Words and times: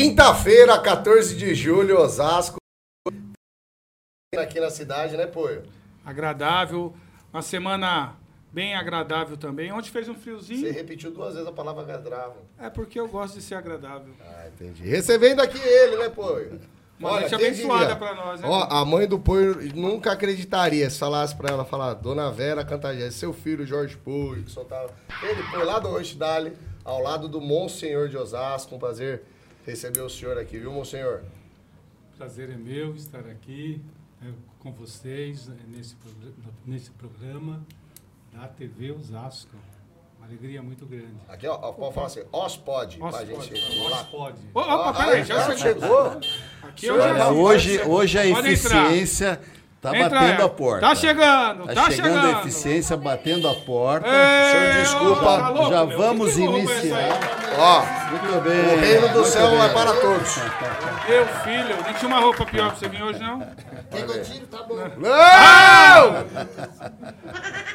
Quinta-feira, 0.00 0.78
14 0.78 1.34
de 1.34 1.56
julho, 1.56 1.98
Osasco. 1.98 2.58
Aqui 4.36 4.60
na 4.60 4.70
cidade, 4.70 5.16
né, 5.16 5.26
pô? 5.26 5.48
Agradável. 6.04 6.94
Uma 7.32 7.42
semana 7.42 8.14
bem 8.52 8.76
agradável 8.76 9.36
também. 9.36 9.72
Ontem 9.72 9.90
fez 9.90 10.08
um 10.08 10.14
friozinho. 10.14 10.60
Você 10.60 10.70
repetiu 10.70 11.10
duas 11.10 11.34
vezes 11.34 11.48
a 11.48 11.52
palavra 11.52 11.82
agradável. 11.82 12.44
É 12.60 12.70
porque 12.70 13.00
eu 13.00 13.08
gosto 13.08 13.34
de 13.34 13.42
ser 13.42 13.56
agradável. 13.56 14.14
Ah, 14.20 14.46
entendi. 14.46 14.84
Recebendo 14.84 15.40
aqui 15.40 15.58
ele, 15.58 15.96
né, 15.96 16.08
pô? 16.08 16.30
Uma 17.00 17.18
noite 17.18 17.36
quem 17.36 17.48
abençoada 17.48 17.96
pra 17.96 18.14
nós, 18.14 18.40
né? 18.40 18.46
Ó, 18.48 18.68
a 18.70 18.84
mãe 18.84 19.08
do 19.08 19.18
Poi 19.18 19.72
nunca 19.74 20.12
acreditaria 20.12 20.88
se 20.88 20.98
falasse 21.00 21.34
pra 21.34 21.50
ela, 21.50 21.64
falar, 21.64 21.94
Dona 21.94 22.30
Vera 22.30 22.64
Cantajé, 22.64 23.10
seu 23.10 23.32
filho 23.32 23.66
Jorge 23.66 23.96
Poi, 23.96 24.44
que 24.44 24.50
soltava... 24.52 24.94
Ele 25.24 25.42
foi 25.42 25.64
lá 25.64 25.80
do 25.80 25.88
Rochdale, 25.88 26.56
ao 26.84 27.02
lado 27.02 27.26
do 27.26 27.40
Monsenhor 27.40 28.08
de 28.08 28.16
Osasco, 28.16 28.76
um 28.76 28.78
prazer 28.78 29.24
receber 29.68 30.00
o 30.00 30.08
senhor 30.08 30.38
aqui, 30.38 30.58
viu, 30.58 30.72
Monsenhor? 30.72 31.20
Prazer 32.16 32.48
é 32.50 32.56
meu 32.56 32.94
estar 32.94 33.20
aqui 33.20 33.80
né, 34.20 34.32
com 34.58 34.72
vocês 34.72 35.46
né, 35.46 35.56
nesse, 35.68 35.94
nesse 36.66 36.90
programa 36.92 37.62
da 38.32 38.48
TV 38.48 38.92
Osasco. 38.92 39.54
Uma 40.16 40.26
alegria 40.26 40.62
muito 40.62 40.86
grande. 40.86 41.14
Aqui, 41.28 41.46
ó, 41.46 41.54
ó 41.60 41.72
pode 41.72 41.94
falar 41.94 42.06
assim, 42.06 42.22
Ospod, 42.32 42.96
pra 42.96 43.08
Ospod. 43.08 43.46
gente... 43.46 43.80
Ô, 44.54 44.60
opa, 44.60 44.90
Ah, 44.90 44.92
peraí, 44.94 45.24
já 45.24 45.50
já 45.50 45.56
chegou? 45.56 46.18
Aqui 46.62 46.88
É, 46.88 47.26
hoje, 47.26 47.80
hoje 47.82 48.18
a 48.18 48.26
eficiência 48.26 49.40
está 49.78 49.96
Entra, 49.96 50.20
batendo 50.20 50.42
é. 50.42 50.44
a 50.44 50.48
porta. 50.48 50.80
Tá 50.80 50.94
chegando, 50.94 51.66
Tá 51.66 51.74
tá 51.74 51.90
chegando 51.90 52.14
chegando. 52.20 52.36
a 52.36 52.40
eficiência 52.40 52.96
batendo 52.96 53.48
a 53.48 53.54
porta. 53.54 54.08
Ei, 54.08 54.52
Senhor, 54.52 54.72
desculpa, 54.82 55.22
ô, 55.22 55.38
tá 55.38 55.48
louco, 55.50 55.70
já 55.72 55.86
meu? 55.86 55.98
vamos 55.98 56.36
iniciar. 56.36 56.98
aí? 56.98 57.12
Ó, 57.56 57.82
Muito 58.10 58.40
bem. 58.42 58.74
o 58.74 58.78
reino 58.80 59.08
do 59.10 59.24
céu 59.24 59.50
bem. 59.50 59.60
é 59.60 59.68
para 59.68 59.92
todos. 59.94 60.36
Meu 61.08 61.26
filho, 61.26 61.76
nem 61.84 61.94
tinha 61.94 62.08
uma 62.08 62.18
roupa 62.20 62.44
pior 62.44 62.70
pra 62.70 62.76
você 62.78 62.88
vir 62.88 63.02
hoje, 63.02 63.18
não? 63.20 63.38
Não! 64.98 66.26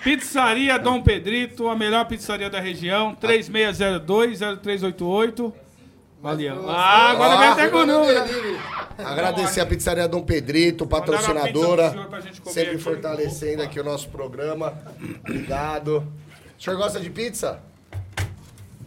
Pizzaria 0.03 0.77
Dom 0.77 1.01
Pedrito, 1.01 1.67
a 1.69 1.75
melhor 1.75 2.05
pizzaria 2.05 2.49
da 2.49 2.59
região, 2.59 3.15
3602-0388. 3.15 5.53
Valeu. 6.23 6.69
Ah, 6.69 7.11
agora 7.11 7.37
vem 7.37 7.47
até 7.49 7.67
com 7.67 7.85
número. 7.85 8.23
Agradecer 8.97 9.59
a 9.59 9.65
pizzaria 9.65 10.07
Dom 10.07 10.21
Pedrito, 10.23 10.87
patrocinadora, 10.87 11.93
sempre 12.45 12.75
aqui. 12.75 12.77
fortalecendo 12.77 13.61
aqui 13.61 13.77
o 13.77 13.83
nosso 13.83 14.07
programa. 14.07 14.73
Obrigado. 15.19 15.97
O 16.57 16.63
senhor 16.63 16.77
gosta 16.77 16.97
de 17.01 17.09
pizza? 17.09 17.59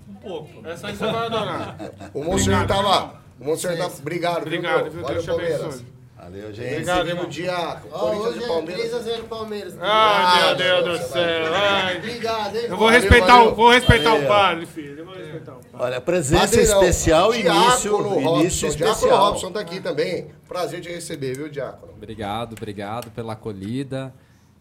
Um 0.08 0.14
pouco. 0.14 0.66
Essa 0.66 0.86
aí 0.86 0.96
você 0.96 1.04
vai 1.04 1.26
adorar. 1.26 1.76
O 2.14 2.24
Monsenhor 2.24 2.66
tava. 2.66 2.80
irmão. 2.80 3.12
O 3.38 3.44
Monsenhor 3.44 3.76
tá. 3.76 3.86
Obrigado, 3.86 4.38
Obrigado, 4.42 4.90
viu? 4.90 5.04
Deus 5.04 5.22
te 5.22 5.26
Palmeiras. 5.26 5.60
abençoe. 5.60 5.95
Valeu, 6.26 6.52
gente. 6.52 6.72
Obrigado, 6.72 7.08
irmão. 7.08 7.24
o 7.24 7.28
dia 7.28 7.80
Corinthians 7.88 8.26
hoje 8.26 8.40
e 8.40 8.42
é 8.42 8.46
Palmeiras. 8.48 8.92
3x0 8.92 9.22
Palmeiras. 9.28 9.74
Ai, 9.80 10.46
meu 10.46 10.56
Deus 10.56 10.84
Deus 10.84 10.98
do 10.98 11.06
do 11.06 11.12
céu. 11.12 11.54
Ai. 11.54 11.96
Obrigado, 11.98 12.56
hein? 12.56 12.62
Eu 12.64 12.68
vou 12.70 12.78
Valeu, 12.78 13.00
respeitar, 13.00 13.26
valeu. 13.26 13.52
o, 13.52 13.54
vou 13.54 13.70
respeitar 13.70 14.10
Valeu. 14.10 14.24
o 14.24 14.28
padre, 14.28 14.66
filho. 14.66 14.98
Eu 14.98 15.04
vou 15.04 15.14
respeitar 15.14 15.52
o 15.52 15.54
padre. 15.54 15.70
Olha, 15.78 16.00
presença 16.00 16.42
Padre 16.48 16.66
não, 16.66 16.82
especial, 16.82 17.32
início, 17.32 17.52
Diácono 17.52 18.08
Robson. 18.08 18.40
início 18.40 18.70
Diácono 18.70 18.92
especial. 18.92 19.24
Robson 19.24 19.52
tá 19.52 19.60
aqui 19.60 19.80
também. 19.80 20.26
Prazer 20.48 20.80
te 20.80 20.88
receber, 20.88 21.36
viu, 21.36 21.48
Diácono? 21.48 21.92
Obrigado, 21.92 22.54
obrigado 22.54 23.08
pela 23.12 23.34
acolhida. 23.34 24.12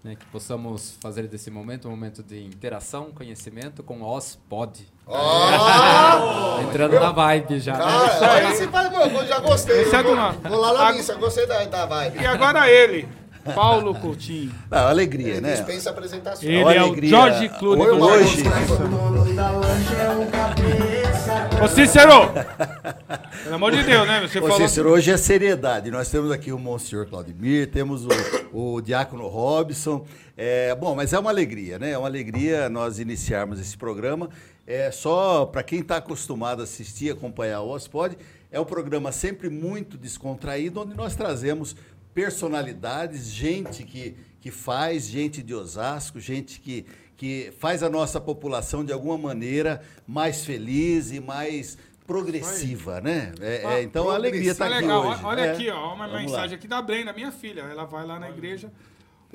Né, 0.06 0.16
que 0.16 0.26
possamos 0.28 0.96
fazer 1.02 1.24
desse 1.24 1.50
momento 1.50 1.88
um 1.88 1.90
momento 1.90 2.22
de 2.22 2.40
interação, 2.40 3.12
conhecimento 3.12 3.82
com 3.82 4.02
o 4.02 4.06
OSPOD. 4.06 4.86
Ó! 5.08 6.62
Entrando 6.62 7.00
na 7.00 7.12
vibe 7.12 7.60
já. 7.60 7.74
né? 7.74 7.84
Cara, 8.20 8.34
olha 8.36 8.54
esse 8.54 8.68
faz, 8.68 8.92
mano, 8.92 9.18
eu 9.18 9.26
já 9.26 9.40
gostei. 9.40 9.84
Vou, 9.86 10.32
vou 10.48 10.62
lá 10.62 10.74
na 10.74 10.94
missa, 10.94 11.16
gostei 11.16 11.48
da, 11.48 11.64
da 11.66 11.88
vibe. 11.88 12.22
E 12.22 12.26
agora 12.28 12.70
ele, 12.70 13.10
Paulo 13.54 13.94
Coutinho. 13.96 14.52
Não, 14.72 14.88
alegria, 14.88 15.40
né? 15.40 15.54
Dispensa 15.54 15.92
apresentações. 15.92 16.44
Ele 16.44 16.64
Uma 16.64 16.74
é 16.74 16.82
o 16.82 16.86
alegria. 16.86 17.10
George 17.10 17.50
Clooney 17.50 17.88
Oi, 17.88 17.98
do. 17.98 18.06
Hoje, 18.06 18.44
Ô 21.64 21.68
Cícero! 21.68 22.32
Pelo 23.44 23.56
amor 23.56 23.72
de 23.72 23.84
Deus, 23.84 24.08
né? 24.08 24.22
Você 24.22 24.40
Ô, 24.40 24.48
falou. 24.48 24.68
Cícero, 24.68 24.90
hoje 24.90 25.12
é 25.12 25.18
seriedade. 25.18 25.92
Nós 25.92 26.10
temos 26.10 26.32
aqui 26.32 26.52
o 26.52 26.58
Monsenhor 26.58 27.06
Claudimir, 27.06 27.70
temos 27.70 28.06
o, 28.06 28.10
o 28.52 28.82
Diácono 28.82 29.28
Robson. 29.28 30.06
É, 30.36 30.74
bom, 30.76 30.96
mas 30.96 31.14
é 31.14 31.20
uma 31.20 31.30
alegria, 31.30 31.78
né? 31.78 31.92
É 31.92 31.98
uma 31.98 32.08
alegria 32.08 32.68
nós 32.68 33.00
iniciarmos 33.00 33.60
esse 33.60 33.78
programa. 33.78 34.30
É 34.68 34.90
só 34.90 35.46
para 35.46 35.62
quem 35.62 35.80
está 35.80 35.98
acostumado 35.98 36.62
a 36.62 36.64
assistir, 36.64 37.12
acompanhar 37.12 37.62
o 37.62 37.70
Ospod, 37.70 38.18
é 38.52 38.60
um 38.60 38.66
programa 38.66 39.12
sempre 39.12 39.50
muito 39.50 39.98
descontraído, 39.98 40.82
onde 40.82 40.96
nós 40.96 41.16
trazemos 41.16 41.76
personalidades, 42.16 43.28
gente 43.30 43.84
que, 43.84 44.16
que 44.42 44.50
faz, 44.50 45.06
gente 45.08 45.44
de 45.44 45.54
Osasco, 45.54 46.20
gente 46.20 46.62
que, 46.62 46.86
que 47.18 47.54
faz 47.60 47.84
a 47.84 47.90
nossa 47.90 48.20
população 48.22 48.84
de 48.86 48.94
alguma 48.94 49.18
maneira 49.18 49.82
mais 50.08 50.46
feliz 50.46 51.12
e 51.12 51.20
mais 51.20 51.78
progressiva, 52.08 53.02
né? 53.02 53.34
É, 53.42 53.64
é, 53.80 53.84
então 53.84 54.10
a 54.10 54.16
alegria 54.16 54.52
está 54.52 54.70
Tá 54.70 54.76
aqui 54.76 54.82
legal. 54.86 55.08
hoje. 55.10 55.22
Olha 55.26 55.42
É. 55.42 55.52
aqui, 55.52 55.70
ó, 55.70 55.94
uma 55.94 56.08
Vamos 56.08 56.22
mensagem 56.22 56.52
lá. 56.52 56.56
aqui 56.56 56.68
da 56.68 56.82
Brenda, 56.82 57.12
minha 57.12 57.32
filha. 57.32 57.62
Ela 57.62 57.84
vai 57.86 58.06
lá 58.06 58.18
na 58.20 58.30
igreja. 58.30 58.72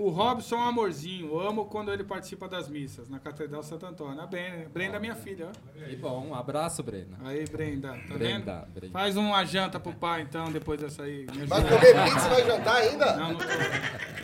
O 0.00 0.08
Robson 0.10 0.56
é 0.56 0.58
um 0.58 0.62
amorzinho. 0.62 1.38
Amo 1.38 1.66
quando 1.66 1.92
ele 1.92 2.02
participa 2.04 2.48
das 2.48 2.68
missas 2.68 3.08
na 3.08 3.18
Catedral 3.18 3.62
Santo 3.62 3.84
Antônio. 3.86 4.20
A 4.20 4.26
Brenda, 4.26 4.68
Brenda 4.68 4.96
é 4.96 5.00
minha 5.00 5.14
filha, 5.14 5.48
ó. 5.50 5.84
Que 5.88 5.96
bom, 5.96 6.26
um 6.28 6.34
abraço, 6.34 6.82
Brena. 6.82 7.18
Aí, 7.24 7.44
Brenda, 7.46 7.88
tá 8.08 8.14
Brenda, 8.14 8.60
vendo? 8.60 8.72
Brenda. 8.74 8.92
Faz 8.92 9.16
uma 9.16 9.44
janta 9.44 9.78
pro 9.78 9.92
pai, 9.92 10.22
então, 10.22 10.50
depois 10.50 10.80
dessa 10.80 11.02
aí. 11.02 11.26
Vai 11.46 11.62
comer 11.62 12.04
pizza 12.04 12.26
e 12.26 12.30
vai 12.30 12.46
jantar 12.46 12.76
ainda? 12.76 13.16
Não, 13.16 13.32
não 13.32 13.38
tô. 13.38 13.44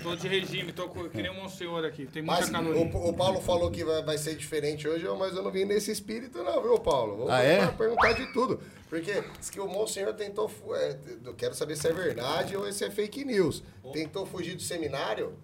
Tô 0.02 0.14
de 0.16 0.28
regime, 0.28 0.72
tô 0.72 0.88
co- 0.88 1.08
que 1.08 1.20
nem 1.20 1.30
um 1.30 1.34
monsenhor 1.42 1.84
aqui. 1.84 2.06
Tem 2.06 2.22
muita 2.22 2.40
Mas 2.42 2.50
caloria. 2.50 2.80
o, 2.82 3.08
o 3.08 3.12
Paulo 3.12 3.40
falou 3.40 3.70
que 3.70 3.84
vai, 3.84 4.02
vai 4.04 4.16
ser 4.18 4.36
diferente 4.36 4.86
hoje, 4.86 5.04
mas 5.18 5.34
eu 5.36 5.42
não 5.42 5.50
vim 5.50 5.64
nesse 5.64 5.90
espírito, 5.90 6.42
não, 6.44 6.62
viu, 6.62 6.78
Paulo? 6.78 7.16
Vou 7.16 7.30
Ah, 7.30 7.40
é? 7.42 7.66
perguntar 7.66 8.12
de 8.12 8.32
tudo. 8.32 8.60
Porque 8.88 9.22
diz 9.38 9.50
que 9.50 9.58
o 9.58 9.66
Monsenhor 9.66 10.14
tentou. 10.14 10.48
é, 10.74 10.96
eu 11.24 11.34
quero 11.34 11.54
saber 11.54 11.76
se 11.76 11.88
é 11.88 11.92
verdade 11.92 12.56
ou 12.56 12.70
se 12.72 12.84
é 12.84 12.90
fake 12.90 13.24
news. 13.24 13.64
Tentou 13.92 14.24
fugir 14.24 14.54
do 14.54 14.62
seminário? 14.62 15.34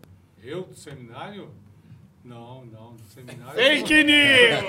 Eu 0.42 0.62
do 0.64 0.74
seminário? 0.74 1.50
Não, 2.24 2.64
não, 2.66 2.94
do 2.94 3.02
seminário. 3.04 3.54
Fake 3.54 4.04
news! 4.04 4.62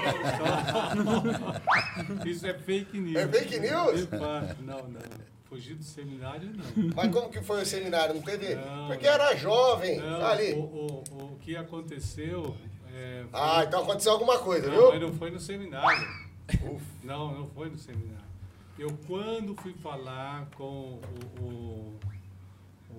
Isso 2.26 2.48
é 2.48 2.54
fake 2.54 3.00
news. 3.00 3.16
É 3.16 3.28
fake 3.28 3.60
news? 3.60 4.10
Não, 4.62 4.88
não. 4.88 5.00
Fugir 5.46 5.76
do 5.76 5.84
seminário, 5.84 6.50
não. 6.52 6.90
Mas 6.96 7.12
como 7.12 7.30
que 7.30 7.42
foi 7.42 7.62
o 7.62 7.66
seminário? 7.66 8.16
Não 8.16 8.22
teve? 8.24 8.56
Não. 8.56 8.88
Porque 8.88 9.06
era 9.06 9.36
jovem, 9.36 10.00
Não, 10.00 10.26
ali. 10.26 10.54
O, 10.54 10.60
o, 10.62 11.04
o 11.34 11.38
que 11.42 11.56
aconteceu. 11.56 12.56
É, 12.92 13.24
foi- 13.30 13.40
Ah, 13.40 13.64
então 13.68 13.84
aconteceu 13.84 14.12
alguma 14.14 14.40
coisa, 14.40 14.68
Não, 14.70 14.90
mas 14.90 15.00
viu? 15.00 15.10
não 15.10 15.16
foi 15.18 15.30
no 15.32 15.40
seminário. 15.40 16.08
Não, 17.04 17.34
não 17.40 17.48
foi 17.50 17.70
no 17.70 17.78
seminário. 17.78 18.24
Eu, 18.80 18.90
quando 19.06 19.56
fui 19.62 19.74
falar 19.74 20.48
com 20.58 21.00
o, 21.40 21.44
o, 21.44 22.00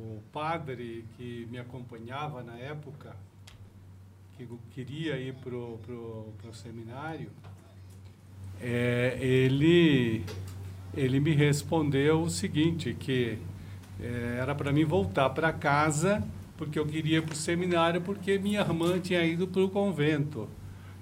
o 0.05 0.23
padre 0.33 1.05
que 1.17 1.49
me 1.51 1.59
acompanhava 1.59 2.43
na 2.43 2.57
época, 2.57 3.17
que 4.37 4.47
queria 4.71 5.17
ir 5.17 5.35
para 5.35 5.57
o 5.57 5.79
pro, 5.79 6.33
pro 6.41 6.55
seminário, 6.55 7.31
é, 8.61 9.17
ele, 9.21 10.25
ele 10.95 11.21
me 11.21 11.33
respondeu 11.33 12.23
o 12.23 12.31
seguinte, 12.31 12.95
que 12.95 13.39
é, 14.01 14.39
era 14.41 14.55
para 14.55 14.73
mim 14.73 14.85
voltar 14.85 15.31
para 15.31 15.53
casa, 15.53 16.23
porque 16.57 16.79
eu 16.79 16.87
queria 16.87 17.19
ir 17.19 17.23
para 17.23 17.33
o 17.33 17.37
seminário, 17.37 18.01
porque 18.01 18.39
minha 18.39 18.61
irmã 18.61 18.99
tinha 19.01 19.25
ido 19.25 19.47
para 19.47 19.63
o 19.63 19.71
convento. 19.71 20.49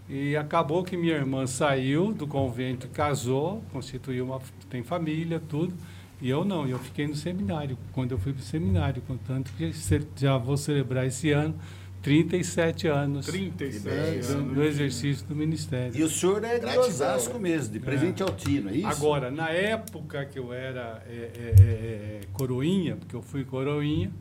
E 0.08 0.36
acabou 0.36 0.84
que 0.84 0.96
minha 0.96 1.14
irmã 1.14 1.46
saiu 1.46 2.12
do 2.12 2.26
convento, 2.26 2.88
casou, 2.88 3.62
constituiu 3.72 4.26
uma, 4.26 4.40
tem 4.68 4.82
família, 4.82 5.40
tudo. 5.40 5.74
E 6.22 6.30
eu 6.30 6.44
não, 6.44 6.68
eu 6.68 6.78
fiquei 6.78 7.04
no 7.08 7.16
seminário, 7.16 7.76
quando 7.92 8.12
eu 8.12 8.18
fui 8.18 8.32
para 8.32 8.40
o 8.40 8.44
seminário, 8.44 9.02
contanto 9.02 9.50
que 9.58 9.72
já 10.16 10.38
vou 10.38 10.56
celebrar 10.56 11.04
esse 11.04 11.32
ano 11.32 11.52
37 12.00 12.86
anos 12.86 13.26
37 13.26 13.84
né, 13.84 14.20
do, 14.20 14.32
anos. 14.32 14.54
do 14.54 14.62
exercício 14.62 15.26
do 15.26 15.34
ministério. 15.34 15.98
E 15.98 16.02
o 16.04 16.08
senhor 16.08 16.44
é 16.44 16.54
de 16.54 16.60
Gratidão, 16.60 16.86
Osasco 16.86 17.38
mesmo, 17.40 17.72
de 17.72 17.80
Presidente 17.80 18.22
Altino, 18.22 18.70
é 18.70 18.76
isso? 18.76 18.86
Agora, 18.86 19.32
na 19.32 19.50
época 19.50 20.24
que 20.24 20.38
eu 20.38 20.52
era 20.52 21.02
é, 21.08 21.12
é, 21.12 21.54
é, 21.58 21.64
é, 21.64 22.20
coroinha, 22.32 22.96
porque 22.96 23.16
eu 23.16 23.22
fui 23.22 23.44
coroinha, 23.44 24.12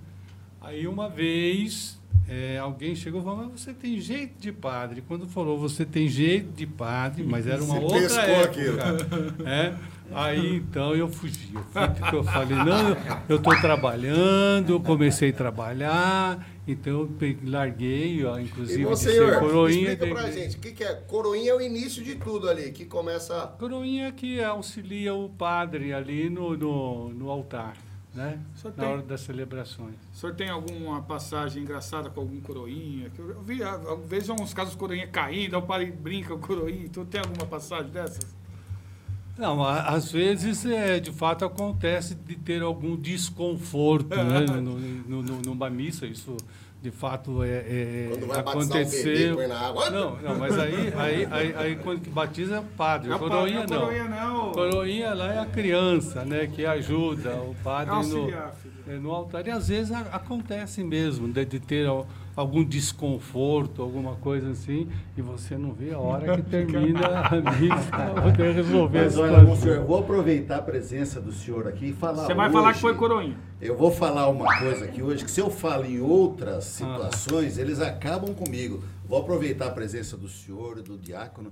aí 0.59 0.87
uma 0.87 1.07
vez 1.07 2.01
é, 2.27 2.57
alguém 2.57 2.95
chegou 2.95 3.21
e 3.21 3.23
falou, 3.23 3.45
mas 3.45 3.61
você 3.61 3.73
tem 3.73 3.99
jeito 3.99 4.39
de 4.39 4.51
padre. 4.51 5.03
Quando 5.07 5.27
falou, 5.27 5.59
você 5.59 5.85
tem 5.85 6.07
jeito 6.07 6.51
de 6.51 6.65
padre, 6.65 7.23
mas 7.23 7.45
era 7.45 7.63
uma 7.63 7.79
Você 7.79 7.83
outra 7.83 7.99
pescou 7.99 8.23
época. 8.23 8.49
aquilo. 8.49 9.47
É, 9.47 9.75
aí 10.13 10.55
então 10.57 10.95
eu 10.95 11.07
fugi. 11.07 11.53
Eu, 11.53 11.63
fui, 11.63 12.17
eu 12.19 12.23
falei, 12.23 12.57
não, 12.57 12.97
eu 13.29 13.37
estou 13.37 13.59
trabalhando, 13.59 14.73
eu 14.73 14.79
comecei 14.79 15.29
a 15.29 15.33
trabalhar, 15.33 16.47
Então 16.67 16.93
eu 16.93 17.09
larguei, 17.43 18.23
ó, 18.25 18.39
inclusive, 18.39 18.89
e 18.89 18.95
senhor, 18.97 19.39
coroinha. 19.39 19.91
explica 19.93 20.15
pra 20.15 20.31
gente, 20.31 20.57
o 20.57 20.59
que, 20.59 20.71
que 20.71 20.83
é? 20.83 20.93
Coroinha 20.95 21.51
é 21.51 21.55
o 21.55 21.61
início 21.61 22.03
de 22.03 22.15
tudo 22.15 22.49
ali, 22.49 22.71
que 22.71 22.85
começa... 22.85 23.47
Coroinha 23.59 24.11
que 24.11 24.41
auxilia 24.43 25.13
o 25.13 25.27
padre 25.29 25.93
ali 25.93 26.29
no, 26.29 26.55
no, 26.55 27.09
no 27.09 27.29
altar, 27.29 27.73
né? 28.13 28.39
Só 28.55 28.69
Na 28.69 28.75
tem- 28.75 28.85
hora 28.87 29.01
das 29.01 29.21
celebrações. 29.21 29.95
O 30.13 30.15
senhor 30.17 30.35
tem 30.35 30.49
alguma 30.49 31.01
passagem 31.01 31.63
engraçada 31.63 32.09
com 32.09 32.21
algum 32.21 32.39
coroinha? 32.41 33.09
Que 33.09 33.19
eu 33.19 33.41
vi, 33.41 33.63
às 33.63 33.81
vezes, 34.07 34.29
uns 34.29 34.53
casos 34.53 34.75
coroinha 34.75 35.07
caindo, 35.07 35.57
o 35.57 35.61
pai 35.61 35.85
brinca 35.91 36.35
com 36.35 36.39
coroinha. 36.47 36.85
Então, 36.85 37.03
tem 37.05 37.19
alguma 37.21 37.45
passagem 37.45 37.89
dessas? 37.91 38.39
Não, 39.37 39.63
às 39.63 40.11
vezes, 40.11 40.65
é, 40.65 40.99
de 40.99 41.11
fato, 41.11 41.43
acontece 41.45 42.13
de 42.15 42.35
ter 42.35 42.61
algum 42.61 42.95
desconforto 42.95 44.15
né, 44.15 44.41
no, 44.61 44.61
no, 44.79 45.23
no- 45.23 45.41
numa 45.41 45.69
missa. 45.69 46.05
Isso, 46.05 46.35
de 46.81 46.91
fato, 46.91 47.41
é, 47.43 47.47
é- 47.49 48.07
Quando 48.11 48.27
vai 48.27 48.43
batizar 48.43 48.77
um 48.81 48.89
bebê, 49.35 49.47
na 49.47 49.59
água. 49.59 49.89
Não, 49.89 50.15
não, 50.21 50.37
mas 50.37 50.57
aí, 50.59 50.93
aí, 50.95 51.27
aí, 51.31 51.55
aí 51.55 51.75
quando 51.77 52.01
que 52.01 52.09
batiza 52.09 52.55
é 52.55 52.59
o 52.59 52.63
padre. 52.63 53.11
É 53.11 53.15
o 53.15 53.19
coroinha, 53.19 53.59
é 53.59 53.63
a 53.63 53.67
não. 53.67 53.79
coroinha 53.79 54.03
não. 54.09 54.51
Coroinha 54.51 55.13
lá 55.13 55.33
é 55.33 55.39
a 55.39 55.45
criança, 55.45 56.25
né, 56.25 56.47
que 56.47 56.65
ajuda 56.65 57.35
o 57.35 57.55
padre 57.63 57.91
no, 57.91 57.97
Auxiliar, 57.97 58.53
filho. 58.61 58.73
é, 58.87 58.99
no 58.99 59.11
altar. 59.11 59.47
E 59.47 59.51
às 59.51 59.67
vezes 59.69 59.91
a- 59.91 59.99
acontece 60.11 60.83
mesmo, 60.83 61.27
de, 61.31 61.45
de 61.45 61.59
ter 61.59 61.87
algum 62.35 62.63
desconforto, 62.63 63.81
alguma 63.81 64.15
coisa 64.15 64.51
assim, 64.51 64.87
e 65.17 65.21
você 65.21 65.57
não 65.57 65.73
vê 65.73 65.91
a 65.93 65.99
hora 65.99 66.35
que 66.37 66.41
termina 66.49 67.07
a 67.07 67.51
missa 67.59 67.89
para 67.89 68.13
poder 68.21 68.53
resolver 68.53 69.03
Mas 69.03 69.17
olha, 69.17 69.27
situação. 69.29 69.47
monsenhor, 69.49 69.75
eu 69.77 69.85
vou 69.85 69.99
aproveitar 69.99 70.57
a 70.57 70.61
presença 70.61 71.19
do 71.19 71.31
senhor 71.31 71.67
aqui 71.67 71.87
e 71.87 71.93
falar 71.93 72.25
Você 72.25 72.33
vai 72.33 72.49
falar 72.51 72.69
que 72.73 72.77
hoje- 72.77 72.81
foi 72.81 72.95
coroinha. 72.95 73.37
Eu 73.61 73.77
vou 73.77 73.91
falar 73.91 74.27
uma 74.29 74.57
coisa 74.59 74.85
aqui 74.85 75.03
hoje, 75.03 75.23
que 75.23 75.29
se 75.29 75.39
eu 75.39 75.49
falo 75.51 75.85
em 75.85 75.99
outras 75.99 76.63
situações, 76.63 77.57
eles 77.59 77.79
acabam 77.79 78.33
comigo. 78.33 78.81
Vou 79.07 79.19
aproveitar 79.19 79.67
a 79.67 79.71
presença 79.71 80.17
do 80.17 80.27
senhor 80.27 80.77
e 80.79 80.81
do 80.81 80.97
diácono 80.97 81.51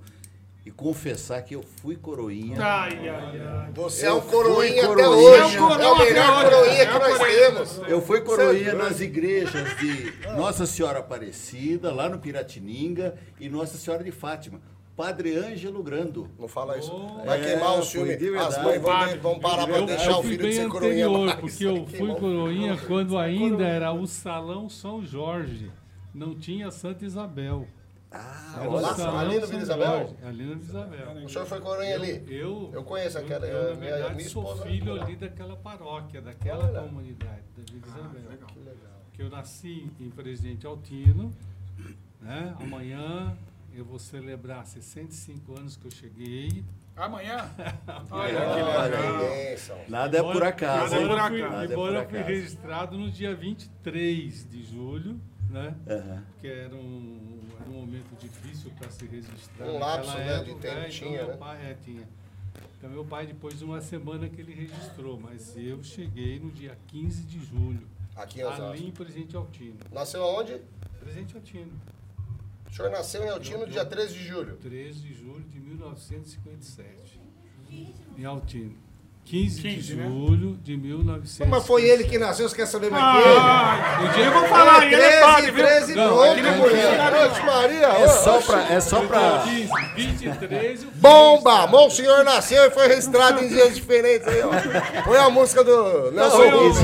e 0.69 0.71
confessar 0.71 1.41
que 1.41 1.55
eu 1.55 1.63
fui 1.81 1.95
coroinha. 1.95 2.55
Ai, 2.63 3.09
ai, 3.09 3.41
ai. 3.41 3.71
Você 3.73 4.05
Eu 4.05 4.11
é 4.11 4.13
um 4.13 4.21
coroinha 4.21 4.83
fui 4.83 4.93
até 4.93 5.03
coroinha. 5.03 5.09
hoje. 5.43 5.55
É 5.57 5.59
o 5.59 5.67
coroa 5.67 5.83
É 5.83 5.87
o 5.91 5.97
melhor 5.97 6.43
coroinha 6.43 6.81
É 6.81 6.85
que 6.85 6.95
o 6.95 6.99
nós 6.99 7.17
coroinha. 7.17 7.39
temos. 7.51 7.81
Eu 7.87 8.01
fui 8.03 8.17
é 8.19 8.21
coroinha 8.21 8.71
doido. 8.71 8.77
nas 8.77 9.01
igrejas 9.01 9.77
de 9.79 10.13
Nossa 10.37 10.67
Senhora 10.67 10.99
Aparecida, 10.99 11.91
lá 11.91 12.07
no 12.07 12.19
Piratininga, 12.19 13.15
e 13.39 13.49
Nossa 13.49 13.77
Senhora 13.79 14.03
de 14.03 14.11
Fátima. 14.11 14.61
Padre 14.95 15.35
Ângelo 15.37 15.81
Grando. 15.81 16.29
Não 16.37 16.47
fala 16.47 16.77
isso. 16.77 16.91
Vai 17.25 17.41
É, 17.41 17.45
queimar 17.45 17.79
o 17.79 17.83
filme. 17.83 18.13
As 18.37 18.61
mães 18.63 18.79
vão, 18.81 19.17
vão 19.21 19.39
parar 19.39 19.67
Eu, 19.69 19.85
deixar 19.87 20.11
o 20.19 20.21
fui 20.21 20.31
filho 20.33 20.37
de 20.43 20.49
bem 20.49 20.51
ser 20.53 20.67
coroinha 20.69 21.07
anterior, 21.07 21.37
porque 21.37 21.65
eu 21.65 21.85
Vai 21.85 21.95
fui 21.97 22.09
o- 22.11 22.15
coroinha 22.15 22.77
quando 22.85 23.17
ainda 23.17 23.65
era 23.65 23.91
o 23.91 24.05
Salão 24.05 24.69
São 24.69 25.03
Jorge. 25.03 25.71
Não 26.13 26.35
tinha 26.35 26.69
Santa 26.69 27.05
Isabel. 27.05 27.65
Ah, 28.11 28.55
Era 28.59 28.69
o 28.69 28.79
lá, 28.79 29.19
ali 29.21 29.39
no 29.39 29.45
Vila 29.47 29.61
Isabel? 29.61 29.85
Jorge, 29.99 30.15
Ali 30.23 30.43
no 30.43 30.55
Vila 30.57 30.63
Isabel. 30.89 31.25
O 31.25 31.29
senhor 31.29 31.45
foi 31.45 31.59
coroinha 31.61 31.95
ali? 31.95 32.25
Eu, 32.27 32.71
Eu 32.73 32.83
conheço 32.83 33.19
aquela- 33.19 33.45
Eu, 33.45 33.55
eu, 33.57 33.69
na 33.75 33.79
minha- 33.79 33.91
verdade, 33.91 34.15
minha 34.15 34.29
sou 34.29 34.43
esposa- 34.43 34.63
filho 34.65 35.01
ali 35.01 35.15
daquela 35.15 35.55
paróquia, 35.55 36.19
daquela 36.21 36.81
comunidade, 36.81 37.43
da 37.55 37.63
Vila 37.71 37.85
Isabel. 37.87 38.47
Que 38.47 38.59
legal. 38.59 39.01
Que 39.13 39.21
eu 39.21 39.29
nasci 39.29 39.91
em 39.99 40.09
Presidente 40.09 40.65
Altino, 40.65 41.31
né? 42.19 42.55
Amanhã 42.59 43.37
eu 43.73 43.85
vou 43.85 43.99
celebrar 43.99 44.65
65 44.65 45.59
anos 45.59 45.77
que 45.77 45.85
eu 45.85 45.91
cheguei. 45.91 46.63
Amanhã? 46.95 47.47
Olha 48.11 48.33
que 48.33 48.61
Olha 48.61 48.99
legal. 48.99 49.85
Nada 49.87 50.17
é 50.17 50.21
por 50.23 50.43
acaso. 50.43 50.95
Nada 50.95 50.95
é 50.95 50.97
por 50.97 51.13
Embora 51.13 51.21
eu 51.21 51.29
fui, 51.29 51.41
acaso. 51.43 51.61
É 51.61 51.65
embora 51.73 51.95
eu 52.03 52.09
fui 52.09 52.19
registrado 52.23 52.97
no 52.97 53.09
dia 53.11 53.35
23 53.35 54.49
de 54.49 54.63
julho, 54.63 55.21
né? 55.49 55.75
Aham. 55.87 56.23
Que 56.41 56.47
era 56.47 56.75
um, 56.75 57.38
um 57.69 57.81
momento 57.81 58.15
difícil 58.19 58.71
para 58.77 58.89
se 58.89 59.05
registrar. 59.05 59.65
Um 59.67 59.73
naquela 59.79 59.95
lapso, 59.95 60.17
né, 60.17 60.25
de 60.43 60.51
época, 60.51 60.67
tempo 60.67 60.79
é, 60.79 60.89
tinha, 60.89 61.15
então 61.21 61.27
né? 61.27 61.37
pai, 61.37 61.71
é, 61.71 61.73
tinha. 61.83 62.07
Então 62.77 62.89
meu 62.89 63.05
pai 63.05 63.27
depois 63.27 63.57
de 63.59 63.65
uma 63.65 63.81
semana 63.81 64.27
que 64.29 64.41
ele 64.41 64.53
registrou, 64.53 65.19
mas 65.19 65.55
eu 65.57 65.83
cheguei 65.83 66.39
no 66.39 66.49
dia 66.51 66.77
15 66.87 67.23
de 67.23 67.39
julho, 67.45 67.87
Aqui 68.15 68.41
em 68.41 68.43
Osasco. 68.45 68.63
ali 68.63 68.87
em 68.87 68.91
Presidente 68.91 69.35
Altino. 69.35 69.77
Nasceu 69.91 70.23
aonde? 70.23 70.61
Presidente 70.99 71.35
Altino, 71.35 71.71
O 72.69 72.73
senhor 72.73 72.91
nasceu 72.91 73.23
em 73.23 73.29
Altino 73.29 73.67
dia 73.67 73.85
13 73.85 74.13
de 74.13 74.27
julho. 74.27 74.57
13 74.57 74.99
de 74.99 75.13
julho 75.13 75.43
de 75.43 75.59
1957. 75.59 77.19
Em 78.17 78.25
Altino. 78.25 78.75
15, 79.29 79.61
15, 79.61 79.81
de 79.81 79.95
né? 79.95 80.05
julho 80.07 80.57
de 80.63 80.75
1957. 80.75 81.47
Mas 81.51 81.65
foi 81.67 81.83
ele 81.83 82.03
que 82.05 82.17
nasceu, 82.17 82.49
você 82.49 82.55
quer 82.55 82.65
saber 82.65 82.89
mais 82.89 83.03
que 83.23 83.29
Ah, 83.39 83.99
ele? 84.01 84.13
dia 84.13 84.25
eu 84.25 84.31
vou 84.31 84.43
falar, 84.47 84.83
ele 84.87 84.95
é 84.95 85.21
padre, 85.21 85.51
viu? 85.51 85.63
13, 85.65 85.93
Não, 85.95 86.07
pronto, 86.17 86.41
não 86.41 86.49
é 86.49 86.55
mulher. 86.57 86.97
Maria, 87.45 87.87
É 87.87 88.07
só 88.07 88.41
pra. 88.41 88.73
É 88.73 88.79
só 88.79 89.01
pra... 89.05 89.43
15, 89.43 89.69
23 89.95 90.83
eu 90.83 90.89
Bomba! 90.95 91.61
fiz, 91.61 91.71
Monsenhor 91.71 92.23
nasceu 92.23 92.65
e 92.65 92.71
foi 92.71 92.87
registrado 92.87 93.43
em 93.43 93.47
dias 93.49 93.75
diferentes 93.75 94.27
aí, 94.27 94.41
ó. 94.41 95.03
Põe 95.03 95.17
a 95.17 95.29
música 95.29 95.63
do 95.63 96.11
Nelson 96.11 96.37
Não, 96.45 96.49
Rubens. 96.69 96.77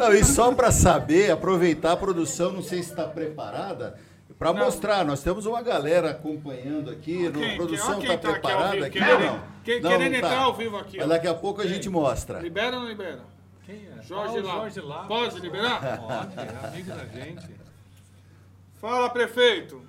Não, 0.00 0.12
e 0.14 0.24
só 0.24 0.52
para 0.52 0.70
saber, 0.70 1.30
aproveitar 1.30 1.92
a 1.92 1.96
produção, 1.96 2.52
não 2.52 2.62
sei 2.62 2.82
se 2.82 2.90
está 2.90 3.04
preparada, 3.04 3.94
para 4.38 4.52
mostrar. 4.52 5.02
Nós 5.04 5.22
temos 5.22 5.46
uma 5.46 5.62
galera 5.62 6.10
acompanhando 6.10 6.90
aqui, 6.90 7.30
Quem- 7.32 7.52
a 7.52 7.56
produção 7.56 7.98
está 8.00 8.06
quem 8.06 8.08
tá 8.08 8.14
aqui 8.14 8.26
ao 8.26 8.32
preparada 8.34 8.86
aqui. 8.86 8.98
querendo- 8.98 9.24
não? 9.24 9.57
Quem- 9.72 9.80
Não, 9.82 9.90
querendo 9.90 10.12
tá. 10.12 10.18
entrar 10.18 10.38
ao 10.42 10.54
vivo 10.54 10.76
aqui, 10.78 10.96
ó. 10.96 11.00
Mas 11.00 11.08
daqui 11.10 11.28
a 11.28 11.34
pouco 11.34 11.60
a 11.60 11.66
gente 11.66 11.88
mostra. 11.90 12.38
Libera 12.40 12.76
ou 12.76 12.82
não 12.82 12.88
libera? 12.88 13.20
Quem 13.66 13.86
é? 13.86 14.02
Jorge 14.02 14.38
Ah, 14.38 14.40
o 14.40 14.46
Lá. 14.46 14.52
Jorge 14.54 14.80
Lá. 14.80 15.04
Pode 15.04 15.40
liberar? 15.40 15.98
Pode, 15.98 16.40
é 16.40 16.66
amigo 16.68 16.88
da 16.90 17.04
gente. 17.04 17.50
Fala, 18.80 19.10
prefeito. 19.10 19.82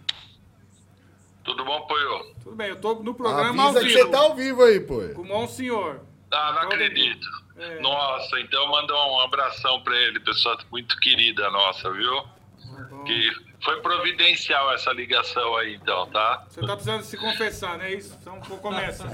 Tudo 1.44 1.64
bom, 1.64 1.82
Poio? 1.88 2.36
Tudo 2.44 2.56
bem, 2.56 2.70
eu 2.70 2.82
tô 2.82 2.96
no 2.96 3.14
programa 3.16 3.64
ao 3.64 3.70
Avisa 3.70 3.80
que 3.86 3.94
vivo. 3.94 4.00
você 4.06 4.12
tá 4.12 4.20
ao 4.20 4.36
vivo 4.36 4.64
aí, 4.64 4.80
pô. 4.82 5.02
Com 5.16 5.22
o 5.22 5.26
Monsenhor. 5.26 6.02
Ah, 6.32 6.52
não 6.54 6.62
acredito. 6.64 7.28
É. 7.58 7.80
Nossa, 7.80 8.40
então 8.40 8.68
manda 8.70 8.94
um 8.94 9.20
abração 9.22 9.82
pra 9.82 9.96
ele, 9.96 10.20
pessoa 10.20 10.58
muito 10.72 10.98
querida 11.00 11.50
nossa, 11.50 11.92
viu? 11.92 12.24
Que 13.06 13.32
foi 13.64 13.82
providencial 13.82 14.72
essa 14.74 14.92
ligação 14.94 15.56
aí, 15.58 15.76
então, 15.76 16.08
tá? 16.08 16.46
Você 16.50 16.62
tá 16.62 16.74
precisando 16.74 17.04
se 17.04 17.18
confessar, 17.18 17.78
né? 17.78 17.94
Isso, 17.94 18.18
então 18.22 18.40
começa. 18.40 19.06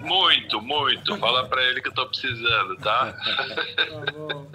Muito, 0.00 0.60
muito. 0.62 1.16
Fala 1.18 1.46
pra 1.48 1.62
ele 1.64 1.82
que 1.82 1.88
eu 1.88 1.94
tô 1.94 2.06
precisando, 2.06 2.76
tá? 2.78 3.12
Tá 3.12 4.12
bom. 4.12 4.46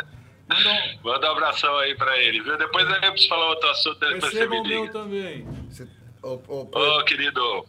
Manda 0.49 0.69
um... 0.69 0.99
Manda 1.03 1.27
um 1.27 1.31
abração 1.31 1.75
aí 1.77 1.95
pra 1.95 2.17
ele, 2.19 2.41
viu? 2.41 2.57
Depois 2.57 2.87
eu 2.89 2.99
preciso 2.99 3.29
falar 3.29 3.49
outro 3.49 3.69
assunto, 3.69 3.99
depois 3.99 4.21
você 4.33 4.39
Receba 4.39 4.49
me 4.55 4.59
o 4.59 4.63
meu 4.63 4.81
liga. 4.81 4.93
também. 4.93 5.47
Você- 5.69 5.87
Ô, 6.21 6.39
ô, 6.47 6.61
Ô, 6.61 6.65
pô, 6.67 7.03
querido, 7.03 7.41
o 7.41 7.65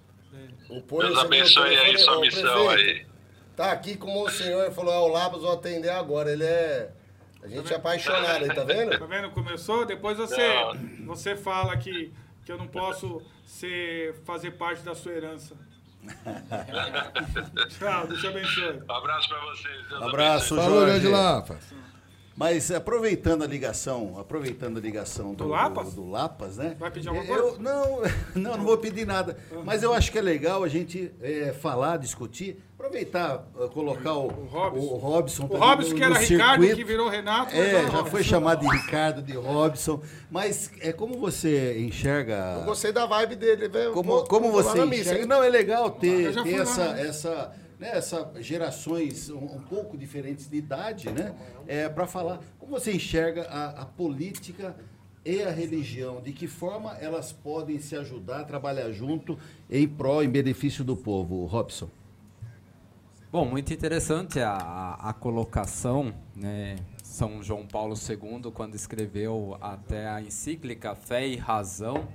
Deus 0.81 0.87
você 0.89 1.17
o 1.17 1.21
abençoe 1.21 1.77
aí 1.77 1.99
sua 1.99 2.21
missão 2.21 2.69
aí. 2.71 3.05
Tá 3.57 3.71
aqui 3.73 3.97
com 3.97 4.09
o 4.11 4.15
Monsenhor, 4.15 4.65
ele 4.65 4.75
falou, 4.75 4.93
é 4.95 4.99
o 4.99 5.09
Labas, 5.09 5.43
vou 5.43 5.53
atender 5.53 5.91
agora. 5.91 6.31
Ele 6.33 6.45
é... 6.45 6.91
A 7.45 7.49
gente 7.49 7.71
é 7.73 7.77
apaixonado 7.77 8.43
aí, 8.43 8.55
tá 8.55 8.65
vendo? 8.65 8.99
Tá 8.99 9.05
vendo? 9.05 9.31
Começou, 9.31 9.85
depois 9.85 10.17
você, 10.17 10.51
você 11.05 11.37
fala 11.37 11.77
que, 11.77 12.11
que 12.43 12.51
eu 12.51 12.57
não 12.57 12.67
posso 12.67 13.21
ser, 13.45 14.15
fazer 14.25 14.53
parte 14.53 14.83
da 14.83 14.95
sua 14.95 15.13
herança. 15.13 15.55
Tchau, 17.69 18.07
Deus 18.07 18.21
te 18.21 18.27
abençoe. 18.27 18.83
Um 18.89 18.93
abraço 18.93 19.29
pra 19.29 19.41
vocês. 19.41 19.89
Deus 19.89 20.03
Abraço, 20.03 20.57
Falou, 20.57 20.81
Jorge. 20.87 20.93
Jorge 20.93 21.09
Lapa. 21.09 21.59
Mas 22.37 22.71
aproveitando 22.73 23.45
a 23.45 23.47
ligação, 23.47 24.17
aproveitando 24.19 24.79
a 24.79 24.81
ligação 24.81 25.35
do, 25.35 25.45
Do 25.45 25.49
Lapas? 25.51 25.95
do, 25.95 26.03
do 26.03 26.11
Lapas, 26.11 26.57
né? 26.57 26.75
Vai 26.81 26.91
pedir 26.91 27.09
alguma 27.09 27.25
eu, 27.27 27.43
coisa? 27.43 27.59
Não, 27.63 28.03
não, 28.35 28.57
não 28.59 28.65
vou 28.65 28.77
pedir 28.77 29.07
nada. 29.07 29.37
Mas 29.65 29.85
eu 29.85 29.93
acho 29.95 30.11
que 30.11 30.19
é 30.19 30.23
legal 30.23 30.65
a 30.65 30.69
gente 30.69 31.13
é, 31.23 31.53
falar, 31.53 31.97
discutir, 31.97 32.59
aproveitar, 32.77 33.47
eh, 33.61 33.69
colocar 33.69 34.15
o, 34.15 34.27
O 34.27 34.47
Robson. 34.47 34.81
o 34.85 34.97
Robson. 34.97 35.45
O 35.49 35.57
Robson, 35.57 35.91
no- 35.91 35.95
que 35.97 36.03
era 36.03 36.19
Ricardo, 36.19 36.53
circuito. 36.63 36.77
que 36.77 36.85
virou 36.85 37.09
Renato. 37.09 37.55
É, 37.55 37.59
era 37.69 37.83
já 37.83 37.89
Robson. 37.89 38.07
foi 38.11 38.23
chamado 38.25 38.61
de 38.69 38.77
Ricardo, 38.79 39.23
de 39.23 39.33
Robson. 39.37 40.03
Mas 40.29 40.73
é 40.81 40.93
como 40.93 41.17
você 41.17 41.79
enxerga. 41.79 42.57
Eu 42.59 42.65
gostei 42.65 42.91
da 42.91 43.07
vibe 43.07 43.37
dele, 43.37 43.69
velho. 43.69 43.93
Como, 43.93 44.11
Vou- 44.11 44.25
como 44.25 44.49
lá 44.57 44.63
você 44.63 44.85
missa, 44.85 45.11
enxerga? 45.13 45.27
Não, 45.27 45.41
é 45.41 45.49
legal 45.49 45.89
ter, 45.93 46.33
ter 46.43 46.57
lá, 46.57 46.63
essa, 46.63 46.93
né? 46.95 47.07
essa, 47.07 47.53
né, 47.79 47.91
essa 47.97 48.31
gerações 48.41 49.31
um, 49.31 49.45
um 49.45 49.61
pouco 49.61 49.97
diferentes 49.97 50.49
de 50.49 50.57
idade, 50.57 51.11
né? 51.11 51.35
É, 51.67 51.89
para 51.89 52.07
falar 52.07 52.41
como 52.59 52.73
você 52.73 52.93
enxerga 52.93 53.43
a, 53.45 53.83
a 53.83 53.85
política 53.85 54.77
e 55.25 55.43
a 55.43 55.51
religião, 55.51 56.21
de 56.21 56.33
que 56.33 56.47
forma 56.47 56.93
elas 56.99 57.33
podem 57.33 57.79
se 57.79 57.97
ajudar 57.97 58.41
a 58.41 58.45
trabalhar 58.45 58.91
junto 58.93 59.39
em 59.71 59.89
prol, 59.89 60.23
em 60.23 60.29
benefício 60.29 60.85
do 60.85 60.97
povo, 60.97 61.47
Robson. 61.47 61.89
Bom, 63.33 63.47
muito 63.47 63.73
interessante 63.73 64.39
a, 64.39 64.97
a 65.01 65.13
colocação, 65.13 66.15
né? 66.37 66.77
São 67.03 67.43
João 67.43 67.67
Paulo 67.67 67.95
II, 67.95 68.51
quando 68.53 68.75
escreveu 68.75 69.57
até 69.61 70.09
a 70.09 70.21
encíclica 70.21 70.95
Fé 70.95 71.27
e 71.27 71.37
Razão, 71.37 72.09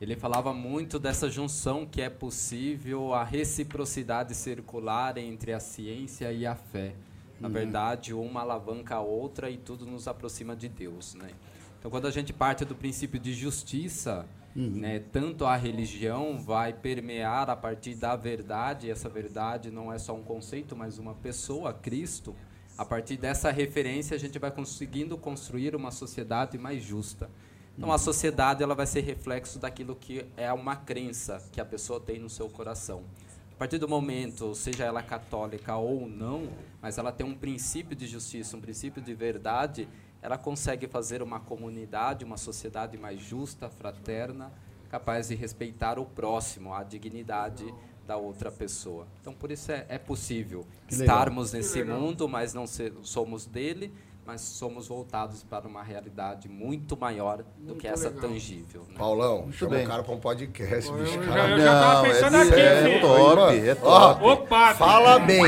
ele 0.00 0.14
falava 0.14 0.52
muito 0.52 0.98
dessa 0.98 1.28
junção 1.28 1.84
que 1.84 2.00
é 2.00 2.08
possível, 2.08 3.12
a 3.14 3.24
reciprocidade 3.24 4.34
circular 4.34 5.18
entre 5.18 5.52
a 5.52 5.60
ciência 5.60 6.32
e 6.32 6.46
a 6.46 6.54
fé. 6.54 6.94
Na 7.40 7.48
verdade, 7.48 8.12
uma 8.12 8.40
alavanca 8.40 8.96
a 8.96 9.00
outra 9.00 9.48
e 9.50 9.56
tudo 9.56 9.86
nos 9.86 10.08
aproxima 10.08 10.56
de 10.56 10.68
Deus, 10.68 11.14
né? 11.14 11.30
Então, 11.78 11.90
quando 11.90 12.06
a 12.06 12.10
gente 12.10 12.32
parte 12.32 12.64
do 12.64 12.74
princípio 12.74 13.20
de 13.20 13.32
justiça, 13.32 14.26
né, 14.54 14.98
tanto 15.12 15.44
a 15.44 15.54
religião 15.54 16.36
vai 16.38 16.72
permear 16.72 17.48
a 17.48 17.54
partir 17.54 17.94
da 17.94 18.16
verdade, 18.16 18.88
e 18.88 18.90
essa 18.90 19.08
verdade 19.08 19.70
não 19.70 19.92
é 19.92 19.98
só 19.98 20.14
um 20.14 20.22
conceito, 20.22 20.74
mas 20.74 20.98
uma 20.98 21.14
pessoa, 21.14 21.72
Cristo. 21.72 22.34
A 22.76 22.84
partir 22.84 23.16
dessa 23.16 23.50
referência, 23.52 24.16
a 24.16 24.18
gente 24.18 24.38
vai 24.38 24.50
conseguindo 24.50 25.16
construir 25.16 25.76
uma 25.76 25.92
sociedade 25.92 26.58
mais 26.58 26.82
justa. 26.82 27.30
Então, 27.78 27.92
a 27.92 27.96
sociedade 27.96 28.60
ela 28.60 28.74
vai 28.74 28.86
ser 28.86 29.02
reflexo 29.02 29.56
daquilo 29.56 29.94
que 29.94 30.26
é 30.36 30.52
uma 30.52 30.74
crença 30.74 31.40
que 31.52 31.60
a 31.60 31.64
pessoa 31.64 32.00
tem 32.00 32.18
no 32.18 32.28
seu 32.28 32.48
coração. 32.48 33.04
A 33.52 33.54
partir 33.54 33.78
do 33.78 33.88
momento, 33.88 34.52
seja 34.52 34.84
ela 34.84 35.00
católica 35.00 35.76
ou 35.76 36.08
não, 36.08 36.48
mas 36.82 36.98
ela 36.98 37.12
tem 37.12 37.24
um 37.24 37.36
princípio 37.36 37.94
de 37.94 38.08
justiça, 38.08 38.56
um 38.56 38.60
princípio 38.60 39.00
de 39.00 39.14
verdade, 39.14 39.88
ela 40.20 40.36
consegue 40.36 40.88
fazer 40.88 41.22
uma 41.22 41.38
comunidade, 41.38 42.24
uma 42.24 42.36
sociedade 42.36 42.98
mais 42.98 43.20
justa, 43.20 43.70
fraterna, 43.70 44.50
capaz 44.90 45.28
de 45.28 45.36
respeitar 45.36 46.00
o 46.00 46.04
próximo, 46.04 46.74
a 46.74 46.82
dignidade 46.82 47.72
da 48.04 48.16
outra 48.16 48.50
pessoa. 48.50 49.06
Então, 49.20 49.32
por 49.32 49.52
isso 49.52 49.70
é, 49.70 49.86
é 49.88 49.98
possível 49.98 50.66
estarmos 50.88 51.52
nesse 51.52 51.84
mundo, 51.84 52.28
mas 52.28 52.54
não 52.54 52.66
ser, 52.66 52.92
somos 53.02 53.46
dele, 53.46 53.92
mas 54.28 54.42
somos 54.42 54.86
voltados 54.88 55.42
para 55.42 55.66
uma 55.66 55.82
realidade 55.82 56.50
muito 56.50 56.94
maior 56.98 57.42
do 57.60 57.74
que 57.76 57.88
essa 57.88 58.10
legal. 58.10 58.28
tangível. 58.28 58.82
né? 58.86 58.94
Paulão, 58.98 59.50
chama 59.50 59.76
bem. 59.76 59.86
o 59.86 59.88
cara 59.88 60.02
pra 60.02 60.14
um 60.14 60.20
podcast, 60.20 60.90
Eu 60.90 60.98
bicho. 60.98 61.14
já- 61.14 61.32
Cara. 61.32 61.50
eu 61.52 61.58
já 61.60 61.80
tava 61.80 62.02
pensando 62.02 62.36
é, 62.36 62.42
aqui, 62.42 62.60
é 62.60 62.82
filho. 62.84 63.00
top, 63.00 63.68
é 63.70 63.76
Ó, 63.82 64.14
top. 64.14 64.24
Opa! 64.26 64.74
Fala 64.74 65.18
bem. 65.20 65.42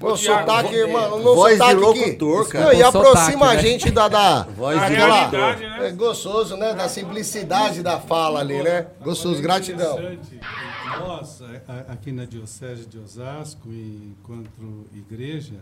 Meu 0.00 0.14
Thiago, 0.16 0.40
sotaque, 0.50 0.86
mano, 0.86 1.18
meu 1.18 1.34
voz 1.34 1.52
de 1.58 1.58
sotaque 1.58 1.80
locutor, 1.80 2.40
aqui. 2.42 2.50
cara. 2.52 2.64
Não, 2.64 2.72
e 2.72 2.82
aproxima 2.82 3.30
sotaque, 3.32 3.44
a 3.44 3.54
né? 3.54 3.62
gente 3.62 3.90
da, 3.90 4.08
da, 4.08 4.42
Voz 4.56 4.78
A 4.82 4.88
de 4.88 4.94
realidade, 4.94 5.36
locutor. 5.36 5.60
né? 5.80 5.88
É 5.88 5.90
gostoso, 5.92 6.56
né? 6.56 6.72
Da 6.74 6.88
simplicidade 6.88 7.82
da 7.82 8.00
fala 8.00 8.40
ali, 8.40 8.62
né? 8.62 8.86
Gostoso, 9.02 9.42
gratidão. 9.42 9.92
Interessante. 9.98 10.40
Nós, 11.00 11.42
a- 11.68 11.92
aqui 11.92 12.12
na 12.12 12.24
Diocese 12.24 12.86
de 12.86 12.98
Osasco, 12.98 13.68
enquanto 13.70 14.86
igreja, 14.94 15.54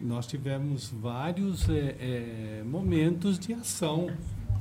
nós 0.00 0.26
tivemos 0.26 0.90
vários 0.90 1.68
eh, 1.68 1.96
eh, 1.98 2.62
momentos 2.64 3.38
de 3.38 3.54
ação, 3.54 4.10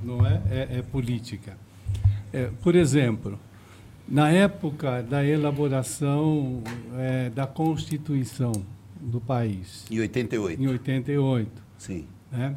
não 0.03 0.25
é, 0.25 0.41
é, 0.49 0.77
é 0.79 0.81
política. 0.81 1.57
Eh, 2.31 2.49
por 2.61 2.75
exemplo, 2.75 3.39
na 4.07 4.29
época 4.29 5.01
da 5.01 5.25
elaboração 5.25 6.61
eh, 6.95 7.29
da 7.29 7.47
Constituição 7.47 8.51
do 8.99 9.19
país, 9.19 9.85
Em 9.91 9.99
88. 9.99 10.61
em 10.61 10.67
88, 10.67 11.51
Sim. 11.77 12.05
né? 12.31 12.55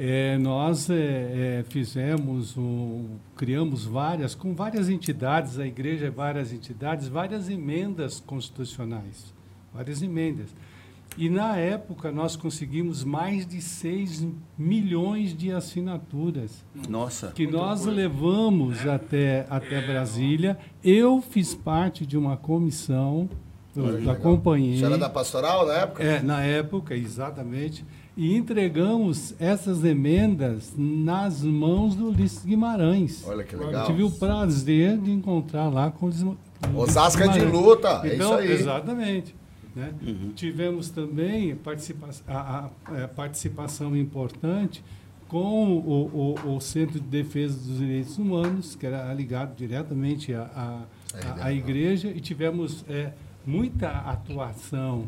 É, 0.00 0.38
nós 0.38 0.88
é, 0.90 0.94
é, 1.58 1.64
fizemos, 1.68 2.56
um, 2.56 3.16
criamos 3.34 3.84
várias, 3.84 4.32
com 4.32 4.54
várias 4.54 4.88
entidades, 4.88 5.58
a 5.58 5.66
igreja, 5.66 6.08
várias 6.08 6.52
entidades, 6.52 7.08
várias 7.08 7.50
emendas 7.50 8.20
constitucionais, 8.20 9.34
várias 9.74 10.00
emendas. 10.00 10.54
E 11.18 11.28
na 11.28 11.56
época 11.56 12.12
nós 12.12 12.36
conseguimos 12.36 13.02
mais 13.02 13.44
de 13.44 13.60
6 13.60 14.24
milhões 14.56 15.36
de 15.36 15.50
assinaturas 15.50 16.64
Nossa. 16.88 17.32
que 17.34 17.44
nós 17.44 17.84
levamos 17.84 18.86
até, 18.86 19.44
até 19.50 19.84
Brasília. 19.84 20.56
Eu 20.82 21.20
fiz 21.20 21.56
parte 21.56 22.06
de 22.06 22.16
uma 22.16 22.36
comissão, 22.36 23.28
eu 23.74 24.08
acompanhei. 24.10 24.78
Você 24.78 24.84
era 24.84 24.96
da 24.96 25.10
pastoral 25.10 25.66
na 25.66 25.74
época? 25.74 26.02
É, 26.04 26.22
na 26.22 26.40
época, 26.44 26.94
exatamente. 26.96 27.84
E 28.16 28.36
entregamos 28.36 29.34
essas 29.40 29.84
emendas 29.84 30.72
nas 30.76 31.42
mãos 31.42 31.96
do 31.96 32.08
Ulisses 32.10 32.44
Guimarães. 32.44 33.24
Olha 33.26 33.42
que 33.42 33.54
Eu 33.54 33.66
legal. 33.66 33.86
tive 33.86 34.04
o 34.04 34.10
prazer 34.10 34.98
de 34.98 35.10
encontrar 35.10 35.68
lá 35.68 35.90
com 35.90 36.06
o 36.06 36.08
Ulisses 36.08 36.26
Osasco 36.76 37.22
é 37.22 37.28
de 37.28 37.38
Guimarães. 37.40 37.60
luta, 37.66 38.00
é 38.04 38.14
Então, 38.14 38.30
isso 38.40 38.40
aí. 38.40 38.52
Exatamente. 38.52 39.34
Né? 39.78 39.94
Tivemos 40.34 40.90
também 40.90 41.54
participa 41.56 42.08
a, 42.26 42.36
a- 42.86 43.04
a 43.04 43.08
participação 43.08 43.96
importante 43.96 44.82
com 45.28 45.76
o, 45.76 46.34
o- 46.44 46.56
o 46.56 46.60
Centro 46.60 46.98
de 47.00 47.06
Defesa 47.06 47.56
dos 47.58 47.78
Direitos 47.78 48.18
Humanos, 48.18 48.74
que 48.74 48.86
era 48.86 49.12
ligado 49.14 49.54
diretamente 49.56 50.34
à 50.34 50.42
à- 50.42 50.82
à- 51.42 51.44
à 51.46 51.52
igreja, 51.52 52.08
e 52.08 52.20
tivemos 52.20 52.84
é, 52.88 53.12
muita 53.46 53.88
atuação 53.90 55.04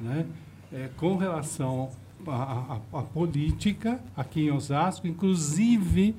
né, 0.00 0.26
é, 0.72 0.88
com 0.96 1.16
relação 1.16 1.90
à 2.92 3.02
política 3.02 3.98
aqui 4.16 4.42
em 4.46 4.50
Osasco, 4.52 5.06
inclusive 5.08 6.14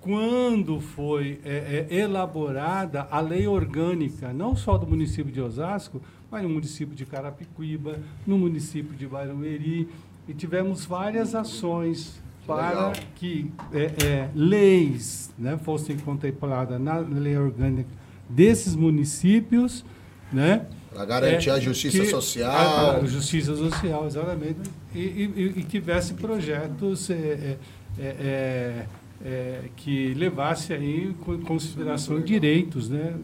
quando 0.00 0.80
foi 0.80 1.40
é, 1.44 1.86
é, 1.90 1.94
elaborada 2.00 3.06
a 3.10 3.20
lei 3.20 3.46
orgânica, 3.46 4.32
não 4.32 4.54
só 4.54 4.76
do 4.76 4.86
município 4.86 5.32
de 5.32 5.40
Osasco, 5.40 6.00
mas 6.34 6.42
no 6.42 6.48
município 6.48 6.96
de 6.96 7.06
Carapicuíba, 7.06 8.00
no 8.26 8.36
município 8.36 8.92
de 8.96 9.06
Barueri, 9.06 9.88
e 10.28 10.34
tivemos 10.34 10.84
várias 10.84 11.32
ações 11.32 12.20
para 12.44 12.92
que 13.14 13.52
é, 13.72 13.84
é, 14.04 14.28
leis 14.34 15.32
né, 15.38 15.56
fossem 15.62 15.96
contempladas 15.96 16.80
na 16.80 16.98
lei 16.98 17.38
orgânica 17.38 17.88
desses 18.28 18.74
municípios, 18.74 19.84
né? 20.32 20.66
Pra 20.92 21.04
garantir 21.04 21.50
É, 21.50 21.52
a 21.52 21.60
justiça 21.60 21.98
que- 22.00 22.06
social. 22.06 22.50
a- 22.52 22.96
a 22.96 23.04
justiça 23.06 23.54
social, 23.54 24.04
exatamente. 24.06 24.58
E, 24.92 24.98
e, 24.98 25.52
e 25.58 25.62
tivesse 25.62 26.14
projetos 26.14 27.10
é, 27.10 27.56
é, 27.98 28.86
é, 29.24 29.60
que 29.76 30.12
levasse 30.14 30.72
aí 30.72 31.14
em 31.28 31.38
consideração 31.42 32.20
direitos 32.20 32.88
né, 32.90 33.14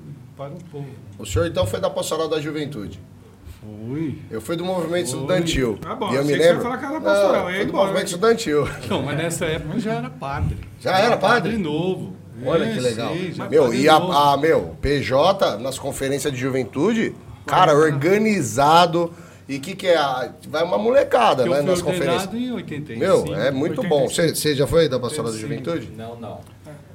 para 0.40 0.54
o 0.54 0.64
povo. 0.72 0.86
O 1.18 1.26
senhor 1.26 1.46
então 1.46 1.66
foi 1.66 1.80
da 1.80 1.90
pastoral 1.90 2.26
da 2.28 2.40
juventude. 2.40 2.98
Fui. 3.60 4.18
Eu 4.30 4.40
fui 4.40 4.56
do 4.56 4.64
movimento 4.64 5.04
estudantil. 5.06 5.76
Tá 5.82 5.94
bom, 5.94 6.10
e 6.12 6.16
eu 6.16 6.24
me 6.24 6.32
que 6.32 6.38
você 6.38 6.48
lembro. 6.48 6.62
falar 6.62 6.78
era 6.82 7.00
pastoral, 7.00 7.44
Não, 7.50 7.54
fui 7.56 7.64
do 7.66 7.72
movimento 7.74 8.06
estudantil. 8.06 8.68
Não, 8.88 9.02
mas 9.02 9.18
nessa 9.18 9.44
época 9.44 9.74
eu 9.74 9.80
já 9.80 9.92
era 9.96 10.08
padre. 10.08 10.56
Já 10.80 10.98
era 10.98 11.16
padre? 11.18 11.58
novo. 11.58 12.16
Olha 12.46 12.64
É, 12.64 12.72
que 12.72 12.80
legal. 12.80 13.14
meu, 13.50 13.64
padre 13.64 13.78
e 13.82 13.86
a, 13.88 13.96
a- 13.96 14.36
meu, 14.38 14.76
PJ 14.80 15.58
nas 15.58 15.78
conferências 15.78 16.32
de 16.32 16.38
juventude, 16.38 17.14
cara, 17.46 17.74
organizado. 17.74 19.12
E 19.46 19.56
o 19.56 19.60
que, 19.60 19.74
que 19.74 19.88
é? 19.88 19.96
A, 19.98 20.32
vai 20.48 20.62
uma 20.62 20.78
molecada, 20.78 21.42
Eu 21.42 21.50
né, 21.50 21.56
fui 21.58 21.66
nas 21.66 21.82
conferências. 21.82 22.32
em 22.32 22.52
85. 22.52 22.98
Meu, 22.98 23.34
é 23.34 23.50
muito 23.50 23.82
bom. 23.82 24.04
85. 24.04 24.10
Você 24.14 24.34
você 24.34 24.54
já 24.54 24.66
foi 24.66 24.88
da 24.88 24.98
pastoral 24.98 25.30
da 25.32 25.36
85. 25.36 25.70
juventude? 25.76 25.96
Não, 25.98 26.16
não. 26.18 26.40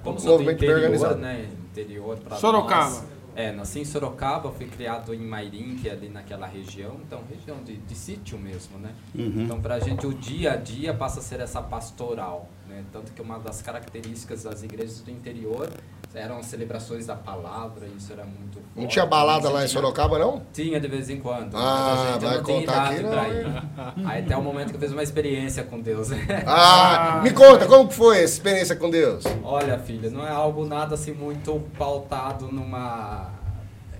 Como 0.03 0.17
O 0.17 0.23
movimento 0.23 0.45
bem 0.59 0.69
interior, 0.69 0.77
organizado. 0.77 1.15
né? 1.17 1.45
Interior 1.71 2.17
pra 2.17 2.37
Sorocaba. 2.37 2.85
nós. 2.89 3.03
É, 3.35 3.51
nasci 3.51 3.79
em 3.81 3.85
Sorocaba, 3.85 4.49
fui 4.51 4.65
criado 4.65 5.13
em 5.13 5.19
Mairim, 5.19 5.75
que 5.75 5.89
é 5.89 5.91
ali 5.91 6.07
naquela 6.07 6.47
região, 6.47 6.97
então 7.05 7.21
região 7.29 7.57
de, 7.63 7.75
de 7.75 7.93
sítio 7.95 8.37
mesmo, 8.39 8.77
né? 8.79 8.95
Então 9.43 9.61
pra 9.61 9.77
gente 9.79 10.07
o 10.07 10.13
dia 10.13 10.53
a 10.53 10.55
dia 10.55 10.93
passa 10.93 11.19
a 11.19 11.23
ser 11.23 11.41
essa 11.41 11.61
pastoral, 11.61 12.47
né? 12.67 12.83
Tanto 12.91 13.11
que 13.11 13.21
uma 13.21 13.39
das 13.39 13.61
características 13.61 14.43
das 14.43 14.63
igrejas 14.63 15.01
do 15.01 15.11
interior 15.11 15.69
eram 16.13 16.37
as 16.37 16.45
celebrações 16.45 17.05
da 17.05 17.15
palavra, 17.15 17.87
isso 17.87 18.13
era 18.13 18.23
muito 18.23 18.59
Não 18.73 18.83
forte, 18.83 18.93
tinha 18.93 19.05
balada 19.05 19.49
lá 19.49 19.65
em 19.65 19.67
Sorocaba, 19.67 20.17
não? 20.17 20.41
tinha 20.53 20.79
de 20.79 20.87
vez 20.87 21.09
em 21.09 21.19
quando. 21.19 21.55
Ah, 21.57 22.17
vai 22.21 22.37
não 22.37 22.43
contar 22.43 22.91
aqui, 22.91 23.01
não. 23.01 24.09
Aí 24.09 24.23
até 24.23 24.37
o 24.37 24.41
momento 24.41 24.69
que 24.69 24.77
eu 24.77 24.79
fiz 24.79 24.91
uma 24.91 25.03
experiência 25.03 25.63
com 25.63 25.79
Deus. 25.81 26.09
Ah, 26.47 27.21
me 27.21 27.31
conta, 27.31 27.65
como 27.65 27.91
foi 27.91 28.23
essa 28.23 28.35
experiência 28.35 28.75
com 28.75 28.89
Deus? 28.89 29.25
Olha, 29.43 29.77
filha, 29.77 30.09
não 30.09 30.25
é 30.25 30.31
algo 30.31 30.65
nada 30.65 30.95
assim 30.95 31.11
muito 31.11 31.59
pautado 31.77 32.47
numa 32.49 33.33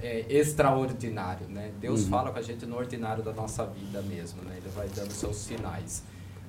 é, 0.02 0.26
extraordinário, 0.30 1.48
né? 1.50 1.72
Deus 1.82 2.08
fala 2.08 2.32
com 2.32 2.40
a 2.40 2.42
gente 2.42 2.66
no 2.66 2.78
ordinário 2.78 3.24
da 3.24 3.34
nossa 3.34 3.66
vida 3.66 4.02
mesmo, 4.02 4.42
né? 4.44 4.56
Ele 4.58 4.70
vai 4.74 4.88
dando 4.88 5.12
seus 5.12 5.36
sinais. 5.36 6.04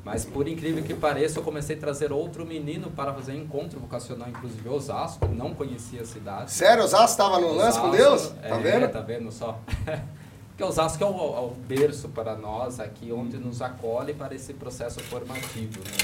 Mas 0.07 0.25
por 0.25 0.47
incrível 0.47 0.85
que 0.85 0.95
pareça, 0.95 1.41
eu 1.41 1.43
comecei 1.43 1.75
a 1.75 1.81
trazer 1.81 2.13
outro 2.13 2.47
menino 2.47 2.93
para 2.93 3.13
fazer 3.13 3.35
encontro 3.35 3.81
vocacional, 3.81 4.29
inclusive 4.29 4.69
Osasco, 4.69 5.27
não 5.27 5.53
conhecia 5.53 6.03
a 6.03 6.05
cidade. 6.05 6.53
Sério, 6.53 6.85
Osasco 6.85 7.11
estava 7.11 7.41
no 7.41 7.53
lance 7.53 7.77
com 7.81 7.89
Osasco, 7.89 7.97
Deus? 7.97 8.29
Tá 8.29 8.47
é, 8.47 8.59
vendo? 8.61 8.89
Tá 8.89 9.01
vendo 9.01 9.33
só? 9.33 9.59
Porque 10.47 10.63
Osasco 10.63 11.03
é 11.03 11.07
o, 11.09 11.11
é 11.11 11.41
o 11.41 11.51
berço 11.67 12.09
para 12.11 12.37
nós 12.37 12.79
aqui, 12.79 13.11
onde 13.11 13.37
nos 13.37 13.61
acolhe 13.61 14.15
para 14.15 14.33
esse 14.33 14.55
processo 14.55 15.01
formativo, 15.01 15.81
né? 15.81 15.97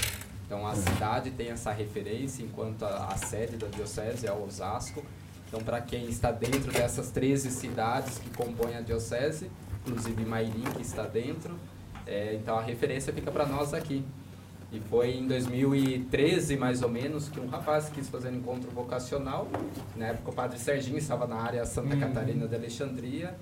Então 0.47 0.67
a 0.67 0.75
cidade 0.75 1.31
tem 1.31 1.51
essa 1.51 1.71
referência, 1.71 2.43
enquanto 2.43 2.85
a, 2.85 3.07
a 3.07 3.17
sede 3.17 3.57
da 3.57 3.69
diocese 3.69 4.27
é 4.27 4.33
Osasco. 4.33 5.05
Então 5.47 5.61
para 5.61 5.81
quem 5.81 6.07
está 6.07 6.33
dentro 6.33 6.73
dessas 6.73 7.13
13 7.13 7.53
cidades 7.53 8.19
que 8.19 8.31
compõem 8.31 8.75
a 8.75 8.81
diocese, 8.81 9.49
inclusive 9.87 10.25
Mairim 10.25 10.65
que 10.75 10.83
está 10.83 11.05
dentro, 11.05 11.57
é, 12.07 12.35
então 12.35 12.59
a 12.59 12.63
referência 12.63 13.13
fica 13.13 13.31
para 13.31 13.47
nós 13.47 13.73
aqui. 13.75 14.05
E 14.73 14.81
foi 14.81 15.11
em 15.11 15.27
2013, 15.27 16.57
mais 16.57 16.83
ou 16.83 16.89
menos, 16.89 17.29
que 17.29 17.39
um 17.39 17.47
rapaz 17.47 17.91
quis 17.91 18.09
fazer 18.09 18.31
um 18.31 18.37
encontro 18.37 18.71
vocacional. 18.71 19.47
Na 19.95 20.07
época, 20.07 20.31
o 20.31 20.35
padre 20.35 20.59
Serginho 20.59 20.97
estava 20.97 21.27
na 21.27 21.37
área 21.37 21.65
Santa 21.67 21.95
Catarina 21.95 22.49
de 22.49 22.55
Alexandria. 22.55 23.35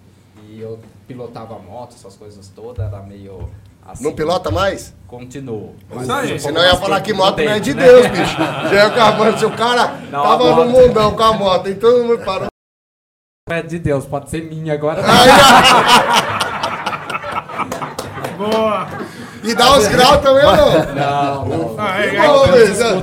E 0.49 0.61
eu 0.61 0.81
pilotava 1.07 1.57
moto, 1.59 1.95
essas 1.95 2.17
coisas 2.17 2.49
todas, 2.49 2.85
era 2.85 3.01
meio 3.03 3.49
assim. 3.87 4.03
Não 4.03 4.13
pilota 4.13 4.51
mais? 4.51 4.93
Continuo. 5.07 5.77
Isso 6.01 6.13
aí. 6.13 6.41
Senão 6.41 6.63
eu 6.63 6.73
ia 6.73 6.77
falar 6.77 7.01
que 7.01 7.13
moto 7.13 7.39
não 7.39 7.53
é 7.53 7.61
de 7.61 7.75
Deus, 7.75 8.07
bicho. 8.09 8.37
Já 8.69 8.75
ia 8.75 8.87
acabando. 8.87 9.39
Se 9.39 9.45
o 9.45 9.53
cara 9.53 9.99
Não, 10.11 10.23
tava 10.23 10.65
no 10.65 10.71
mundão 10.71 11.15
com 11.15 11.23
a 11.23 11.33
moto, 11.33 11.69
e 11.69 11.77
todo 11.77 12.05
mundo 12.05 12.25
parou. 12.25 12.49
É 13.49 13.63
de 13.63 13.79
Deus, 13.79 14.05
pode 14.07 14.31
ser 14.31 14.43
minha 14.49 14.75
agora. 14.75 15.03
Boa! 18.49 18.89
E 19.43 19.55
dá 19.55 19.77
os 19.79 19.87
graus 19.89 20.17
também 20.23 20.45
ou 20.45 20.57
não? 20.57 20.95
Não, 20.95 21.45
não. 21.47 21.75
Ah, 21.79 22.01
é, 22.01 22.09
é, 22.09 22.17
é, 22.17 22.29
Luiz, 22.29 22.79
ó. 22.81 23.03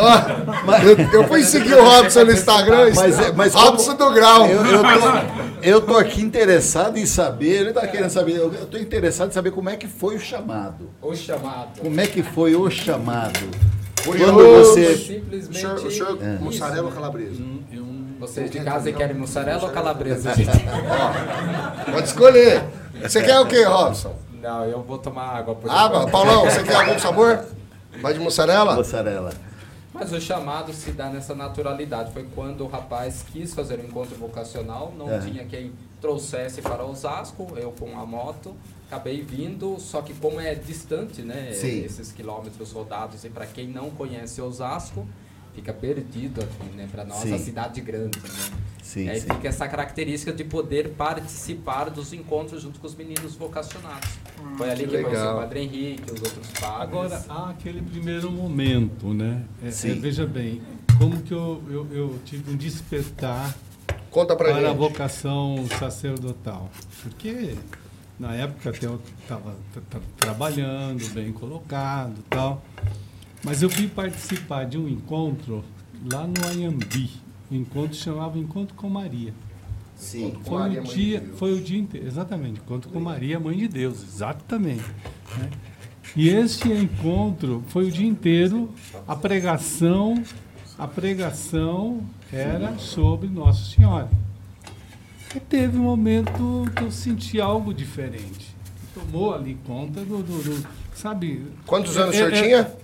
Ó, 0.00 0.76
eu, 0.82 1.20
eu 1.20 1.28
fui 1.28 1.42
seguir 1.42 1.74
o 1.74 1.84
Robson 1.84 2.24
no 2.24 2.32
Instagram. 2.32 2.90
Mas 2.94 3.18
é- 3.20 3.32
mas 3.32 3.54
Robson 3.54 3.94
do 3.94 4.10
Grau. 4.12 4.46
Eu, 4.46 4.64
eu, 4.66 4.82
tô, 4.82 5.60
eu 5.62 5.80
tô 5.82 5.96
aqui 5.96 6.22
interessado 6.22 6.96
em 6.98 7.06
saber, 7.06 7.60
ele 7.60 7.72
tá 7.72 7.86
querendo 7.86 8.10
saber, 8.10 8.32
eu, 8.36 8.52
eu 8.52 8.66
tô 8.66 8.78
interessado 8.78 9.28
em 9.30 9.32
saber 9.32 9.50
como 9.50 9.68
é 9.70 9.76
que 9.76 9.86
foi 9.86 10.16
o 10.16 10.20
chamado. 10.20 10.88
O 11.02 11.14
chamado. 11.14 11.80
Como 11.80 12.00
é 12.00 12.06
que 12.06 12.22
foi 12.22 12.54
o 12.54 12.70
chamado? 12.70 13.40
Foi 14.02 14.18
Quando 14.18 14.38
o- 14.38 14.58
você. 14.64 14.96
simplesmente. 14.96 15.50
O 15.50 15.54
senhor, 15.60 15.74
o 15.86 15.90
senhor 15.90 16.18
É. 16.22 16.38
mussarela 16.42 16.86
ou 16.86 16.92
calabresa? 16.92 17.42
Vocês 18.20 18.50
de 18.50 18.58
casa 18.60 18.90
querem 18.92 19.14
mussarela 19.16 19.62
ou 19.62 19.68
calabresa? 19.70 20.32
Pode 21.92 22.06
escolher. 22.08 22.62
Você 23.00 23.22
quer 23.22 23.38
o 23.38 23.46
quê, 23.46 23.62
Robson? 23.64 24.12
Não, 24.40 24.64
eu 24.64 24.82
vou 24.82 24.98
tomar 24.98 25.24
água 25.36 25.54
por 25.54 25.70
Água? 25.70 25.98
enquanto. 26.00 26.12
Paulão, 26.12 26.44
você 26.44 26.62
quer 26.62 26.74
algum 26.76 26.98
sabor? 26.98 27.44
Vai 28.00 28.14
de 28.14 28.20
mussarela? 28.20 28.74
Mussarela. 28.76 29.32
Mas 29.92 30.12
o 30.12 30.20
chamado 30.20 30.72
se 30.72 30.92
dá 30.92 31.08
nessa 31.08 31.34
naturalidade. 31.34 32.12
Foi 32.12 32.24
quando 32.34 32.62
o 32.64 32.68
rapaz 32.68 33.24
quis 33.32 33.52
fazer 33.52 33.80
um 33.80 33.84
encontro 33.84 34.14
vocacional, 34.16 34.92
não 34.96 35.10
É. 35.10 35.18
tinha 35.18 35.44
quem 35.44 35.72
trouxesse 36.00 36.62
para 36.62 36.84
Osasco, 36.84 37.48
eu 37.56 37.72
com 37.72 37.98
a 37.98 38.06
moto, 38.06 38.54
acabei 38.88 39.20
vindo, 39.22 39.76
só 39.80 40.00
que 40.00 40.14
como 40.14 40.40
é 40.40 40.54
distante, 40.54 41.22
né, 41.22 41.50
Sim. 41.52 41.82
esses 41.84 42.12
quilômetros 42.12 42.70
rodados, 42.70 43.24
e 43.24 43.28
para 43.28 43.46
quem 43.46 43.66
não 43.66 43.90
conhece 43.90 44.40
Osasco, 44.40 45.04
fica 45.58 45.72
perdido 45.72 46.40
aqui, 46.40 46.76
né, 46.76 46.88
para 46.90 47.04
nós, 47.04 47.18
Sim. 47.18 47.34
a 47.34 47.38
cidade 47.38 47.80
grande, 47.80 48.18
né. 48.20 48.58
Sim, 48.80 49.08
aí 49.08 49.20
sim. 49.20 49.26
fica 49.26 49.48
essa 49.48 49.66
característica 49.66 50.32
de 50.32 50.44
poder 50.44 50.90
participar 50.90 51.90
dos 51.90 52.12
encontros 52.12 52.62
junto 52.62 52.78
com 52.78 52.86
os 52.86 52.94
meninos 52.94 53.34
vocacionados. 53.34 54.08
Foi 54.56 54.70
ali 54.70 54.86
que 54.86 54.96
que, 54.96 55.02
conheci 55.02 55.22
o 55.22 55.36
Padre 55.36 55.60
Henrique, 55.60 56.12
os 56.12 56.22
outros 56.22 56.48
padres. 56.58 56.80
Agora, 56.80 57.24
há 57.28 57.50
aquele 57.50 57.82
primeiro 57.82 58.30
momento, 58.30 59.12
né? 59.12 59.44
É, 59.62 59.70
Sim. 59.70 59.90
é, 59.90 59.94
veja 59.94 60.24
bem, 60.24 60.62
como 60.96 61.20
que 61.20 61.34
eu, 61.34 61.62
eu, 61.68 61.86
eu 61.92 62.18
tive 62.24 62.50
um 62.50 62.56
despertar 62.56 63.54
Conta 64.10 64.34
pra 64.36 64.48
para 64.48 64.58
a 64.58 64.62
gente. 64.70 64.76
vocação 64.78 65.66
sacerdotal. 65.78 66.70
Porque 67.02 67.56
na 68.18 68.34
época 68.34 68.70
até 68.70 68.86
eu 68.86 69.00
estava 69.20 69.54
trabalhando, 70.16 71.06
bem 71.12 71.32
colocado 71.32 72.14
e 72.18 72.22
tal. 72.30 72.62
Mas 73.44 73.62
eu 73.62 73.70
fui 73.70 73.86
participar 73.88 74.64
de 74.64 74.76
um 74.78 74.88
encontro 74.88 75.64
lá 76.10 76.26
no 76.26 76.46
Anhambi. 76.46 77.10
O 77.50 77.54
encontro 77.54 77.96
chamava 77.96 78.38
Encontro 78.38 78.74
com 78.74 78.88
Maria. 78.90 79.32
Sim. 79.96 80.30
Com 80.44 80.50
Foi 80.50 80.58
Maria, 80.60 80.80
o 80.82 80.86
Mãe 80.86 80.94
dia, 80.94 81.20
de 81.20 81.26
Deus. 81.26 81.38
foi 81.38 81.52
o 81.54 81.60
dia 81.60 81.78
inteiro, 81.78 82.06
exatamente, 82.06 82.60
encontro 82.60 82.90
com 82.90 83.00
Maria, 83.00 83.40
Mãe 83.40 83.56
de 83.56 83.68
Deus, 83.68 84.02
exatamente. 84.02 84.84
né? 85.36 85.50
E 86.16 86.28
este 86.28 86.68
encontro 86.70 87.62
foi 87.68 87.88
o 87.88 87.90
dia 87.90 88.06
inteiro, 88.06 88.70
a 89.06 89.16
pregação, 89.16 90.22
a 90.78 90.86
pregação 90.86 92.00
era 92.32 92.78
sobre 92.78 93.28
Nossa 93.28 93.64
Senhora. 93.74 94.08
E 95.34 95.40
teve 95.40 95.76
um 95.76 95.82
momento 95.82 96.64
que 96.76 96.82
eu 96.84 96.90
senti 96.90 97.40
algo 97.40 97.74
diferente. 97.74 98.54
Tomou 98.94 99.34
ali 99.34 99.58
conta 99.66 100.00
do, 100.04 100.22
do- 100.22 100.42
do- 100.42 100.66
sabe? 100.94 101.44
Quantos 101.66 101.96
anos 101.96 102.14
o 102.14 102.18
É- 102.18 102.30
senhor 102.30 102.32
é- 102.32 102.42
tinha? 102.42 102.77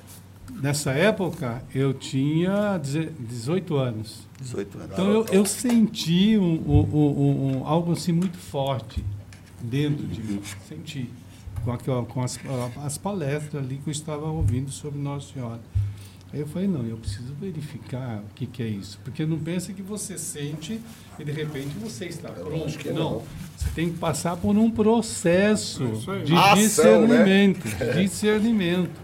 Nessa 0.65 0.93
época 0.93 1.63
eu 1.75 1.93
tinha 1.93 2.79
deze- 2.79 3.11
18 3.21 3.77
anos. 3.77 4.27
18 4.41 4.79
anos. 4.79 4.91
Então 4.95 5.11
eu, 5.11 5.27
eu 5.31 5.45
senti 5.45 6.39
um, 6.39 6.55
um- 6.55 6.97
um- 6.97 7.59
um- 7.59 7.67
algo 7.67 7.93
assim 7.93 8.13
muito 8.13 8.39
forte 8.39 9.05
dentro 9.61 10.07
de 10.07 10.23
mim. 10.23 10.41
Senti. 10.67 11.11
Com, 11.63 11.71
aquela- 11.71 12.03
com 12.07 12.23
as, 12.23 12.39
as 12.83 12.97
palestras 12.97 13.63
ali 13.63 13.77
que 13.85 13.91
eu 13.91 13.93
estava 13.93 14.25
ouvindo 14.31 14.71
sobre 14.71 14.99
Nossa 14.99 15.35
Senhora. 15.35 15.61
Aí 16.33 16.41
eu 16.41 16.47
falei, 16.47 16.67
não, 16.67 16.83
eu 16.87 16.97
preciso 16.97 17.35
verificar 17.39 18.23
o 18.29 18.35
que, 18.35 18.47
que 18.47 18.63
é 18.63 18.67
isso. 18.67 18.99
Porque 19.05 19.27
não 19.27 19.39
pensa 19.39 19.71
que 19.75 19.83
você 19.83 20.17
sente 20.17 20.81
e 21.19 21.25
de 21.25 21.31
repente 21.31 21.75
você 21.79 22.07
está 22.07 22.31
pronto. 22.31 22.77
que 22.79 22.89
não. 22.89 22.95
não. 23.17 23.23
Você 23.59 23.69
tem 23.75 23.91
que 23.91 23.99
passar 23.99 24.37
por 24.39 24.57
um 24.57 24.71
processo 24.71 25.85
aí. 26.09 26.25
de 26.25 26.35
Ação, 26.35 26.55
discernimento. 26.57 27.65
De 27.69 28.03
discernimento. 28.09 29.04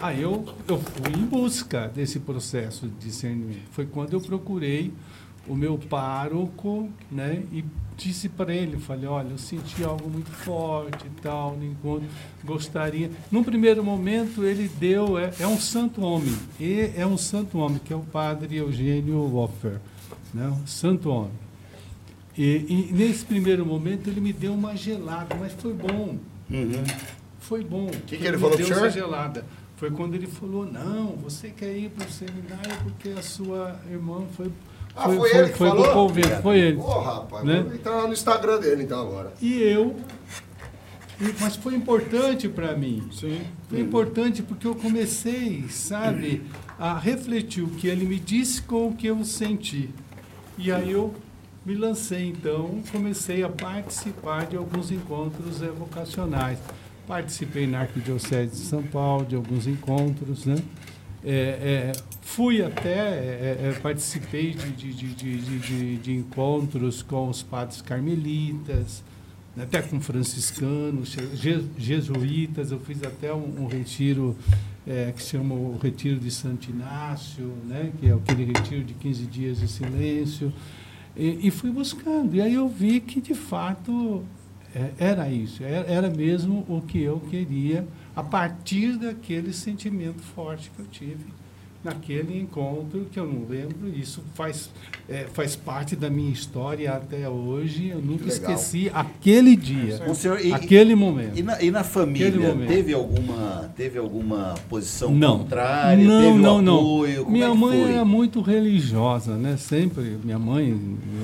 Aí 0.00 0.22
eu, 0.22 0.44
eu 0.68 0.78
fui 0.78 1.12
em 1.12 1.24
busca 1.26 1.88
desse 1.88 2.20
processo 2.20 2.86
de 2.86 3.06
discernimento. 3.06 3.62
Foi 3.72 3.84
quando 3.84 4.12
eu 4.12 4.20
procurei 4.20 4.92
o 5.46 5.56
meu 5.56 5.76
pároco, 5.78 6.88
né? 7.10 7.42
E 7.52 7.64
disse 7.96 8.28
para 8.28 8.54
ele, 8.54 8.78
falei, 8.78 9.06
olha, 9.06 9.28
eu 9.30 9.38
senti 9.38 9.82
algo 9.82 10.08
muito 10.08 10.30
forte 10.30 11.04
e 11.06 11.20
tal, 11.20 11.56
no 11.56 11.64
encontro, 11.64 12.06
gostaria. 12.44 13.10
Num 13.30 13.42
primeiro 13.42 13.82
momento 13.82 14.44
ele 14.44 14.68
deu, 14.78 15.18
é, 15.18 15.32
é 15.40 15.46
um 15.48 15.58
santo 15.58 16.00
homem, 16.02 16.32
e 16.60 16.92
é 16.94 17.04
um 17.04 17.18
santo 17.18 17.58
homem, 17.58 17.80
que 17.84 17.92
é 17.92 17.96
o 17.96 18.02
padre 18.02 18.56
Eugênio 18.56 19.18
Woffer, 19.22 19.80
né? 20.32 20.46
Um 20.48 20.64
santo 20.66 21.08
homem. 21.10 21.32
E, 22.36 22.66
e 22.68 22.92
nesse 22.92 23.24
primeiro 23.24 23.66
momento 23.66 24.08
ele 24.08 24.20
me 24.20 24.32
deu 24.32 24.54
uma 24.54 24.76
gelada, 24.76 25.34
mas 25.34 25.52
foi 25.54 25.72
bom. 25.72 26.16
né? 26.48 26.84
Foi 27.40 27.64
bom. 27.64 27.88
Que 28.06 28.16
que 28.16 28.24
ele 28.24 28.36
me 28.36 28.42
falou 28.42 28.56
deu 28.56 28.66
pro 28.66 28.76
essa 28.76 28.90
senhor? 28.92 29.06
gelada. 29.06 29.44
Foi 29.78 29.90
quando 29.92 30.14
ele 30.14 30.26
falou, 30.26 30.66
não, 30.66 31.14
você 31.16 31.50
quer 31.50 31.72
ir 31.76 31.88
para 31.90 32.04
o 32.04 32.10
seminário 32.10 32.76
porque 32.82 33.10
a 33.10 33.22
sua 33.22 33.78
irmã 33.88 34.24
foi. 34.36 34.50
Ah, 34.96 35.04
foi 35.08 35.30
ele 35.36 35.48
que 35.50 35.56
foi 35.58 35.68
falou? 35.68 35.92
convento, 35.92 36.42
foi 36.42 36.58
ele. 36.58 36.76
Ô, 36.78 36.98
rapaz, 37.00 37.44
Né? 37.44 37.62
vou 37.62 37.72
entrar 37.74 38.06
no 38.08 38.12
Instagram 38.12 38.58
dele 38.58 38.82
então 38.82 39.00
agora. 39.00 39.32
E 39.40 39.62
eu. 39.62 39.94
Mas 41.40 41.54
foi 41.56 41.74
importante 41.74 42.48
para 42.48 42.76
mim. 42.76 43.08
Sim. 43.12 43.40
Foi 43.68 43.80
importante 43.80 44.42
porque 44.42 44.66
eu 44.66 44.74
comecei, 44.74 45.64
sabe, 45.68 46.42
a 46.78 46.98
refletir 46.98 47.62
o 47.62 47.68
que 47.68 47.86
ele 47.86 48.04
me 48.04 48.18
disse 48.18 48.62
com 48.62 48.88
o 48.88 48.94
que 48.94 49.06
eu 49.06 49.24
senti. 49.24 49.90
E 50.56 50.72
aí 50.72 50.90
eu 50.90 51.14
me 51.64 51.74
lancei, 51.76 52.26
então, 52.28 52.80
comecei 52.90 53.44
a 53.44 53.48
participar 53.48 54.46
de 54.46 54.56
alguns 54.56 54.90
encontros 54.90 55.60
eh, 55.62 55.66
vocacionais. 55.66 56.58
Participei 57.08 57.66
na 57.66 57.80
Arquidiocese 57.80 58.50
de 58.50 58.58
São 58.58 58.82
Paulo, 58.82 59.24
de 59.24 59.34
alguns 59.34 59.66
encontros, 59.66 60.44
né? 60.44 60.56
É, 61.24 61.32
é, 61.32 61.92
fui 62.20 62.62
até, 62.62 62.90
é, 62.90 63.58
é, 63.74 63.78
participei 63.80 64.52
de, 64.52 64.92
de, 64.92 65.14
de, 65.14 65.96
de, 65.96 66.12
encontros 66.12 67.02
com 67.02 67.30
os 67.30 67.42
padres 67.42 67.80
carmelitas, 67.80 69.02
até 69.58 69.80
com 69.80 69.98
franciscanos, 70.00 71.16
je- 71.34 71.64
jesuítas, 71.78 72.70
eu 72.70 72.78
fiz 72.78 73.02
até 73.02 73.32
um, 73.32 73.62
um 73.62 73.66
retiro 73.66 74.36
é, 74.86 75.10
que 75.10 75.22
se 75.22 75.30
chama 75.30 75.54
o 75.54 75.78
Retiro 75.82 76.20
de 76.20 76.30
Santo 76.30 76.70
Inácio, 76.70 77.52
né, 77.66 77.90
que 77.98 78.06
é 78.06 78.12
aquele 78.12 78.44
retiro 78.44 78.84
de 78.84 78.92
15 78.92 79.24
dias 79.24 79.60
de 79.60 79.66
silêncio, 79.66 80.52
e, 81.16 81.48
e 81.48 81.50
fui 81.50 81.70
buscando. 81.70 82.36
E 82.36 82.40
aí 82.42 82.52
eu 82.54 82.68
vi 82.68 83.00
que, 83.00 83.18
de 83.20 83.34
fato, 83.34 84.22
era 84.98 85.28
isso, 85.30 85.62
era, 85.64 85.86
era 85.90 86.10
mesmo 86.10 86.64
o 86.68 86.80
que 86.80 87.02
eu 87.02 87.20
queria, 87.30 87.86
a 88.14 88.22
partir 88.22 88.96
daquele 88.96 89.52
sentimento 89.52 90.22
forte 90.22 90.70
que 90.74 90.80
eu 90.80 90.86
tive 90.86 91.38
naquele 91.82 92.38
encontro 92.40 93.06
que 93.10 93.18
eu 93.18 93.26
não 93.26 93.46
lembro. 93.48 93.88
Isso 93.94 94.22
faz, 94.34 94.70
é, 95.08 95.26
faz 95.32 95.54
parte 95.54 95.94
da 95.94 96.10
minha 96.10 96.30
história 96.30 96.92
até 96.92 97.28
hoje. 97.28 97.88
Eu 97.88 98.00
nunca 98.00 98.28
esqueci 98.28 98.90
aquele 98.92 99.56
dia, 99.56 100.02
O 100.08 100.14
senhor, 100.14 100.44
e, 100.44 100.52
aquele 100.52 100.94
momento. 100.94 101.38
e 101.38 101.42
na, 101.42 101.62
e 101.62 101.70
na 101.70 101.84
família, 101.84 102.54
teve 102.66 102.92
alguma, 102.92 103.70
teve 103.76 103.98
alguma 103.98 104.54
posição 104.68 105.10
não, 105.14 105.38
contrária? 105.38 106.04
não, 106.04 106.20
teve 106.22 106.38
não, 106.38 106.56
um 106.58 106.62
não. 106.62 106.78
Como 107.24 107.30
minha 107.30 107.46
é 107.46 107.54
mãe 107.54 107.82
foi? 107.82 107.92
era 107.92 108.04
muito 108.04 108.40
religiosa, 108.40 109.36
né? 109.36 109.56
Sempre 109.56 110.18
minha 110.22 110.38
mãe 110.38 110.76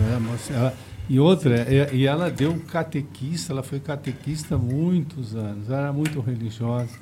era 0.07 0.57
ela- 0.57 0.75
e 1.09 1.21
outra 1.21 1.57
é- 1.57 1.95
e 1.95 2.07
ela 2.07 2.31
deu 2.31 2.59
catequista, 2.71 3.53
ela 3.53 3.62
foi 3.62 3.81
catequista 3.81 4.57
muitos 4.57 5.35
anos, 5.35 5.71
era 5.71 5.93
muito 5.93 6.21
religiosa. 6.21 6.99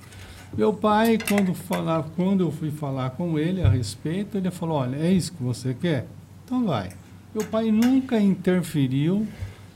Meu 0.56 0.72
pai, 0.72 1.18
quando 1.28 1.54
falar, 1.54 2.02
quando 2.14 2.40
eu 2.42 2.50
fui 2.50 2.70
falar 2.70 3.10
com 3.10 3.38
ele 3.38 3.62
a 3.62 3.68
respeito, 3.68 4.36
ele 4.36 4.50
falou: 4.50 4.78
olha, 4.78 4.96
é 4.96 5.10
isso 5.10 5.32
que 5.32 5.42
você 5.42 5.72
quer? 5.72 6.06
Então 6.44 6.66
vai. 6.66 6.90
Meu 7.34 7.44
pai 7.46 7.70
nunca 7.70 8.20
interferiu 8.20 9.26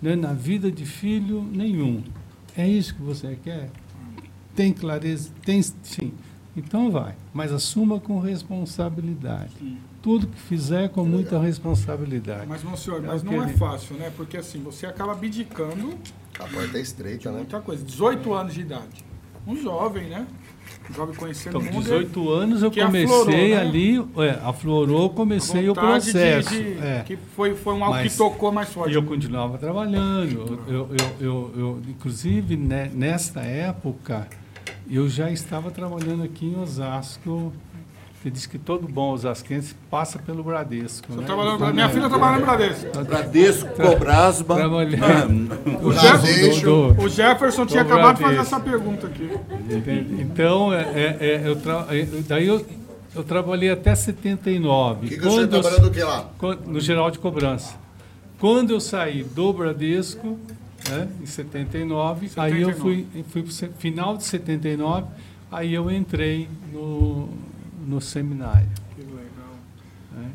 né, 0.03 0.15
na 0.15 0.35
vida 0.35 0.71
de 0.71 0.85
filho 0.85 1.43
nenhum. 1.43 2.03
É 2.57 2.69
isso 2.69 2.95
que 2.95 3.03
você 3.03 3.39
quer? 3.43 3.71
Tem 4.55 4.73
clareza? 4.73 5.31
Tem 5.45 5.63
sim. 5.63 6.13
Então 6.55 6.91
vai, 6.91 7.15
mas 7.33 7.53
assuma 7.53 8.01
com 8.01 8.19
responsabilidade. 8.19 9.53
Tudo 10.07 10.29
que 10.29 10.39
fizer 10.39 10.89
com 10.91 11.05
muita 11.05 11.37
responsabilidade. 11.41 12.47
Mas, 12.47 12.63
não, 12.63 12.77
senhor, 12.77 13.03
É 13.03 13.07
mas 13.09 13.25
não 13.25 13.43
é 13.43 13.49
fácil, 13.49 13.97
né? 13.97 14.13
Porque 14.17 14.37
assim, 14.37 14.61
você 14.63 14.87
acaba 14.87 15.11
abdicando 15.11 15.95
A 16.39 16.45
porta 16.45 16.79
é 16.79 16.81
estreita, 16.81 17.29
né? 17.33 17.39
muita 17.39 17.59
coisa. 17.61 17.85
18 17.85 18.33
anos 18.33 18.55
de 18.55 18.61
idade. 18.61 19.05
Um 19.45 19.57
jovem, 19.57 20.05
né? 20.09 20.25
Um 20.89 20.95
jovem 20.95 21.13
conhecendo 21.17 21.59
Então, 21.59 21.71
o 21.71 21.75
mundo. 21.75 21.83
18 21.83 22.31
anos 22.31 22.63
eu 22.63 22.71
comecei 22.71 23.03
aflorou, 23.05 23.27
né? 23.49 23.57
ali, 23.57 23.99
é, 24.19 24.31
aflorou, 24.45 25.11
comecei 25.11 25.69
o 25.69 25.75
vontade 25.75 26.05
de- 26.05 26.13
processo. 26.13 26.51
de- 26.51 26.79
é. 26.79 27.03
Que 27.05 27.17
foi, 27.35 27.57
foi 27.57 27.75
um 27.75 27.83
algo 27.83 27.97
Mas- 27.97 28.13
que 28.13 28.17
tocou 28.19 28.53
mais 28.53 28.73
forte. 28.73 28.93
E 28.93 28.95
eu 28.95 29.03
continuava 29.03 29.59
trabalhando. 29.59 30.61
Eu, 30.69 30.73
eu, 30.73 30.89
eu, 31.21 31.53
eu- 31.57 31.83
inclusive, 31.89 32.57
né, 32.57 32.89
nessa 32.95 33.41
época, 33.41 34.29
eu 34.89 35.09
já 35.09 35.33
estava 35.33 35.73
trabalhando 35.73 36.23
aqui 36.23 36.47
em 36.47 36.61
Osasco. 36.61 37.53
Você 38.27 38.31
diz 38.33 38.45
que 38.45 38.59
todo 38.59 38.89
bom 38.89 39.13
osasquense 39.13 39.73
passa 39.89 40.19
pelo 40.19 40.43
Bradesco. 40.43 41.07
Você 41.13 41.21
né? 41.21 41.27
trabalhando- 41.27 41.55
Então, 41.63 41.73
minha 41.73 41.89
filha 41.89 42.09
trabalha 42.09 42.39
no 42.41 42.45
Bradesco. 42.45 43.05
Bradesco, 43.05 43.69
Cobrasma. 43.77 44.55
Trabalhando. 44.57 45.53
O, 45.81 45.91
Bradesco. 45.91 46.49
Jeff- 46.51 46.65
do- 46.65 47.03
o 47.05 47.09
Jefferson 47.09 47.67
tinha 47.67 47.85
do 47.85 47.93
acabado 47.93 48.17
de 48.17 48.23
fazer 48.25 48.39
essa 48.39 48.59
pergunta 48.59 49.07
aqui. 49.07 49.31
Entende? 49.71 50.21
Então, 50.23 50.73
é, 50.73 50.81
é, 50.81 51.17
é, 51.21 51.43
eu 51.49 51.55
tra... 51.55 51.87
é, 51.89 52.05
daí 52.27 52.49
eu, 52.49 52.67
eu 53.15 53.23
trabalhei 53.23 53.71
até 53.71 53.95
79. 53.95 55.07
O 55.07 55.09
que, 55.09 55.19
que 55.19 55.25
o 55.25 55.31
Quando 55.31 55.55
eu- 55.55 55.61
trabalhando 55.63 55.87
o 55.87 55.91
que 55.93 56.03
lá? 56.03 56.29
No 56.67 56.81
geral 56.81 57.13
de 57.13 57.21
cobrança. 57.21 57.77
Quando 58.41 58.73
eu 58.73 58.81
saí 58.81 59.23
do 59.23 59.53
Bradesco, 59.53 60.37
né, 60.91 61.07
em 61.23 61.27
79, 61.27 62.29
aí 62.37 62.61
eu 62.61 62.71
79. 62.73 62.81
fui, 63.13 63.25
fui 63.31 63.43
pro 63.45 63.53
final 63.79 64.17
de 64.17 64.25
79, 64.25 65.07
aí 65.53 65.73
eu 65.73 65.89
entrei 65.93 66.49
no, 66.73 67.29
no 67.87 68.01
seminário, 68.01 68.69
Que 68.95 69.03
legal. 69.03 69.55
né, 70.13 70.31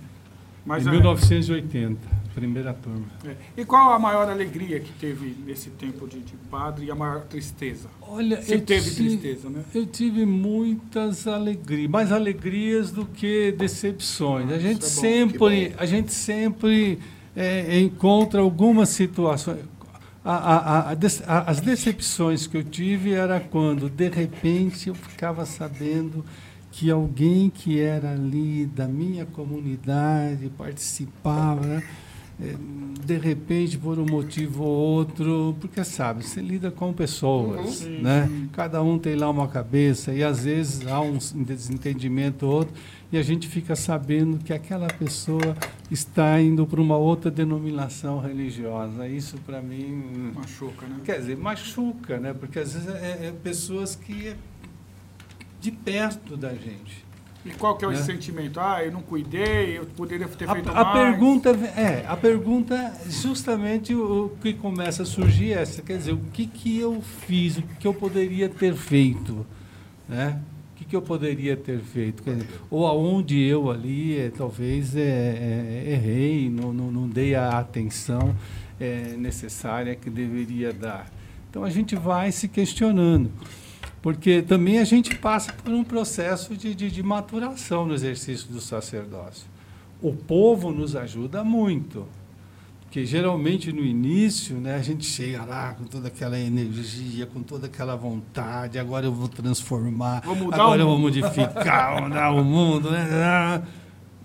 Mas 0.66 0.86
em 0.86 0.90
é- 0.90 0.92
1980, 0.94 2.00
primeira 2.34 2.74
turma. 2.74 3.06
é. 3.26 3.36
E 3.58 3.66
qual 3.66 3.92
a 3.94 4.00
maior 4.00 4.30
alegria 4.30 4.80
que 4.80 4.92
teve 4.94 5.36
nesse 5.46 5.70
tempo 5.72 6.08
de, 6.08 6.20
de 6.20 6.34
padre 6.50 6.86
e 6.86 6.92
a 6.92 6.96
maior 6.96 7.22
tristeza? 7.22 7.90
Olha, 8.02 8.42
Se 8.42 8.54
eu 8.54 8.62
teve 8.62 8.90
ti- 8.90 8.96
tristeza, 8.96 9.50
né? 9.50 9.64
Eu 9.74 9.86
tive 9.86 10.26
muitas 10.26 11.28
alegrias, 11.28 11.90
mais 11.90 12.12
alegrias 12.12 12.92
do 12.92 13.06
que 13.06 13.52
decepções. 13.54 14.52
A 14.52 14.60
gente 14.60 14.86
é 14.86 14.88
sempre, 14.88 15.74
a 15.78 15.86
gente 15.86 16.14
sempre 16.14 17.00
é, 17.36 17.80
encontra 17.80 18.42
algumas 18.42 18.90
situações. 18.90 19.60
A- 20.24 20.36
a- 20.92 20.92
a- 20.92 21.42
as 21.50 21.60
decepções 21.60 22.46
que 22.46 22.56
eu 22.56 22.64
tive 22.64 23.14
era 23.14 23.40
quando, 23.40 23.90
de 23.90 24.08
repente, 24.10 24.90
eu 24.90 24.94
ficava 24.96 25.46
sabendo 25.48 26.24
que 26.72 26.90
alguém 26.90 27.50
que 27.50 27.80
era 27.80 28.14
ali 28.14 28.66
da 28.66 28.88
minha 28.88 29.26
comunidade 29.26 30.50
participava, 30.58 31.66
né? 31.66 31.84
Eh, 32.42 32.56
de 33.06 33.18
repente, 33.18 33.78
por 33.78 34.00
um 34.00 34.06
motivo 34.06 34.64
ou 34.64 34.70
outro, 34.70 35.56
porque 35.60 35.84
sabe, 35.84 36.26
você 36.26 36.42
lida 36.42 36.72
com 36.72 36.94
pessoas, 36.94 37.82
né? 37.82 38.30
Cada 38.54 38.82
um 38.82 38.98
tem 38.98 39.16
lá 39.16 39.30
uma 39.30 39.48
cabeça 39.48 40.14
e 40.14 40.24
às 40.24 40.46
vezes 40.46 40.88
há 40.88 41.02
um 41.02 41.18
desentendimento 41.44 42.46
ou 42.46 42.54
outro 42.54 42.74
e 43.12 43.18
a 43.18 43.22
gente 43.22 43.48
fica 43.48 43.76
sabendo 43.76 44.38
que 44.38 44.54
aquela 44.54 44.88
pessoa 44.88 45.56
está 45.92 46.40
indo 46.40 46.66
para 46.66 46.80
uma 46.80 46.96
outra 46.96 47.30
denominação 47.30 48.20
religiosa. 48.20 49.08
Isso 49.08 49.38
para 49.46 49.62
mim 49.62 50.32
Machuca, 50.34 50.88
né? 50.88 51.02
Quer 51.04 51.20
dizer, 51.20 51.38
machuca, 51.38 52.18
né? 52.18 52.34
Porque 52.34 52.60
às 52.60 52.74
vezes 52.74 52.88
é, 52.88 53.28
é 53.28 53.34
pessoas 53.44 53.96
que 53.96 54.30
é 54.30 54.36
de 55.62 55.72
perto 55.72 56.36
da 56.36 56.50
gente. 56.54 57.06
E 57.46 57.50
qual 57.52 57.76
que 57.76 57.84
é 57.86 57.88
o 57.88 57.92
Né? 57.92 57.98
sentimento? 57.98 58.60
Ah, 58.60 58.84
eu 58.84 58.92
não 58.92 59.02
cuidei, 59.02 59.78
eu 59.78 59.86
poderia 59.86 60.28
ter 60.28 60.48
feito 60.48 60.70
A, 60.70 60.82
a 60.82 60.84
mais. 60.84 61.10
pergunta 61.10 61.50
é, 61.76 62.06
a 62.08 62.16
pergunta 62.16 62.94
justamente 63.10 63.96
o, 63.96 64.32
que 64.42 64.54
começa 64.54 65.02
a 65.04 65.06
surgir 65.06 65.54
é 65.54 65.62
essa, 65.62 65.82
quer 65.82 65.98
dizer, 65.98 66.12
o 66.14 66.20
que 66.34 66.46
que 66.46 66.78
eu 66.80 67.02
fiz, 67.02 67.58
o 67.58 67.64
que 67.80 67.88
eu 67.88 67.94
poderia 67.96 68.48
ter 68.48 68.76
feito, 68.76 69.44
né? 70.08 70.40
O 70.76 70.78
que 70.78 70.86
que 70.86 70.96
eu 70.96 71.02
poderia 71.02 71.58
ter 71.58 71.80
feito, 71.80 72.22
dizer, 72.24 72.48
ou 72.70 72.86
aonde 72.86 73.40
eu 73.42 73.72
ali 73.72 74.18
é, 74.20 74.30
talvez 74.30 74.96
é, 74.96 75.02
é, 75.02 75.84
errei, 75.94 76.48
não, 76.50 76.72
não, 76.72 76.92
não 76.92 77.08
dei 77.10 77.34
a 77.34 77.50
atenção 77.58 78.36
é, 78.80 79.16
necessária 79.18 79.96
que 79.96 80.10
deveria 80.12 80.72
dar. 80.74 81.08
Então 81.50 81.64
a 81.64 81.70
gente 81.72 81.96
vai 81.96 82.32
se 82.32 82.48
questionando 82.48 83.32
porque 84.02 84.42
também 84.42 84.80
a 84.80 84.84
gente 84.84 85.16
passa 85.16 85.54
por 85.54 85.72
um 85.72 85.84
processo 85.84 86.56
de, 86.58 86.74
de, 86.74 86.90
de 86.90 87.04
maturação 87.04 87.86
no 87.86 87.94
exercício 87.94 88.48
do 88.48 88.60
sacerdócio. 88.60 89.46
O 90.02 90.14
povo 90.14 90.72
nos 90.72 90.96
ajuda 90.96 91.44
muito, 91.44 92.08
porque 92.82 93.06
geralmente 93.06 93.72
no 93.72 93.86
início 93.86 94.58
né, 94.58 94.76
a 94.76 94.82
gente 94.82 95.06
chega 95.06 95.46
lá 95.46 95.76
com 95.76 95.84
toda 95.84 96.08
aquela 96.08 96.40
energia, 96.40 97.28
com 97.28 97.44
toda 97.44 97.68
aquela 97.68 97.96
vontade, 97.96 98.80
agora 98.80 99.06
eu 99.06 99.14
vou 99.14 99.28
transformar, 99.28 100.24
agora 100.26 100.82
eu 100.82 100.88
vou 100.88 100.98
mundo." 100.98 101.02
modificar, 101.02 102.02
mudar 102.02 102.32
o 102.32 102.44
mundo. 102.44 102.90
Né? 102.90 103.62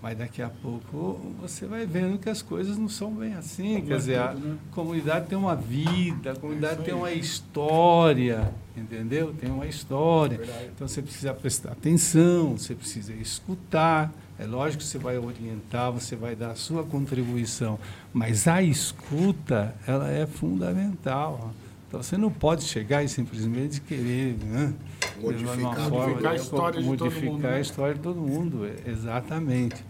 Mas 0.07 0.17
daqui 0.17 0.41
a 0.41 0.49
pouco 0.49 1.19
você 1.37 1.65
vai 1.65 1.85
vendo 1.85 2.17
que 2.17 2.29
as 2.29 2.41
coisas 2.41 2.77
não 2.77 2.87
são 2.87 3.11
bem 3.11 3.33
assim. 3.33 3.81
Quer 3.81 3.97
dizer, 3.97 4.19
a 4.19 4.33
né? 4.33 4.55
comunidade 4.71 5.27
tem 5.27 5.37
uma 5.37 5.53
vida, 5.53 6.31
a 6.31 6.35
comunidade 6.37 6.81
tem 6.85 6.93
uma 6.93 7.11
história, 7.11 8.53
entendeu? 8.77 9.35
Tem 9.37 9.51
uma 9.51 9.65
história. 9.65 10.39
Então 10.73 10.87
você 10.87 11.01
precisa 11.01 11.33
prestar 11.33 11.73
atenção, 11.73 12.57
você 12.57 12.73
precisa 12.73 13.11
escutar. 13.15 14.09
É 14.39 14.45
lógico 14.45 14.81
que 14.81 14.87
você 14.87 14.97
vai 14.97 15.17
orientar, 15.17 15.91
você 15.91 16.15
vai 16.15 16.37
dar 16.37 16.51
a 16.51 16.55
sua 16.55 16.85
contribuição, 16.85 17.77
mas 18.13 18.47
a 18.47 18.63
escuta, 18.63 19.75
ela 19.85 20.09
é 20.09 20.25
fundamental. 20.25 21.53
Então 21.87 22.01
você 22.01 22.17
não 22.17 22.31
pode 22.31 22.63
chegar 22.63 23.03
e 23.03 23.09
simplesmente 23.09 23.81
querer 23.81 24.37
né, 24.43 24.73
Modificar, 25.21 25.57
uma 25.57 25.69
modificar 25.71 25.89
forma 25.89 26.29
a 26.29 26.35
história 26.35 26.81
de 26.81 26.87
mundo, 26.87 27.37
né? 27.39 27.55
a 27.55 27.59
história 27.59 27.93
de 27.95 27.99
todo 28.01 28.19
mundo, 28.19 28.65
é- 28.65 28.89
exatamente. 28.89 29.83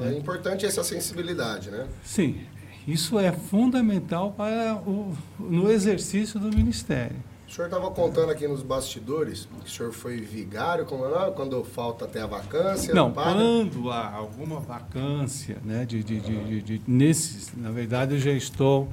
É 0.00 0.12
importante 0.12 0.64
essa 0.66 0.82
sensibilidade, 0.82 1.70
né? 1.70 1.86
Sim, 2.04 2.40
isso 2.86 3.18
é 3.18 3.30
fundamental 3.32 4.32
para 4.32 4.76
o, 4.86 5.14
no 5.38 5.70
exercício 5.70 6.40
do 6.40 6.48
ministério. 6.48 7.16
O 7.46 7.54
senhor 7.54 7.66
estava 7.66 7.90
contando 7.90 8.30
aqui 8.30 8.48
nos 8.48 8.62
bastidores 8.62 9.46
que 9.62 9.68
o 9.68 9.70
senhor 9.70 9.92
foi 9.92 10.16
vigário, 10.16 10.86
como 10.86 11.04
o 11.04 11.10
nome? 11.10 11.32
quando 11.32 11.62
falta 11.62 12.06
até 12.06 12.22
a 12.22 12.26
vacância. 12.26 12.94
Não, 12.94 13.12
padre. 13.12 13.34
quando 13.34 13.90
há 13.90 14.10
alguma 14.10 14.58
vacância, 14.58 15.58
né, 15.62 15.84
de, 15.84 16.02
de, 16.02 16.18
de, 16.18 16.44
de, 16.44 16.62
de- 16.62 16.82
nesses, 16.86 17.52
na 17.54 17.70
verdade 17.70 18.14
eu 18.14 18.18
já 18.18 18.32
estou 18.32 18.88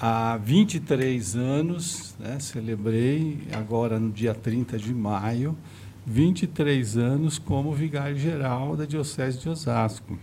há 0.00 0.36
23 0.36 1.34
anos, 1.34 2.14
né, 2.20 2.38
celebrei 2.38 3.38
agora 3.52 3.98
no 3.98 4.12
dia 4.12 4.32
30 4.32 4.78
de 4.78 4.94
maio, 4.94 5.58
23 6.06 6.96
anos 6.96 7.38
como 7.38 7.72
vigário-geral 7.72 8.76
da 8.76 8.84
Diocese 8.84 9.38
de 9.38 9.48
Osasco. 9.48 10.18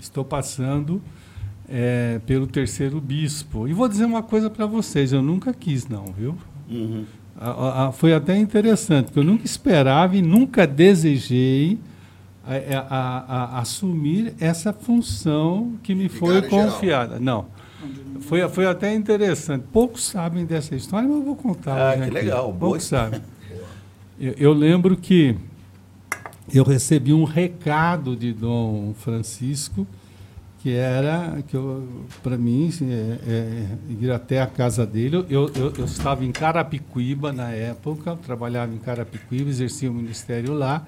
Estou 0.00 0.24
passando 0.24 1.02
eh, 1.68 2.20
pelo 2.26 2.46
terceiro 2.46 3.00
bispo. 3.00 3.66
E 3.66 3.72
vou 3.72 3.88
dizer 3.88 4.04
uma 4.04 4.22
coisa 4.22 4.48
para 4.48 4.66
vocês, 4.66 5.12
eu 5.12 5.22
nunca 5.22 5.52
quis 5.52 5.88
não, 5.88 6.04
viu? 6.06 6.36
A- 7.38 7.50
a- 7.50 7.86
a- 7.88 7.92
foi 7.92 8.14
até 8.14 8.36
interessante, 8.38 9.06
porque 9.06 9.18
eu 9.18 9.24
nunca 9.24 9.44
esperava 9.44 10.16
e 10.16 10.22
nunca 10.22 10.66
desejei 10.66 11.78
a- 12.44 12.86
a- 12.88 13.58
assumir 13.60 14.32
essa 14.38 14.72
função 14.72 15.72
que 15.82 15.94
me 15.94 16.08
foi 16.08 16.36
Vigário 16.36 16.50
geral. 16.50 16.70
confiada. 16.72 17.18
Não. 17.20 17.46
Foi, 18.20 18.48
foi 18.48 18.66
até 18.66 18.94
interessante. 18.94 19.64
Poucos 19.72 20.04
sabem 20.04 20.44
dessa 20.46 20.74
história, 20.76 21.06
mas 21.08 21.18
eu 21.18 21.24
vou 21.24 21.36
contar. 21.36 21.92
Ah, 21.92 21.96
que 21.96 22.02
aqui. 22.04 22.10
legal, 22.10 22.44
boa 22.52 22.58
Poucos 22.70 22.84
sabem. 22.84 23.20
Eu, 24.18 24.34
eu 24.38 24.52
lembro 24.52 24.96
que 24.96 25.36
eu 26.52 26.64
recebi 26.64 27.12
um 27.12 27.24
recado 27.24 28.16
de 28.16 28.32
Dom 28.32 28.94
Francisco 28.94 29.86
que 30.66 30.72
era 30.72 31.40
que 31.46 31.56
para 32.24 32.36
mim 32.36 32.68
é, 32.82 33.30
é, 33.30 33.66
ir 33.88 34.10
até 34.10 34.42
a 34.42 34.48
casa 34.48 34.84
dele. 34.84 35.18
Eu, 35.28 35.48
eu, 35.54 35.72
eu 35.78 35.84
estava 35.84 36.24
em 36.24 36.32
Carapicuíba 36.32 37.32
na 37.32 37.50
época, 37.50 38.16
trabalhava 38.16 38.74
em 38.74 38.78
Carapicuíba, 38.78 39.48
exercia 39.48 39.88
o 39.88 39.94
ministério 39.94 40.54
lá, 40.54 40.84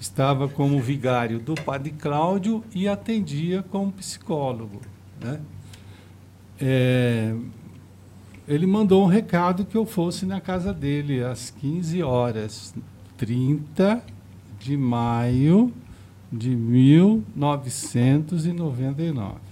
estava 0.00 0.48
como 0.48 0.80
vigário 0.80 1.38
do 1.38 1.54
Padre 1.54 1.90
Cláudio 1.90 2.64
e 2.74 2.88
atendia 2.88 3.62
como 3.62 3.92
psicólogo, 3.92 4.80
né? 5.20 5.40
É, 6.58 7.34
ele 8.46 8.66
mandou 8.66 9.04
um 9.04 9.06
recado 9.06 9.64
que 9.64 9.76
eu 9.76 9.86
fosse 9.86 10.26
na 10.26 10.40
casa 10.40 10.72
dele 10.72 11.22
às 11.22 11.50
15 11.50 12.02
horas, 12.02 12.74
30 13.16 14.02
de 14.58 14.76
maio 14.76 15.72
de 16.32 16.56
1999. 16.56 19.51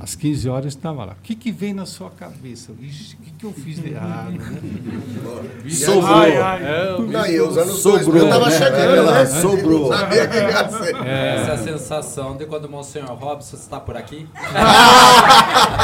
Às 0.00 0.16
15 0.16 0.48
horas 0.48 0.66
estava 0.72 1.04
lá. 1.04 1.12
O 1.12 1.22
que, 1.22 1.36
que 1.36 1.52
vem 1.52 1.72
na 1.72 1.86
sua 1.86 2.10
cabeça? 2.10 2.72
Ixi, 2.80 3.14
o 3.14 3.18
que, 3.22 3.30
que 3.30 3.44
eu 3.44 3.52
fiz 3.52 3.80
de 3.80 3.90
errado? 3.92 4.32
Né? 4.32 4.60
Sobrou. 5.70 6.04
Ai, 6.12 6.36
ai. 6.36 6.62
É, 6.64 6.98
Não, 7.00 7.26
e 7.26 7.40
os 7.40 7.56
anos 7.56 7.78
Sobrou, 7.78 8.26
2000 8.26 8.28
tava 8.28 8.50
né? 8.50 8.58
chegando, 8.58 9.10
É, 9.10 9.12
né? 9.14 9.26
sobrou. 9.26 9.80
Não 9.90 9.96
sabia 9.96 10.26
que 10.26 10.36
ia 10.36 10.68
ser. 10.70 10.96
Essa 10.96 11.50
é 11.50 11.54
a 11.54 11.58
sensação 11.58 12.36
de 12.36 12.46
quando 12.46 12.64
o 12.64 12.68
Monsenhor 12.70 13.14
Robson 13.14 13.56
está 13.56 13.78
por 13.78 13.96
aqui. 13.96 14.26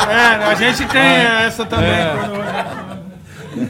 É, 0.08 0.44
a 0.44 0.54
gente 0.54 0.86
tem 0.88 1.00
essa 1.00 1.64
também. 1.64 1.88
É. 1.90 2.98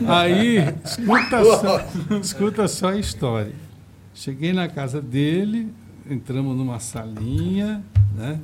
Aí, 0.08 0.58
escuta 0.84 1.44
só, 1.60 1.80
escuta 2.20 2.68
só 2.68 2.88
a 2.88 2.96
história. 2.96 3.52
Cheguei 4.14 4.52
na 4.52 4.68
casa 4.68 5.00
dele, 5.00 5.72
entramos 6.08 6.56
numa 6.56 6.78
salinha, 6.78 7.82
né? 8.16 8.38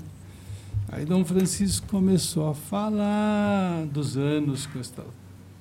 Aí 0.91 1.05
Dom 1.05 1.25
Francisco 1.25 1.87
começou 1.89 2.51
a 2.51 2.55
falar 2.55 3.85
dos 3.93 4.17
anos 4.17 4.67
que 4.67 4.77
eu 4.77 4.81
estou, 4.81 5.05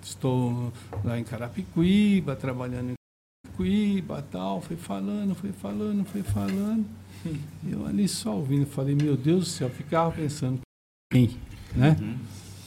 estou 0.01 0.73
lá 1.03 1.19
em 1.19 1.23
Carapicuíba, 1.23 2.35
trabalhando 2.35 2.91
em 2.91 2.93
Carapicuíba 3.45 4.25
tal. 4.31 4.61
Foi 4.61 4.77
falando, 4.77 5.35
foi 5.35 5.51
falando, 5.51 6.05
foi 6.05 6.23
falando. 6.23 6.85
Eu 7.69 7.85
ali 7.85 8.07
só 8.07 8.35
ouvindo, 8.35 8.65
falei, 8.65 8.95
meu 8.95 9.17
Deus 9.17 9.39
do 9.39 9.45
céu, 9.49 9.69
ficava 9.69 10.11
pensando, 10.11 10.59
quem, 11.11 11.31
né? 11.75 11.97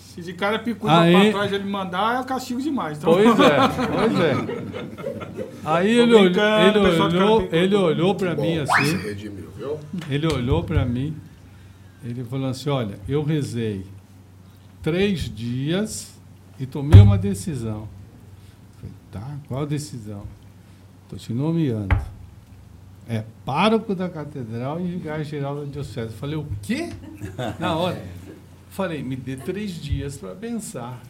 Se 0.05 0.21
de 0.21 0.35
cara 0.35 0.59
picuda 0.59 1.01
Aí- 1.01 1.13
pra 1.15 1.31
trás 1.31 1.53
ele 1.53 1.65
mandar, 1.65 2.21
é 2.21 2.25
castigo 2.25 2.61
demais. 2.61 2.99
Então, 2.99 3.15
Pois 3.15 3.27
é, 3.41 3.57
pois 3.97 4.21
é. 4.21 5.51
Aí 5.65 5.89
ele 5.89 6.13
olhou, 6.15 6.25
brincando, 6.25 6.79
ele 6.79 6.81
de 6.81 7.01
olhou, 7.01 7.09
Carapicuíba. 7.39 7.57
ele 7.57 7.75
olhou 7.77 8.15
para 8.15 8.35
mim 8.35 8.59
assim, 8.59 8.97
redimiu, 8.99 9.51
ele 10.11 10.27
olhou 10.27 10.63
para 10.65 10.85
mim, 10.85 11.17
ele 12.03 12.25
falou 12.25 12.49
assim, 12.49 12.71
olha, 12.71 12.99
eu 13.09 13.23
rezei 13.23 13.85
três 14.83 15.23
dias 15.23 16.15
e 16.59 16.67
tomei 16.67 17.01
uma 17.01 17.19
decisão. 17.19 17.89
Falei, 18.77 18.95
tá, 19.11 19.39
qual 19.49 19.67
decisão? 19.67 20.25
Estou 21.05 21.19
te 21.19 21.33
nomeando. 21.33 21.97
É 23.09 23.25
pároco 23.45 23.95
da 23.95 24.09
catedral 24.09 24.81
e 24.81 24.87
vigário 24.87 25.25
geral 25.25 25.57
da 25.57 25.65
diocese. 25.65 26.15
Falei, 26.15 26.37
o 26.37 26.47
quê? 26.63 26.91
Na 27.59 27.77
hora. 27.77 28.03
Falei, 28.71 29.03
me 29.03 29.17
dê 29.17 29.37
três 29.37 29.73
dias 29.73 30.17
para 30.17 30.35
pensar. 30.35 31.03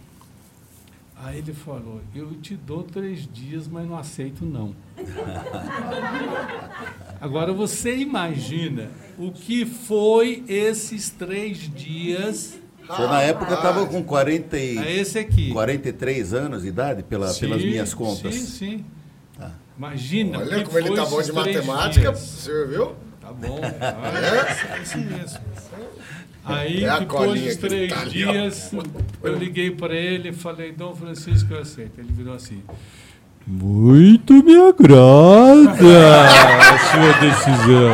Aí 1.23 1.39
ele 1.39 1.53
falou, 1.53 2.01
eu 2.15 2.33
te 2.41 2.57
dou 2.57 2.83
três 2.83 3.29
dias, 3.31 3.69
mas 3.69 3.87
não 3.87 3.99
aceito 3.99 4.45
não. 4.45 4.75
Agora 7.21 7.53
você 7.53 7.97
imagina 7.97 8.91
o 9.19 9.31
que 9.31 9.67
foi 9.67 10.43
esses 10.49 11.11
três 11.11 11.59
dias 11.59 12.59
senhor, 12.97 13.11
na 13.11 13.23
época 13.23 13.55
estava 13.55 13.87
com 13.87 14.03
40 14.03 14.59
e, 14.59 14.79
a 14.79 14.91
esse 14.91 15.19
aqui. 15.19 15.53
43 15.53 16.35
anos 16.35 16.63
de 16.63 16.69
idade, 16.69 17.03
pela, 17.03 17.29
Sim, 17.29 17.41
pelas 17.41 17.63
minhas 17.63 17.95
contas. 17.95 18.35
Sim, 18.35 18.47
sim. 18.47 18.85
Tá. 19.39 19.53
Imagina. 19.77 20.39
Olha 20.39 20.65
como 20.65 20.79
ele 20.79 20.95
tá 20.95 21.07
bom 21.07 21.23
de 21.23 21.33
matemática, 21.33 22.11
o 22.11 22.13
dias. 22.13 22.25
senhor 22.25 22.69
viu? 22.69 22.95
Tá 23.21 23.33
bom. 23.33 23.61
Olha, 23.61 24.79
é 24.79 24.83
isso 24.83 24.99
mesmo. 24.99 25.39
Aí, 26.45 26.85
É 26.85 26.99
depois 27.01 27.41
dos 27.41 27.57
três 27.57 27.93
tá 27.93 28.01
ali, 28.01 28.11
dias, 28.11 28.73
eu 29.23 29.37
liguei 29.37 29.71
para 29.71 29.95
ele 29.95 30.31
e 30.31 30.33
falei, 30.33 30.73
Dom 30.73 30.95
Francisco, 30.95 31.53
eu 31.53 31.61
aceito. 31.61 31.99
Ele 31.99 32.13
virou 32.13 32.35
assim. 32.35 32.63
Muito 33.47 34.43
me 34.45 34.57
agrada 34.57 36.27
a 36.73 36.79
sua 36.79 37.13
decisão. 37.21 37.93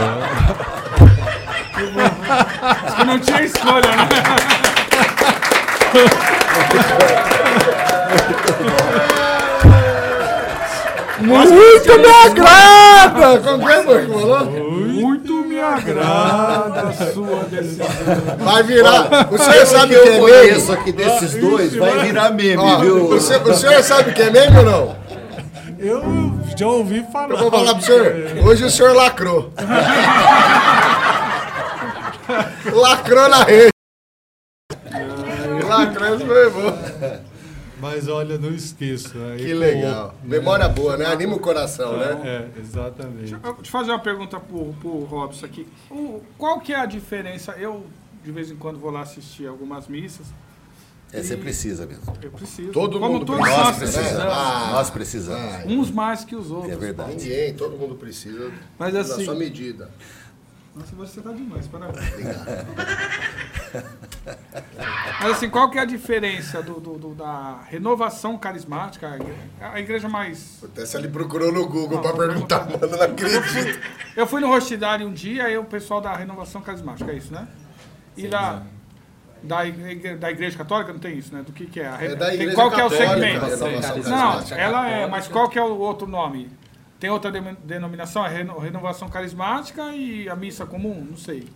Acho 2.61 2.97
que 2.97 3.05
não 3.05 3.19
tinha 3.19 3.43
escolha, 3.43 3.97
né? 3.97 4.07
Muito 11.21 11.99
me 11.99 12.09
agrada! 12.09 13.39
Como 13.41 13.69
é, 13.69 13.79
que 13.79 14.13
falou? 14.13 14.76
Muito 15.71 15.87
me 15.87 15.91
agrada 15.91 16.81
a 16.83 16.93
sua 17.13 17.45
decisão. 17.45 17.87
Vai 18.39 18.63
virar. 18.63 19.29
O 19.33 19.39
senhor 19.39 19.67
Sabe 19.67 19.69
sabe 19.95 19.95
que 19.95 20.01
o 20.01 20.03
que 20.03 20.09
eu 20.09 20.29
é 20.29 20.43
meme? 20.47 20.73
aqui 20.73 20.93
desses 20.93 21.35
dois, 21.41 21.75
vai 21.75 21.99
virar 22.01 22.31
meme, 22.31 22.57
Ó, 22.59 22.79
viu? 22.79 23.07
o, 23.11 23.21
senhor, 23.21 23.43
o 23.49 23.55
senhor 23.55 23.83
sabe 23.83 24.11
o 24.11 24.15
que 24.15 24.23
é 24.23 24.31
meme 24.31 24.59
ou 24.59 24.65
não? 24.65 24.97
Eu 25.79 26.03
já 26.57 26.67
ouvi 26.67 27.05
falar. 27.13 27.31
Eu 27.31 27.39
vou 27.39 27.51
falar 27.51 27.75
pro 27.75 27.85
senhor. 27.85 28.15
Hoje 28.47 28.65
o 28.65 28.71
senhor 28.71 28.95
lacrou. 28.95 29.53
lacrou 32.73 33.29
na 33.29 33.43
rede. 33.45 33.71
Lacrou, 35.69 36.17
isso 36.17 36.27
foi 36.27 36.51
bom. 36.51 36.79
Mas 37.81 38.09
olha, 38.09 38.39
não 38.39 38.51
esqueço. 38.55 39.19
Aí, 39.19 39.39
Que 39.45 39.53
pô, 39.53 39.59
legal. 39.59 40.15
Memória 40.25 40.69
boa, 40.69 40.97
né? 40.97 41.05
Anima 41.07 41.35
o 41.37 41.39
coração, 41.41 41.97
né? 41.99 42.49
É, 42.57 42.61
exatamente. 42.61 43.33
Eu 43.35 43.39
vou 43.41 43.55
te 43.57 43.71
fazer 43.71 43.91
uma 43.91 43.99
pergunta 43.99 44.41
pro, 44.41 44.73
pro 44.81 45.05
Robson 45.05 45.45
aqui. 45.45 45.67
O- 45.91 46.23
qual 46.39 46.59
que 46.61 46.73
é 46.73 46.77
a 46.81 46.87
diferença? 46.87 47.53
Eu, 47.53 47.85
de 48.25 48.33
vez 48.33 48.51
em 48.51 48.57
quando, 48.57 48.79
vou 48.79 48.91
lá 48.91 49.03
assistir 49.03 49.47
algumas 49.47 49.89
missas. 49.89 50.27
É, 51.13 51.23
você 51.23 51.37
precisa 51.37 51.87
mesmo. 51.87 52.17
Eu 52.21 52.31
preciso. 52.33 52.73
Todo 52.73 52.99
Como 52.99 53.13
mundo 53.13 53.27
todos 53.27 53.41
precisa, 53.41 53.63
nós 53.65 53.73
né? 53.75 53.79
precisamos. 53.79 54.33
Ah, 54.33 54.69
Nós 54.73 54.91
precisamos. 54.91 55.55
ah, 55.55 55.63
Uns 55.67 55.91
mais 55.91 56.25
que 56.25 56.35
os 56.35 56.51
outros. 56.51 56.73
É 56.73 56.77
verdade. 56.77 57.15
Ninguém, 57.15 57.55
todo 57.55 57.77
mundo 57.77 57.95
precisa 57.95 58.51
Mas 58.79 58.93
da 58.93 59.01
assim- 59.01 59.25
sua 59.25 59.35
medida. 59.35 59.89
Nossa, 60.77 60.95
você 60.95 61.21
tá 61.23 61.33
demais, 61.33 61.67
parabéns. 61.69 62.05
Mas 65.23 65.31
assim, 65.33 65.49
qual 65.49 65.71
que 65.71 65.79
é 65.79 65.83
a 65.83 65.85
diferença 65.87 66.63
do, 66.63 66.79
do- 66.79 66.99
do- 66.99 67.15
da 67.15 67.61
renovação 67.69 68.37
carismática? 68.37 69.09
a 69.11 69.17
igre- 69.17 69.35
A 69.61 69.81
igreja 69.81 70.09
mais. 70.09 70.63
Até 70.63 70.85
se 70.85 70.97
ele 70.97 71.09
procurou 71.09 71.51
no 71.51 71.67
Google 71.67 72.03
não, 72.03 72.17
perguntar, 72.17 72.69
mano, 72.69 72.87
não 72.89 73.01
acredito. 73.03 73.81
Eu 74.15 74.27
fui 74.27 74.41
no 74.41 74.49
Rostidário 74.49 75.07
um 75.09 75.13
dia, 75.13 75.45
aí 75.45 75.57
o 75.57 75.65
pessoal 75.65 76.01
da 76.01 76.15
renovação 76.15 76.61
carismática, 76.61 77.11
é 77.11 77.15
isso, 77.17 77.33
né? 77.33 77.49
E 78.17 78.29
da, 78.29 78.63
da, 79.43 79.65
igre- 79.67 80.17
da 80.17 80.31
igreja 80.31 80.59
católica 80.59 80.93
não 80.93 81.01
tem 81.01 81.17
isso, 81.19 81.35
né? 81.35 81.43
Do 81.43 81.53
que, 81.53 81.67
que 81.67 81.81
é? 81.81 81.87
A 81.87 81.97
re- 81.97 82.07
É 82.09 82.15
da 82.15 82.27
tem- 82.27 82.35
Igreja 82.35 82.55
qual 82.55 82.71
que 82.71 82.81
é 82.81 82.85
o 82.85 82.91
Católica, 82.91 83.57
segmento? 83.57 84.09
Não, 84.11 84.41
ela 84.59 84.89
é, 84.91 85.07
mas 85.07 85.27
qual 85.29 85.49
que 85.49 85.59
é 85.59 85.63
o 85.63 85.79
outro 85.79 86.07
nome? 86.07 86.51
Tem 86.99 87.11
outra 87.11 87.31
de- 87.31 87.41
denominação? 87.65 88.23
Reno- 88.25 88.59
renovação 88.59 89.09
carismática 89.09 89.95
e 89.95 90.29
a 90.29 90.37
missa 90.37 90.65
comum? 90.67 91.07
Não 91.11 91.17
sei. 91.17 91.47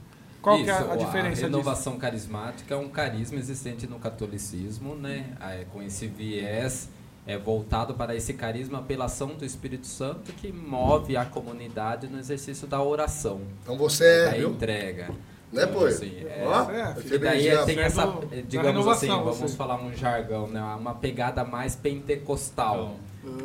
Qual 0.43 0.57
que 0.63 0.71
é 0.71 0.73
a, 0.73 0.81
Isso, 0.81 0.91
a 0.91 0.97
diferença 0.97 1.31
disso? 1.31 1.43
renovação 1.47 1.99
carismática 1.99 2.75
é 2.75 2.77
um 2.77 2.89
carisma 2.89 3.39
existente 3.39 3.87
no 3.87 3.99
catolicismo, 3.99 4.95
né? 4.95 5.27
É, 5.41 5.65
com 5.73 5.83
esse 5.83 6.07
viés 6.07 6.89
é, 7.27 7.37
voltado 7.37 7.93
para 7.95 8.15
esse 8.15 8.33
carisma 8.35 8.81
pela 8.83 9.05
ação 9.05 9.29
do 9.35 9.45
Espírito 9.45 9.87
Santo 9.87 10.33
que 10.33 10.51
move 10.51 11.17
a 11.17 11.25
comunidade 11.27 12.07
no 12.07 12.19
exercício 12.19 12.67
da 12.67 12.83
oração, 12.83 13.43
Então 13.63 13.77
você 13.77 14.05
é, 14.05 14.25
da 14.25 14.31
viu? 14.39 14.51
entrega. 14.51 15.11
Né, 15.53 15.67
pô? 15.67 15.85
Assim, 15.85 16.21
é, 16.27 16.45
Ó, 16.47 16.71
é, 16.71 16.95
E 17.05 17.19
daí 17.19 17.65
tem 17.67 17.81
essa, 17.81 18.07
digamos 18.47 18.87
assim, 18.89 19.09
vamos 19.09 19.37
você. 19.37 19.57
falar 19.57 19.83
um 19.83 19.93
jargão, 19.93 20.47
né? 20.47 20.63
Uma 20.63 20.95
pegada 20.95 21.45
mais 21.45 21.75
pentecostal. 21.77 22.97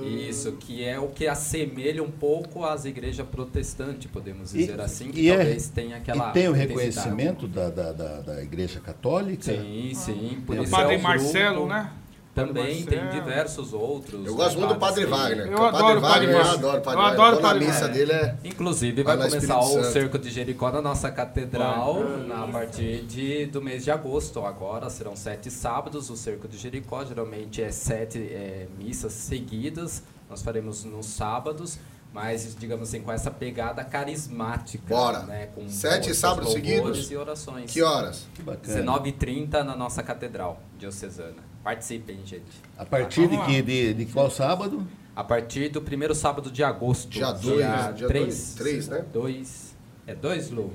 Isso, 0.03 0.53
que 0.53 0.83
é 0.85 0.97
o 0.97 1.09
que 1.09 1.27
assemelha 1.27 2.01
um 2.01 2.09
pouco 2.09 2.63
às 2.63 2.85
igrejas 2.85 3.27
protestantes, 3.27 4.09
podemos 4.09 4.53
E- 4.53 4.59
dizer 4.59 4.79
assim, 4.79 5.11
que 5.11 5.19
e 5.21 5.29
é- 5.29 5.35
talvez 5.35 5.67
tenha 5.69 5.97
aquela 5.97 6.29
E 6.29 6.33
tem 6.33 6.47
o 6.47 6.53
reconhecimento 6.53 7.47
da, 7.47 7.69
da, 7.69 7.91
da, 7.91 8.21
da 8.21 8.41
Igreja 8.43 8.79
Católica? 8.79 9.43
Sim, 9.43 9.91
sim. 9.93 10.41
Por 10.45 10.57
O 10.57 10.63
isso 10.63 10.71
Padre 10.71 10.95
é 10.95 10.97
Marcelo, 10.97 11.55
grupo. 11.65 11.69
né? 11.73 11.91
Também 12.35 12.83
tem 12.83 13.09
diversos 13.09 13.73
outros. 13.73 14.25
Eu 14.25 14.35
gosto 14.35 14.59
muito 14.59 14.73
do 14.73 14.79
Padre 14.79 15.05
Wagner. 15.05 15.47
Eu 15.47 15.63
adoro 15.63 15.71
Padre 15.71 15.97
o 15.97 16.01
Padre 16.01 16.27
Wagner, 16.27 16.35
eu 16.35 16.41
adoro 16.51 16.77
o 16.77 16.81
Padre 16.81 16.99
Eu 16.99 17.03
Wagner. 17.03 17.21
adoro 17.21 17.35
Toda 17.37 17.49
a 17.49 17.53
missa 17.55 17.87
dele 17.87 18.11
é... 18.11 18.35
Inclusive 18.43 19.03
Vai 19.03 19.15
vai 19.17 19.29
começar 19.29 19.57
o 19.59 19.63
Santo. 19.63 19.85
Cerco 19.93 20.19
de 20.19 20.29
Jericó 20.29 20.69
na 20.69 20.81
nossa 20.81 21.09
catedral 21.09 22.03
na, 22.27 22.43
a 22.43 22.47
partir 22.49 23.03
de, 23.05 23.45
do 23.45 23.61
mês 23.61 23.85
de 23.85 23.91
agosto. 23.91 24.41
Agora 24.45 24.89
serão 24.89 25.15
sete 25.15 25.49
sábados. 25.49 26.09
O 26.09 26.17
Cerco 26.17 26.45
de 26.47 26.57
Jericó 26.57 27.05
geralmente 27.05 27.63
é 27.63 27.71
sete 27.71 28.19
é, 28.19 28.67
missas 28.77 29.13
seguidas. 29.13 30.03
Nós 30.29 30.41
faremos 30.41 30.83
nos 30.83 31.05
sábados, 31.05 31.79
mas 32.11 32.53
digamos 32.59 32.89
assim 32.89 33.01
com 33.01 33.11
essa 33.13 33.31
pegada 33.31 33.81
carismática. 33.83 34.83
Bora. 34.93 35.19
Né, 35.19 35.47
com 35.55 35.69
Sete 35.69 36.13
sábados 36.13 36.51
seguidos? 36.51 37.09
e 37.09 37.15
orações. 37.15 37.71
Que 37.71 37.81
horas? 37.81 38.27
Que 38.33 38.41
bacana. 38.41 38.99
19h30 38.99 39.63
na 39.63 39.75
nossa 39.75 40.03
catedral 40.03 40.59
diocesana. 40.77 41.54
Participem, 41.65 42.19
gente. 42.23 42.43
A 42.77 42.85
partir 42.85 43.27
de, 43.27 43.37
que, 43.39 43.59
de, 43.63 43.93
de 43.95 44.05
qual 44.05 44.29
sábado? 44.29 44.85
A 45.15 45.23
partir 45.23 45.69
do 45.69 45.81
primeiro 45.81 46.13
sábado 46.13 46.51
de 46.51 46.63
agosto. 46.63 47.09
Dia 47.09 47.31
dois, 47.31 47.57
dia 47.95 48.07
3. 48.07 48.09
dois, 48.09 48.53
três, 48.55 48.87
né? 48.87 49.03
2. 49.11 49.75
É 50.05 50.13
2, 50.13 50.51
Lu? 50.51 50.71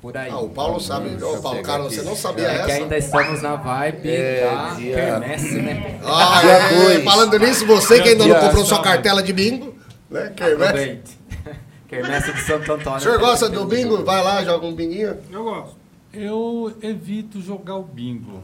Por 0.00 0.16
aí. 0.16 0.30
Ah, 0.30 0.38
o 0.38 0.48
Paulo 0.50 0.78
sabe. 0.78 1.08
Deixa 1.08 1.26
Ô, 1.26 1.42
Paulo, 1.42 1.58
aqui. 1.58 1.66
você 1.96 2.02
não 2.02 2.14
sabia 2.14 2.46
É 2.46 2.64
que 2.64 2.70
essa? 2.70 2.82
ainda 2.84 2.96
estamos 2.96 3.42
na 3.42 3.56
vibe 3.56 4.08
É, 4.10 4.44
da 4.48 4.74
dia- 4.74 4.94
quermesse, 4.94 5.54
né? 5.60 6.00
Ah, 6.04 6.40
Dia 6.40 6.52
é, 6.52 6.74
dois. 6.84 7.04
falando 7.04 7.38
nisso, 7.40 7.66
você 7.66 8.00
que 8.00 8.10
ainda 8.10 8.24
não 8.28 8.38
comprou 8.40 8.64
sua 8.64 8.80
cartela 8.80 9.20
de 9.24 9.32
bingo, 9.32 9.74
né? 10.08 10.32
Quermesse. 10.36 11.18
Quermesse 11.88 12.32
de 12.32 12.40
Santo 12.42 12.72
Antônio. 12.74 12.98
O 12.98 13.00
senhor 13.00 13.18
gosta 13.18 13.48
do 13.48 13.64
bingo? 13.64 14.04
Vai 14.04 14.22
lá, 14.22 14.44
joga 14.44 14.64
um 14.66 14.74
binguinho. 14.74 15.16
Eu 15.32 15.42
gosto. 15.42 15.76
Eu 16.12 16.76
evito 16.80 17.40
jogar 17.40 17.74
o 17.74 17.82
bingo. 17.82 18.40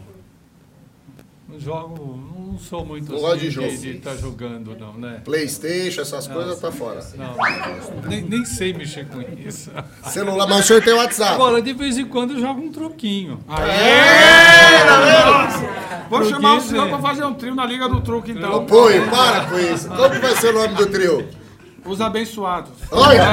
Não 1.46 1.60
jogo, 1.60 2.16
não 2.52 2.58
sou 2.58 2.84
muito 2.86 3.12
Não 3.12 3.20
gosta 3.20 3.36
de 3.36 3.48
assim 3.48 3.54
jogo. 3.54 3.76
de 3.76 3.90
estar 3.96 4.16
jogando, 4.16 4.76
não, 4.78 4.94
né? 4.94 5.20
Playstation, 5.24 6.00
essas 6.00 6.26
coisas, 6.26 6.58
tá 6.58 6.72
fora. 6.72 7.00
Não, 7.16 7.36
nem, 8.08 8.22
nem 8.22 8.44
sei 8.44 8.72
mexer 8.72 9.06
com 9.06 9.20
isso. 9.20 9.70
Celular, 10.04 10.46
mas 10.46 10.60
o 10.60 10.62
senhor 10.62 10.82
tem 10.82 10.94
WhatsApp. 10.94 11.34
Agora, 11.34 11.60
de 11.60 11.72
vez 11.74 11.98
em 11.98 12.06
quando 12.06 12.32
eu 12.32 12.40
jogo 12.40 12.60
um 12.62 12.72
troquinho. 12.72 13.40
Vou 16.08 16.24
chamar 16.24 16.56
o 16.56 16.60
senhor 16.60 16.84
né? 16.86 16.90
pra 16.90 16.98
fazer 17.00 17.24
um 17.24 17.34
trio 17.34 17.54
na 17.54 17.66
Liga 17.66 17.88
do 17.88 18.00
Truque, 18.00 18.32
então. 18.32 18.56
Apoio, 18.56 19.08
para 19.10 19.44
com 19.46 19.58
isso. 19.58 19.88
Como 19.88 20.20
vai 20.20 20.36
ser 20.36 20.54
o 20.54 20.58
nome 20.58 20.74
do 20.74 20.86
trio? 20.86 21.28
Os 21.84 22.00
abençoados. 22.00 22.70
Olha, 22.90 23.24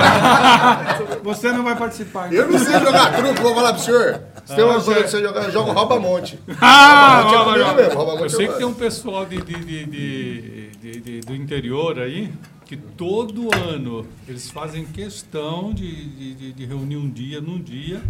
Você 1.24 1.52
não 1.54 1.63
vai 1.63 1.76
participar. 1.78 2.28
então. 2.28 2.39
eu 2.39 2.52
não 2.52 2.60
sei 2.60 2.80
jogar 2.80 3.15
truco, 3.15 3.41
vou 3.41 3.56
falar 3.56 3.74
pro 3.74 3.82
senhor. 3.82 4.21
Se 4.46 4.56
tem 4.56 4.64
uma 4.66 4.82
coisa 4.82 5.00
pra 5.02 5.08
você 5.10 5.22
jogar, 5.22 5.44
eu 5.46 5.52
jogo 5.52 5.72
rouba-monte. 5.72 6.40
Ah, 6.62 7.24
vai, 7.24 7.34
vai, 7.34 7.46
comigo 7.46 7.64
vai. 7.76 7.76
mesmo, 7.86 8.24
Eu 8.26 8.30
sei 8.30 8.48
que 8.48 8.54
tem 8.58 8.66
um 8.66 8.74
pessoal 8.74 9.26
de, 9.26 9.38
de- 9.42 9.54
de- 9.66 9.86
de- 9.86 10.70
de- 10.82 11.00
de- 11.02 11.20
do 11.22 11.36
interior 11.36 12.00
aí 12.00 12.32
que 12.66 12.76
todo 12.78 13.50
ano 13.54 14.06
eles 14.28 14.50
fazem 14.50 14.86
questão 14.86 15.74
de, 15.74 16.06
de- 16.10 16.34
de- 16.36 16.54
de 16.54 16.66
reunir 16.66 16.98
um 16.98 17.10
dia 17.10 17.40
num 17.42 17.60
dia 17.62 18.02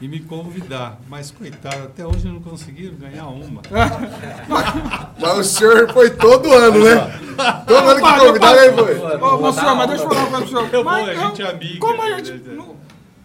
e 0.00 0.06
me 0.08 0.20
convidar. 0.20 0.98
Mas, 1.08 1.30
coitado, 1.30 1.84
até 1.84 2.06
hoje 2.06 2.26
não 2.26 2.40
conseguiram 2.40 2.94
ganhar 2.96 3.26
uma. 3.26 3.60
Mas 5.18 5.38
o 5.38 5.44
senhor 5.44 5.92
foi 5.92 6.10
todo 6.10 6.50
ano, 6.52 6.84
né? 6.84 7.20
Todo 7.66 7.88
ano 7.90 8.32
que 8.32 8.38
para. 8.40 8.64
ele 8.66 8.74
foi. 8.76 8.96
Ô, 9.20 9.52
senhor, 9.52 9.74
mas 9.76 9.88
deixa 9.88 10.04
eu 10.04 10.08
falar 10.08 10.20
uma 10.26 10.38
coisa 10.38 10.46
pro 10.46 10.48
senhor. 10.48 10.68
Eu 10.74 10.84
Mas 10.84 11.04
vou, 11.04 11.10
a 11.24 11.28
gente 11.28 11.42
é 11.42 11.50
amiga. 11.50 11.78
Como 11.80 12.02
a 12.02 12.10
gente... 12.18 12.32
não- 12.50 12.76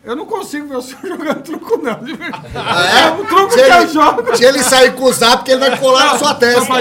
eu 0.05 0.15
não 0.15 0.25
consigo 0.25 0.67
ver 0.67 0.77
o 0.77 0.81
senhor 0.81 1.05
jogando 1.07 1.41
truco, 1.41 1.77
não. 1.81 1.95
de 2.03 2.13
verdade. 2.13 2.45
Ah, 2.55 2.99
é? 2.99 3.09
O 3.11 3.25
truco 3.25 3.51
Se 3.51 3.57
que 3.63 3.69
eu 3.69 3.81
ele, 3.81 3.87
jogo... 3.87 4.35
se 4.35 4.43
ele 4.45 4.63
sair 4.63 4.93
com 4.95 5.05
o 5.05 5.13
zap, 5.13 5.43
que 5.43 5.51
ele 5.51 5.59
vai 5.59 5.77
colar 5.77 6.13
na 6.13 6.19
sua 6.19 6.35
testa. 6.35 6.73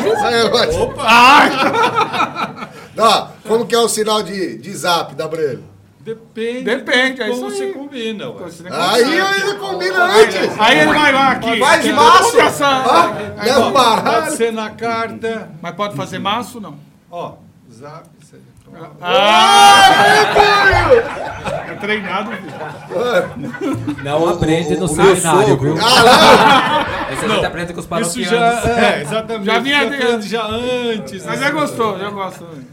Opa! 0.81 2.69
Ó, 2.97 3.27
como 3.49 3.67
que 3.67 3.75
é 3.75 3.79
o 3.79 3.89
sinal 3.89 4.23
de, 4.23 4.59
de 4.59 4.77
zap, 4.77 5.15
pra 5.29 5.43
ele? 5.43 5.65
Depende, 6.01 6.65
Depende, 6.65 7.15
de 7.15 7.23
é 7.23 7.29
como 7.31 7.49
aí. 7.49 7.73
combina. 7.73 8.29
ué. 8.29 8.45
Aí 8.71 9.21
ainda 9.21 9.55
combina 9.55 10.05
antes. 10.05 10.61
Aí 10.61 10.81
ele 10.81 10.93
vai 10.93 11.13
lá 11.13 11.31
aqui. 11.31 11.59
Vai 11.59 11.81
de 11.81 11.93
maço. 11.95 12.37
Leva 12.37 13.61
um 13.61 13.73
Pode 13.73 13.73
baralho. 13.73 14.37
ser 14.37 14.53
na 14.53 14.69
carta. 14.69 15.51
Mas 15.63 15.75
pode 15.75 15.97
fazer 15.97 16.19
maço, 16.19 16.61
não? 16.61 16.77
Ó, 17.11 17.37
zap. 17.73 18.07
Você- 18.65 18.75
É 21.71 21.75
treinado, 21.77 22.31
filho. 22.33 24.03
Não 24.05 24.29
aprende 24.29 24.71
no 24.77 24.87
o 24.87 24.95
meu 24.97 25.17
seminário, 25.17 25.49
sogro- 25.49 25.75
viu? 25.75 25.85
Ah, 25.85 26.87
Esse 27.13 27.25
a 27.25 27.29
gente 27.29 27.45
aprende 27.47 27.73
com 27.73 27.81
os 27.81 27.85
Isso 27.85 27.89
paroquianos. 27.89 28.31
já, 28.31 28.71
é, 28.71 29.03
exatamente. 29.03 29.47
Já 29.47 29.59
vinha 29.59 29.85
Isso 29.85 29.95
aprende 29.95 30.29
já 30.29 30.47
antes. 30.47 31.25
Mas 31.27 31.41
né? 31.41 31.47
é 31.47 31.51
gostoso, 31.51 32.03
eu 32.03 32.13
gosto 32.13 32.45
também. 32.45 32.67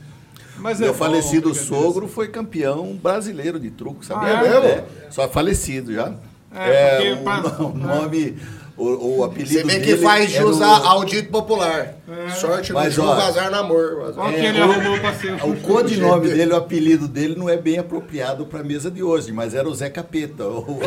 Mas 0.58 0.80
é 0.80 0.84
Meu 0.86 0.93
bom, 0.93 0.99
falecido 0.99 1.49
brincadeira. 1.49 1.84
sogro 1.84 2.08
foi 2.08 2.27
campeão 2.27 2.93
brasileiro 3.01 3.60
de 3.60 3.71
truco, 3.71 4.06
sabia? 4.06 4.39
Ah, 4.39 4.45
é 4.45 4.60
mesmo? 4.62 4.84
Só 5.10 5.27
falecido 5.27 5.93
já. 5.93 6.12
É, 6.56 7.15
pra- 7.15 7.63
o 7.65 7.75
nome, 7.75 8.38
o, 8.83 9.17
o 9.19 9.23
apelido 9.23 9.51
Você 9.53 9.63
vê 9.63 9.79
que 9.79 9.85
dele 9.87 9.97
faz 10.01 10.31
jus 10.31 10.59
o- 10.59 10.63
a- 10.63 10.87
ao 10.89 11.05
dito 11.05 11.29
popular. 11.31 11.95
Sorte 12.39 12.73
no 12.73 12.79
Mas, 12.79 12.97
ó, 12.99 13.03
no 13.49 13.57
amor. 13.57 14.13
Olha 14.17 14.29
o 14.29 14.33
que 14.33 14.39
É, 14.39 14.49
ele 14.49 14.61
o- 14.61 15.13
ser. 15.19 15.33
O 15.45 15.55
codinome 15.61 16.27
dele, 16.29 16.51
o 16.53 16.55
apelido 16.57 17.07
dele 17.07 17.35
não 17.37 17.47
é 17.49 17.55
bem 17.57 17.77
apropriado 17.79 18.45
para 18.45 18.59
a 18.59 18.63
mesa 18.63 18.91
de 18.91 19.01
hoje, 19.01 19.31
mas 19.31 19.53
era 19.53 19.67
o 19.67 19.73
Zé 19.73 19.89
Capeta. 19.89 20.43
O, 20.45 20.79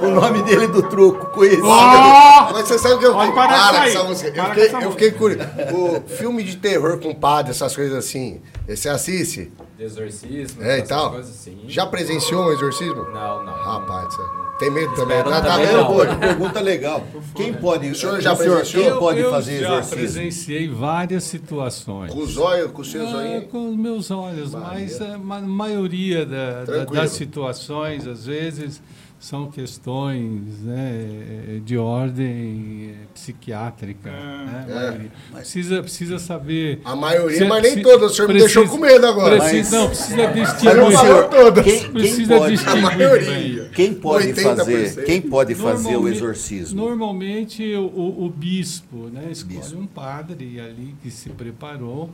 o 0.00 0.10
nome 0.10 0.42
dele 0.42 0.66
do 0.68 0.82
truco, 0.82 1.26
conhecido. 1.26 1.62
Mas 1.66 2.68
você 2.68 2.78
sabe 2.78 2.98
que 2.98 3.06
eu 3.06 3.18
fiquei. 3.18 3.32
Para 3.32 3.88
isso 3.88 3.96
essa 3.98 4.04
música. 4.08 4.28
Eu 4.28 4.34
Para 4.44 4.54
fiquei, 4.54 4.84
eu 4.86 4.90
fiquei 4.92 5.10
curioso. 5.12 5.48
O 5.72 6.08
filme 6.08 6.42
de 6.42 6.56
terror 6.56 6.98
com 6.98 7.14
padre, 7.14 7.50
essas 7.52 7.74
coisas 7.74 7.96
assim. 7.96 8.40
Você 8.68 8.88
assiste? 8.88 9.52
De 9.76 9.84
exorcismo, 9.84 10.62
É, 10.62 10.78
e 10.78 10.82
tal? 10.82 11.10
coisas 11.12 11.30
assim. 11.30 11.58
Já 11.68 11.84
presenciou 11.86 12.46
um 12.46 12.52
exorcismo? 12.52 13.04
Não, 13.12 13.44
não. 13.44 13.52
Rapaz, 13.52 14.14
você 14.14 14.22
tem 14.58 14.70
medo 14.70 14.94
também. 14.94 15.22
Tá, 15.22 15.40
tá 15.40 15.52
também 15.52 15.66
vendo, 15.66 15.76
não. 15.78 15.86
pô? 15.86 16.16
Pergunta 16.18 16.60
legal. 16.60 17.06
Quem 17.34 17.52
pode, 17.54 17.90
O 17.90 17.94
senhor 17.94 18.20
já 18.20 18.32
o 18.32 18.36
senhor, 18.36 18.56
presenciou? 18.56 18.84
quem 18.90 18.98
pode 18.98 19.20
eu 19.20 19.30
fazer 19.30 19.60
já 19.60 19.66
exorcismo? 19.68 19.96
presenciei 19.96 20.68
várias 20.68 21.24
situações. 21.24 22.12
Com 22.12 22.20
os 22.20 22.36
olhos, 22.36 22.70
com 22.72 22.82
os 22.82 22.90
seus 22.90 23.10
É, 23.10 23.14
olhinhos. 23.16 23.44
com 23.50 23.70
os 23.70 23.76
meus 23.76 24.10
olhos, 24.10 24.52
mas 24.54 25.00
a 25.00 25.18
ma- 25.18 25.40
maioria 25.40 26.24
da- 26.24 26.64
da- 26.64 26.84
das 26.84 27.10
situações, 27.10 28.06
às 28.06 28.26
vezes, 28.26 28.80
são 29.18 29.50
questões 29.50 30.60
né, 30.62 31.60
de 31.64 31.76
ordem 31.78 32.90
eh, 32.94 33.06
psiquiátrica. 33.14 34.10
né, 34.10 34.66
a 34.68 35.34
É. 35.34 35.38
Precisa, 35.38 35.82
precisa 35.82 36.18
saber. 36.18 36.80
A 36.84 36.94
maioria, 36.94 37.48
mas 37.48 37.62
nem 37.62 37.82
todas. 37.82 38.12
O 38.12 38.14
senhor 38.14 38.28
me 38.28 38.34
precisa- 38.34 38.60
deixou 38.60 38.76
com 38.76 38.84
medo 38.84 39.06
agora. 39.06 39.38
Precisa, 39.38 39.78
não, 39.78 39.86
precisa 39.88 40.16
Mas 40.16 40.36
não 40.36 40.44
distinguir. 40.44 40.92
falou 40.92 41.28
todas. 41.28 41.64
Quem, 41.64 41.80
quem 41.80 41.92
Precisa 41.92 42.36
pode, 42.38 42.52
distinguir 42.56 42.78
A 42.78 42.82
maioria. 42.82 43.70
quem 43.74 43.94
pode 43.94 44.26
80%. 44.32 44.56
fazer, 44.56 45.04
quem 45.04 45.22
pode 45.22 45.54
fazer 45.54 45.96
o 45.96 46.08
exorcismo? 46.08 46.76
Normalmente 46.76 47.74
o, 47.74 47.86
o- 47.86 48.24
o 48.26 48.30
bispo 48.30 49.08
né, 49.12 49.28
escolhe 49.30 49.58
Bispo. 49.58 49.78
um 49.78 49.86
padre 49.86 50.60
ali 50.60 50.94
que 51.02 51.10
se 51.10 51.30
preparou 51.30 52.10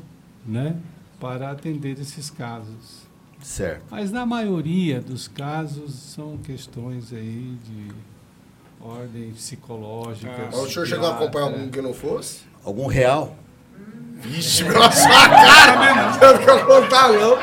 né, 0.47 0.77
para 1.21 1.51
atender 1.51 1.99
esses 2.01 2.31
casos. 2.31 3.11
Certo. 3.43 3.83
Mas 3.91 4.11
na 4.13 4.25
maioria 4.25 5.01
dos 5.01 5.29
casos 5.29 5.95
são 5.95 6.39
questões 6.39 7.13
aí 7.13 7.57
de 7.65 7.89
ordem 8.81 9.31
psicológica. 9.33 10.33
Mas 10.47 10.55
o 10.55 10.69
senhor 10.71 10.87
chegou 10.87 11.09
a 11.09 11.15
acompanhar 11.15 11.47
algum 11.47 11.69
que 11.69 11.83
não 11.83 11.93
fosse? 11.93 12.41
Algum 12.65 12.87
real? 12.87 13.37
Vixe, 14.21 14.65
pela 14.71 14.91
sua 14.91 15.29
cara 15.29 15.95
mesmo. 15.95 16.13
Você 16.13 16.33
não 16.33 16.39
quer 16.39 16.67
contar, 16.67 17.13
não. 17.13 17.37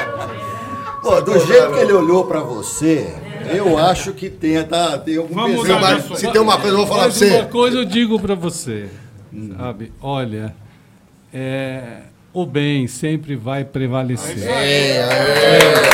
Pô, 1.02 1.22
do 1.22 1.40
jeito 1.46 1.74
que 1.74 1.80
ele 1.80 1.94
olhou 1.94 2.26
pra 2.26 2.42
você, 2.42 3.14
eu 3.54 3.78
acho 3.78 4.14
que 4.14 4.30
tem, 4.30 4.62
tá, 4.66 4.98
tem 4.98 5.18
algum 5.18 5.34
Vamos 5.34 5.68
Mas 5.68 6.20
se 6.20 6.30
tem 6.32 6.42
uma 6.42 6.58
coisa, 6.58 6.74
eu 6.74 6.78
vou 6.78 6.88
falar 6.88 7.04
pra 7.04 7.08
Mas 7.10 7.22
uma 7.22 7.30
você. 7.44 7.46
coisa 7.46 7.78
eu 7.78 7.86
digo 7.86 8.20
para 8.20 8.36
você, 8.36 8.90
sabe? 9.58 9.94
Olha, 10.02 10.54
é, 11.34 12.02
o 12.34 12.46
bem 12.46 12.88
sempre 12.88 13.36
vai 13.36 13.64
prevalecer. 13.66 14.38
É, 14.48 15.04
Sempre 15.04 15.68
vai 15.68 15.90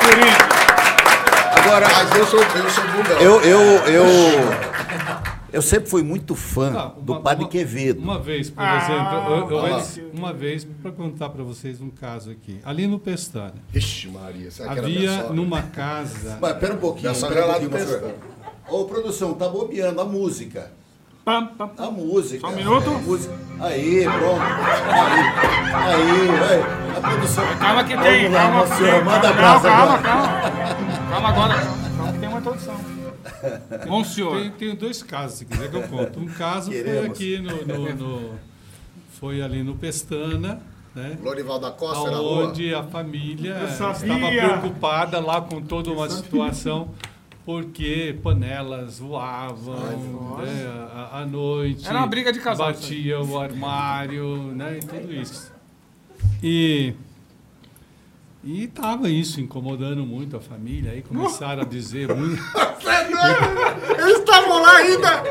prevalecer. 0.00 0.52
Agora, 1.64 1.88
Mas 1.88 2.16
eu 2.16 2.26
sou, 2.26 2.40
eu 2.40 2.70
sou 2.70 2.84
bundão. 2.88 3.18
eu, 3.20 3.40
eu, 3.42 3.60
eu, 3.86 4.04
eu 5.52 5.62
sempre 5.62 5.88
fui 5.88 6.02
muito 6.02 6.34
fã 6.34 6.72
Ah, 6.76 6.92
do 7.00 7.12
uma- 7.12 7.20
Padre 7.22 7.44
uma- 7.44 7.50
Quevedo. 7.50 8.00
Uma 8.00 8.18
vez, 8.18 8.50
por 8.50 8.62
Ah, 8.62 8.76
exemplo, 8.76 9.34
eu, 9.34 9.50
eu- 9.50 9.62
lá. 9.72 9.82
uma 10.12 10.32
vez 10.32 10.64
para 10.82 10.90
contar 10.92 11.28
para 11.30 11.42
vocês 11.42 11.80
um 11.80 11.88
caso 11.88 12.30
aqui. 12.30 12.60
Ali 12.64 12.86
no 12.86 12.98
Pestana, 12.98 13.54
Ixi, 13.74 14.08
Maria, 14.08 14.50
será 14.50 14.72
que 14.72 14.78
era 14.80 14.88
minha 14.88 14.98
havia 15.10 15.20
sogra? 15.22 15.36
numa 15.36 15.62
casa. 15.62 16.38
Mas 16.40 16.56
pera 16.58 16.74
um 16.74 16.78
pouquinho, 16.78 17.02
Minha 17.10 17.14
sogra 17.14 17.34
pera 17.36 17.46
um 17.46 17.52
lá 17.52 17.58
do 17.58 17.70
pouquinho, 17.70 17.90
Pestana. 17.90 18.14
Ô, 18.68 18.84
produção, 18.84 19.34
tá 19.34 19.48
bobeando 19.48 20.00
a 20.00 20.04
música. 20.04 20.70
Pam, 21.24 21.46
pam. 21.46 21.70
A 21.78 21.90
música. 21.90 22.40
Só 22.40 22.48
um 22.52 22.56
minuto. 22.56 22.90
A 22.90 22.98
música. 22.98 23.34
Aí, 23.60 24.02
pronto. 24.04 24.40
Aí, 24.42 25.92
aí, 25.94 26.26
vai. 26.38 26.96
A 26.96 27.00
produção. 27.00 27.44
Calma 27.58 27.84
que 27.84 27.96
tem. 27.96 28.22
Vamos 28.28 28.32
lá, 28.34 28.40
Calma, 28.42 28.58
nossa 28.58 28.74
senhora, 28.76 28.96
tem. 28.96 29.04
manda 29.04 29.20
calma, 29.20 29.30
abraço 29.30 29.62
calma, 29.62 29.82
agora. 29.94 30.02
calma. 30.02 31.10
Calma 31.10 31.28
agora. 31.28 31.54
Calma 31.96 32.12
que 32.12 32.18
tem 32.18 32.28
uma 32.28 32.38
introdução. 32.40 32.76
Bom 33.86 34.04
senhor. 34.04 34.36
Tem, 34.40 34.50
tenho 34.50 34.76
dois 34.76 35.02
casos, 35.02 35.38
se 35.38 35.44
quiser 35.44 35.70
que 35.70 35.76
eu 35.76 35.82
conto. 35.82 36.18
Um 36.18 36.26
caso 36.26 36.72
foi 36.72 36.82
Queremos. 36.82 37.10
aqui 37.10 37.38
no, 37.38 37.64
no- 37.66 37.94
no- 37.94 38.30
foi 39.20 39.40
ali 39.40 39.62
no 39.62 39.76
Pestana, 39.76 40.60
né? 40.94 41.16
Lorival 41.22 41.60
da 41.60 41.70
Costa. 41.70 42.10
Onde 42.10 42.74
a 42.74 42.82
família 42.82 43.62
estava 43.68 43.94
preocupada 44.28 45.20
lá 45.20 45.40
com 45.40 45.62
toda 45.62 45.90
uma 45.92 46.10
situação, 46.10 46.88
porque 47.44 48.18
panelas 48.22 48.98
voavam 48.98 50.38
né, 50.38 50.88
à, 50.94 51.20
à 51.20 51.26
noite. 51.26 51.86
Era 51.86 51.98
uma 51.98 52.06
briga 52.06 52.32
de 52.32 52.40
casal, 52.40 52.72
Batia 52.72 53.20
o 53.20 53.38
armário, 53.38 54.52
né? 54.54 54.78
E 54.78 54.80
tudo 54.80 55.12
isso. 55.12 55.52
E. 56.42 56.94
E 58.44 58.64
estava 58.64 59.08
isso 59.08 59.40
incomodando 59.40 60.04
muito 60.04 60.36
a 60.36 60.40
família, 60.40 60.90
aí 60.90 61.02
começaram 61.02 61.62
a 61.62 61.64
dizer 61.64 62.08
muito. 62.14 62.42
Eles 63.98 64.18
estavam 64.18 64.60
lá 64.60 64.76
ainda. 64.78 65.22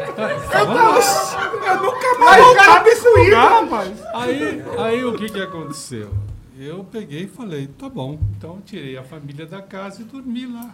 Eu 1.67 1.82
nunca 1.82 2.19
mais 2.19 2.43
voltava 2.43 2.84
desse 2.86 3.10
lugar, 3.10 3.63
rapaz. 3.63 4.04
Aí, 4.13 4.63
aí 4.80 5.04
o 5.04 5.13
que, 5.13 5.30
que 5.30 5.41
aconteceu? 5.41 6.13
Eu 6.58 6.86
peguei 6.86 7.24
e 7.24 7.28
falei, 7.28 7.67
tá 7.67 7.89
bom. 7.89 8.17
Então 8.38 8.56
eu 8.56 8.62
tirei 8.62 8.97
a 8.97 9.04
família 9.04 9.45
da 9.45 9.62
casa 9.62 10.02
e 10.02 10.06
dormi 10.06 10.45
lá, 10.45 10.74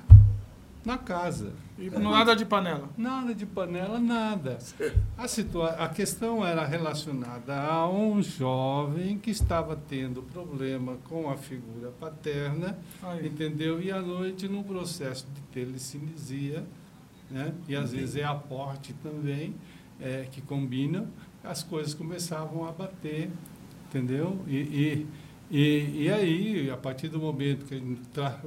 na 0.88 0.98
casa. 0.98 1.52
E 1.78 1.90
nada 1.90 2.34
de 2.34 2.46
panela. 2.46 2.90
Nada 2.98 3.36
de 3.36 3.46
panela, 3.46 4.00
nada. 4.00 4.58
A, 5.18 5.28
situa 5.28 5.72
a 5.72 5.90
questão 5.90 6.46
era 6.46 6.66
relacionada 6.66 7.60
a 7.60 7.90
um 7.90 8.24
jovem 8.24 9.20
que 9.20 9.30
estava 9.30 9.76
tendo 9.76 10.24
problema 10.24 10.98
com 11.10 11.30
a 11.30 11.36
figura 11.36 11.92
paterna, 12.00 12.78
Aí. 13.04 13.28
entendeu? 13.28 13.82
E 13.82 13.92
à 13.92 14.02
noite, 14.02 14.48
num 14.48 14.64
processo 14.64 15.28
de 15.36 15.42
telecinesia, 15.52 16.64
né? 17.30 17.54
e 17.68 17.76
às 17.76 17.92
vezes 17.92 18.16
é 18.16 18.24
aporte 18.24 18.94
também, 19.04 19.54
é, 20.00 20.28
que 20.32 20.42
combinam, 20.42 21.08
as 21.44 21.64
coisas 21.64 21.94
começavam 21.94 22.66
a 22.68 22.72
bater, 22.72 23.30
entendeu? 23.90 24.40
E, 24.48 24.58
e, 24.58 25.08
e, 25.52 26.04
e 26.04 26.10
aí, 26.10 26.70
a 26.70 26.78
partir 26.78 27.10
do 27.10 27.20
momento 27.20 27.66
que 27.66 27.98
tra, 28.14 28.40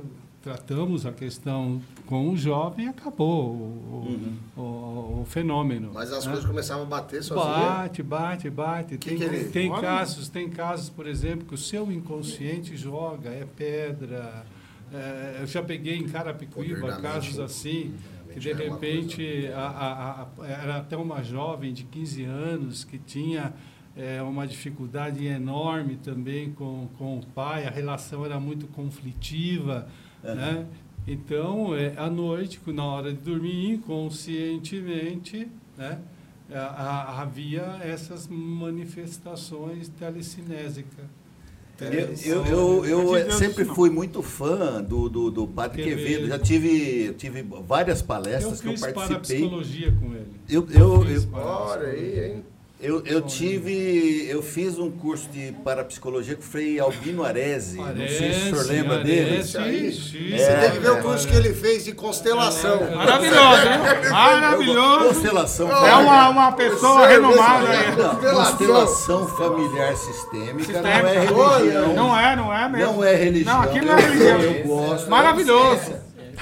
tratamos 0.42 1.04
a 1.04 1.12
questão 1.12 1.80
com 2.06 2.30
o 2.30 2.36
jovem, 2.36 2.88
acabou 2.88 3.50
o, 3.50 4.06
Uhum. 4.08 4.36
o, 4.56 4.60
o, 4.60 5.20
o 5.22 5.24
fenômeno. 5.26 5.90
Mas 5.92 6.10
as 6.12 6.24
né? 6.24 6.32
coisas 6.32 6.48
começavam 6.48 6.84
a 6.84 6.86
bater 6.86 7.22
sozinha. 7.22 7.54
Bate, 7.54 8.02
bate, 8.02 8.50
bate. 8.50 8.98
Que 8.98 9.10
tem 9.10 9.18
que 9.18 9.24
ele- 9.24 9.44
tem 9.50 9.70
Olha. 9.70 9.82
casos, 9.82 10.28
tem 10.28 10.48
casos, 10.48 10.88
por 10.88 11.06
exemplo, 11.06 11.46
que 11.46 11.54
o 11.54 11.58
seu 11.58 11.90
inconsciente 11.92 12.76
joga, 12.76 13.28
é 13.30 13.44
pedra. 13.56 14.44
é, 14.92 15.38
eu 15.42 15.46
já 15.46 15.62
peguei 15.62 15.96
em 15.98 16.08
Carapicuíba 16.08 16.96
casos 17.00 17.36
mente. 17.36 17.42
assim, 17.42 17.94
que 18.32 18.40
de 18.40 18.50
é 18.50 18.54
uma 18.54 18.62
repente 18.64 19.46
a- 19.54 19.60
a- 19.68 20.22
a- 20.42 20.46
era 20.48 20.76
até 20.78 20.96
uma 20.96 21.22
jovem 21.22 21.72
de 21.72 21.84
15 21.84 22.24
anos 22.24 22.82
que 22.82 22.98
tinha 22.98 23.52
é, 23.96 24.20
uma 24.22 24.46
dificuldade 24.46 25.24
enorme 25.26 25.96
também 25.96 26.50
com, 26.52 26.88
com 26.98 27.18
o 27.18 27.26
pai, 27.26 27.66
a 27.66 27.70
relação 27.70 28.24
era 28.24 28.38
muito 28.40 28.66
conflitiva, 28.68 29.86
né? 30.22 30.66
Então, 31.06 31.74
é, 31.74 31.94
à 31.96 32.08
noite, 32.10 32.60
na 32.68 32.84
hora 32.84 33.12
de 33.12 33.18
dormir, 33.20 33.72
inconscientemente, 33.74 35.48
né? 35.76 35.98
a- 36.52 36.58
a- 36.58 37.22
havia 37.22 37.78
essas 37.82 38.26
manifestações 38.28 39.88
telecinésicas. 39.88 41.04
Eu, 42.26 42.44
eu, 42.44 42.84
eu, 42.84 43.16
eu 43.16 43.30
sempre 43.32 43.64
fui 43.64 43.88
muito 43.88 44.20
fã 44.22 44.82
do, 44.82 45.08
do, 45.08 45.30
do 45.30 45.46
Padre 45.46 45.82
Quevedo. 45.82 46.26
Já 46.26 46.38
tive, 46.38 47.14
tive 47.14 47.42
várias 47.42 48.00
Eu 48.00 48.06
palestras 48.06 48.60
que 48.60 48.66
eu 48.68 48.72
fiz 48.72 48.80
participei. 48.82 49.08
parapsicologia 49.08 49.92
com 49.92 50.14
ele. 50.14 50.26
Eu, 50.46 50.68
eu, 50.70 51.00
fiz 51.06 51.24
eu, 51.24 51.30
Olha 51.32 51.86
aí, 51.88 52.24
hein? 52.32 52.44
Eu, 52.82 53.02
eu 53.04 53.20
tive, 53.20 54.26
eu 54.28 54.42
fiz 54.42 54.78
um 54.78 54.90
curso 54.90 55.28
de 55.28 55.52
parapsicologia 55.62 56.34
com 56.34 56.40
o 56.40 56.44
Frei 56.44 56.80
Albino 56.80 57.22
Arese. 57.24 57.76
Não 57.76 57.94
sei 57.94 58.32
se 58.32 58.40
o 58.52 58.56
senhor 58.56 58.66
lembra 58.66 58.96
parece, 58.98 59.04
dele. 59.06 59.36
Isso 59.38 59.58
aí. 59.58 59.92
sim. 59.92 60.36
Você 60.36 60.54
tem 60.60 60.70
que 60.72 60.78
ver 60.78 60.90
o 60.92 61.02
curso 61.02 61.28
que 61.28 61.34
ele 61.36 61.52
fez 61.52 61.84
de 61.84 61.92
constelação. 61.92 62.80
Maravilhoso, 62.94 63.62
hein? 63.66 64.10
Maravilhoso. 64.10 65.04
Constelação 65.08 65.68
É 65.86 65.94
uma, 65.96 66.28
uma 66.30 66.52
pessoa 66.52 67.00
Você, 67.00 67.06
renomada 67.08 67.66
você- 67.66 67.72
aí. 67.72 67.96
Não, 67.96 68.08
Constelação. 68.16 68.56
constelação 68.56 69.28
familiar 69.28 69.96
sistêmica, 69.96 70.80
não 70.82 70.88
é 70.88 71.02
Sistêmica. 71.20 71.58
religião. 71.58 71.94
Não 71.94 72.18
é, 72.18 72.36
não 72.36 72.54
é 72.56 72.68
mesmo. 72.68 72.92
Não 72.94 73.04
é 73.04 73.14
religião. 73.14 73.54
Não, 73.56 73.62
aqui 73.62 73.80
não 73.82 73.92
é 73.92 74.00
Eu- 74.02 74.08
religião. 74.08 74.40
Eu, 74.40 74.64
gosto. 74.66 75.10
Maravilhoso. 75.10 75.92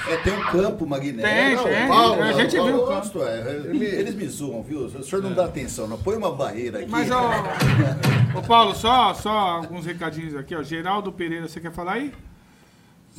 É, 0.07 0.17
tem 0.17 0.33
um 0.33 0.43
campo 0.45 0.85
magnético. 0.85 1.63
Tem, 1.63 1.73
tem. 1.73 1.87
Paulo, 1.87 2.21
a 2.21 2.33
gente 2.33 2.55
Paulo, 2.55 2.71
viu 2.71 2.77
o 2.77 2.81
eu 2.81 2.87
campo. 2.87 3.01
Gosto, 3.01 3.23
é. 3.23 3.61
Eles 3.99 4.15
me 4.15 4.27
zoam, 4.27 4.63
viu? 4.63 4.85
O 4.85 5.03
senhor 5.03 5.21
não 5.21 5.33
dá 5.33 5.45
atenção, 5.45 5.87
não. 5.87 5.97
Põe 5.97 6.15
uma 6.15 6.31
barreira 6.31 6.79
aqui. 6.79 6.89
Mas, 6.89 7.09
ó, 7.11 7.31
ô 8.37 8.41
Paulo, 8.41 8.75
só, 8.75 9.13
só 9.13 9.29
alguns 9.29 9.85
recadinhos 9.85 10.35
aqui, 10.35 10.55
ó. 10.55 10.63
Geraldo 10.63 11.11
Pereira, 11.11 11.47
você 11.47 11.59
quer 11.59 11.71
falar 11.71 11.93
aí? 11.93 12.13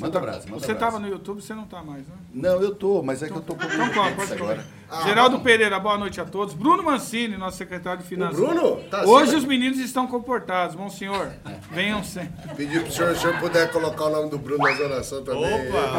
Manda 0.00 0.18
abraço, 0.18 0.48
manda 0.50 0.64
Você 0.64 0.72
estava 0.72 0.98
no 0.98 1.06
YouTube, 1.08 1.42
você 1.42 1.54
não 1.54 1.64
tá 1.64 1.82
mais, 1.82 2.06
né? 2.08 2.14
Não, 2.32 2.60
eu 2.60 2.74
tô, 2.74 3.02
mas 3.02 3.22
é 3.22 3.28
que 3.28 3.36
eu 3.36 3.40
tô 3.42 3.54
com 3.54 3.64
Então, 3.64 3.88
pode, 3.92 4.14
pode 4.16 4.32
agora. 4.32 4.64
falar. 4.88 5.04
Geraldo 5.06 5.40
Pereira, 5.40 5.78
boa 5.78 5.98
noite 5.98 6.20
a 6.20 6.24
todos. 6.24 6.54
Bruno 6.54 6.82
Mancini, 6.82 7.36
nosso 7.36 7.58
secretário 7.58 7.98
de 8.00 8.04
O 8.06 8.08
Finanças. 8.08 8.36
Bruno? 8.38 8.76
Tá 8.90 9.04
Hoje 9.04 9.28
assim, 9.30 9.36
os 9.36 9.44
meninos 9.44 9.78
estão 9.78 10.06
comportados, 10.06 10.74
monsenhor. 10.74 11.28
Venham 11.70 12.02
sempre. 12.02 12.54
Pedir 12.56 12.82
pro 12.82 12.92
senhor, 12.92 13.12
se 13.12 13.18
o 13.18 13.20
senhor 13.20 13.38
puder 13.38 13.70
colocar 13.70 14.06
o 14.06 14.10
nome 14.10 14.30
do 14.30 14.38
Bruno 14.38 14.64
nas 14.64 14.80
orações 14.80 15.24
também. 15.24 15.44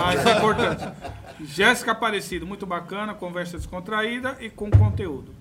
Ah, 0.04 0.16
isso 0.16 0.28
é 0.28 0.38
importante. 0.38 0.88
Jéssica 1.42 1.92
Aparecido, 1.92 2.46
muito 2.46 2.66
bacana, 2.66 3.14
conversa 3.14 3.58
descontraída 3.58 4.38
e 4.40 4.50
com 4.50 4.70
conteúdo. 4.70 5.41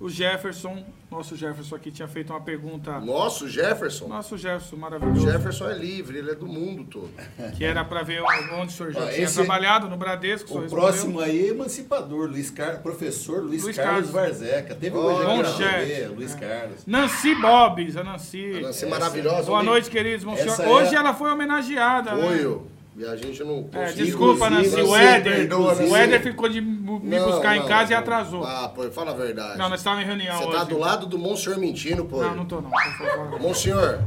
O 0.00 0.08
Jefferson, 0.08 0.82
nosso 1.10 1.36
Jefferson 1.36 1.76
aqui 1.76 1.90
tinha 1.90 2.08
feito 2.08 2.32
uma 2.32 2.40
pergunta. 2.40 2.98
Nosso 3.00 3.46
Jefferson. 3.46 4.08
Nosso 4.08 4.38
Jefferson, 4.38 4.76
O 4.76 4.78
maravilhoso. 4.78 5.30
Jefferson 5.30 5.68
é 5.68 5.74
livre, 5.76 6.16
ele 6.16 6.30
é 6.30 6.34
do 6.34 6.46
mundo 6.46 6.84
todo. 6.84 7.10
Que 7.58 7.64
era 7.66 7.84
para 7.84 8.02
ver 8.02 8.22
onde 8.22 8.68
o 8.68 8.70
senhor 8.70 8.92
já 8.92 9.00
Ó, 9.04 9.06
tinha 9.08 9.30
trabalhado, 9.30 9.90
no 9.90 9.98
Bradesco. 9.98 10.54
o 10.58 10.64
O 10.64 10.68
próximo 10.70 11.20
aí 11.20 11.48
é 11.48 11.48
emancipador, 11.50 12.30
Luiz 12.30 12.50
Car... 12.50 12.80
professor 12.82 13.42
Luiz, 13.42 13.62
Luiz 13.62 13.76
Carlos 13.76 14.10
Carlos. 14.10 14.40
Varzeca. 14.40 14.74
Teve 14.74 14.96
Ó, 14.96 15.00
hoje 15.02 15.16
aqui 15.22 15.26
bom 15.26 15.42
na. 15.42 15.52
TV, 15.52 16.06
Luiz 16.08 16.34
Carlos. 16.34 16.86
Nancy 16.86 17.34
Bobbs, 17.34 17.96
a 17.98 18.02
Nancy. 18.04 18.56
A 18.56 18.60
Nancy 18.62 18.86
maravilhosa. 18.86 19.42
Boa 19.48 19.62
noite, 19.62 19.90
queridos. 19.90 20.24
Monsenhor. 20.24 20.60
É 20.60 20.66
Hoje 20.68 20.96
a- 20.96 21.00
ela 21.00 21.12
foi 21.12 21.30
homenageada. 21.30 22.14
né? 22.14 22.26
Foi 22.26 22.42
eu. 22.42 22.66
E 22.96 23.04
a 23.06 23.16
gente 23.16 23.42
não 23.44 23.68
É, 23.72 23.92
desculpa, 23.92 24.50
Nancy. 24.50 24.74
O 24.82 24.90
Nancy, 24.90 24.94
Éder, 25.04 25.36
perdoa, 25.36 25.74
o. 25.74 25.96
Éder 25.96 26.20
ficou 26.22 26.48
de 26.48 26.60
me 26.60 27.16
Não, 27.18 27.30
buscar 27.30 27.56
em 27.56 27.60
não, 27.60 27.66
casa 27.68 27.92
e 27.92 27.94
não. 27.94 28.00
atrasou. 28.02 28.44
Ah, 28.44 28.68
pô, 28.74 28.82
fala 28.90 29.12
a 29.12 29.14
verdade. 29.14 29.56
Não, 29.58 29.68
nós 29.68 29.80
estávamos 29.80 30.04
em 30.04 30.08
reunião 30.08 30.36
Você 30.36 30.44
hoje. 30.44 30.56
tá 30.58 30.64
do 30.64 30.78
lado 30.78 31.06
do 31.06 31.16
Monsenhor 31.18 31.58
mentindo, 31.58 32.04
pô. 32.04 32.20
Não, 32.20 32.34
não 32.34 32.44
tô 32.44 32.60
não. 32.60 32.68
por 32.70 32.80
favor. 33.08 33.40
Monsenhor, 33.40 34.00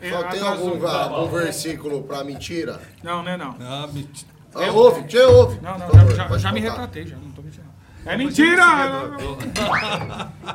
É, 0.00 0.10
só 0.10 0.22
tem 0.24 0.40
atrasou. 0.40 0.70
algum, 0.72 0.86
algum 0.86 1.28
versículo 1.36 2.02
pra 2.02 2.24
mentira? 2.24 2.80
Não, 3.02 3.22
não 3.22 3.30
é 3.30 3.36
não. 3.36 3.54
Ah, 3.60 3.88
menti- 3.92 4.26
Ah, 4.54 4.72
ouve, 4.72 5.02
te 5.04 5.18
ouve. 5.18 5.60
Não, 5.62 5.78
não, 5.78 5.88
favor, 5.88 6.14
já, 6.16 6.38
já, 6.38 6.52
me 6.52 6.60
retratei, 6.60 7.06
já 7.06 7.16
não 7.16 7.30
tô 7.30 7.42
mentindo. 7.42 7.66
É 8.06 8.16
mentira! 8.16 8.64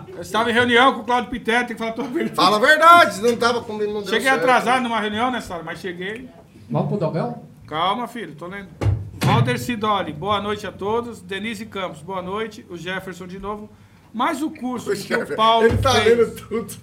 Eu 0.09 0.21
estava 0.21 0.49
em 0.49 0.53
reunião 0.53 0.93
com 0.95 1.01
o 1.01 1.03
Claudio 1.05 1.29
Pitete, 1.29 1.67
tem 1.67 1.75
que 1.75 1.77
falar 1.77 1.91
toda 1.93 2.07
a 2.07 2.11
verdade. 2.11 2.35
Fala 2.35 2.57
a 2.57 2.59
verdade, 2.59 3.21
não 3.21 3.37
tava 3.37 3.61
comigo, 3.61 3.93
não 3.93 4.01
deu 4.01 4.09
Cheguei 4.09 4.27
certo. 4.29 4.39
atrasado 4.39 4.81
numa 4.83 4.99
reunião 4.99 5.29
nessa 5.31 5.53
hora, 5.53 5.63
mas 5.63 5.79
cheguei. 5.79 6.27
Vamos 6.69 6.89
pro 6.89 6.97
Dogão? 6.97 7.43
Calma, 7.67 8.07
filho, 8.07 8.35
tô 8.35 8.47
lendo. 8.47 8.67
Walter 9.23 9.57
Sidoli, 9.57 10.13
boa 10.13 10.39
noite 10.41 10.67
a 10.67 10.71
todos. 10.71 11.21
Denise 11.21 11.65
Campos, 11.65 12.01
boa 12.01 12.21
noite. 12.21 12.65
O 12.69 12.77
Jefferson 12.77 13.25
de 13.25 13.39
novo. 13.39 13.69
Mas 14.13 14.41
o 14.41 14.49
curso 14.49 14.95
que 14.95 15.13
o 15.13 15.35
Paulo 15.35 15.65
Ele 15.65 15.77
tá 15.79 15.91
fez 15.95 16.17
lendo 16.17 16.35
tudo. 16.47 16.73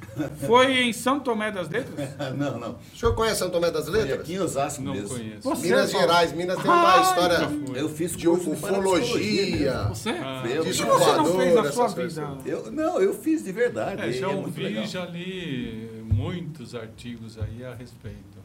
foi 0.47 0.83
em 0.83 0.93
São 0.93 1.18
Tomé 1.18 1.51
das 1.51 1.66
Letras? 1.70 2.11
Não, 2.37 2.59
não. 2.59 2.78
O 2.93 2.97
senhor 2.99 3.14
conhece 3.14 3.39
São 3.39 3.49
Tomé 3.49 3.70
das 3.70 3.87
Letras? 3.89 4.20
aqui 4.20 4.35
em 4.35 4.39
Osasco 4.41 4.83
Não 4.83 4.93
mesmo. 4.93 5.09
conheço. 5.16 5.41
Você, 5.41 5.62
Minas 5.66 5.93
Paulo? 5.93 6.07
Gerais. 6.07 6.33
Minas 6.35 6.57
tem 6.61 6.70
uma 6.70 6.95
Ah, 6.99 7.01
história 7.01 7.39
Eu 7.74 7.89
fiz 7.89 8.14
de 8.14 8.26
curso 8.26 8.45
de 8.45 8.51
ufologia, 8.51 9.72
Você? 9.89 10.11
Eu, 10.11 10.64
de 10.64 10.70
O 10.70 10.74
você 10.74 11.12
não 11.16 11.24
fez 11.39 11.55
na 11.55 11.61
essas 11.61 11.74
sua 11.74 11.89
vida? 11.89 12.28
eu, 12.45 12.70
não, 12.70 13.01
eu 13.01 13.14
fiz 13.14 13.43
de 13.43 13.53
verdade. 13.53 14.03
É, 14.03 14.12
já 14.12 14.26
é 14.30 14.35
ouvi, 14.35 14.85
já 14.87 15.07
li 15.07 16.05
muitos 16.12 16.74
artigos 16.74 17.39
aí 17.39 17.64
a 17.64 17.72
respeito. 17.74 18.43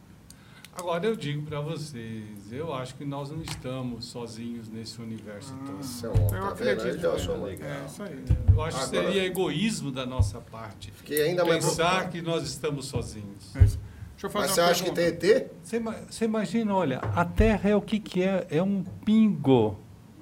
Agora 0.78 1.04
eu 1.06 1.16
digo 1.16 1.42
para 1.42 1.60
vocês, 1.60 2.52
eu 2.52 2.72
acho 2.72 2.94
que 2.94 3.04
nós 3.04 3.30
não 3.30 3.42
estamos 3.42 4.04
sozinhos 4.06 4.68
nesse 4.68 5.00
universo 5.02 5.52
todo. 5.66 5.80
Esse 5.80 6.06
é 6.06 6.08
um 6.08 6.12
homem, 6.26 6.34
Eu 6.40 6.46
acredito. 6.46 6.86
Ele 6.86 6.98
deu 6.98 7.12
a 7.12 7.16
que 7.16 7.20
sua 7.22 7.36
foi. 7.38 7.56
mão. 7.56 7.66
É, 7.68 7.84
isso 7.86 8.02
aí. 8.02 8.24
Eu 8.54 8.62
acho 8.62 8.76
que 8.78 8.84
Agora- 8.84 8.86
seria 9.10 9.24
egoísmo 9.24 9.90
da 9.90 10.06
nossa 10.06 10.40
parte 10.40 10.92
ainda 11.10 11.44
mais 11.44 11.64
pensar 11.64 12.08
que 12.10 12.22
nós 12.22 12.44
estamos 12.44 12.86
sozinhos. 12.86 13.56
É 13.56 13.64
isso. 13.64 13.78
Deixa 14.12 14.26
eu 14.26 14.30
fazer 14.30 14.46
Mas 14.46 14.54
você 14.54 14.60
acha 14.60 14.84
que 14.84 14.92
tem 14.92 15.04
ET? 15.06 15.50
Você, 15.62 15.80
você 15.80 16.24
imagina, 16.24 16.74
olha, 16.74 16.98
a 16.98 17.24
Terra 17.24 17.70
é 17.70 17.76
o 17.76 17.82
que, 17.82 17.98
que 17.98 18.22
é? 18.22 18.46
É 18.50 18.62
um 18.62 18.82
pingo 19.04 19.78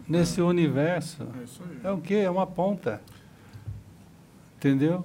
nesse 0.09 0.41
universo. 0.41 1.27
É 1.39 1.45
isso 1.45 1.63
aí. 1.69 1.81
É 1.85 1.91
o 1.91 1.99
quê? 1.99 2.15
É 2.15 2.31
uma 2.31 2.47
ponta. 2.47 3.01
Entendeu? 4.57 5.05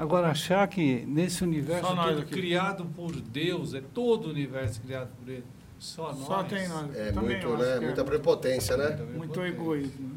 Agora, 0.00 0.28
achar 0.30 0.66
que 0.66 1.04
nesse 1.06 1.44
universo 1.44 1.86
Só 1.88 1.94
nós 1.94 2.06
todo 2.12 2.20
aqui. 2.22 2.30
criado 2.32 2.86
por 2.96 3.12
Deus, 3.12 3.74
é 3.74 3.82
todo 3.92 4.28
o 4.28 4.30
universo 4.30 4.80
criado 4.80 5.10
por 5.22 5.28
Ele, 5.30 5.44
só 5.78 6.14
nós. 6.14 6.26
Só 6.26 6.42
tem 6.42 6.66
nós. 6.68 6.96
É 6.96 7.12
Também 7.12 7.36
muito, 7.36 7.56
né? 7.58 7.76
é 7.76 7.80
Muita 7.80 8.02
prepotência, 8.02 8.78
né? 8.78 8.98
Muito 9.14 9.38
egoísmo. 9.44 10.12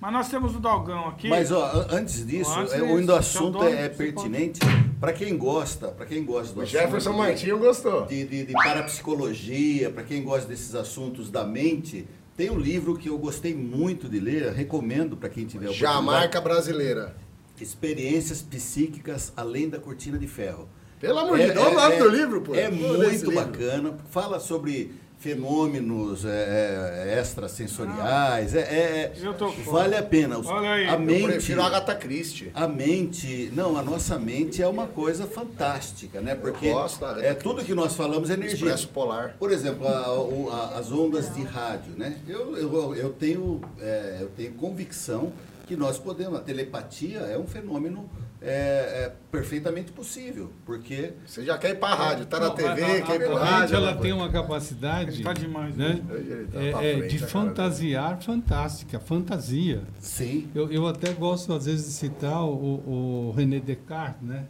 Mas 0.00 0.12
nós 0.12 0.28
temos 0.30 0.54
o 0.54 0.60
Dogão 0.60 1.08
aqui. 1.08 1.28
Mas 1.28 1.50
ó, 1.50 1.64
an- 1.66 1.86
antes 1.90 2.24
disso, 2.24 2.48
Antes 2.58 2.72
é, 2.72 2.80
disso, 2.80 3.10
o 3.10 3.12
é 3.12 3.18
assunto 3.18 3.62
é, 3.64 3.88
você 3.88 3.96
pertinente 3.96 4.60
para 5.00 5.12
quem 5.12 5.36
gosta, 5.36 5.88
para 5.88 6.06
quem 6.06 6.24
gosta 6.24 6.54
do 6.54 6.60
O 6.60 6.64
Jefferson 6.64 7.10
assunto 7.10 7.18
Martinho 7.18 7.58
gostou. 7.58 8.06
de, 8.06 8.24
de, 8.24 8.46
de 8.46 8.52
parapsicologia, 8.52 9.90
para 9.90 10.04
quem 10.04 10.22
gosta 10.22 10.48
desses 10.48 10.74
assuntos 10.76 11.28
da 11.28 11.44
mente, 11.44 12.06
tem 12.36 12.50
um 12.50 12.58
livro 12.58 12.96
que 12.96 13.08
eu 13.08 13.18
gostei 13.18 13.52
muito 13.54 14.08
de 14.08 14.20
ler, 14.20 14.52
recomendo 14.52 15.16
para 15.16 15.28
quem 15.28 15.44
tiver 15.44 15.66
oportunidade. 15.66 15.96
Jamaica 15.96 16.40
brasileira. 16.40 17.16
Experiências 17.60 18.42
psíquicas 18.42 19.32
além 19.36 19.68
da 19.68 19.78
cortina 19.78 20.18
de 20.18 20.26
ferro. 20.26 20.68
Pelo 21.00 21.18
amor 21.18 21.38
de 21.38 21.46
Deus, 21.46 21.58
olha 21.58 21.70
o 21.70 21.74
nome 21.80 21.96
do 21.96 22.08
livro, 22.08 22.40
pô. 22.42 22.54
É 22.54 22.70
muito 22.70 23.02
livro. 23.10 23.32
bacana. 23.34 23.94
Fala 24.10 24.38
sobre 24.38 24.92
fenômenos 25.18 26.24
é, 26.24 27.14
é, 27.14 27.20
extrasensoriais. 27.20 28.54
É, 28.54 28.60
é- 28.60 29.12
Eu 29.22 29.34
tô 29.34 29.48
vale 29.50 29.94
a 29.96 30.02
pena. 30.02 30.38
Os- 30.38 30.46
Olha 30.46 30.70
aí, 30.72 30.86
a 30.88 30.92
eu 30.94 30.98
mente, 31.00 31.20
Eu 31.22 31.28
prefiro 31.28 31.62
a 31.62 31.66
Agatha 31.66 31.94
Christie. 31.94 32.50
a 32.54 32.66
mente, 32.66 33.50
não, 33.54 33.76
a 33.76 33.82
nossa 33.82 34.18
mente 34.18 34.62
é 34.62 34.66
uma 34.66 34.86
coisa 34.86 35.26
fantástica, 35.26 36.20
né? 36.20 36.34
Porque 36.34 36.70
gosto 36.70 37.00
da 37.00 37.10
Agatha 37.10 37.26
é 37.26 37.34
tudo 37.34 37.64
que 37.64 37.74
nós 37.74 37.94
falamos 37.94 38.30
é 38.30 38.34
energia. 38.34 38.54
Expresso 38.56 38.88
Polar. 38.88 39.36
Por 39.38 39.50
exemplo, 39.52 39.86
a- 39.86 40.18
o- 40.20 40.50
a- 40.50 40.78
as 40.78 40.90
ondas 40.90 41.34
de 41.34 41.42
rádio, 41.42 41.92
né? 41.96 42.16
Eu, 42.28 42.56
eu, 42.56 42.94
eu, 42.94 43.10
tenho, 43.10 43.60
é, 43.80 44.18
eu 44.20 44.28
tenho 44.36 44.52
convicção 44.52 45.32
que 45.70 45.76
nós 45.76 45.98
podemos. 46.00 46.36
A 46.36 46.42
telepatia 46.42 47.18
é 47.20 47.38
um 47.38 47.46
fenômeno 47.46 48.10
é, 48.42 49.04
é 49.04 49.12
perfeitamente 49.30 49.92
possível, 49.92 50.50
porque... 50.66 51.12
Você 51.24 51.44
já 51.44 51.56
quer 51.56 51.70
ir 51.70 51.74
para 51.78 51.92
a 51.94 51.96
rádio, 51.96 52.26
tá 52.26 52.40
na 52.40 52.46
Não, 52.48 52.54
TV, 52.56 52.68
a- 52.68 52.72
a- 52.96 53.02
quer 53.02 53.20
ir 53.20 53.26
para 53.28 53.38
a 53.38 53.42
a 53.42 53.44
rádio. 53.44 53.76
ela 53.76 53.94
né, 53.94 54.00
tem 54.00 54.12
uma 54.12 54.28
capacidade 54.30 55.22
Tá 55.22 55.32
demais, 55.32 55.76
né? 55.76 56.00
Ele 56.10 56.46
tá 56.48 56.58
É, 56.60 56.68
é, 56.70 56.98
frente, 56.98 57.10
de 57.10 57.16
a 57.16 57.18
cara 57.20 57.30
fantasiar 57.30 58.20
fantástica, 58.22 58.98
fantasia. 58.98 59.82
Sim. 60.00 60.48
Eu, 60.54 60.72
eu 60.72 60.88
até 60.88 61.12
gosto, 61.12 61.52
às 61.52 61.66
vezes, 61.66 61.86
de 61.86 61.92
citar 61.92 62.42
o, 62.44 63.28
o 63.28 63.34
René 63.36 63.60
Descartes, 63.60 64.22
né? 64.26 64.46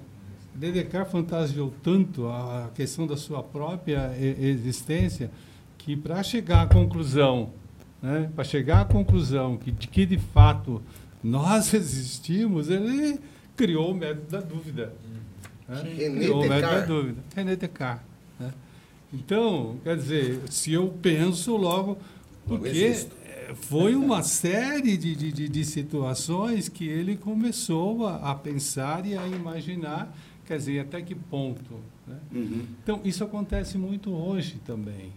René 0.59 0.73
Descartes 0.73 1.13
fantasiou 1.13 1.71
tanto 1.83 2.29
a 2.29 2.71
questão 2.75 3.07
da 3.07 3.17
sua 3.17 3.43
própria 3.43 4.13
existência 4.19 5.31
que, 5.77 5.97
para 5.97 6.23
chegar 6.23 6.63
à 6.63 6.67
conclusão, 6.67 7.51
né? 8.01 8.31
para 8.35 8.45
chegar 8.45 8.81
à 8.83 8.85
conclusão 8.85 9.57
que, 9.59 9.71
de 9.71 9.87
que, 9.89 10.07
de 10.07 10.17
fato, 10.19 10.81
nós 11.23 11.73
existimos, 11.75 12.69
ele 12.69 13.19
criou 13.57 13.93
o 13.93 13.95
método 13.95 14.27
da 14.29 14.41
dúvida. 14.41 14.93
né? 15.69 15.83
Criou 15.97 16.45
o 16.45 16.49
método 16.49 16.73
da 16.73 16.81
dúvida. 16.87 17.23
René 17.35 17.57
Descartes. 17.57 18.07
Né? 18.39 18.53
Então, 19.13 19.77
quer 19.83 19.97
dizer, 19.97 20.41
se 20.51 20.73
eu 20.73 20.89
penso 21.03 21.57
logo, 21.57 21.99
porque 22.47 22.95
eh, 23.27 23.55
foi 23.55 23.95
uma 23.95 24.23
série 24.23 24.97
de, 24.97 25.15
de, 25.15 25.33
de, 25.33 25.49
de 25.49 25.65
situações 25.65 26.69
que 26.69 26.87
ele 26.87 27.17
começou 27.17 28.07
a, 28.07 28.31
a 28.31 28.35
pensar 28.35 29.05
e 29.05 29.17
a 29.17 29.27
imaginar, 29.27 30.17
quer 30.47 30.59
dizer, 30.59 30.81
até 30.81 31.03
que 31.03 31.15
ponto. 31.15 31.75
Né? 32.07 32.17
Uhum. 32.33 32.67
Então, 32.83 33.01
isso 33.05 33.23
acontece 33.25 33.77
muito 33.77 34.13
hoje 34.13 34.61
também. 34.65 35.13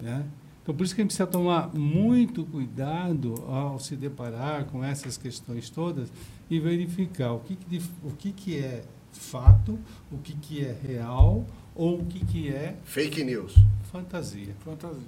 Né? 0.00 0.24
Então, 0.66 0.74
por 0.74 0.82
isso 0.82 0.96
que 0.96 1.00
a 1.00 1.04
gente 1.04 1.10
precisa 1.10 1.28
tomar 1.28 1.72
muito 1.72 2.44
cuidado 2.44 3.34
ao 3.46 3.78
se 3.78 3.94
deparar 3.94 4.64
com 4.64 4.82
essas 4.82 5.16
questões 5.16 5.70
todas 5.70 6.12
e 6.50 6.58
verificar 6.58 7.34
o 7.34 7.38
que, 7.38 7.54
que, 7.54 7.80
o 8.02 8.10
que, 8.10 8.32
que 8.32 8.58
é 8.58 8.82
fato, 9.12 9.78
o 10.10 10.18
que, 10.18 10.34
que 10.34 10.64
é 10.64 10.76
real 10.84 11.46
ou 11.72 12.00
o 12.00 12.06
que, 12.06 12.18
que 12.24 12.48
é 12.48 12.74
Fake 12.82 13.22
news. 13.22 13.54
fantasia. 13.92 14.56
Fantasia. 14.64 15.02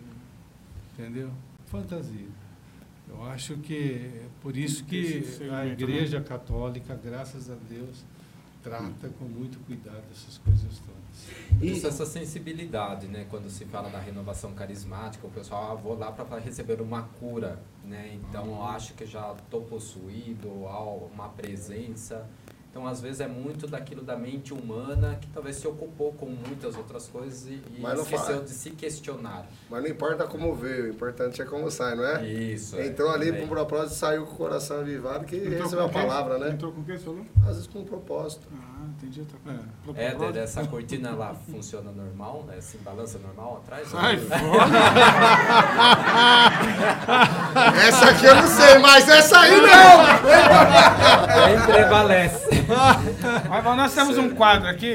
Entendeu? 0.96 1.28
Fantasia. 1.66 2.28
Eu 3.08 3.24
acho 3.24 3.56
que 3.56 3.74
é 4.14 4.26
por 4.40 4.56
isso 4.56 4.84
que 4.84 5.24
a 5.50 5.64
né? 5.64 5.72
Igreja 5.72 6.20
Católica, 6.20 6.94
graças 6.94 7.50
a 7.50 7.56
Deus, 7.68 8.04
trata 8.62 9.08
com 9.18 9.24
muito 9.24 9.58
cuidado 9.66 10.02
essas 10.10 10.38
coisas 10.38 10.80
todas. 10.80 11.62
Isso, 11.62 11.86
essa 11.86 12.06
sensibilidade, 12.06 13.06
né? 13.06 13.26
Quando 13.30 13.48
se 13.50 13.64
fala 13.64 13.88
da 13.88 13.98
renovação 13.98 14.52
carismática, 14.52 15.26
o 15.26 15.30
pessoal, 15.30 15.72
ah, 15.72 15.74
vou 15.74 15.98
lá 15.98 16.12
para 16.12 16.38
receber 16.38 16.80
uma 16.80 17.02
cura, 17.02 17.60
né? 17.84 18.14
Então, 18.14 18.46
eu 18.46 18.62
acho 18.62 18.94
que 18.94 19.06
já 19.06 19.32
estou 19.32 19.62
possuído, 19.62 20.66
há 20.66 20.82
uma 20.82 21.28
presença. 21.28 22.26
Então, 22.70 22.86
às 22.86 23.00
vezes, 23.00 23.20
é 23.20 23.26
muito 23.26 23.66
daquilo 23.66 24.02
da 24.02 24.14
mente 24.14 24.52
humana 24.52 25.16
que 25.20 25.26
talvez 25.28 25.56
se 25.56 25.66
ocupou 25.66 26.12
com 26.12 26.26
muitas 26.26 26.76
outras 26.76 27.08
coisas 27.08 27.46
e, 27.46 27.60
e 27.76 27.82
esqueceu 27.84 28.18
fala. 28.18 28.42
de 28.44 28.50
se 28.50 28.70
questionar. 28.70 29.46
Mas 29.70 29.82
não 29.82 29.88
importa 29.90 30.26
como 30.26 30.54
veio, 30.54 30.84
o 30.84 30.88
importante 30.88 31.40
é 31.42 31.44
como 31.46 31.70
sai, 31.70 31.94
não 31.96 32.04
é? 32.04 32.24
Isso. 32.26 32.76
é, 32.76 32.86
Entrou 32.86 33.10
ali 33.10 33.26
também. 33.26 33.40
com 33.40 33.46
um 33.46 33.48
propósito 33.48 33.94
e 33.94 33.98
saiu 33.98 34.26
com 34.26 34.34
o 34.34 34.36
coração 34.36 34.80
avivado, 34.80 35.24
que 35.24 35.36
Entrou 35.36 35.62
recebeu 35.62 35.84
a 35.86 35.88
com 35.88 35.94
quê? 35.98 36.06
palavra, 36.06 36.38
né? 36.38 36.50
Entrou 36.50 36.70
com 36.72 36.80
o 36.82 36.84
que, 36.84 36.92
você 36.98 37.04
falou? 37.04 37.24
Às 37.40 37.46
vezes 37.56 37.66
com 37.66 37.78
um 37.80 37.84
propósito. 37.84 38.46
Ah, 38.54 38.84
entendi. 38.96 39.22
Tá 39.24 39.36
com... 39.42 39.50
É. 39.50 40.04
É, 40.04 40.10
pro- 40.10 40.26
Dede, 40.26 40.38
essa 40.40 40.64
cortina 40.68 41.12
lá 41.12 41.34
funciona 41.50 41.90
normal, 41.90 42.44
né? 42.46 42.56
Assim, 42.58 42.78
balança 42.84 43.18
normal 43.18 43.62
atrás? 43.64 43.88
Sai 43.88 44.16
Ou- 44.16 44.20
fora. 44.28 44.68
Essa 47.88 48.10
aqui 48.10 48.26
eu 48.26 48.34
não 48.36 48.46
sei, 48.46 48.78
mas 48.78 49.08
essa 49.08 49.38
aí 49.40 49.60
não! 49.60 49.98
Bem 51.46 51.60
prevalece. 51.74 52.48
Mas 53.48 53.64
nós 53.76 53.94
temos 53.94 54.18
um 54.18 54.30
quadro 54.30 54.68
aqui, 54.68 54.94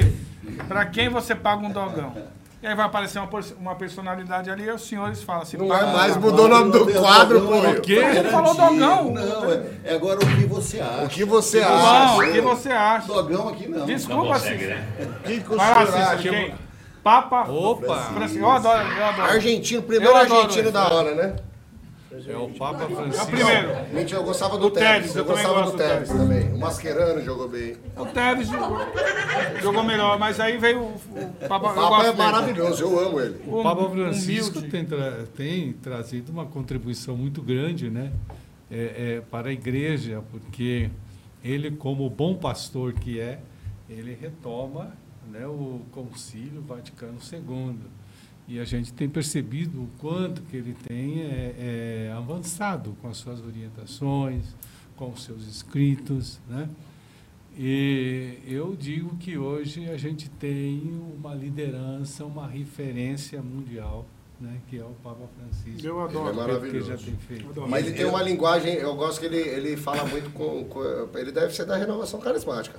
para 0.68 0.86
quem 0.86 1.10
você 1.10 1.34
paga 1.36 1.66
um 1.66 1.72
dogão. 1.72 2.14
E 2.62 2.68
aí 2.68 2.76
vai 2.76 2.86
aparecer 2.86 3.20
uma, 3.20 3.30
uma 3.60 3.76
personalidade 3.76 4.50
ali 4.50 4.64
e 4.64 4.72
os 4.72 4.88
senhores 4.88 5.22
falam 5.22 5.42
assim, 5.42 5.58
Não 5.58 5.76
é 5.76 5.86
mais, 5.92 6.16
mudou 6.16 6.46
o 6.46 6.48
nome 6.48 6.72
do 6.72 6.86
Não, 6.86 7.02
quadro, 7.02 7.42
não, 7.42 7.48
pô. 7.48 7.62
não, 7.62 7.72
O 7.72 7.82
quê? 7.82 7.96
Ele 7.96 8.30
falou 8.30 8.54
dogão. 8.54 9.12
Não, 9.12 9.52
é, 9.52 9.64
é 9.84 9.96
agora 9.96 10.18
o 10.20 10.26
que 10.26 10.46
você 10.46 10.80
acha. 10.80 11.08
que 11.08 11.26
você 11.26 11.60
acha? 11.60 12.16
o 12.16 12.32
que 12.32 12.40
você 12.40 12.70
acha? 12.72 13.08
Dogão 13.08 13.50
aqui 13.50 13.68
não. 13.68 13.86
Desculpa, 13.86 14.40
Cícero. 14.40 14.80
O 15.20 15.24
que, 15.24 15.42
que 15.42 15.54
o. 15.54 16.32
Quem? 16.32 16.56
Papa 17.04 17.42
Opa! 17.52 18.14
Eu 18.34 18.50
adoro, 18.50 18.88
eu 18.88 19.06
adoro. 19.06 19.32
Argentino, 19.34 19.84
primeiro 19.84 20.14
Eu 20.14 20.16
argentino 20.16 20.72
da 20.72 20.88
hora, 20.88 21.14
né? 21.14 21.36
É 22.28 22.38
o 22.38 22.49
Papa 22.49 22.84
É 22.84 22.88
o 22.88 22.95
Francisco. 22.95 23.26
primeiro. 23.28 23.70
Mentira, 23.93 24.20
eu 24.20 24.24
gostava 24.24 24.57
do 24.57 24.68
O 24.68 24.72
Tevez. 24.72 25.16
Eu 25.16 25.26
gostava 25.26 25.64
do 25.64 25.78
Tevez 25.78 26.09
também. 26.09 26.53
O 26.53 26.57
Mascherano 26.59 27.22
jogou 27.22 27.49
bem. 27.49 27.76
O 27.97 28.05
Tevez 28.05 28.47
jogou, 29.61 29.84
melhor, 29.84 30.18
mas 30.20 30.39
aí 30.39 30.57
veio 30.57 30.80
o, 30.82 30.93
o 30.95 31.47
Papa. 31.47 31.72
O 31.72 31.74
Papa 31.76 32.05
é 32.07 32.14
maravilhoso, 32.14 32.84
eu 32.84 32.99
amo 32.99 33.20
ele. 33.20 33.41
O 33.47 33.64
Papa 33.64 33.89
Francisco 33.89 34.61
tem, 34.61 34.86
tra- 34.86 35.26
tem 35.36 35.74
trazido 35.74 36.32
uma 36.32 36.45
contribuição 36.45 37.16
muito 37.18 37.41
grande 37.41 37.89
né, 37.89 38.11
é, 38.72 39.16
é, 39.18 39.22
para 39.30 39.49
a 39.49 39.53
igreja, 39.53 40.24
porque 40.32 40.89
ele, 41.43 41.72
como 41.72 42.09
bom 42.09 42.36
pastor 42.36 42.93
que 42.93 43.20
é, 43.20 43.39
ele 43.89 44.18
retoma 44.20 44.91
né, 45.32 45.45
o 45.47 45.82
Concílio 45.91 46.61
Vaticano 46.61 47.18
II. 47.32 47.76
E 48.48 48.60
a 48.60 48.66
gente 48.66 48.91
tem 48.91 49.08
percebido 49.08 49.84
o 49.84 49.88
quanto 50.00 50.41
que 50.44 50.58
ele 50.58 50.76
tem 50.88 51.22
é, 51.22 51.56
é, 52.10 52.14
avançado 52.16 52.96
com 53.02 53.08
as 53.08 53.18
suas 53.18 53.41
orientações, 53.41 54.54
com 54.96 55.10
os 55.12 55.24
seus 55.24 55.48
escritos, 55.48 56.39
né? 56.50 56.70
E 57.58 58.39
eu 58.48 58.76
digo 58.76 59.16
que 59.18 59.38
hoje 59.38 59.88
a 59.88 59.96
gente 59.96 60.28
tem 60.28 60.82
uma 61.16 61.36
liderança, 61.36 62.26
uma 62.26 62.48
referência 62.48 63.41
mundial, 63.44 64.08
né, 64.44 64.58
que 64.68 64.78
é 64.78 64.84
o 64.84 64.89
Papa 65.04 65.26
Francisco. 65.38 65.88
Eu 65.88 66.02
adoro. 66.02 66.30
Ele 66.30 66.38
é 66.39 66.41
maravilhoso. 66.41 66.91
que 66.91 66.98
já 66.98 66.98
tem 66.98 67.16
feito. 67.28 67.50
Adoro. 67.50 67.70
Mas 67.70 67.86
ele 67.88 67.96
tem 67.96 68.06
uma 68.06 68.22
linguagem, 68.22 68.74
eu 68.76 68.94
gosto 68.96 69.20
que 69.20 69.26
ele, 69.26 69.38
ele 69.38 69.78
fala 69.78 70.04
muito 70.06 70.30
com, 70.32 70.66
com- 70.66 70.84
Ele 71.18 71.32
deve 71.32 71.54
ser 71.54 71.66
da 71.66 71.76
renovação 71.78 72.20
carismática. 72.20 72.78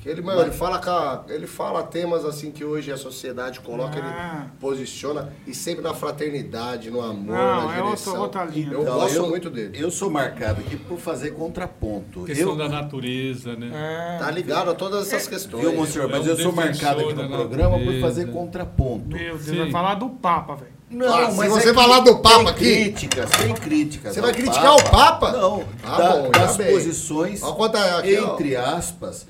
Que 0.00 0.08
ele, 0.10 0.20
meu, 0.20 0.38
ele, 0.42 0.50
fala, 0.50 0.78
com 0.78 0.90
a- 0.90 1.24
ele 1.28 1.46
fala 1.46 1.82
temas 1.82 2.24
assim 2.24 2.50
que 2.50 2.62
hoje 2.64 2.92
a 2.92 2.96
sociedade 2.98 3.60
coloca, 3.60 3.98
Ah. 4.02 4.42
ele 4.42 4.50
posiciona, 4.60 5.32
e 5.46 5.54
sempre 5.54 5.82
na 5.82 5.94
fraternidade, 5.94 6.90
no 6.90 7.00
amor, 7.00 7.34
Não, 7.34 7.68
na 7.68 7.78
é 7.78 7.82
direção. 7.82 8.20
outra- 8.20 8.42
outra 8.42 8.44
linha. 8.54 8.72
Eu 8.72 8.82
Então, 8.82 8.94
gosto 8.94 9.16
eu- 9.16 9.28
muito 9.28 9.48
dele. 9.50 9.78
Eu 9.80 9.90
sou 9.90 10.10
marcado 10.10 10.60
aqui 10.60 10.76
por 10.76 10.98
fazer 10.98 11.30
contraponto. 11.32 12.24
questão 12.24 12.50
eu, 12.50 12.56
da 12.56 12.68
natureza, 12.68 13.56
né? 13.56 13.70
É, 13.72 14.18
Tá 14.18 14.30
ligado 14.30 14.70
a 14.70 14.74
todas 14.74 15.06
essas 15.12 15.26
questões. 15.26 15.62
Viu, 15.62 15.74
monsenhor? 15.74 16.10
Mas 16.10 16.26
É 16.26 16.30
um 16.30 16.32
eu 16.32 16.36
sou 16.36 16.52
marcado 16.52 17.00
aqui 17.00 17.14
no 17.14 17.28
programa 17.28 17.70
por 17.70 17.78
natureza. 17.80 18.00
fazer 18.06 18.26
contraponto. 18.30 19.08
meu 19.08 19.18
Deus, 19.18 19.42
Sim. 19.42 19.56
vai 19.58 19.70
falar 19.70 19.94
do 19.94 20.08
Papa, 20.10 20.54
velho. 20.56 20.73
Não, 20.94 21.12
Ah, 21.12 21.30
se 21.30 21.36
mas 21.36 21.50
você 21.52 21.68
é 21.70 21.72
que 21.72 21.74
falar 21.74 22.00
do 22.00 22.18
Papa 22.18 22.38
tem 22.38 22.48
aqui- 22.48 22.64
críticas, 22.92 23.30
tem 23.30 23.54
críticas. 23.54 24.14
Você 24.14 24.20
vai 24.20 24.32
criticar 24.32 24.76
o 24.76 24.90
Papa? 24.90 25.32
Não, 25.32 25.64
Ah, 25.82 25.96
da- 25.98 26.16
bom, 26.16 26.30
das 26.30 26.56
bem. 26.56 26.72
posições, 26.72 27.42
é 27.78 27.98
aqui, 27.98 28.16
ó. 28.18 28.34
entre 28.34 28.54
aspas, 28.56 29.26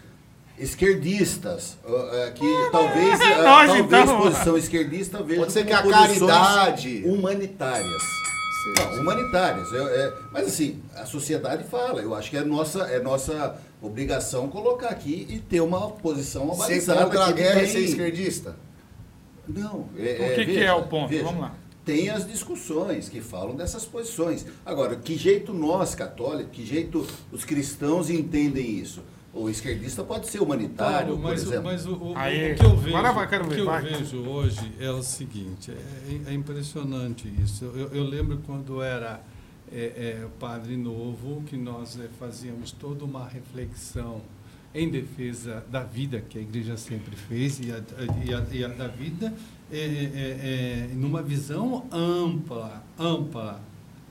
esquerdistas, 0.58 1.76
ó, 1.86 2.14
é, 2.14 2.30
que 2.32 2.68
talvez, 2.70 3.20
é 3.20 3.42
nós, 3.42 3.66
talvez 3.70 4.04
então. 4.04 4.20
posição 4.20 4.56
esquerdista 4.58 5.22
veja 5.22 5.40
Pode 5.40 5.52
ser 5.52 5.64
que 5.66 5.72
a 5.72 5.82
caridade- 5.82 7.02
humanitárias. 7.06 8.02
Não, 8.78 9.00
humanitárias. 9.00 9.72
Eu- 9.72 9.88
é, 9.88 10.12
mas 10.32 10.46
assim, 10.46 10.80
a 10.96 11.04
sociedade 11.04 11.64
fala. 11.64 12.00
Eu 12.00 12.14
acho 12.14 12.30
que 12.30 12.36
é 12.36 12.42
nossa, 12.44 12.80
é 12.84 12.98
nossa 12.98 13.56
obrigação 13.82 14.48
colocar 14.48 14.88
aqui 14.88 15.26
e 15.28 15.38
ter 15.38 15.60
uma 15.60 15.90
posição 15.90 16.46
Ser 16.54 16.62
abalizada. 16.62 17.04
contra 17.04 17.24
a 17.24 17.26
que 17.28 17.32
guerra 17.34 17.60
e 17.62 17.64
tem- 17.64 17.72
ser 17.72 17.80
esquerdista? 17.80 18.56
Não. 19.48 19.80
O 19.80 20.34
que 20.34 20.44
que 20.46 20.58
é 20.58 20.72
o 20.72 20.82
ponto? 20.84 21.16
Vamos 21.22 21.40
lá. 21.40 21.54
Tem 21.84 22.08
as 22.08 22.26
discussões 22.26 23.08
que 23.10 23.20
falam 23.20 23.54
dessas 23.54 23.84
posições. 23.84 24.46
Agora, 24.64 24.96
que 24.96 25.16
jeito 25.18 25.52
nós, 25.52 25.94
católicos, 25.94 26.50
que 26.52 26.64
jeito 26.64 27.06
os 27.30 27.44
cristãos 27.44 28.08
entendem 28.08 28.78
isso? 28.78 29.02
O 29.34 29.50
esquerdista 29.50 30.02
pode 30.04 30.28
ser 30.28 30.40
humanitário, 30.40 31.16
por 31.16 31.22
mas, 31.24 31.42
o- 31.42 31.46
exemplo. 31.48 31.64
mas 31.64 31.86
o, 31.86 31.92
o- 31.94 32.12
Aí, 32.16 32.52
o 32.52 32.54
que 32.56 32.64
eu 32.64 32.76
vejo, 32.76 32.96
agora 32.96 33.12
vai, 33.12 33.28
quero 33.28 33.44
ver, 33.48 33.54
que 33.56 33.60
eu 33.60 33.80
vejo 33.98 34.18
hoje 34.30 34.72
é 34.80 34.90
o 34.90 35.02
seguinte, 35.02 35.72
é, 35.72 36.30
é 36.30 36.32
impressionante 36.32 37.28
isso. 37.42 37.64
Eu, 37.74 37.88
eu 37.88 38.04
lembro 38.04 38.38
quando 38.46 38.80
era 38.80 39.20
é, 39.72 39.76
é, 40.22 40.26
padre 40.38 40.76
novo, 40.76 41.42
que 41.46 41.56
nós 41.56 41.98
é, 41.98 42.08
fazíamos 42.18 42.70
toda 42.70 43.04
uma 43.04 43.26
reflexão 43.28 44.20
em 44.74 44.90
defesa 44.90 45.64
da 45.70 45.84
vida 45.84 46.20
que 46.20 46.38
a 46.38 46.42
igreja 46.42 46.76
sempre 46.76 47.14
fez 47.14 47.60
e 47.60 47.70
a, 47.70 47.80
e 48.24 48.34
a, 48.34 48.44
e 48.50 48.64
a 48.64 48.68
da 48.68 48.88
vida 48.88 49.32
é, 49.70 49.78
é, 49.78 50.88
é, 50.90 50.94
numa 50.94 51.22
visão 51.22 51.86
ampla, 51.92 52.82
ampla. 52.98 53.60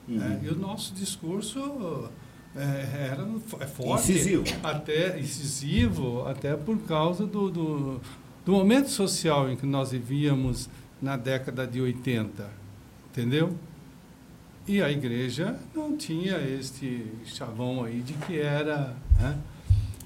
né? 0.08 0.40
E 0.42 0.48
o 0.48 0.56
nosso 0.56 0.94
discurso 0.94 2.08
é, 2.56 3.10
era 3.10 3.28
é 3.60 3.66
forte, 3.66 4.12
Incisivo. 4.12 4.44
até 4.62 5.18
incisivo, 5.18 6.26
até 6.26 6.56
por 6.56 6.78
causa 6.82 7.26
do, 7.26 7.50
do, 7.50 8.00
do 8.44 8.52
momento 8.52 8.88
social 8.88 9.50
em 9.50 9.56
que 9.56 9.66
nós 9.66 9.90
vivíamos 9.90 10.68
na 11.00 11.16
década 11.16 11.66
de 11.66 11.80
80, 11.80 12.48
entendeu? 13.10 13.54
E 14.66 14.80
a 14.80 14.90
igreja 14.90 15.58
não 15.74 15.94
tinha 15.94 16.38
este 16.38 17.04
chavão 17.26 17.84
aí 17.84 18.00
de 18.00 18.14
que 18.14 18.38
era. 18.38 18.96
Né? 19.20 19.38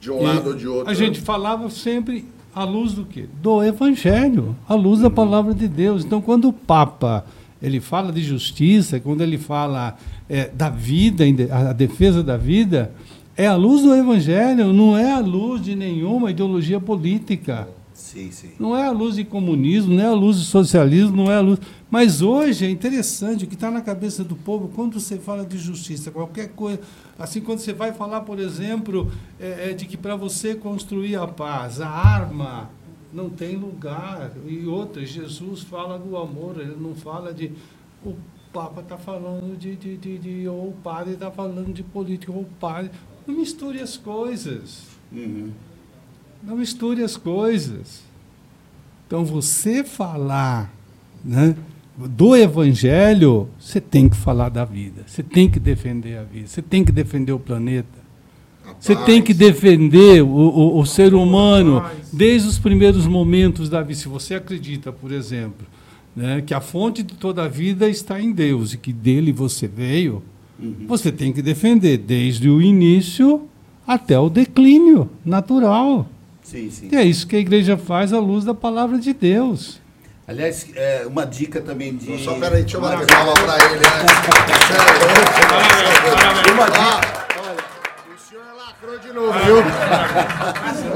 De 0.01 0.11
um 0.11 0.23
lado 0.23 0.51
ou 0.51 0.55
de 0.55 0.67
outro. 0.67 0.91
A 0.91 0.95
gente 0.95 1.21
falava 1.21 1.69
sempre 1.71 2.25
à 2.55 2.65
luz 2.65 2.93
do 2.93 3.05
quê? 3.05 3.27
Do 3.43 3.63
Evangelho, 3.63 4.57
à 4.69 4.75
luz 4.75 5.01
da 5.01 5.11
palavra 5.11 5.55
de 5.55 5.69
Deus. 5.69 6.05
Então, 6.05 6.21
quando 6.21 6.49
o 6.49 6.53
Papa 6.53 7.25
ele 7.61 7.81
fala 7.81 8.13
de 8.13 8.23
justiça, 8.23 9.01
quando 9.01 9.21
ele 9.21 9.37
fala 9.37 9.97
é, 10.29 10.49
da 10.49 10.71
vida, 10.71 11.25
a 11.51 11.73
defesa 11.73 12.23
da 12.23 12.37
vida, 12.37 12.93
é 13.37 13.47
a 13.47 13.57
luz 13.57 13.83
do 13.83 13.95
Evangelho, 13.95 14.73
não 14.73 14.97
é 14.97 15.13
a 15.13 15.21
luz 15.21 15.63
de 15.63 15.75
nenhuma 15.75 16.31
ideologia 16.31 16.81
política. 16.81 17.69
Sim, 18.09 18.31
sim. 18.31 18.53
Não 18.59 18.75
é 18.75 18.87
a 18.87 18.91
luz 18.91 19.17
de 19.17 19.25
comunismo, 19.25 19.93
não 19.93 20.03
é 20.03 20.07
a 20.07 20.15
luz 20.15 20.39
do 20.39 20.43
socialismo, 20.45 21.15
não 21.15 21.31
é 21.31 21.37
a 21.37 21.41
luz. 21.43 21.61
Mas 21.91 22.23
hoje 22.23 22.65
é 22.65 22.71
interessante 22.71 23.45
o 23.45 23.47
que 23.47 23.55
está 23.55 23.71
na 23.71 23.83
cabeça 23.83 24.25
do 24.25 24.35
povo 24.35 24.71
quando 24.75 24.99
você 24.99 25.19
fala 25.19 25.45
de 25.45 25.59
justiça, 25.59 26.11
qualquer 26.11 26.49
coisa. 26.49 26.81
Assim, 27.19 27.43
quando 27.43 27.59
você 27.59 27.75
vai 27.75 27.93
falar, 27.93 28.23
por 28.23 28.39
exemplo, 28.39 29.13
é, 29.39 29.71
é 29.71 29.73
de 29.75 29.85
que 29.85 29.95
para 29.95 30.17
você 30.17 30.55
construir 30.55 31.17
a 31.17 31.27
paz, 31.27 31.83
a 31.83 31.89
arma 31.89 32.71
não 33.13 33.29
tem 33.29 33.57
lugar. 33.57 34.33
E 34.47 34.65
outra, 34.65 35.05
Jesus 35.05 35.61
fala 35.61 35.99
do 35.99 36.17
amor, 36.17 36.59
ele 36.59 36.77
não 36.81 36.95
fala 36.95 37.35
de. 37.35 37.53
O 38.03 38.15
Papa 38.51 38.81
está 38.81 38.97
falando 38.97 39.55
de, 39.59 39.77
de, 39.77 39.99
de, 39.99 40.19
de, 40.19 40.49
Ou 40.49 40.69
o 40.69 40.77
padre 40.83 41.13
está 41.13 41.31
falando 41.31 41.75
de 41.75 41.83
política, 41.83 42.33
ou 42.33 42.41
o 42.41 42.49
padre. 42.59 42.91
Não 43.27 43.35
misture 43.35 43.83
as 43.83 43.99
coisas. 43.99 44.85
Uhum. 45.13 45.53
Não 46.43 46.57
misture 46.57 47.03
as 47.03 47.17
coisas. 47.17 48.03
Então, 49.07 49.25
você 49.25 49.83
falar 49.83 50.73
né, 51.25 51.57
do 51.97 52.37
Evangelho, 52.37 53.49
você 53.59 53.81
tem 53.81 54.09
que 54.09 54.17
falar 54.17 54.49
da 54.49 54.65
vida. 54.65 55.03
Você 55.07 55.23
tem 55.23 55.49
que 55.49 55.59
defender 55.59 56.19
a 56.19 56.23
vida. 56.23 56.47
Você 56.47 56.63
tem 56.63 56.85
que 56.85 56.93
defender 56.93 57.33
o 57.33 57.39
planeta. 57.39 57.99
Você 58.79 58.95
tem 58.95 59.23
que 59.23 59.33
defender 59.33 60.23
o, 60.23 60.29
o, 60.29 60.79
o 60.79 60.87
ser 60.87 61.15
humano 61.15 61.83
desde 62.13 62.49
os 62.49 62.59
primeiros 62.59 63.07
momentos 63.07 63.69
da 63.69 63.83
vida. 63.83 63.99
Se 63.99 64.09
você 64.09 64.35
acredita, 64.35 64.93
por 64.93 65.11
exemplo, 65.11 65.67
né, 66.15 66.43
que 66.43 66.53
a 66.53 66.61
fonte 66.61 67.03
de 67.03 67.15
toda 67.15 67.45
a 67.45 67.49
vida 67.49 67.89
está 67.89 68.21
em 68.21 68.31
Deus 68.31 68.75
e 68.75 68.79
que 68.79 68.93
dele 68.93 69.33
você 69.33 69.67
veio, 69.67 70.23
uhum. 70.61 70.87
você 70.87 71.11
tem 71.11 71.33
que 71.33 71.41
defender 71.41 71.97
desde 71.97 72.49
o 72.49 72.61
início 72.61 73.49
até 73.87 74.19
o 74.19 74.29
declínio 74.29 75.09
natural. 75.25 76.07
Sim, 76.49 76.71
sim. 76.71 76.89
E 76.91 76.97
é 76.97 77.05
isso 77.05 77.27
que 77.27 77.37
a 77.37 77.39
igreja 77.39 77.77
faz 77.77 78.11
à 78.11 78.19
luz 78.19 78.43
da 78.43 78.55
palavra 78.55 78.99
de 78.99 79.13
Deus. 79.13 79.79
Aliás, 80.27 80.67
é, 80.75 81.05
uma 81.07 81.27
dica 81.27 81.61
também 81.61 81.95
de. 81.95 82.25
Só 82.25 82.39
peraí, 82.39 82.63
deixa 82.63 82.79
eu 82.79 82.81
bater 82.81 83.07
palma 83.07 83.35
para 83.35 83.57
ele. 83.67 83.81
Né? 83.81 83.87
Uma 86.55 86.67
dica 86.71 88.55
lacrou 88.57 88.99
de 88.99 89.13
novo, 89.13 89.39
viu? 89.41 89.57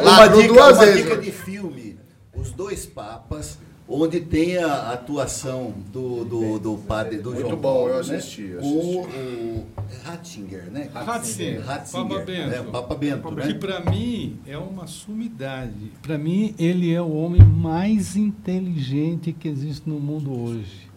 uma 0.00 0.26
dica, 0.28 0.48
duas 0.48 0.76
uma 0.76 0.86
vezes. 0.86 1.02
dica 1.04 1.16
de 1.18 1.30
filme. 1.30 1.98
Os 2.34 2.50
dois 2.50 2.86
papas, 2.86 3.58
onde 3.86 4.20
tem 4.20 4.56
a 4.56 4.92
atuação 4.92 5.74
do, 5.92 6.24
do, 6.24 6.58
do 6.58 6.78
padre 6.78 7.18
do 7.18 7.30
Muito 7.32 7.42
João 7.42 7.56
bom, 7.56 7.62
Paulo, 7.62 7.88
eu 7.90 7.98
assisti. 7.98 8.40
Né? 8.40 8.54
Eu 8.54 8.58
assisti. 8.60 8.76
O, 8.76 9.00
o 9.00 9.66
Ratzinger, 10.04 10.70
né? 10.70 10.90
Ratzinger, 10.92 11.64
Ratzinger 11.64 12.08
Papa 12.08 12.24
Bento. 12.24 12.50
Né? 12.50 12.62
Papa 12.70 12.94
Bento, 12.94 13.30
né? 13.30 13.46
Que 13.46 13.54
para 13.54 13.90
mim 13.90 14.38
é 14.46 14.58
uma 14.58 14.86
sumidade. 14.86 15.92
Para 16.00 16.18
mim, 16.18 16.54
ele 16.58 16.92
é 16.92 17.00
o 17.00 17.12
homem 17.12 17.42
mais 17.42 18.16
inteligente 18.16 19.32
que 19.32 19.48
existe 19.48 19.88
no 19.88 20.00
mundo 20.00 20.32
hoje. 20.32 20.90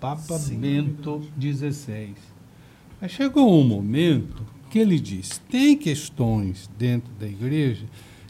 Papa 0.00 0.38
Sim. 0.38 0.58
Bento 0.58 1.22
XVI. 1.40 2.14
Mas 3.00 3.12
chegou 3.12 3.52
um 3.52 3.64
momento 3.64 4.44
que 4.70 4.78
ele 4.78 4.98
diz: 4.98 5.40
tem 5.50 5.76
questões 5.76 6.68
dentro 6.78 7.12
da 7.20 7.26
igreja 7.26 7.86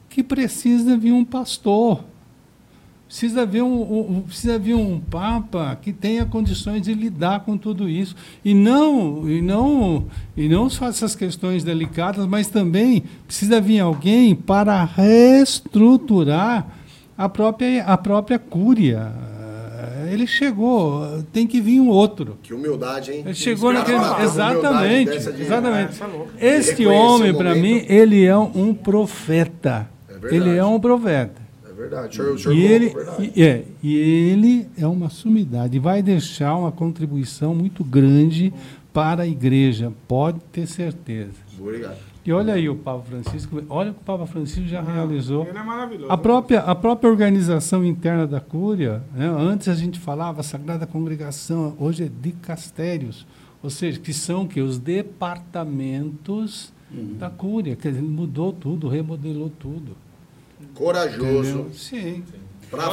que 0.08 0.22
precisa 0.22 0.96
vir 0.96 1.12
um 1.12 1.24
pastor. 1.24 2.04
Precisa 3.12 3.44
vir 3.44 3.60
um, 3.60 3.82
um, 3.82 4.22
precisa 4.22 4.58
vir 4.58 4.74
um 4.74 4.98
papa 4.98 5.76
que 5.82 5.92
tenha 5.92 6.24
condições 6.24 6.80
de 6.80 6.94
lidar 6.94 7.40
com 7.40 7.58
tudo 7.58 7.86
isso 7.86 8.16
e 8.42 8.54
não 8.54 9.28
e 9.28 9.42
não 9.42 10.06
e 10.34 10.48
não 10.48 10.70
só 10.70 10.88
essas 10.88 11.14
questões 11.14 11.62
delicadas, 11.62 12.24
mas 12.24 12.48
também 12.48 13.04
precisa 13.26 13.60
vir 13.60 13.80
alguém 13.80 14.34
para 14.34 14.82
reestruturar 14.82 16.66
a 17.16 17.28
própria 17.28 17.84
a 17.84 17.98
própria 17.98 18.38
cúria, 18.38 19.12
ele 20.10 20.26
chegou, 20.26 21.22
tem 21.34 21.46
que 21.46 21.60
vir 21.60 21.82
um 21.82 21.90
outro. 21.90 22.38
Que 22.42 22.54
humildade, 22.54 23.12
hein? 23.12 23.24
Ele 23.26 23.34
chegou 23.34 23.74
naquele. 23.74 23.98
Exatamente. 24.22 25.10
exatamente. 25.10 26.00
É, 26.38 26.56
este 26.56 26.86
homem, 26.86 27.34
para 27.34 27.54
mim, 27.54 27.84
ele 27.86 28.24
é 28.24 28.38
um 28.38 28.72
profeta. 28.72 29.86
É 30.08 30.34
ele 30.34 30.56
é 30.56 30.64
um 30.64 30.80
profeta. 30.80 31.41
Verdade. 31.82 32.08
O 32.08 32.12
senhor, 32.12 32.34
o 32.34 32.38
senhor 32.38 32.54
e, 32.54 32.62
ele, 32.62 32.94
e, 33.34 33.42
é, 33.42 33.64
e 33.82 33.96
ele 33.96 34.68
é 34.78 34.86
uma 34.86 35.10
sumidade. 35.10 35.80
Vai 35.80 36.00
deixar 36.00 36.56
uma 36.56 36.70
contribuição 36.70 37.54
muito 37.56 37.82
grande 37.82 38.54
para 38.92 39.24
a 39.24 39.26
igreja. 39.26 39.92
Pode 40.06 40.38
ter 40.52 40.68
certeza. 40.68 41.32
Obrigado. 41.58 41.96
E 42.24 42.32
olha 42.32 42.54
aí 42.54 42.68
o 42.68 42.76
Papa 42.76 43.02
Francisco, 43.02 43.64
olha 43.68 43.90
o 43.90 43.94
que 43.94 44.00
o 44.00 44.04
Papa 44.04 44.26
Francisco 44.26 44.68
já 44.68 44.80
realizou. 44.80 45.44
Ele 45.44 45.58
é 45.58 45.62
maravilhoso. 45.64 46.12
A 46.12 46.16
própria, 46.16 46.60
a 46.60 46.72
própria 46.72 47.10
organização 47.10 47.84
interna 47.84 48.28
da 48.28 48.38
Cúria, 48.40 49.02
né? 49.12 49.26
antes 49.28 49.66
a 49.66 49.74
gente 49.74 49.98
falava 49.98 50.40
Sagrada 50.44 50.86
Congregação, 50.86 51.74
hoje 51.80 52.04
é 52.04 52.08
dicastérios, 52.08 53.26
ou 53.60 53.70
seja, 53.70 53.98
que 53.98 54.12
são 54.12 54.46
que 54.46 54.60
os 54.60 54.78
departamentos 54.78 56.72
uhum. 56.94 57.16
da 57.18 57.28
Cúria, 57.28 57.74
que 57.74 57.90
mudou 57.90 58.52
tudo, 58.52 58.86
remodelou 58.86 59.50
tudo. 59.50 59.96
Corajoso. 60.74 61.50
Entendeu? 61.50 61.70
Sim. 61.72 62.24
Sim. 62.30 62.42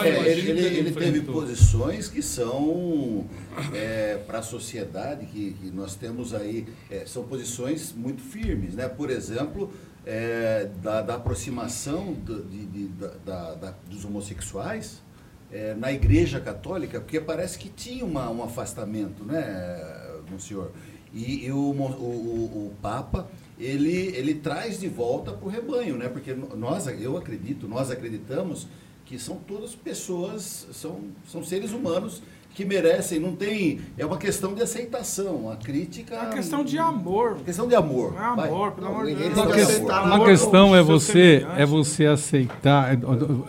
É, 0.04 0.32
ele, 0.32 0.52
ele, 0.52 0.78
ele 0.78 0.92
teve 0.92 1.22
posições 1.22 2.10
que 2.10 2.22
são 2.22 3.26
é, 3.74 4.18
para 4.28 4.40
a 4.40 4.42
sociedade, 4.42 5.26
que, 5.26 5.54
que, 5.54 5.72
nós 5.72 5.96
temos 5.96 6.34
aí, 6.34 6.68
é, 6.92 7.06
são 7.06 7.24
posições 7.24 7.94
muito 7.94 8.22
firmes. 8.22 8.76
Né? 8.76 8.90
Por 8.90 9.10
exemplo, 9.10 9.72
é, 10.06 10.68
da, 10.82 11.02
da, 11.02 11.16
aproximação 11.16 12.12
do, 12.14 12.44
de, 12.44 12.66
de, 12.66 12.88
da, 13.26 13.56
da, 13.56 13.74
dos 13.90 14.04
homossexuais 14.04 15.02
é, 15.50 15.74
na 15.76 15.94
Igreja 15.94 16.42
Católica, 16.42 17.00
porque 17.00 17.22
parece 17.22 17.58
que 17.58 17.70
tinha 17.70 18.04
uma, 18.04 18.30
um 18.30 18.44
afastamento, 18.44 19.24
né, 19.24 20.20
senhor? 20.40 20.72
E, 21.14 21.46
e 21.46 21.52
o, 21.52 21.58
o, 21.58 21.72
o, 21.72 22.68
o 22.68 22.74
Papa 22.82 23.28
ele, 23.60 24.14
ele 24.16 24.36
traz 24.36 24.80
de 24.80 24.88
volta 24.88 25.32
para 25.32 25.46
o 25.46 25.50
rebanho, 25.50 25.98
né? 25.98 26.08
Porque 26.08 26.34
nós, 26.34 26.88
eu 26.88 27.18
acredito, 27.18 27.68
nós 27.68 27.92
acreditamos 27.92 28.68
que 29.06 29.20
são 29.20 29.38
todas 29.38 29.76
pessoas, 29.76 30.68
são, 30.72 31.02
são 31.28 31.44
seres 31.44 31.74
humanos 31.74 32.22
que 32.54 32.66
merecem, 32.66 33.20
não 33.20 33.36
tem. 33.36 33.80
É 33.98 34.06
uma 34.06 34.18
questão 34.18 34.54
de 34.54 34.62
aceitação. 34.62 35.50
A 35.50 35.56
crítica. 35.56 36.16
É 36.16 36.22
uma 36.22 36.34
questão 36.34 36.64
de 36.64 36.78
amor. 36.78 37.38
Questão 37.46 37.68
de 37.68 37.76
amor. 37.76 38.16
É 38.16 38.24
amor, 38.24 38.72
pelo 38.72 38.88
amor 38.88 39.06
de 39.06 39.16
Deus. 39.16 39.34
Uma, 39.34 39.48
que, 39.48 39.82
uma 39.92 40.26
questão 40.26 40.76
é 40.76 40.82
você, 40.82 41.46
é 41.58 41.66
você 41.66 42.06
aceitar, 42.06 42.94
é, 42.94 42.98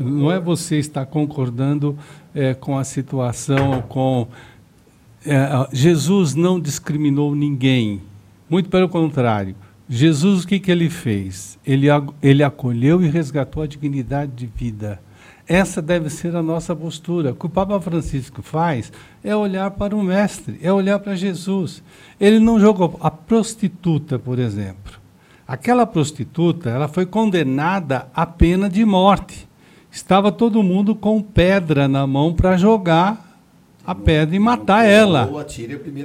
não 0.00 0.30
é 0.30 0.38
você 0.38 0.76
estar 0.78 1.06
concordando 1.06 1.98
é, 2.34 2.54
com 2.54 2.78
a 2.78 2.84
situação, 2.84 3.82
com. 3.88 4.28
É, 5.26 5.68
Jesus 5.72 6.34
não 6.34 6.60
discriminou 6.60 7.34
ninguém. 7.34 8.00
Muito 8.48 8.68
pelo 8.68 8.88
contrário. 8.88 9.54
Jesus, 9.92 10.44
o 10.44 10.48
que, 10.48 10.58
que 10.58 10.70
ele 10.70 10.88
fez? 10.88 11.58
Ele, 11.66 11.88
ele 12.22 12.42
acolheu 12.42 13.02
e 13.02 13.08
resgatou 13.08 13.62
a 13.62 13.66
dignidade 13.66 14.32
de 14.32 14.46
vida 14.46 15.00
essa 15.50 15.82
deve 15.82 16.08
ser 16.08 16.36
a 16.36 16.42
nossa 16.44 16.76
postura. 16.76 17.32
O 17.32 17.34
que 17.34 17.46
o 17.46 17.48
Papa 17.48 17.80
Francisco 17.80 18.40
faz 18.40 18.92
é 19.24 19.34
olhar 19.34 19.72
para 19.72 19.96
o 19.96 20.02
Mestre, 20.02 20.60
é 20.62 20.72
olhar 20.72 21.00
para 21.00 21.16
Jesus. 21.16 21.82
Ele 22.20 22.38
não 22.38 22.60
jogou 22.60 22.96
a 23.02 23.10
prostituta, 23.10 24.16
por 24.16 24.38
exemplo. 24.38 25.00
Aquela 25.48 25.84
prostituta, 25.84 26.70
ela 26.70 26.86
foi 26.86 27.04
condenada 27.04 28.06
à 28.14 28.24
pena 28.24 28.70
de 28.70 28.84
morte. 28.84 29.48
Estava 29.90 30.30
todo 30.30 30.62
mundo 30.62 30.94
com 30.94 31.20
pedra 31.20 31.88
na 31.88 32.06
mão 32.06 32.32
para 32.32 32.56
jogar 32.56 33.29
a 33.84 33.94
pedra 33.94 34.36
e 34.36 34.38
matar 34.38 34.84
ela. 34.84 35.28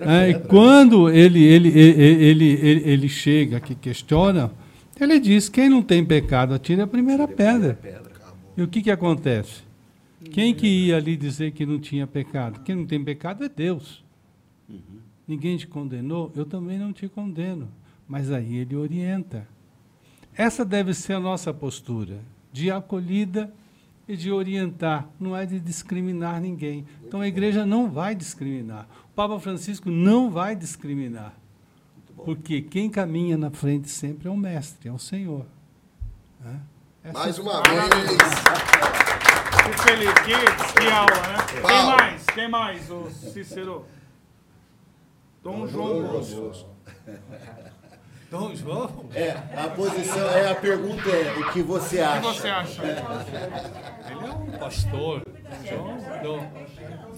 É, 0.08 0.30
e 0.30 0.40
quando 0.40 1.10
ele, 1.10 1.44
ele, 1.44 1.70
ele, 1.70 2.02
ele, 2.02 2.46
ele, 2.46 2.90
ele 2.90 3.10
chega 3.10 3.60
que 3.60 3.76
questiona, 3.76 4.52
ele 5.00 5.20
diz: 5.20 5.50
quem 5.50 5.70
não 5.70 5.82
tem 5.82 6.04
pecado, 6.04 6.54
atire 6.54 6.82
a 6.82 6.88
primeira 6.88 7.28
pedra. 7.28 7.78
E 8.58 8.62
o 8.62 8.68
que, 8.68 8.82
que 8.82 8.92
acontece? 8.92 9.64
Quem 10.32 10.54
que 10.54 10.68
ia 10.68 10.98
ali 10.98 11.16
dizer 11.16 11.52
que 11.52 11.66
não 11.66 11.80
tinha 11.80 12.08
pecado? 12.08 12.62
Quem 12.62 12.76
não 12.76 12.86
tem 12.86 13.04
pecado 13.04 13.44
é 13.44 13.50
Deus. 13.50 14.04
Uhum. 14.68 14.80
Ninguém 15.28 15.58
te 15.58 15.68
condenou, 15.68 16.32
eu 16.36 16.46
também 16.46 16.80
não 16.80 16.92
te 16.92 17.08
condeno. 17.08 17.68
Mas 18.08 18.32
aí 18.32 18.58
ele 18.58 18.76
orienta. 18.76 19.48
Essa 20.36 20.66
deve 20.66 20.94
ser 20.94 21.14
a 21.14 21.20
nossa 21.20 21.54
postura, 21.54 22.20
de 22.52 22.70
acolhida 22.70 23.52
e 24.08 24.16
de 24.16 24.32
orientar, 24.32 25.08
não 25.20 25.36
é 25.36 25.46
de 25.46 25.60
discriminar 25.60 26.40
ninguém. 26.40 26.86
Então 27.04 27.22
a 27.22 27.28
igreja 27.28 27.66
não 27.66 27.90
vai 27.90 28.14
discriminar. 28.14 28.88
O 29.06 29.14
Papa 29.16 29.40
Francisco 29.40 29.90
não 29.90 30.30
vai 30.30 30.56
discriminar. 30.56 31.34
Porque 32.24 32.62
quem 32.62 32.90
caminha 32.90 33.38
na 33.38 33.52
frente 33.52 33.90
sempre 33.90 34.28
é 34.28 34.32
o 34.32 34.38
mestre, 34.38 34.90
é 34.90 34.92
o 34.92 35.00
Senhor. 35.00 35.46
Né? 36.40 36.60
Essa 37.04 37.20
Mais 37.20 37.40
uma 37.40 37.62
vez. 37.62 38.18
Que 39.66 39.84
feliz, 39.84 40.14
que, 40.14 40.80
que 40.80 40.88
aula, 40.92 41.28
né? 41.28 41.38
Quem 41.52 41.86
mais? 41.86 42.26
Quem 42.26 42.50
mais, 42.50 42.90
o 42.92 43.10
Cícero? 43.10 43.86
Dom 45.44 45.68
João 45.68 46.04
Bosco. 46.04 46.66
Dom 48.36 48.54
João? 48.54 48.90
É, 49.14 49.32
a 49.32 49.70
posição, 49.70 50.30
é, 50.30 50.52
a 50.52 50.56
pergunta 50.56 51.10
é, 51.10 51.40
o 51.40 51.54
que 51.54 51.62
você 51.62 52.02
acha? 52.02 52.28
O 52.28 52.34
que 52.34 52.42
você 52.42 52.48
acha? 52.50 52.84
Ele 52.84 54.26
é 54.26 54.34
um 54.34 54.60
pastor. 54.60 55.22
Dom, 56.22 56.52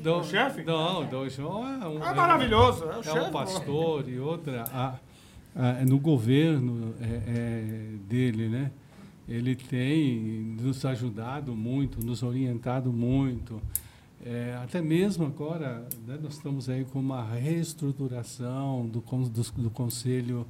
Dom, 0.04 0.24
chefe? 0.24 0.64
Não, 0.64 1.04
Dom 1.06 1.28
João 1.28 1.68
é 1.68 1.88
um... 1.88 2.04
É 2.04 2.14
maravilhoso, 2.14 2.84
é 2.84 2.98
o 2.98 3.00
é 3.00 3.04
chefe. 3.04 3.20
um 3.20 3.32
pastor 3.32 4.08
e 4.08 4.20
outra... 4.20 4.64
A, 4.72 4.96
a, 5.56 5.86
no 5.86 5.98
governo 5.98 6.94
é, 7.02 7.06
é, 7.06 7.98
dele, 8.08 8.48
né? 8.48 8.72
Ele 9.28 9.56
tem 9.56 10.20
nos 10.62 10.86
ajudado 10.86 11.56
muito, 11.56 12.06
nos 12.06 12.22
orientado 12.22 12.94
muito. 12.94 13.60
É, 14.24 14.56
até 14.64 14.82
mesmo 14.82 15.26
agora, 15.26 15.84
né, 16.06 16.20
nós 16.22 16.36
estamos 16.36 16.70
aí 16.70 16.86
com 16.86 17.00
uma 17.00 17.24
reestruturação 17.24 18.86
do, 18.86 19.02
do, 19.02 19.52
do 19.64 19.70
Conselho 19.72 20.46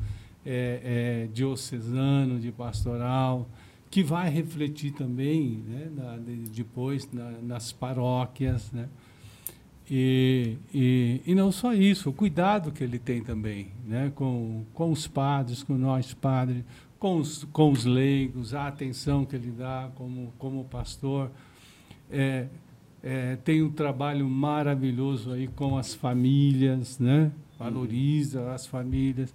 é, 0.50 1.26
é, 1.26 1.28
Diocesano 1.34 2.40
de 2.40 2.54
Pastoral, 2.54 3.50
que 3.92 4.02
vai 4.02 4.30
refletir 4.30 4.92
também 4.92 5.62
né, 5.68 5.92
na, 5.94 6.18
depois 6.54 7.12
na, 7.12 7.32
nas 7.42 7.74
paróquias. 7.74 8.72
Né? 8.72 8.88
E, 9.92 10.56
e, 10.74 11.22
e, 11.26 11.36
não 11.36 11.52
só 11.52 11.74
isso, 11.74 12.10
o 12.10 12.14
cuidado 12.14 12.72
que 12.72 12.82
ele 12.82 12.98
tem 12.98 13.22
também 13.22 13.68
né, 13.86 14.10
com, 14.16 14.64
com 14.74 14.90
os 14.90 15.06
padres, 15.06 15.64
com 15.64 15.78
nós 15.78 16.14
padres, 16.14 16.64
com 16.98 17.18
os, 17.18 17.44
com 17.44 17.70
os 17.70 17.84
leigos, 17.84 18.54
a 18.54 18.68
atenção 18.68 19.26
que 19.26 19.36
ele 19.36 19.52
dá 19.52 19.92
como, 19.96 20.34
como 20.38 20.64
pastor. 20.64 21.30
É, 22.10 22.48
é, 23.04 23.36
tem 23.36 23.62
um 23.62 23.70
trabalho 23.70 24.28
maravilhoso 24.30 25.34
aí 25.34 25.48
com 25.50 25.78
as 25.78 25.94
famílias, 25.94 27.00
né? 27.00 27.32
valoriza 27.60 28.54
as 28.54 28.66
famílias. 28.66 29.34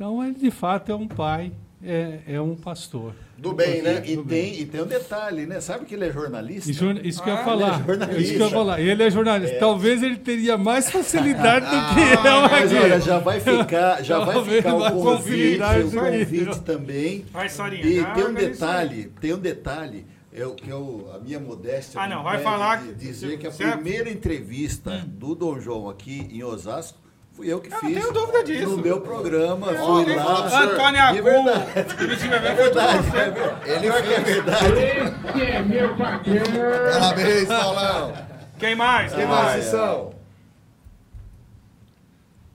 Então, 0.00 0.24
ele 0.24 0.32
de 0.32 0.50
fato 0.50 0.90
é 0.90 0.94
um 0.94 1.06
pai, 1.06 1.52
é, 1.84 2.20
é 2.26 2.40
um 2.40 2.56
pastor. 2.56 3.12
Do 3.36 3.52
bem, 3.52 3.82
né? 3.82 4.02
E, 4.06 4.16
tem, 4.16 4.58
e 4.58 4.64
tem 4.64 4.80
um 4.80 4.86
detalhe, 4.86 5.44
né? 5.44 5.60
Sabe 5.60 5.84
que 5.84 5.94
ele 5.94 6.06
é 6.06 6.10
jornalista? 6.10 6.70
Isso, 6.70 6.90
isso 7.04 7.22
que 7.22 7.28
eu 7.28 7.34
ia 7.34 7.40
ah, 7.40 7.44
falar. 7.44 7.84
Ele 7.86 8.04
é 8.04 8.18
isso 8.18 8.32
que 8.32 8.38
eu 8.38 8.46
ia 8.46 8.50
falar. 8.50 8.80
Ele 8.80 9.02
é 9.02 9.10
jornalista. 9.10 9.56
É. 9.56 9.58
Talvez 9.58 10.02
ele 10.02 10.16
teria 10.16 10.56
mais 10.56 10.90
facilidade 10.90 11.66
do 11.66 11.70
que 11.70 12.00
ah, 12.00 12.26
eu 12.26 12.40
mas 12.48 12.72
olha, 12.72 12.98
já 12.98 13.18
vai 13.18 13.40
ficar, 13.40 14.02
já 14.02 14.20
vai 14.20 14.42
ficar 14.42 14.74
o 14.74 14.90
convite, 14.90 15.60
o 15.60 15.90
convite 15.90 16.60
também. 16.64 17.26
Vai, 17.30 17.50
Sorinha. 17.50 17.84
E 17.84 18.14
tem 18.14 18.24
um 18.24 18.32
detalhe, 18.32 19.12
tem 19.20 19.34
um 19.34 19.38
detalhe 19.38 20.06
eu, 20.32 20.54
que 20.54 20.70
eu, 20.70 21.10
a 21.14 21.18
minha 21.18 21.38
modéstia 21.38 22.00
ah, 22.00 22.08
não, 22.08 22.22
vai 22.22 22.38
falar 22.38 22.84
de 22.84 22.94
dizer 22.94 23.38
que 23.38 23.46
a 23.46 23.50
primeira 23.50 24.08
entrevista 24.08 25.04
do 25.06 25.34
Dom 25.34 25.60
João 25.60 25.90
aqui 25.90 26.26
em 26.32 26.42
Osasco 26.42 26.98
fui 27.40 27.52
eu 27.52 27.60
que 27.60 27.72
eu 27.72 27.78
fiz. 27.78 27.94
Não 27.94 28.00
tenho 28.02 28.12
dúvida 28.12 28.44
disso. 28.44 28.68
No 28.68 28.76
meu 28.78 29.00
programa, 29.00 29.68
eu 29.68 29.86
fui 29.86 30.14
lá. 30.14 30.62
Antônio 30.62 31.02
Agu, 31.02 31.96
Curitiba 31.96 32.36
é 32.36 32.54
verdade. 32.54 33.08
Ele 33.64 33.92
foi 33.92 34.14
é 34.14 34.20
verdade. 34.20 34.78
É. 34.78 35.08
Parabéns, 36.92 37.48
Paulão. 37.48 38.12
Quem 38.58 38.74
mais? 38.74 39.14
Quem 39.14 39.26
mais 39.26 39.64
são? 39.64 40.19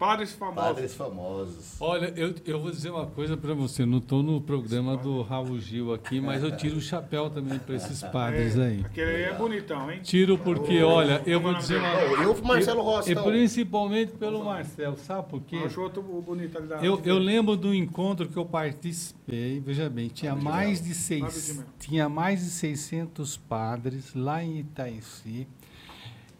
Padres 0.06 0.34
famosos. 0.34 0.64
Padres 0.64 0.94
famosos. 0.94 1.76
Olha, 1.80 2.14
eu, 2.16 2.36
eu 2.46 2.60
vou 2.60 2.70
dizer 2.70 2.92
uma 2.92 3.08
coisa 3.08 3.36
para 3.36 3.56
você. 3.56 3.86
Não 3.86 3.98
estou 3.98 4.22
no 4.22 4.40
programa 4.40 4.96
do 4.96 5.24
Raul 5.24 5.60
Gil 5.60 5.94
aqui, 5.94 6.22
mas 6.22 6.44
eu 6.44 6.56
tiro 6.56 6.78
o 6.78 6.82
chapéu 6.82 7.28
também 7.28 7.58
para 7.58 7.76
esses 7.76 8.04
padres 8.12 8.58
aí. 8.60 8.82
Aquele 8.86 9.10
aí 9.10 9.24
é 9.24 9.34
bonitão, 9.34 9.92
hein? 9.92 10.00
Tiro 10.04 10.38
porque, 10.38 10.84
olha, 10.84 11.24
eu 11.26 11.40
vou 11.40 11.56
dizer 11.56 11.80
uma 11.80 11.92
coisa. 11.92 12.24
E 12.24 12.26
o 12.28 12.46
Marcelo 12.46 12.82
Rossi. 12.84 13.12
E 13.12 13.16
principalmente 13.16 14.12
pelo 14.12 14.46
Marcelo, 14.46 14.98
sabe 14.98 15.28
por 15.28 15.42
quê? 15.42 15.58
Acho 15.66 15.82
outro 15.82 16.04
bonito 16.04 16.58
ali 16.58 16.68
da 16.68 16.86
eu, 16.86 17.02
eu 17.04 17.18
lembro 17.18 17.56
do 17.56 17.74
encontro 17.74 18.28
que 18.28 18.38
eu 18.38 18.46
participei, 18.46 19.60
veja 19.60 19.90
bem, 19.90 20.08
tinha 20.08 20.36
mais 20.36 20.82
de, 20.82 20.94
seis, 20.94 21.64
tinha 21.80 22.08
mais 22.08 22.42
de 22.42 22.52
600 22.52 23.38
padres 23.38 24.14
lá 24.14 24.44
em 24.44 24.60
Itaici 24.60 25.48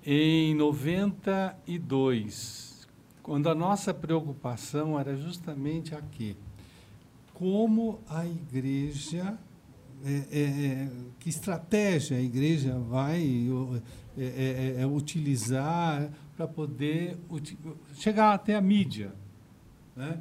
em 0.06 0.54
92 0.54 2.65
quando 3.26 3.50
a 3.50 3.56
nossa 3.56 3.92
preocupação 3.92 5.00
era 5.00 5.18
justamente 5.18 5.96
aqui. 5.96 6.38
Como 7.34 8.00
a 8.08 8.24
igreja, 8.24 9.36
é, 10.06 10.12
é, 10.32 10.42
é 10.42 10.90
que 11.18 11.30
estratégia 11.30 12.18
a 12.18 12.22
igreja 12.22 12.78
vai 12.78 13.50
é, 14.16 14.76
é, 14.78 14.82
é 14.82 14.86
utilizar 14.86 16.08
para 16.38 16.48
poder 16.48 17.18
chegar 17.96 18.32
até 18.32 18.54
a 18.54 18.62
mídia. 18.62 19.12
Né? 19.96 20.20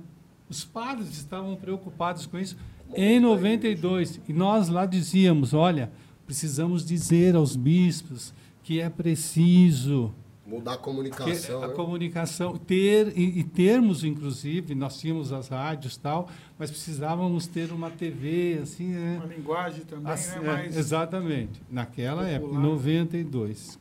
Os 0.48 0.64
padres 0.64 1.10
estavam 1.10 1.56
preocupados 1.56 2.24
com 2.24 2.38
isso 2.38 2.56
em 2.94 3.20
92. 3.20 4.18
E 4.26 4.32
nós 4.32 4.70
lá 4.70 4.86
dizíamos: 4.86 5.52
olha, 5.52 5.92
precisamos 6.24 6.86
dizer 6.86 7.36
aos 7.36 7.54
bispos 7.54 8.32
que 8.62 8.80
é 8.80 8.88
preciso 8.88 10.10
Mudar 10.46 10.74
a 10.74 10.76
comunicação. 10.76 11.62
a 11.62 11.68
né? 11.68 11.74
comunicação, 11.74 12.56
ter, 12.58 13.16
e, 13.16 13.38
e, 13.40 13.44
termos, 13.44 14.04
inclusive, 14.04 14.74
nós 14.74 14.98
tínhamos 14.98 15.32
as 15.32 15.48
rádios 15.48 15.96
tal, 15.96 16.28
mas 16.58 16.70
precisávamos 16.70 17.46
ter 17.46 17.72
uma 17.72 17.90
TV, 17.90 18.58
assim, 18.62 18.88
né? 18.88 19.16
Uma 19.24 19.34
linguagem 19.34 19.84
também, 19.86 20.12
assim, 20.12 20.38
né? 20.40 20.46
Mais 20.46 20.76
exatamente. 20.76 21.62
Naquela 21.70 22.24
popular. 22.24 22.34
época, 22.34 22.58
92. 22.58 23.78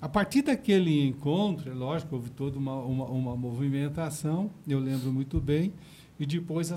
A 0.00 0.08
partir 0.08 0.42
daquele 0.42 1.06
encontro, 1.06 1.70
é 1.70 1.74
lógico, 1.74 2.16
houve 2.16 2.30
toda 2.30 2.58
uma, 2.58 2.76
uma, 2.82 3.04
uma 3.06 3.36
movimentação, 3.36 4.50
eu 4.66 4.80
lembro 4.80 5.12
muito 5.12 5.40
bem, 5.40 5.72
e 6.18 6.26
depois 6.26 6.72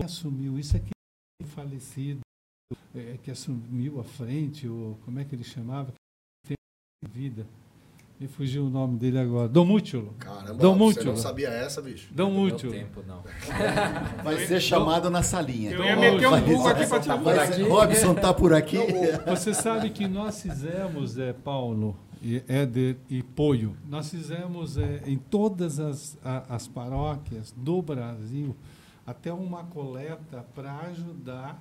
assumiu 0.00 0.58
isso 0.58 0.76
aqui 0.76 0.90
falecido, 1.46 2.20
é, 2.94 3.18
que 3.22 3.30
assumiu 3.30 4.00
a 4.00 4.04
frente, 4.04 4.68
ou 4.68 4.96
como 5.04 5.20
é 5.20 5.24
que 5.24 5.34
ele 5.34 5.44
chamava? 5.44 5.92
Vida. 7.08 7.46
Me 8.20 8.28
fugiu 8.28 8.66
o 8.66 8.70
nome 8.70 8.98
dele 8.98 9.18
agora. 9.18 9.48
Dom 9.48 9.64
Mútulo. 9.64 10.14
Caramba, 10.18 10.54
Dom 10.54 10.76
você 10.76 11.02
não 11.02 11.16
sabia 11.16 11.48
essa, 11.48 11.82
bicho? 11.82 12.08
Dom 12.14 12.30
Mútulo. 12.30 12.72
tempo, 12.72 13.02
não. 13.04 13.24
Vai 14.22 14.46
ser 14.46 14.60
chamado 14.60 15.10
na 15.10 15.24
salinha. 15.24 15.72
Eu 15.72 15.82
ia 15.82 15.96
meter 15.96 16.28
um 16.28 16.40
Google 16.40 16.68
aqui 16.68 16.86
para 16.86 17.00
te 17.00 17.10
aqui. 17.10 17.62
Robson 17.62 18.14
tá 18.14 18.32
por 18.32 18.54
aqui. 18.54 18.78
Você 19.26 19.52
sabe 19.52 19.90
que 19.90 20.06
nós 20.06 20.40
fizemos, 20.40 21.18
é, 21.18 21.32
Paulo, 21.32 21.96
e 22.22 22.40
Éder 22.46 22.96
e 23.10 23.24
Poio, 23.24 23.76
nós 23.88 24.08
fizemos 24.08 24.78
é, 24.78 25.02
em 25.04 25.18
todas 25.18 25.80
as, 25.80 26.16
a, 26.24 26.54
as 26.54 26.68
paróquias 26.68 27.52
do 27.56 27.82
Brasil 27.82 28.54
até 29.04 29.32
uma 29.32 29.64
coleta 29.64 30.46
para 30.54 30.72
ajudar 30.82 31.60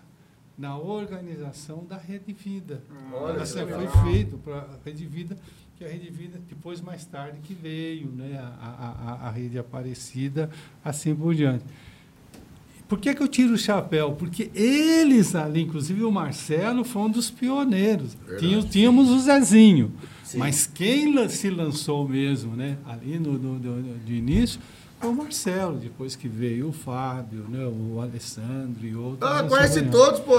na 0.57 0.77
organização 0.77 1.85
da 1.85 1.97
Rede 1.97 2.33
Vida. 2.33 2.83
Olha, 3.13 3.41
assim, 3.41 3.59
foi 3.59 4.11
feito 4.11 4.37
para 4.37 4.57
a 4.57 4.77
Rede 4.85 5.05
Vida, 5.05 5.37
que 5.77 5.83
a 5.83 5.87
Rede 5.87 6.09
Vida, 6.09 6.39
depois, 6.47 6.81
mais 6.81 7.05
tarde, 7.05 7.39
que 7.41 7.53
veio 7.53 8.07
né, 8.07 8.37
a, 8.37 9.17
a, 9.21 9.27
a 9.27 9.31
Rede 9.31 9.57
Aparecida, 9.57 10.49
assim 10.83 11.15
por 11.15 11.33
diante. 11.33 11.65
Por 12.87 12.99
que, 12.99 13.13
que 13.15 13.23
eu 13.23 13.27
tiro 13.27 13.53
o 13.53 13.57
chapéu? 13.57 14.11
Porque 14.11 14.51
eles 14.53 15.33
ali, 15.33 15.61
inclusive 15.61 16.03
o 16.03 16.11
Marcelo, 16.11 16.83
foi 16.83 17.03
um 17.03 17.09
dos 17.09 17.31
pioneiros. 17.31 18.17
Tínhamos, 18.37 18.65
tínhamos 18.65 19.09
o 19.09 19.19
Zezinho. 19.19 19.93
Sim. 20.25 20.37
Mas 20.37 20.67
quem 20.67 21.29
se 21.29 21.49
lançou 21.49 22.07
mesmo 22.07 22.53
né, 22.55 22.77
ali 22.85 23.17
no, 23.17 23.33
no, 23.33 23.57
no, 23.57 23.99
de 23.99 24.15
início 24.15 24.59
o 25.03 25.13
Marcelo, 25.13 25.77
depois 25.77 26.15
que 26.15 26.27
veio 26.27 26.69
o 26.69 26.71
Fábio, 26.71 27.45
né, 27.49 27.65
o 27.65 27.99
Alessandro 28.01 28.83
e 28.83 28.95
outros. 28.95 29.29
Ah, 29.29 29.43
conhece 29.43 29.81
todos, 29.83 30.19
pô. 30.19 30.37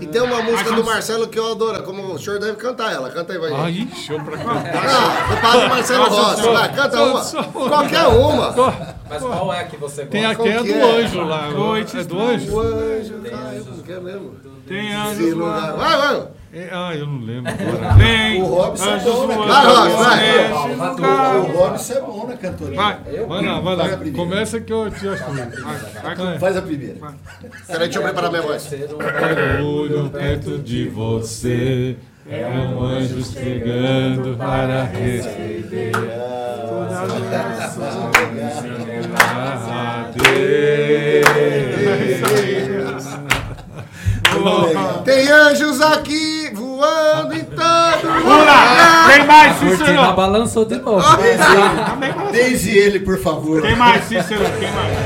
E 0.00 0.06
tem 0.06 0.20
uma 0.20 0.42
música 0.42 0.72
do 0.72 0.84
Marcelo 0.84 1.28
que 1.28 1.38
eu 1.38 1.52
adoro, 1.52 1.82
como 1.82 2.14
o 2.14 2.18
senhor 2.18 2.38
deve 2.40 2.56
cantar 2.56 2.92
ela. 2.92 3.10
Canta 3.10 3.32
aí, 3.32 3.38
vai. 3.38 3.52
Aí, 3.52 3.88
show 3.94 4.20
pra 4.20 4.36
cantar. 4.36 4.74
Ah, 4.76 5.34
o 5.34 5.40
padre 5.40 5.68
Marcelo 5.68 6.08
Rossi, 6.08 6.42
vai, 6.42 6.74
canta 6.74 7.02
uma. 7.02 7.24
Qualquer 7.68 8.06
uma. 8.06 8.54
Mas 9.08 9.22
qual 9.22 9.52
é 9.52 9.60
a 9.60 9.64
que 9.64 9.76
você 9.76 10.02
gosta? 10.02 10.06
Tem 10.06 10.24
aquela 10.24 10.62
do 10.62 10.70
é? 10.70 11.02
anjo 11.02 11.22
lá. 11.22 11.50
Noite 11.50 11.98
é 11.98 12.04
do 12.04 12.20
anjo? 12.20 12.52
O 12.52 12.60
anjo 12.60 13.14
caiu, 13.22 13.64
quer 13.84 14.00
mesmo? 14.00 14.34
Tem 14.66 14.92
anjo. 14.92 15.36
Vai, 15.38 15.76
vai. 15.76 16.39
É, 16.52 16.68
ah, 16.72 16.92
eu 16.96 17.06
não 17.06 17.20
lembro 17.20 17.48
agora. 17.52 17.94
Vem, 17.94 18.42
O 18.42 18.46
Robson 18.46 18.90
é 18.90 18.98
bom, 18.98 19.26
né? 19.28 19.36
neste 19.36 20.96
lugar. 20.96 21.36
O 21.36 21.42
Robson 21.56 21.92
é 21.92 22.00
bom 22.00 22.26
na 22.26 22.36
cantoria. 22.36 22.76
Vai. 22.76 22.98
Vai 23.28 23.44
lá, 23.44 23.60
vai 23.60 23.76
Faz 23.76 23.88
a 23.88 23.92
lá. 23.92 23.96
primeira. 23.98 24.16
Começa 24.16 24.60
que 24.60 24.72
eu 24.72 24.90
te 24.90 25.08
ajudo. 25.08 25.62
Vai, 26.02 26.14
vai. 26.16 26.38
Faz 26.40 26.56
a 26.56 26.62
primeira. 26.62 26.96
Peraí, 27.68 27.78
deixa 27.84 27.98
eu 27.98 28.02
preparar 28.02 28.30
minha 28.30 28.42
voz. 28.42 28.68
Olho 29.64 30.10
perto 30.10 30.58
de 30.58 30.88
você. 30.88 31.96
É 32.28 32.46
um 32.46 32.82
anjo 32.84 33.22
chegando 33.24 34.36
para 34.36 34.84
receber 34.84 35.92
a 39.16 40.10
Deus. 40.14 40.80
Tem 45.04 45.28
anjos 45.28 45.80
aqui 45.80 46.39
voando 46.80 47.34
em 47.34 47.44
todo 47.44 48.22
Pula! 48.22 49.06
Tem 49.12 49.26
mais, 49.26 49.56
Cícero! 49.58 50.14
balançou 50.14 50.64
de 50.64 50.76
novo. 50.78 51.04
Desde 52.32 52.70
ele, 52.78 53.00
por 53.00 53.18
favor. 53.18 53.60
Tem 53.60 53.76
mais, 53.76 54.04
Cícero! 54.04 54.40
Tem 54.58 54.72
mais! 54.72 54.96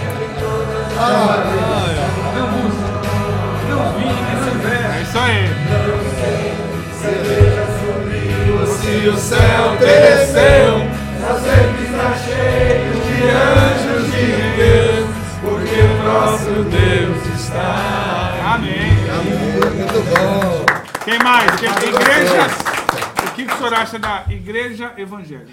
É 4.66 5.02
isso 5.02 5.18
aí! 5.18 5.48
Se 8.66 9.08
o 9.08 9.16
céu 9.16 9.76
desceu, 9.78 10.82
está 11.82 12.14
cheio 12.24 12.92
de 13.02 13.16
anjos 13.28 14.12
de 14.12 14.26
Deus, 14.56 15.08
porque 15.40 15.80
o 15.80 16.04
nosso 16.04 16.52
Deus 16.64 17.40
está. 17.40 18.54
Amém! 18.54 18.92
Muito 19.76 20.00
bom. 20.10 20.73
Quem 21.04 21.18
mais? 21.18 21.50
Quem, 21.60 21.68
igrejas. 21.88 22.52
O 23.30 23.34
que, 23.34 23.44
que 23.46 23.52
o 23.52 23.56
senhor 23.56 23.74
acha 23.74 23.98
da 23.98 24.24
igreja 24.30 24.92
evangélica? 24.96 25.52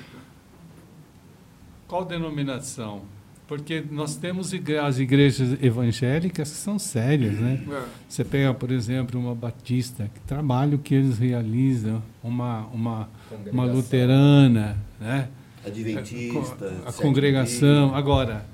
Qual 1.88 2.06
denominação? 2.06 3.02
Porque 3.48 3.84
nós 3.92 4.16
temos 4.16 4.54
igre- 4.54 4.78
as 4.78 4.98
igrejas 4.98 5.62
evangélicas 5.62 6.50
que 6.50 6.56
são 6.58 6.80
sérias, 6.80 7.34
né? 7.38 7.62
É. 7.70 7.82
Você 8.08 8.24
pega, 8.24 8.54
por 8.54 8.72
exemplo, 8.72 9.20
uma 9.20 9.36
batista, 9.36 10.10
que 10.14 10.22
trabalho 10.22 10.78
que 10.80 10.96
eles 10.96 11.20
realizam, 11.20 12.02
uma, 12.24 12.62
uma, 12.68 13.10
uma 13.52 13.66
luterana, 13.66 14.78
né? 15.02 15.28
Adventista. 15.66 16.66
a 16.86 16.92
sete 16.92 17.02
congregação. 17.02 17.94
Agora, 17.94 18.46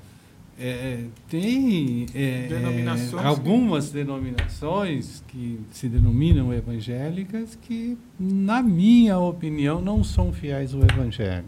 é, 0.60 1.04
tem 1.28 2.06
é, 2.14 2.46
Denominações 2.48 3.22
é, 3.22 3.26
algumas 3.26 3.90
denominações 3.90 5.22
que 5.28 5.60
se 5.70 5.88
denominam 5.88 6.52
evangélicas 6.52 7.56
que, 7.62 7.96
na 8.18 8.62
minha 8.62 9.18
opinião, 9.18 9.80
não 9.80 10.02
são 10.02 10.32
fiéis 10.32 10.74
ao 10.74 10.82
evangelho. 10.82 11.44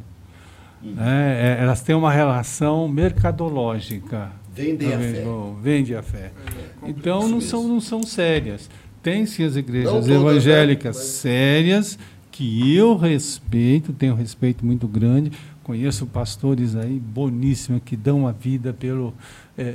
É, 0.99 1.57
é, 1.59 1.63
elas 1.63 1.83
têm 1.83 1.95
uma 1.95 2.11
relação 2.13 2.89
mercadológica. 2.89 4.33
Vendem 4.55 4.93
a 4.95 4.99
fé. 4.99 5.25
Vende 5.63 5.95
a 5.95 6.03
fé. 6.03 6.33
Então 6.87 7.29
não 7.29 7.41
são, 7.41 7.69
não 7.69 7.81
são 7.81 8.03
sérias. 8.03 8.71
Tem 9.03 9.25
sim 9.27 9.45
as 9.45 9.53
Não 9.55 9.61
igrejas 9.61 9.91
todas, 9.91 10.07
né? 10.09 10.15
evangélicas 10.15 10.97
Mas- 10.97 11.07
sérias 11.07 11.99
que 12.31 12.75
eu 12.75 12.97
respeito, 12.97 13.93
tenho 13.93 14.15
um 14.15 14.17
respeito 14.17 14.65
muito 14.65 14.87
grande. 14.89 15.33
Conheço 15.63 16.07
pastores 16.07 16.75
aí 16.75 16.99
boníssimos 16.99 17.83
que 17.85 17.97
dão 17.97 18.27
a 18.27 18.33
vida 18.33 18.73
pelo, 18.73 19.15
é, 19.57 19.63
é, 19.63 19.67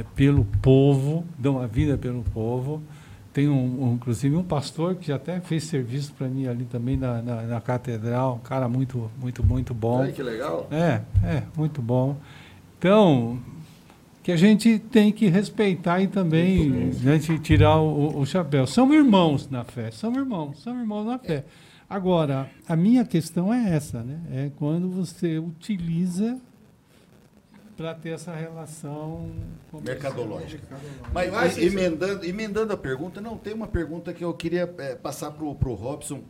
é, 0.00 0.04
pelo 0.14 0.44
povo, 0.60 1.24
dão 1.38 1.60
a 1.60 1.66
vida 1.66 1.96
pelo 1.96 2.22
povo. 2.22 2.82
Tem 3.32 3.48
um, 3.48 3.84
um- 3.84 3.94
inclusive 3.94 4.36
um 4.36 4.42
pastor 4.42 4.96
que 4.96 5.10
até 5.10 5.40
fez 5.40 5.64
serviço 5.64 6.12
para 6.12 6.28
mim 6.28 6.46
ali 6.46 6.64
também 6.64 6.96
na, 6.98 7.22
na, 7.22 7.42
na 7.42 7.60
catedral, 7.60 8.34
um 8.42 8.46
cara 8.46 8.68
muito, 8.68 9.10
muito, 9.20 9.42
muito 9.42 9.72
bom. 9.72 10.02
Ai, 10.02 10.12
que 10.12 10.22
legal. 10.22 10.66
É, 10.70 11.00
é, 11.26 11.42
muito 11.56 11.80
bom. 11.80 12.16
Então, 12.78 13.38
que 14.22 14.32
a 14.32 14.36
gente 14.36 14.78
tem 14.78 15.10
que 15.12 15.28
respeitar 15.28 16.02
e 16.02 16.08
também 16.08 16.68
né, 17.02 17.18
tirar 17.42 17.80
o, 17.80 18.18
o 18.20 18.26
chapéu. 18.26 18.66
São 18.66 18.92
irmãos 18.92 19.48
na 19.48 19.64
fé, 19.64 19.90
são 19.90 20.12
irmãos, 20.14 20.60
são 20.62 20.78
irmãos 20.78 21.04
na 21.06 21.18
fé. 21.18 21.44
Agora, 21.92 22.50
a 22.66 22.74
minha 22.74 23.04
questão 23.04 23.52
é 23.52 23.74
essa, 23.74 24.02
né? 24.02 24.18
É 24.30 24.50
quando 24.56 24.88
você 24.88 25.38
utiliza 25.38 26.40
para 27.76 27.94
ter 27.94 28.14
essa 28.14 28.34
relação 28.34 29.30
comercial. 29.70 29.82
Mercadológica. 30.14 30.76
Mas 31.12 31.30
Mas, 31.30 31.58
e- 31.58 31.66
emendando, 31.66 32.24
emendando 32.24 32.72
a 32.72 32.78
pergunta, 32.78 33.20
não, 33.20 33.36
tem 33.36 33.52
uma 33.52 33.66
pergunta 33.66 34.10
que 34.14 34.24
eu 34.24 34.32
queria 34.32 34.74
é, 34.78 34.94
passar 34.94 35.32
para 35.32 35.44
o 35.44 35.74
Robson. 35.74 36.22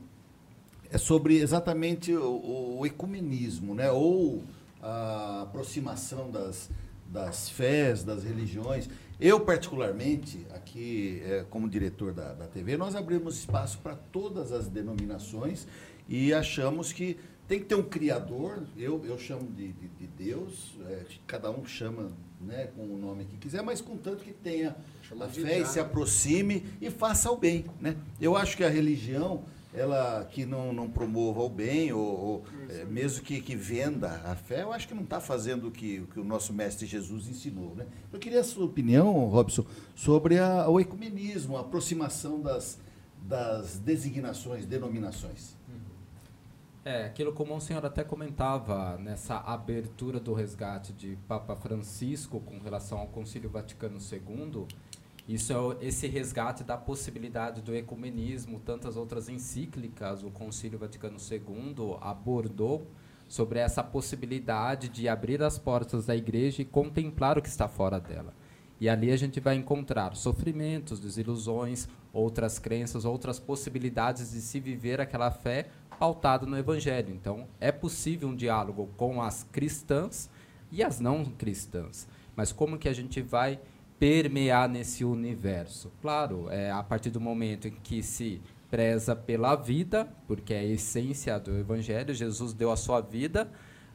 É 0.90 0.98
sobre 0.98 1.36
exatamente 1.36 2.12
o, 2.12 2.78
o 2.80 2.84
ecumenismo, 2.84 3.72
né? 3.72 3.88
ou 3.88 4.42
a 4.82 5.42
aproximação 5.42 6.28
das, 6.28 6.70
das 7.06 7.48
fés, 7.48 8.02
das 8.02 8.24
religiões. 8.24 8.90
Eu, 9.22 9.38
particularmente, 9.38 10.44
aqui 10.52 11.22
é, 11.24 11.44
como 11.48 11.68
diretor 11.68 12.12
da, 12.12 12.32
da 12.32 12.48
TV, 12.48 12.76
nós 12.76 12.96
abrimos 12.96 13.38
espaço 13.38 13.78
para 13.78 13.94
todas 13.94 14.50
as 14.50 14.66
denominações 14.66 15.64
e 16.08 16.34
achamos 16.34 16.92
que 16.92 17.16
tem 17.46 17.60
que 17.60 17.66
ter 17.66 17.76
um 17.76 17.84
criador, 17.84 18.64
eu, 18.76 19.00
eu 19.06 19.16
chamo 19.16 19.48
de, 19.52 19.68
de, 19.74 19.86
de 19.86 20.06
Deus, 20.08 20.74
é, 20.88 21.04
cada 21.24 21.52
um 21.52 21.64
chama 21.64 22.10
né, 22.40 22.68
com 22.74 22.82
o 22.82 22.98
nome 22.98 23.24
que 23.26 23.36
quiser, 23.36 23.62
mas 23.62 23.80
contanto 23.80 24.24
que 24.24 24.32
tenha 24.32 24.74
a 25.20 25.26
de 25.26 25.40
fé 25.40 25.60
e 25.60 25.66
se 25.66 25.78
aproxime 25.78 26.66
e 26.80 26.90
faça 26.90 27.30
o 27.30 27.36
bem. 27.36 27.64
Né? 27.80 27.94
Eu 28.20 28.36
acho 28.36 28.56
que 28.56 28.64
a 28.64 28.68
religião, 28.68 29.44
ela 29.74 30.24
que 30.30 30.44
não, 30.44 30.72
não 30.72 30.88
promova 30.90 31.40
o 31.40 31.48
bem, 31.48 31.92
ou, 31.92 32.00
ou, 32.02 32.44
é, 32.68 32.84
mesmo 32.84 33.24
que, 33.24 33.40
que 33.40 33.56
venda 33.56 34.20
a 34.24 34.34
fé, 34.36 34.62
eu 34.62 34.72
acho 34.72 34.86
que 34.86 34.94
não 34.94 35.02
está 35.04 35.20
fazendo 35.20 35.68
o 35.68 35.70
que, 35.70 36.00
o 36.00 36.06
que 36.06 36.20
o 36.20 36.24
nosso 36.24 36.52
mestre 36.52 36.86
Jesus 36.86 37.26
ensinou. 37.28 37.74
Né? 37.74 37.86
Eu 38.12 38.18
queria 38.18 38.40
a 38.40 38.44
sua 38.44 38.64
opinião, 38.66 39.10
Robson, 39.28 39.64
sobre 39.94 40.38
a- 40.38 40.68
o 40.68 40.78
ecumenismo, 40.78 41.56
a 41.56 41.60
aproximação 41.60 42.40
das, 42.40 42.78
das 43.22 43.78
designações, 43.78 44.66
denominações. 44.66 45.56
É, 46.84 47.04
aquilo 47.04 47.32
como 47.32 47.54
o 47.54 47.60
senhor 47.60 47.86
até 47.86 48.02
comentava 48.02 48.98
nessa 48.98 49.36
abertura 49.36 50.18
do 50.18 50.34
resgate 50.34 50.92
de 50.92 51.16
Papa 51.28 51.54
Francisco 51.54 52.40
com 52.40 52.58
relação 52.58 52.98
ao 52.98 53.06
Concílio 53.06 53.48
Vaticano 53.48 53.98
II, 54.00 54.66
isso 55.28 55.52
é 55.52 55.86
esse 55.86 56.06
resgate 56.08 56.64
da 56.64 56.76
possibilidade 56.76 57.62
do 57.62 57.74
ecumenismo, 57.74 58.60
tantas 58.60 58.96
outras 58.96 59.28
encíclicas, 59.28 60.24
o 60.24 60.30
Concílio 60.30 60.78
Vaticano 60.78 61.16
II 61.18 61.96
abordou 62.00 62.86
sobre 63.28 63.60
essa 63.60 63.82
possibilidade 63.82 64.88
de 64.88 65.08
abrir 65.08 65.42
as 65.42 65.58
portas 65.58 66.04
da 66.04 66.14
igreja 66.14 66.60
e 66.60 66.66
contemplar 66.66 67.38
o 67.38 67.42
que 67.42 67.48
está 67.48 67.66
fora 67.66 67.98
dela. 67.98 68.34
E 68.80 68.88
ali 68.88 69.12
a 69.12 69.16
gente 69.16 69.38
vai 69.38 69.54
encontrar 69.54 70.16
sofrimentos, 70.16 70.98
desilusões, 70.98 71.88
outras 72.12 72.58
crenças, 72.58 73.04
outras 73.04 73.38
possibilidades 73.38 74.32
de 74.32 74.40
se 74.40 74.58
viver 74.58 75.00
aquela 75.00 75.30
fé 75.30 75.68
pautada 75.98 76.44
no 76.44 76.58
Evangelho. 76.58 77.14
Então, 77.14 77.46
é 77.60 77.70
possível 77.70 78.28
um 78.28 78.34
diálogo 78.34 78.90
com 78.96 79.22
as 79.22 79.44
cristãs 79.44 80.28
e 80.70 80.82
as 80.82 80.98
não 80.98 81.24
cristãs. 81.24 82.08
Mas 82.34 82.50
como 82.50 82.76
que 82.76 82.88
a 82.88 82.92
gente 82.92 83.22
vai 83.22 83.60
permear 84.02 84.68
nesse 84.68 85.04
universo? 85.04 85.92
Claro, 86.00 86.50
é 86.50 86.72
a 86.72 86.82
partir 86.82 87.08
do 87.08 87.20
momento 87.20 87.68
em 87.68 87.70
que 87.70 88.02
se 88.02 88.42
preza 88.68 89.14
pela 89.14 89.54
vida, 89.54 90.08
porque 90.26 90.52
é 90.52 90.58
a 90.58 90.64
essência 90.64 91.38
do 91.38 91.56
Evangelho, 91.56 92.12
Jesus 92.12 92.52
deu 92.52 92.72
a 92.72 92.76
sua 92.76 93.00
vida, 93.00 93.48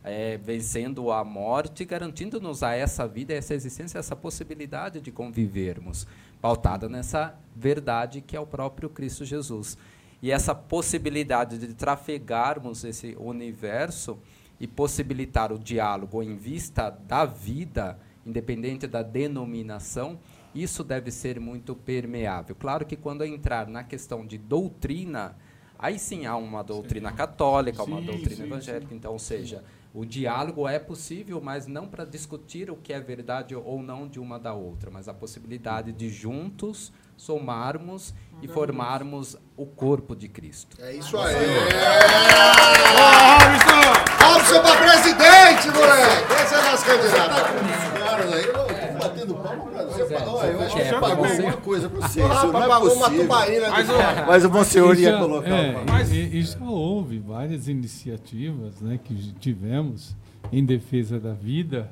é, 0.06 0.38
vencendo 0.38 1.12
a 1.12 1.26
morte, 1.26 1.84
garantindo-nos 1.84 2.64
a 2.64 2.74
essa 2.74 3.06
vida, 3.06 3.34
essa 3.34 3.54
existência, 3.54 4.00
essa 4.00 4.16
possibilidade 4.16 5.02
de 5.02 5.12
convivermos, 5.12 6.08
pautada 6.40 6.88
nessa 6.88 7.38
verdade 7.54 8.22
que 8.22 8.38
é 8.38 8.40
o 8.40 8.48
próprio 8.48 8.90
Cristo 8.90 9.26
Jesus. 9.26 9.78
E 10.22 10.32
essa 10.32 10.56
possibilidade 10.56 11.58
de 11.58 11.74
trafegarmos 11.74 12.86
esse 12.86 13.14
universo 13.20 14.18
e 14.58 14.68
possibilitar 14.68 15.52
o 15.52 15.60
diálogo 15.60 16.24
em 16.24 16.38
vista 16.38 16.90
da 16.90 17.26
vida, 17.26 18.00
independente 18.28 18.88
da 18.88 19.02
denominação, 19.02 20.20
isso 20.54 20.84
deve 20.84 21.12
ser 21.12 21.40
muito 21.40 21.76
permeável. 21.76 22.56
Claro 22.56 22.86
que 22.86 22.96
quando 22.96 23.24
entrar 23.24 23.68
na 23.68 23.84
questão 23.84 24.26
de 24.26 24.38
doutrina, 24.38 25.38
aí 25.78 25.98
sim 26.00 26.26
há 26.26 26.36
uma 26.36 26.64
doutrina 26.64 27.12
católica, 27.12 27.84
uma 27.84 28.02
Sim, 28.02 28.06
doutrina 28.06 28.44
sim, 28.44 28.44
evangélica, 28.44 28.94
então, 28.94 29.14
ou 29.14 29.20
seja, 29.20 29.64
o 29.94 30.06
diálogo 30.06 30.68
é 30.68 30.80
possível, 30.80 31.42
mas 31.42 31.68
não 31.68 31.88
para 31.88 32.06
discutir 32.06 32.70
o 32.70 32.76
que 32.76 32.94
é 32.94 33.00
verdade 33.00 33.56
ou 33.56 33.82
não 33.82 34.08
de 34.08 34.20
uma 34.20 34.40
da 34.40 34.54
outra, 34.54 34.92
mas 34.92 35.08
a 35.08 35.14
possibilidade 35.14 35.92
de 35.92 36.10
juntos 36.10 36.92
somarmos 37.18 38.14
e 38.42 38.48
formarmos 38.48 39.36
o 39.58 39.66
corpo 39.66 40.16
de 40.16 40.28
Cristo. 40.30 40.78
É 40.80 40.94
isso 40.96 41.18
aí. 41.18 41.36
Ô, 41.36 43.00
Robson! 43.44 44.26
Robson 44.26 44.62
pra 44.62 44.76
presidente, 44.78 45.70
moleque! 45.76 46.34
Esse 46.44 46.54
é 46.56 46.62
nosso 46.72 46.86
candidato. 46.86 48.00
Caras 48.00 48.34
aí, 48.34 48.44
eu 48.46 48.54
tô 48.54 49.00
batendo 49.00 49.34
palma 49.36 49.66
pra 49.66 49.84
você. 49.86 50.02
É, 50.02 50.18
eu 50.52 50.58
você 50.58 50.64
acho 50.64 50.76
que 50.76 51.00
Pagou 51.00 51.26
você. 51.26 51.32
alguma 51.38 51.58
coisa 51.58 51.90
pra 51.90 52.08
você. 52.08 52.22
Ah, 52.22 52.34
Isso 52.36 52.48
não 52.48 52.64
é 52.64 52.68
pagou 52.68 52.94
uma 52.94 53.10
tubaína. 53.10 53.70
Mas, 53.72 53.88
Mas 54.28 54.46
o 54.46 54.50
Monsenhor 54.52 54.96
ia 55.00 55.18
colocar. 55.18 55.50
é, 55.50 55.84
Mas- 55.90 56.12
e, 56.12 56.16
e 56.38 56.42
já 56.44 56.60
houve 56.64 57.20
várias 57.20 57.68
iniciativas 57.68 58.80
né, 58.82 59.00
que 59.04 59.16
tivemos 59.40 60.16
em 60.52 60.64
defesa 60.64 61.20
da 61.20 61.34
vida 61.34 61.92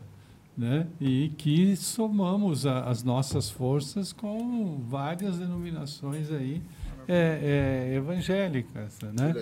né, 0.57 0.87
e 1.01 1.31
que 1.37 1.75
somamos 1.75 2.65
a- 2.65 2.83
as 2.85 3.03
nossas 3.03 3.49
forças 3.49 4.13
com 4.13 4.79
várias 4.87 5.37
denominações 5.37 6.31
aí 6.31 6.61
é, 7.07 7.91
é, 7.91 7.95
evangélicas. 7.95 8.97
Né? 9.13 9.33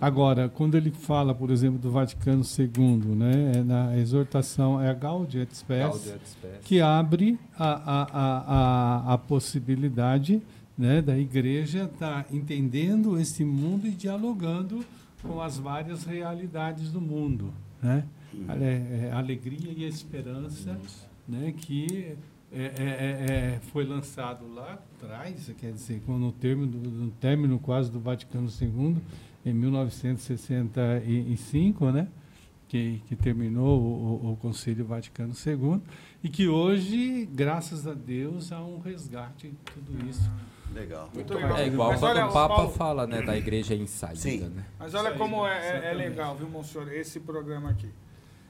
Agora, 0.00 0.48
quando 0.48 0.76
ele 0.76 0.90
fala, 0.90 1.34
por 1.34 1.50
exemplo, 1.50 1.78
do 1.78 1.90
Vaticano 1.90 2.42
II, 2.44 3.14
né, 3.16 3.52
é 3.56 3.62
na 3.62 3.96
exortação, 3.98 4.80
é 4.80 4.88
a 4.88 4.94
Gaudium 4.94 5.42
et 5.42 5.52
Spes, 5.52 6.16
que 6.62 6.80
abre 6.80 7.38
a, 7.58 7.72
a, 7.72 8.06
a, 8.12 9.14
a, 9.14 9.18
possibilidade 9.18 10.40
né, 10.76 11.02
da 11.02 11.18
igreja 11.18 11.90
estar 11.92 12.26
entendendo 12.30 13.18
esse 13.18 13.44
mundo 13.44 13.86
e 13.86 13.90
dialogando 13.90 14.84
com 15.20 15.40
as 15.40 15.58
várias 15.58 16.04
realidades 16.04 16.92
do 16.92 17.00
mundo. 17.00 17.52
Né? 17.82 18.04
Ale- 18.48 18.64
é, 18.64 19.10
alegria 19.12 19.72
e 19.72 19.84
esperança 19.84 20.78
né, 21.26 21.52
que 21.56 22.16
é, 22.50 22.62
é, 22.62 22.66
é, 22.66 23.56
é, 23.56 23.60
foi 23.72 23.84
lançado 23.84 24.50
lá 24.54 24.78
atrás, 24.96 25.52
quer 25.58 25.72
dizer, 25.72 26.00
quando 26.06 26.20
no 26.20 26.32
término, 26.32 26.66
do, 26.66 26.90
no 26.90 27.10
término 27.10 27.58
quase 27.58 27.90
do 27.90 28.00
Vaticano 28.00 28.48
II, 28.60 28.96
em 29.44 29.52
1965, 29.52 31.90
né? 31.90 32.08
que, 32.68 33.02
que 33.06 33.14
terminou 33.16 33.80
o, 33.80 34.32
o, 34.32 34.36
Conselho 34.36 34.84
Vaticano 34.84 35.32
II, 35.46 35.80
e 36.22 36.28
que 36.28 36.46
hoje, 36.48 37.26
graças 37.32 37.86
a 37.86 37.94
Deus, 37.94 38.52
há 38.52 38.62
um 38.62 38.78
resgate 38.78 39.48
de 39.48 39.56
tudo 39.72 40.06
isso. 40.08 40.30
Legal. 40.74 41.08
Muito 41.14 41.32
legal. 41.32 41.56
É 41.56 41.66
igual 41.66 41.92
Mas 41.92 42.00
quando 42.00 42.16
olha, 42.18 42.26
o 42.26 42.32
Papa 42.32 42.56
Paulo, 42.56 42.72
fala 42.72 43.06
né, 43.06 43.22
da 43.22 43.34
igreja 43.36 43.74
em 43.74 43.86
saída. 43.86 44.20
Sim. 44.20 44.50
Né? 44.50 44.66
Mas 44.78 44.92
olha 44.92 45.12
como 45.12 45.46
é, 45.46 45.66
é- 45.66 45.92
é 45.92 45.94
legal, 45.94 46.36
viu, 46.36 46.46
Monsenhor, 46.46 46.92
esse 46.92 47.20
programa 47.20 47.70
aqui. 47.70 47.88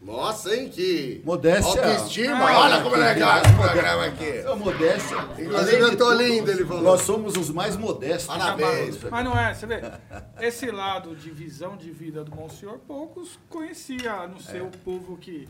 Nossa, 0.00 0.54
hein, 0.54 0.68
que 0.68 1.20
Modéstia. 1.24 1.68
autoestima. 1.84 2.48
Ah, 2.48 2.60
Olha 2.60 2.82
como 2.82 2.94
é 2.96 3.12
legal 3.14 3.42
esse 3.42 3.52
programa 3.54 4.04
aqui. 4.06 4.24
É 4.28 4.54
modéstia. 4.54 5.16
Inclusive, 5.38 5.80
eu 5.80 5.96
tô 5.96 6.10
tudo, 6.12 6.22
lindo, 6.22 6.50
ele 6.50 6.64
falou. 6.64 6.82
Nós 6.82 7.02
somos 7.02 7.36
os 7.36 7.50
mais 7.50 7.76
modestos. 7.76 8.26
Parabéns. 8.26 9.02
Mas 9.10 9.24
não 9.24 9.36
é, 9.38 9.52
você 9.54 9.66
vê, 9.66 9.80
esse 10.40 10.70
lado 10.70 11.16
de 11.16 11.30
visão 11.30 11.76
de 11.76 11.90
vida 11.90 12.22
do 12.22 12.34
Monsenhor, 12.34 12.78
poucos 12.78 13.38
conhecia, 13.48 14.12
a 14.12 14.28
não 14.28 14.38
ser 14.38 14.62
o 14.62 14.70
povo 14.84 15.16
que, 15.16 15.48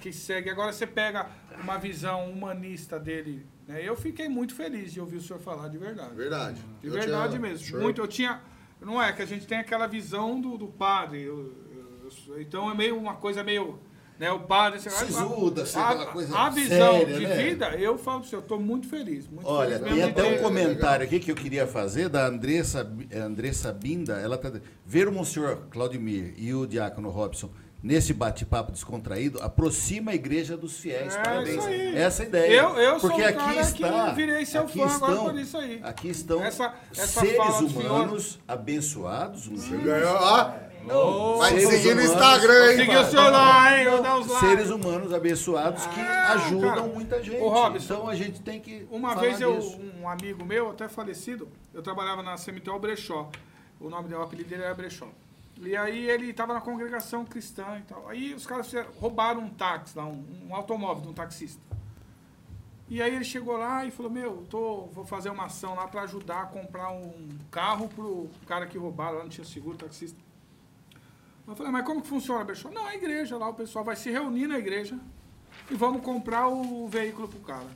que 0.00 0.12
segue. 0.12 0.50
Agora 0.50 0.70
você 0.72 0.86
pega 0.86 1.26
uma 1.62 1.78
visão 1.78 2.30
humanista 2.30 2.98
dele, 3.00 3.46
né? 3.66 3.80
Eu 3.82 3.96
fiquei 3.96 4.28
muito 4.28 4.54
feliz 4.54 4.92
de 4.92 5.00
ouvir 5.00 5.16
o 5.16 5.20
senhor 5.22 5.38
falar 5.40 5.68
de 5.68 5.78
verdade. 5.78 6.14
Verdade. 6.14 6.60
De 6.82 6.88
Eu 6.88 6.92
verdade 6.92 7.28
tinha- 7.30 7.40
mesmo. 7.40 7.66
Senhor- 7.66 7.82
Muito, 7.82 8.00
eu 8.02 8.06
tinha. 8.06 8.40
Não 8.80 9.02
é 9.02 9.12
que 9.12 9.22
a 9.22 9.26
gente 9.26 9.46
tem 9.46 9.58
aquela 9.58 9.86
visão 9.86 10.38
do, 10.40 10.56
do 10.58 10.68
padre. 10.68 11.22
eu- 11.22 11.66
então 12.38 12.70
é 12.70 12.74
meio 12.74 12.96
uma 12.96 13.14
coisa 13.14 13.42
meio. 13.44 13.78
Né, 14.18 14.32
o 14.32 14.40
padre. 14.40 14.80
Você, 14.80 14.90
Sisuda, 14.90 15.62
assim, 15.62 15.78
a, 15.78 15.90
aquela 15.90 16.06
coisa 16.06 16.36
a 16.36 16.50
visão 16.50 16.98
séria, 16.98 17.18
de 17.20 17.24
né? 17.24 17.36
vida, 17.36 17.66
eu 17.76 17.96
falo 17.96 18.24
senhor, 18.24 18.40
eu 18.40 18.42
estou 18.42 18.58
muito 18.58 18.88
feliz. 18.88 19.28
Muito 19.28 19.46
Olha, 19.48 19.78
feliz 19.78 19.94
tem 19.94 20.02
até 20.02 20.24
um 20.24 20.42
comentário 20.42 21.04
aqui 21.06 21.20
que 21.20 21.30
eu 21.30 21.36
queria 21.36 21.68
fazer 21.68 22.08
da 22.08 22.26
Andressa, 22.26 22.84
Andressa 23.14 23.72
Binda. 23.72 24.14
Ela 24.14 24.36
tá 24.36 24.50
ver 24.84 25.06
o 25.06 25.12
Monsenhor 25.12 25.58
Claudimir 25.70 26.34
e 26.36 26.52
o 26.52 26.66
Diácono 26.66 27.10
Robson 27.10 27.48
nesse 27.80 28.12
bate-papo 28.12 28.72
descontraído 28.72 29.40
aproxima 29.40 30.10
a 30.10 30.14
igreja 30.16 30.56
dos 30.56 30.78
fiéis. 30.78 31.14
É, 31.14 31.22
Parabéns. 31.22 31.58
isso 31.58 31.68
aí. 31.68 31.96
Essa 31.96 32.22
é 32.22 32.26
a 32.26 32.28
ideia. 32.28 32.52
Eu- 32.60 32.76
eu 32.76 32.98
sou 32.98 33.08
Porque 33.10 33.22
um 33.22 33.26
aqui 33.28 33.58
está, 33.60 34.10
virei 34.14 34.44
seu 34.44 34.62
aqui 34.62 34.78
fã 34.80 34.84
agora 34.96 35.12
estão, 35.12 35.24
por 35.30 35.38
isso 35.38 35.56
aí. 35.58 35.80
Aqui 35.84 36.08
estão 36.08 36.42
Essa- 36.44 36.74
essa 36.90 37.20
seres 37.20 37.58
do 37.60 37.68
senhor- 37.70 37.92
humanos 37.92 38.40
abençoados. 38.48 39.46
um. 39.46 39.54
Ganhou, 39.80 40.16
ó. 40.16 40.52
Vai 41.38 41.60
seguir 41.60 41.94
no 41.94 42.02
Instagram, 42.02 42.70
hein? 42.72 42.76
Seguir 42.78 42.96
o 42.96 43.04
senhor 43.10 43.30
lá, 43.30 43.78
hein? 43.78 43.88
Vou 43.90 44.02
dar 44.02 44.18
os 44.18 44.26
likes. 44.26 44.48
Seres 44.48 44.70
humanos 44.70 45.12
abençoados 45.12 45.86
que 45.86 46.00
Ah, 46.00 46.32
ajudam 46.34 46.68
cara. 46.70 46.82
muita 46.82 47.22
gente. 47.22 47.40
Ô, 47.40 47.48
Robson, 47.48 47.94
então 47.94 48.08
a 48.08 48.14
gente 48.14 48.40
tem 48.40 48.60
que 48.60 48.86
Uma 48.90 49.10
falar 49.10 49.20
vez 49.22 49.40
eu, 49.40 49.56
disso. 49.58 49.78
um 50.00 50.08
amigo 50.08 50.44
meu, 50.44 50.70
até 50.70 50.88
falecido, 50.88 51.48
eu 51.72 51.82
trabalhava 51.82 52.22
na 52.22 52.36
Cemitério 52.36 52.78
Brechó. 52.80 53.28
O 53.80 53.88
nome 53.88 54.08
dele, 54.08 54.20
o 54.20 54.24
apelido 54.24 54.48
dele 54.48 54.62
era 54.62 54.74
Brechó. 54.74 55.06
E 55.60 55.76
aí 55.76 56.08
ele 56.08 56.30
estava 56.30 56.54
na 56.54 56.60
congregação 56.60 57.24
cristã 57.24 57.64
e 57.78 57.82
tal. 57.82 58.08
Aí 58.08 58.32
os 58.34 58.46
caras 58.46 58.66
fizeram- 58.66 58.90
roubaram 59.00 59.40
um 59.40 59.48
táxi 59.50 59.96
lá, 59.98 60.04
um, 60.04 60.24
um 60.48 60.54
automóvel 60.54 61.02
de 61.02 61.08
um 61.08 61.12
taxista. 61.12 61.60
E 62.90 63.02
aí 63.02 63.14
ele 63.14 63.24
chegou 63.24 63.56
lá 63.58 63.84
e 63.84 63.90
falou, 63.90 64.10
meu, 64.10 64.44
tô, 64.48 64.86
vou 64.94 65.04
fazer 65.04 65.28
uma 65.30 65.44
ação 65.44 65.74
lá 65.74 65.86
para 65.86 66.02
ajudar 66.02 66.42
a 66.42 66.46
comprar 66.46 66.90
um 66.90 67.12
carro 67.50 67.86
pro 67.88 68.30
cara 68.46 68.66
que 68.66 68.78
roubaram, 68.78 69.18
lá 69.18 69.22
não 69.24 69.28
tinha 69.28 69.44
seguro, 69.44 69.76
taxista. 69.76 70.18
Eu 71.48 71.56
falei, 71.56 71.72
mas 71.72 71.84
como 71.84 72.02
que 72.02 72.08
funciona, 72.08 72.44
Brechó? 72.44 72.70
Não, 72.70 72.86
a 72.86 72.94
igreja 72.94 73.36
lá, 73.38 73.48
o 73.48 73.54
pessoal 73.54 73.84
vai 73.84 73.96
se 73.96 74.10
reunir 74.10 74.46
na 74.46 74.58
igreja 74.58 74.98
e 75.70 75.74
vamos 75.74 76.02
comprar 76.02 76.46
o 76.48 76.86
veículo 76.88 77.26
pro 77.26 77.38
cara. 77.40 77.66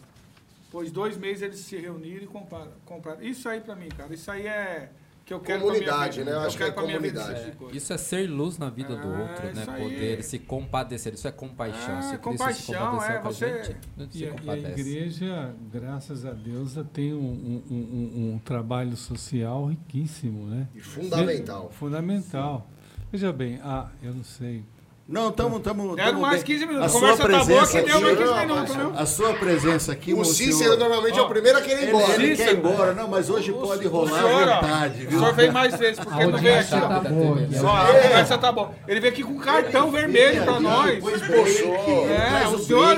Pois 0.71 0.91
dois 0.91 1.17
meses 1.17 1.43
eles 1.43 1.59
se 1.61 1.77
reuniram 1.77 2.25
e 2.25 2.27
compraram. 2.27 2.73
compraram. 2.85 3.23
Isso 3.23 3.49
aí 3.49 3.61
pra 3.61 3.75
mim, 3.75 3.89
cara, 3.89 4.13
isso 4.15 4.31
aí 4.31 4.47
é 4.47 4.91
que 5.25 5.33
eu 5.33 5.39
quero 5.41 5.61
pra 5.61 5.71
minha 5.71 5.81
Comunidade, 5.85 6.19
vida. 6.19 6.31
né? 6.31 6.37
Eu 6.37 6.41
acho 6.47 6.59
quero 6.59 6.73
que 6.73 6.79
é 6.79 6.83
comunidade. 6.83 7.45
tipo 7.45 7.57
coisa. 7.59 7.77
Isso 7.77 7.93
é 7.93 7.97
ser 7.99 8.27
luz 8.27 8.59
na 8.59 8.69
vida 8.71 8.97
do 8.97 9.09
É, 9.15 9.21
outro, 9.23 9.55
né? 9.55 9.65
aí. 9.69 9.83
Poder 9.83 10.23
se 10.25 10.39
compadecer. 10.39 11.15
Isso 11.15 11.29
é 11.29 11.33
compaixão. 11.33 11.97
É, 11.99 12.03
se 12.03 12.09
se 12.11 12.19
compaixão, 12.19 12.91
compadeceu 12.91 13.15
é, 13.17 13.19
com 13.21 13.29
a 13.29 13.31
você- 13.33 13.65
gente, 13.65 13.77
E 14.15 14.19
se 14.19 14.25
a, 14.27 14.29
e 14.43 14.51
a 14.51 14.57
igreja, 14.71 15.55
graças 15.73 16.25
a 16.27 16.33
Deus, 16.33 16.75
tem 16.93 17.15
um, 17.15 17.19
um- 17.19 17.63
um- 17.71 17.75
um- 17.75 18.35
um 18.35 18.39
trabalho 18.39 18.97
social 18.97 19.67
riquíssimo, 19.67 20.47
né? 20.47 20.69
E 20.75 20.81
fundamental. 20.81 21.71
Fundamental. 21.71 22.69
Veja 23.13 23.31
bem, 23.31 23.61
ah, 23.63 23.91
eu 24.03 24.15
não 24.15 24.25
sei. 24.25 24.65
Não, 25.13 25.29
estamos. 25.29 25.61
Deram 25.95 26.21
mais 26.21 26.43
15 26.43 26.65
A 26.65 26.67
minutos. 26.67 26.87
A 26.87 26.89
sua 26.89 27.01
conversa 27.01 27.23
tá 27.23 27.45
boa 27.45 27.67
presença 27.67 27.83
que 27.83 27.87
deu 27.91 28.01
mais 28.01 28.15
aqui, 28.19 28.23
15 28.33 28.47
minutos, 28.47 28.77
viu? 28.77 28.93
a 28.97 29.07
sua 29.07 29.35
presença 29.35 29.93
aqui, 29.93 30.15
O 30.15 30.25
Cícero 30.25 30.79
normalmente 30.79 31.19
é 31.19 31.23
o 31.23 31.29
primeiro 31.29 31.59
a 31.59 31.61
querer 31.61 31.83
ir 31.83 31.83
Ele, 31.83 31.89
embora. 31.97 32.13
ele 32.15 32.37
quer 32.37 32.53
ir 32.53 32.57
embora, 32.57 32.95
não, 32.95 33.09
mas 33.09 33.29
hoje 33.29 33.53
pode 33.53 33.87
rolar 33.87 34.23
senhor, 34.23 34.49
à 34.49 34.55
vontade, 34.61 34.95
O 35.07 35.11
viu? 35.11 35.19
senhor 35.19 35.35
vem 35.35 35.51
mais 35.53 35.77
vezes, 35.77 35.99
porque 36.03 36.23
A 36.23 36.27
não 36.27 36.39
veio 36.39 36.59
aqui, 36.59 36.71
tá 36.71 37.01
boa 37.01 37.41
aqui. 37.43 37.59
Só, 37.59 37.77
a 37.77 37.87
conversa 37.87 38.39
tá 38.39 38.53
boa. 38.53 38.71
Ele 38.89 39.01
veio 39.01 39.13
aqui 39.13 39.23
com 39.23 39.39
cartão 39.39 39.91
vermelho 39.91 40.45
pra 40.45 40.61
nós. 40.61 41.05
É, 41.05 42.49
o 42.49 42.55
o 42.55 42.59
senhor. 42.59 42.97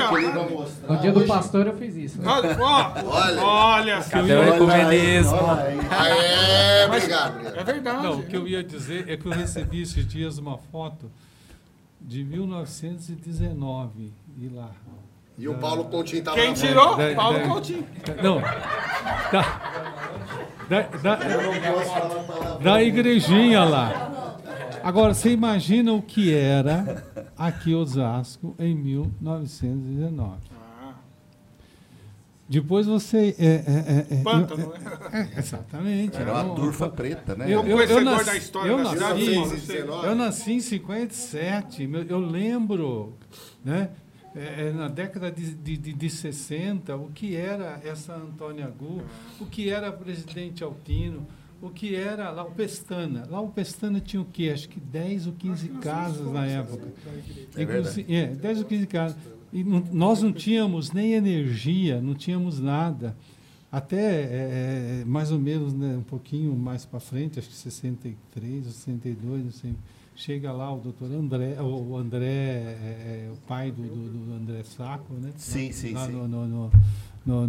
No 0.89 0.97
dia 1.01 1.11
do 1.13 1.25
pastor 1.27 1.67
eu 1.67 1.77
fiz 1.77 1.97
isso. 1.97 2.23
né? 2.23 2.31
Olha, 2.31 2.57
Olha. 2.61 3.43
olha. 3.43 4.05
Cadê 4.09 4.35
o 4.35 4.55
ecumenismo? 4.55 5.37
obrigado, 6.87 7.37
obrigado. 7.37 7.59
É 7.59 7.65
verdade. 7.65 8.03
Não, 8.05 8.21
o 8.21 8.23
que 8.23 8.37
eu 8.37 8.47
ia 8.47 8.63
dizer 8.63 9.07
é 9.09 9.17
que 9.17 9.27
eu 9.27 9.33
recebi 9.33 9.83
esses 9.83 10.07
dias 10.07 10.39
uma 10.39 10.59
foto 10.71 11.11
de 12.05 12.23
1919 12.25 14.13
e 14.39 14.49
lá. 14.49 14.71
E 15.37 15.49
o 15.49 15.55
Paulo 15.59 15.85
Continho 15.87 16.23
tava 16.23 16.37
Quem 16.37 16.53
tirou? 16.55 16.97
Da- 16.97 17.15
Paulo 17.15 17.39
da- 17.41 17.49
Coutinho. 17.49 17.87
Não. 18.23 18.41
Da, 20.69 20.81
da, 20.81 21.17
da, 21.17 22.59
da 22.63 22.83
igrejinha 22.83 23.65
lá. 23.65 24.37
Agora, 24.83 25.13
você 25.15 25.31
imagina 25.31 25.93
o 25.93 26.01
que 26.03 26.33
era 26.33 27.05
aqui 27.37 27.73
em 27.73 27.75
Osasco 27.75 28.55
em 28.59 28.75
1919. 28.75 30.37
Depois 32.55 32.87
você. 32.87 33.35
É, 33.39 33.45
é, 33.45 34.07
é, 34.15 34.21
é, 34.21 34.23
Pântano, 34.23 34.63
eu- 34.63 34.69
né? 34.71 35.29
é, 35.35 35.39
exatamente. 35.39 36.17
Era 36.17 36.33
uma 36.33 36.53
um- 36.53 36.55
turfa 36.55 36.89
preta, 36.89 37.35
né? 37.35 37.47
Eu, 37.47 37.65
eu, 37.67 37.81
eu, 37.81 38.01
nasci, 38.01 38.25
da 38.27 38.37
história 38.37 38.71
eu 38.71 38.79
nasci, 38.79 39.35
eu 40.05 40.15
nasci 40.15 40.53
em 40.53 40.61
57, 40.61 41.87
meu- 41.87 42.03
eu 42.05 42.19
lembro, 42.19 43.15
né? 43.65 43.91
é, 44.37 44.69
é, 44.69 44.73
na 44.73 44.89
década 44.89 45.31
de, 45.31 45.55
de, 45.55 45.77
de, 45.77 45.93
de 45.93 46.11
60, 46.11 46.97
o 46.97 47.11
que 47.11 47.37
era 47.37 47.81
essa 47.85 48.15
Antônia 48.15 48.67
Gu, 48.67 49.03
o 49.41 49.47
que 49.47 49.71
era 49.71 49.93
Presidente 49.93 50.65
Altino, 50.65 51.27
o 51.63 51.71
que 51.71 51.95
era 51.95 52.31
lá 52.31 52.43
o 52.45 52.51
Pestana. 52.51 53.27
Lá 53.31 53.41
o 53.41 53.49
Pestana 53.49 54.01
tinha 54.01 54.21
o 54.21 54.25
quê? 54.25 54.51
Acho 54.53 54.69
que 54.69 54.81
10 54.81 55.27
ou 55.29 55.33
15 55.35 55.69
casas 55.81 56.31
na 56.31 56.47
época. 56.47 56.93
É 57.57 58.13
é, 58.23 58.27
10 58.27 58.59
ou 58.59 58.65
15 58.65 58.87
casas. 58.87 59.17
E 59.55 59.63
não- 59.65 59.85
nós 59.93 60.21
não 60.21 60.33
tínhamos 60.33 60.91
nem 60.93 61.13
energia, 61.13 62.01
não 62.01 62.13
tínhamos 62.15 62.59
nada. 62.61 63.17
Até 63.71 63.97
é, 64.23 65.01
é, 65.01 65.05
mais 65.07 65.31
ou 65.33 65.39
menos 65.39 65.73
né, 65.73 65.97
um 65.97 66.03
pouquinho 66.03 66.55
mais 66.57 66.85
para 66.85 66.99
frente, 67.01 67.39
acho 67.39 67.49
que 67.49 67.55
63 67.55 68.67
ou 68.67 68.73
62, 68.73 69.45
não 69.45 69.53
sei. 69.53 69.73
Chega 70.17 70.53
lá 70.53 70.73
o 70.73 70.79
doutor 70.79 71.11
André, 71.11 71.61
o 71.61 71.97
André, 71.97 72.25
é, 72.25 73.27
é, 73.29 73.31
o 73.33 73.37
pai 73.49 73.73
do, 73.73 73.83
do, 73.83 74.27
do 74.27 74.33
André 74.35 74.63
Saco, 74.63 75.13
né? 75.15 75.33
Sim, 75.37 75.73
sim, 75.73 75.93
lá 75.93 76.07
sim. 76.07 76.13
No, 76.13 76.29
no, 76.29 76.47
no, 76.47 76.71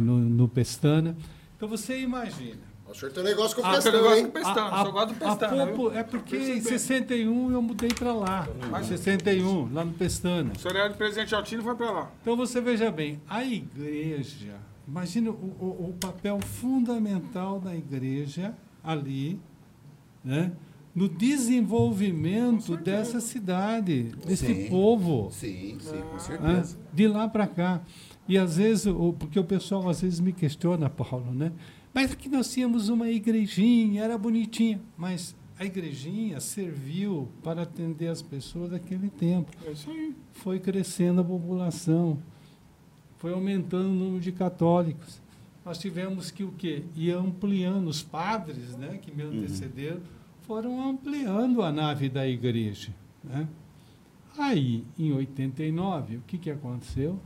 no- 0.00 0.18
no 0.20 0.48
Pestana. 0.48 1.16
Então 1.56 1.68
você 1.68 2.00
imagina. 2.00 2.67
O 2.90 2.94
senhor 2.94 3.12
tem 3.12 3.22
um 3.22 3.26
negócio 3.26 3.54
com 3.56 3.62
o 3.62 3.66
Ah, 3.66 3.72
Pestana, 3.74 3.96
eu 3.98 4.02
gosto 4.02 4.22
do 4.22 4.30
Pestana, 4.32 4.70
só 4.70 4.90
gosto 4.90 5.08
do 5.14 5.24
a 5.24 5.28
Pestana, 5.36 5.66
popo- 5.68 5.90
é 5.92 6.02
porque 6.02 6.36
em 6.36 6.40
Percebi. 6.60 6.62
61 6.62 7.52
eu 7.52 7.60
mudei 7.62 7.90
para 7.90 8.12
lá. 8.14 8.48
Em 8.80 8.84
61, 8.84 9.72
lá 9.72 9.84
no 9.84 9.92
Pestana. 9.92 10.52
O 10.56 10.58
senhor 10.58 10.74
era 10.76 10.88
de 10.88 10.96
Presidente 10.96 11.34
Altino 11.34 11.60
e 11.60 11.64
foi 11.64 11.74
pra 11.74 11.90
lá. 11.90 12.10
Então 12.22 12.36
você 12.36 12.60
veja 12.60 12.90
bem, 12.90 13.20
a 13.28 13.44
igreja 13.44 14.56
Imagina 14.86 15.28
o, 15.30 15.34
o, 15.34 15.88
o 15.90 15.96
papel 16.00 16.40
fundamental 16.40 17.60
da 17.60 17.76
igreja 17.76 18.54
ali, 18.82 19.38
né? 20.24 20.52
no 20.94 21.06
desenvolvimento 21.10 22.76
dessa 22.76 23.20
cidade, 23.20 24.04
desse 24.26 24.46
Sim. 24.46 24.68
povo. 24.68 25.28
Sim, 25.30 25.76
sim, 25.78 25.90
com 26.00 26.12
né? 26.14 26.18
certeza. 26.18 26.78
De 26.92 27.06
lá 27.06 27.28
para 27.28 27.46
cá. 27.46 27.82
E 28.26 28.36
às 28.36 28.56
vezes, 28.56 28.86
o- 28.86 29.12
porque 29.12 29.38
o 29.38 29.44
pessoal 29.44 29.88
às 29.88 30.00
vezes 30.00 30.20
me 30.20 30.32
questiona, 30.32 30.88
Paulo, 30.90 31.32
né? 31.34 31.52
Mas 31.92 32.12
aqui 32.12 32.28
nós 32.28 32.52
tínhamos 32.52 32.88
uma 32.88 33.10
igrejinha, 33.10 34.04
era 34.04 34.16
bonitinha, 34.16 34.80
mas 34.96 35.34
a 35.58 35.64
igrejinha 35.64 36.38
serviu 36.40 37.28
para 37.42 37.62
atender 37.62 38.08
as 38.08 38.22
pessoas 38.22 38.70
daquele 38.70 39.10
tempo. 39.10 39.50
É 39.66 39.72
isso 39.72 39.90
aí. 39.90 40.14
Foi 40.32 40.60
crescendo 40.60 41.20
a 41.20 41.24
população, 41.24 42.18
foi 43.18 43.32
aumentando 43.32 43.88
o 43.88 43.94
número 43.94 44.20
de 44.20 44.30
católicos. 44.30 45.20
Nós 45.64 45.78
tivemos 45.78 46.30
que 46.30 46.44
o 46.44 46.52
quê? 46.52 46.84
Ir 46.94 47.10
ampliando 47.10 47.88
os 47.88 48.02
padres, 48.02 48.76
né, 48.76 48.98
que 49.02 49.10
me 49.10 49.22
antecederam, 49.22 50.00
foram 50.42 50.88
ampliando 50.88 51.60
a 51.62 51.70
nave 51.70 52.08
da 52.08 52.26
igreja, 52.26 52.94
né? 53.22 53.46
Aí, 54.38 54.84
em 54.96 55.12
89, 55.12 56.18
o 56.18 56.20
que 56.20 56.38
que 56.38 56.48
aconteceu? 56.48 57.18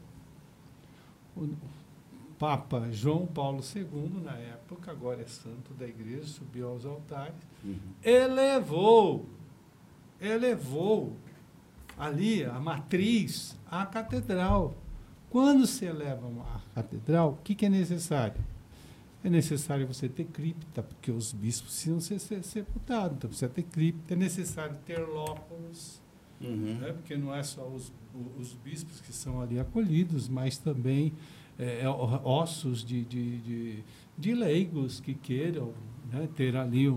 O 1.37 1.47
Papa 2.47 2.89
João 2.91 3.25
Paulo 3.25 3.61
II, 3.73 4.21
na 4.21 4.33
época, 4.37 4.91
agora 4.91 5.23
é 5.23 5.27
santo 5.29 5.73
da 5.75 5.87
igreja, 5.87 6.25
subiu 6.27 6.71
aos 6.71 6.85
altares, 6.85 7.37
elevou, 8.03 9.27
elevou 10.21 11.17
ali 11.97 12.45
a 12.45 12.59
matriz, 12.59 13.57
a 13.71 13.87
catedral. 13.87 14.75
Quando 15.31 15.69
se 15.69 15.85
eleva 15.85 16.27
uma 16.27 16.61
catedral, 16.75 17.39
o 17.41 17.43
que, 17.45 17.55
que 17.55 17.67
é 17.67 17.69
necessário? 17.69 18.43
É 19.23 19.31
necessário 19.31 19.87
você 19.87 20.09
ter 20.09 20.25
cripta, 20.25 20.83
porque 20.83 21.13
os 21.13 21.33
bispos 21.33 21.71
precisam 21.75 22.01
ser, 22.01 22.19
ser 22.19 22.43
sepultados, 22.43 23.19
então 23.19 23.31
precisa 23.31 23.49
ter 23.53 23.63
cripta. 23.63 24.15
É 24.15 24.17
necessário 24.17 24.77
ter 24.85 24.99
lóculos, 24.99 26.03
Uhum. 26.41 26.77
né? 26.81 26.93
porque 26.93 27.17
não 27.17 27.33
é 27.33 27.41
só 27.45 27.65
os, 27.69 27.93
os 28.37 28.53
bispos 28.55 29.01
que 29.01 29.13
são 29.13 29.41
ali 29.41 29.61
acolhidos, 29.61 30.29
mas 30.29 30.59
também 30.59 31.13
é, 31.59 31.83
é, 31.83 31.89
ossos 31.89 32.85
de, 32.85 33.05
de, 33.05 33.39
de, 33.39 33.79
de 34.19 34.35
leigos 34.35 35.01
que 35.01 35.15
queiram 35.15 35.73
né, 36.13 36.29
ter 36.37 36.57
ali 36.57 36.89
um, 36.89 36.95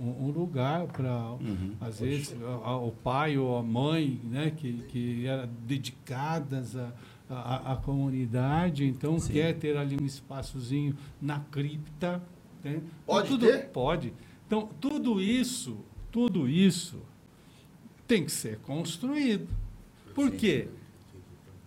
um, 0.00 0.26
um 0.26 0.30
lugar 0.30 0.86
para, 0.88 1.32
Uhum. 1.32 1.74
às 1.80 2.00
vezes, 2.00 2.34
a- 2.42 2.68
a- 2.70 2.76
o 2.78 2.90
pai 2.92 3.38
ou 3.38 3.56
a 3.56 3.62
mãe 3.62 4.20
né, 4.24 4.50
que, 4.50 4.72
que 4.88 5.26
eram 5.26 5.48
dedicadas 5.66 6.76
à 6.76 6.92
à- 7.30 7.72
à 7.72 7.76
comunidade, 7.76 8.84
então 8.84 9.18
Sim. 9.18 9.32
quer 9.32 9.54
ter 9.54 9.74
ali 9.78 9.96
um 9.98 10.04
espaçozinho 10.04 10.94
na 11.20 11.40
cripta. 11.40 12.22
né? 12.62 12.74
Então, 12.76 12.88
Pode 13.06 13.28
tudo, 13.28 13.46
ter? 13.46 13.68
Pode. 13.68 14.12
Então, 14.46 14.68
tudo 14.78 15.18
isso, 15.18 15.78
tudo 16.10 16.46
isso 16.46 16.98
tem 18.06 18.22
que 18.26 18.30
ser 18.32 18.58
construído. 18.58 19.48
Por 20.14 20.30
quê? 20.32 20.68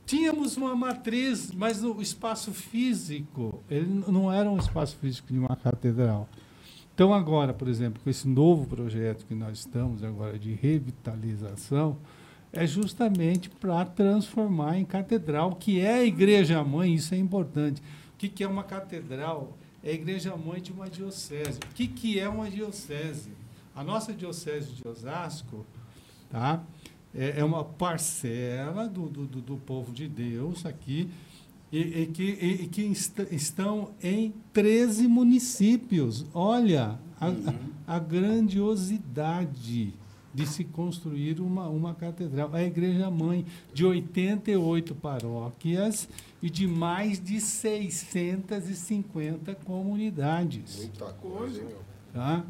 Tínhamos 0.06 0.56
uma 0.56 0.76
matriz, 0.76 1.52
mas 1.52 1.84
o 1.84 2.00
espaço 2.00 2.52
físico, 2.52 3.64
ele 3.70 4.04
não 4.08 4.32
era 4.32 4.50
um 4.50 4.58
espaço 4.58 4.96
físico 4.98 5.34
de 5.34 5.40
uma 5.40 5.56
catedral. 5.56 6.30
Então, 6.94 7.14
agora, 7.14 7.54
por 7.54 7.68
exemplo, 7.68 8.02
com 8.04 8.10
esse 8.10 8.28
novo 8.28 8.68
projeto 8.68 9.26
que 9.26 9.34
nós 9.34 9.60
estamos 9.60 10.04
agora 10.04 10.38
de 10.38 10.54
revitalização, 10.54 11.98
é 12.54 12.66
justamente 12.66 13.50
para 13.50 13.84
transformar 13.84 14.78
em 14.78 14.86
catedral, 14.86 15.56
que 15.56 15.82
é 15.82 15.96
a 15.96 16.06
igreja-mãe, 16.06 16.94
isso 16.94 17.14
é 17.14 17.18
importante. 17.18 17.82
O 18.14 18.18
que, 18.18 18.44
é 18.44 18.48
uma 18.48 18.64
catedral? 18.64 19.58
É 19.84 19.90
a 19.90 19.94
igreja-mãe 19.94 20.62
de 20.62 20.72
uma 20.72 20.90
diocese. 20.90 21.60
O 21.60 21.74
que, 21.74 21.86
que 21.86 22.18
é 22.18 22.30
uma 22.30 22.50
diocese? 22.50 23.32
A 23.76 23.84
nossa 23.84 24.14
diocese 24.14 24.72
de 24.72 24.88
Osasco, 24.88 25.66
tá? 26.30 26.64
É, 27.16 27.40
é 27.40 27.44
uma 27.44 27.64
parcela 27.64 28.88
do, 28.88 29.08
do, 29.08 29.26
do- 29.26 29.58
povo 29.58 29.92
de 29.92 30.08
Deus 30.08 30.66
aqui, 30.66 31.10
e, 31.72 32.02
e 32.02 32.06
que, 32.08 32.24
e- 32.24 32.64
e 32.64 32.68
que 32.68 32.82
est- 32.84 33.28
estão 33.32 33.90
em 34.02 34.34
13 34.54 35.08
municípios. 35.08 36.26
Olha 36.34 36.98
a, 37.20 37.28
a- 37.28 37.96
a 37.96 38.00
grandiosidade 38.00 39.94
de 40.34 40.46
se 40.46 40.64
construir 40.66 41.40
uma, 41.40 41.68
uma 41.70 41.94
catedral. 41.96 42.50
A 42.54 42.62
igreja 42.62 43.10
mãe 43.10 43.46
de 43.74 43.86
88 43.86 44.94
paróquias 44.96 46.10
e 46.44 46.50
de 46.50 46.68
mais 46.68 47.24
de 47.24 47.40
650 47.40 49.56
comunidades. 49.56 50.76
Muita 50.78 51.06
coisa, 51.14 51.62
hein, 51.62 51.68
meu? 51.68 51.80
Tá? 52.14 52.44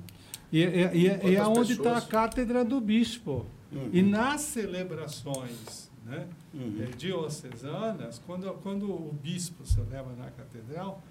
E, 0.51 0.59
e, 0.59 0.63
e, 0.63 1.03
e 1.03 1.07
é 1.07 1.36
Quantas 1.38 1.57
onde 1.59 1.74
está 1.74 1.97
a 1.97 2.01
cátedra 2.01 2.66
do 2.66 2.82
bispo. 2.82 3.45
E 3.91 4.01
nas 4.01 4.41
celebrações 4.41 5.89
né, 6.05 6.28
Uhum. 6.53 6.78
eh, 6.82 6.91
diocesanas, 6.97 8.22
quando, 8.26 8.53
quando 8.61 8.89
o 8.91 9.11
bispo 9.22 9.66
celebra 9.66 10.13
na 10.16 10.30
catedral, 10.32 11.01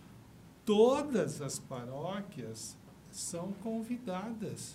todas 0.65 1.43
as 1.43 1.59
paróquias 1.59 2.77
são 3.11 3.53
convidadas 3.63 4.75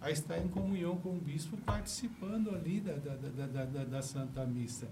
a 0.00 0.10
estar 0.10 0.38
em 0.38 0.48
comunhão 0.48 0.96
com 0.96 1.10
o 1.10 1.20
bispo, 1.20 1.56
participando 1.58 2.50
ali 2.50 2.80
da, 2.80 2.94
da, 2.94 3.14
da, 3.16 3.64
da- 3.66 3.84
da 3.84 4.02
Santa 4.02 4.46
Missa. 4.46 4.88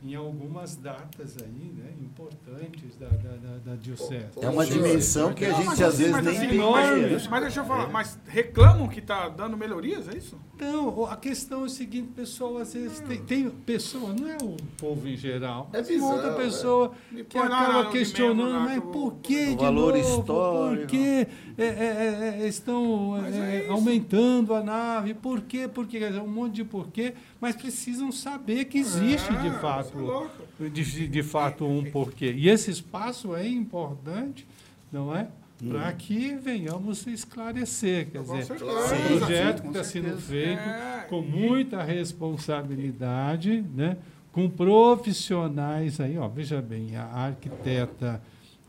Em 0.00 0.14
algumas 0.14 0.76
datas 0.76 1.36
aí, 1.42 1.72
né, 1.76 1.90
importantes 2.00 2.96
da, 2.96 3.08
da, 3.08 3.36
da, 3.36 3.58
da 3.64 3.74
diocese. 3.74 4.26
É 4.40 4.48
uma 4.48 4.64
dimensão 4.64 5.34
que 5.34 5.44
a 5.44 5.48
Não, 5.48 5.56
gente 5.56 5.66
mas 5.66 5.82
às 5.82 5.98
vezes 5.98 6.12
mas 6.12 6.24
nem 6.24 6.36
assim, 6.36 6.54
imagina. 6.54 7.08
mas, 7.10 7.26
mas 7.26 7.42
deixa 7.42 7.60
eu 7.60 7.64
falar, 7.64 7.88
mas 7.88 8.18
reclamam 8.28 8.86
que 8.86 9.00
está 9.00 9.28
dando 9.28 9.56
melhorias, 9.56 10.08
é 10.08 10.16
isso? 10.16 10.38
Então, 10.54 11.04
a 11.06 11.16
questão 11.16 11.62
é 11.62 11.64
o 11.64 11.68
seguinte, 11.68 12.10
pessoal, 12.14 12.58
às 12.58 12.72
vezes 12.74 13.00
tem, 13.00 13.18
tem 13.24 13.50
pessoa, 13.50 14.12
não 14.12 14.28
é 14.28 14.36
o 14.40 14.56
povo 14.76 15.06
em 15.08 15.16
geral, 15.16 15.68
É 15.72 15.80
uma 15.80 16.12
outra 16.12 16.30
visão, 16.30 16.36
pessoa 16.36 16.92
Me 17.10 17.24
que 17.24 17.38
acaba 17.38 17.90
questionando, 17.90 18.52
lá 18.52 18.60
mas 18.60 18.74
que 18.80 18.86
por 18.86 19.14
que 19.16 19.46
de 19.50 19.56
valor 19.56 19.96
novo? 19.96 20.20
histórico. 20.20 20.80
Por 20.82 20.86
que 20.86 21.26
é, 21.58 21.64
é, 21.64 22.38
é, 22.42 22.46
estão 22.48 23.16
é, 23.24 23.56
é 23.56 23.62
isso. 23.64 23.72
aumentando 23.72 24.54
a 24.54 24.62
nave? 24.62 25.14
Por 25.14 25.40
quê? 25.42 25.66
Porque 25.68 25.98
quer 25.98 26.08
dizer, 26.08 26.20
um 26.20 26.28
monte 26.28 26.54
de 26.54 26.64
porquê, 26.64 27.14
mas 27.40 27.56
precisam 27.56 28.12
saber 28.12 28.66
que 28.66 28.78
existe 28.78 29.32
É, 29.32 29.40
de 29.40 29.48
é 29.48 29.50
fato 29.92 29.98
louco. 29.98 30.70
de, 30.70 31.08
de 31.08 31.22
fato 31.22 31.66
um 31.66 31.84
porquê. 31.90 32.32
E 32.36 32.48
esse 32.48 32.70
espaço 32.70 33.34
é 33.34 33.46
importante, 33.46 34.46
não 34.92 35.14
é? 35.14 35.28
Para 35.68 35.92
que 35.92 36.36
venhamos 36.36 37.04
esclarecer. 37.06 38.10
Quer 38.10 38.22
Com 38.24 38.38
dizer, 38.38 38.44
certeza. 38.46 38.70
é 38.70 39.14
um 39.14 39.18
projeto 39.18 39.62
que 39.62 39.68
está 39.68 39.84
sendo 39.84 40.16
feito 40.20 40.60
É. 40.60 41.06
com 41.08 41.20
muita 41.20 41.82
responsabilidade, 41.82 43.64
né? 43.74 43.96
com 44.32 44.48
profissionais 44.48 45.98
aí, 46.00 46.16
ó, 46.16 46.28
veja 46.28 46.62
bem, 46.62 46.94
a 46.96 47.04
arquiteta 47.06 48.22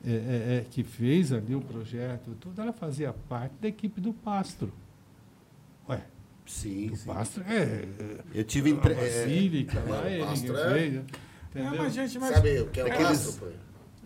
é, 0.04 0.10
é, 0.12 0.14
é, 0.58 0.66
que 0.72 0.84
fez 0.84 1.32
ali 1.32 1.54
o 1.54 1.62
projeto, 1.62 2.32
tudo, 2.40 2.60
ela 2.60 2.74
fazia 2.74 3.14
parte 3.28 3.54
da 3.62 3.68
equipe 3.68 4.02
do 4.02 4.12
Pastro. 4.14 4.72
Sim, 6.50 6.96
sim. 6.96 7.06
Pastro 7.06 7.44
é, 7.48 7.86
Eu 8.34 8.44
tive 8.44 8.72
é 8.72 8.74
entre... 8.74 8.94
a 8.94 8.98
é, 8.98 9.22
Basílica, 9.22 9.84
lá 9.88 10.02
o 10.02 10.08
ele 10.76 10.98
é- 10.98 11.60
É, 11.60 11.70
mas, 11.78 11.94
gente, 11.94 12.20
mas... 12.20 12.34
Sabe 12.34 12.60
o 12.62 12.68
que 12.68 12.80
é 12.80 12.84
o 12.86 12.88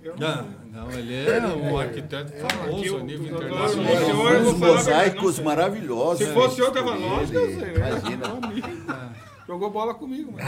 eu 0.04 0.18
Não, 0.18 0.50
não, 0.70 0.92
ele 0.92 1.16
é 1.16 1.40
um 1.40 1.78
arquiteto 1.78 2.34
aqui 2.34 2.42
famoso 2.42 2.98
a 2.98 3.04
nível 3.04 3.26
internacional. 3.28 4.42
Uns 4.42 4.58
mosaicos 4.58 5.24
não 5.24 5.32
sei. 5.32 5.44
maravilhosos. 5.46 6.18
Se 6.18 6.26
né, 6.26 6.34
fosse 6.34 6.60
eu, 6.60 6.72
tava 6.74 6.92
dele. 6.92 7.06
lógico, 7.06 7.38
eu 7.38 7.48
sei. 7.48 7.72
né? 7.72 7.90
Imagina. 7.90 9.14
Jogou 9.48 9.70
bola 9.70 9.94
comigo, 9.94 10.34
mas, 10.34 10.44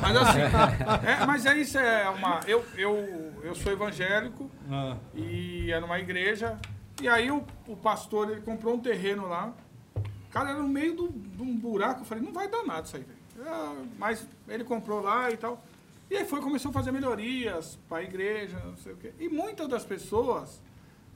mas 0.00 0.16
assim, 0.16 0.40
é, 1.06 1.26
mas 1.26 1.46
é 1.46 1.56
isso, 1.56 1.78
é 1.78 2.08
uma. 2.10 2.40
Eu, 2.46 2.64
eu, 2.76 3.32
eu 3.42 3.54
sou 3.54 3.72
evangélico 3.72 4.48
Ah, 4.70 4.96
e 5.14 5.70
era 5.70 5.80
numa 5.80 5.98
igreja, 5.98 6.56
e 7.00 7.08
aí 7.08 7.30
o, 7.30 7.44
o 7.66 7.76
pastor 7.76 8.30
ele 8.30 8.40
comprou 8.40 8.74
um 8.74 8.80
terreno 8.80 9.28
lá. 9.28 9.52
Cara, 10.30 10.50
era 10.50 10.58
no 10.58 10.68
meio 10.68 10.94
de 10.94 11.42
um 11.42 11.56
buraco, 11.56 12.00
eu 12.02 12.04
falei, 12.04 12.22
não 12.22 12.32
vai 12.32 12.48
dar 12.48 12.62
nada 12.64 12.86
isso 12.86 12.96
aí, 12.96 13.02
velho. 13.02 13.18
Ah, 13.48 13.74
Mas 13.98 14.26
ele 14.48 14.64
comprou 14.64 15.00
lá 15.00 15.30
e 15.30 15.36
tal. 15.36 15.62
E 16.10 16.16
aí 16.16 16.24
foi, 16.24 16.40
começou 16.40 16.70
a 16.70 16.72
fazer 16.74 16.92
melhorias 16.92 17.78
para 17.88 17.98
a 17.98 18.02
igreja, 18.02 18.58
não 18.64 18.76
sei 18.76 18.92
o 18.92 18.96
quê. 18.96 19.12
E 19.18 19.28
muitas 19.28 19.68
das 19.68 19.84
pessoas 19.84 20.60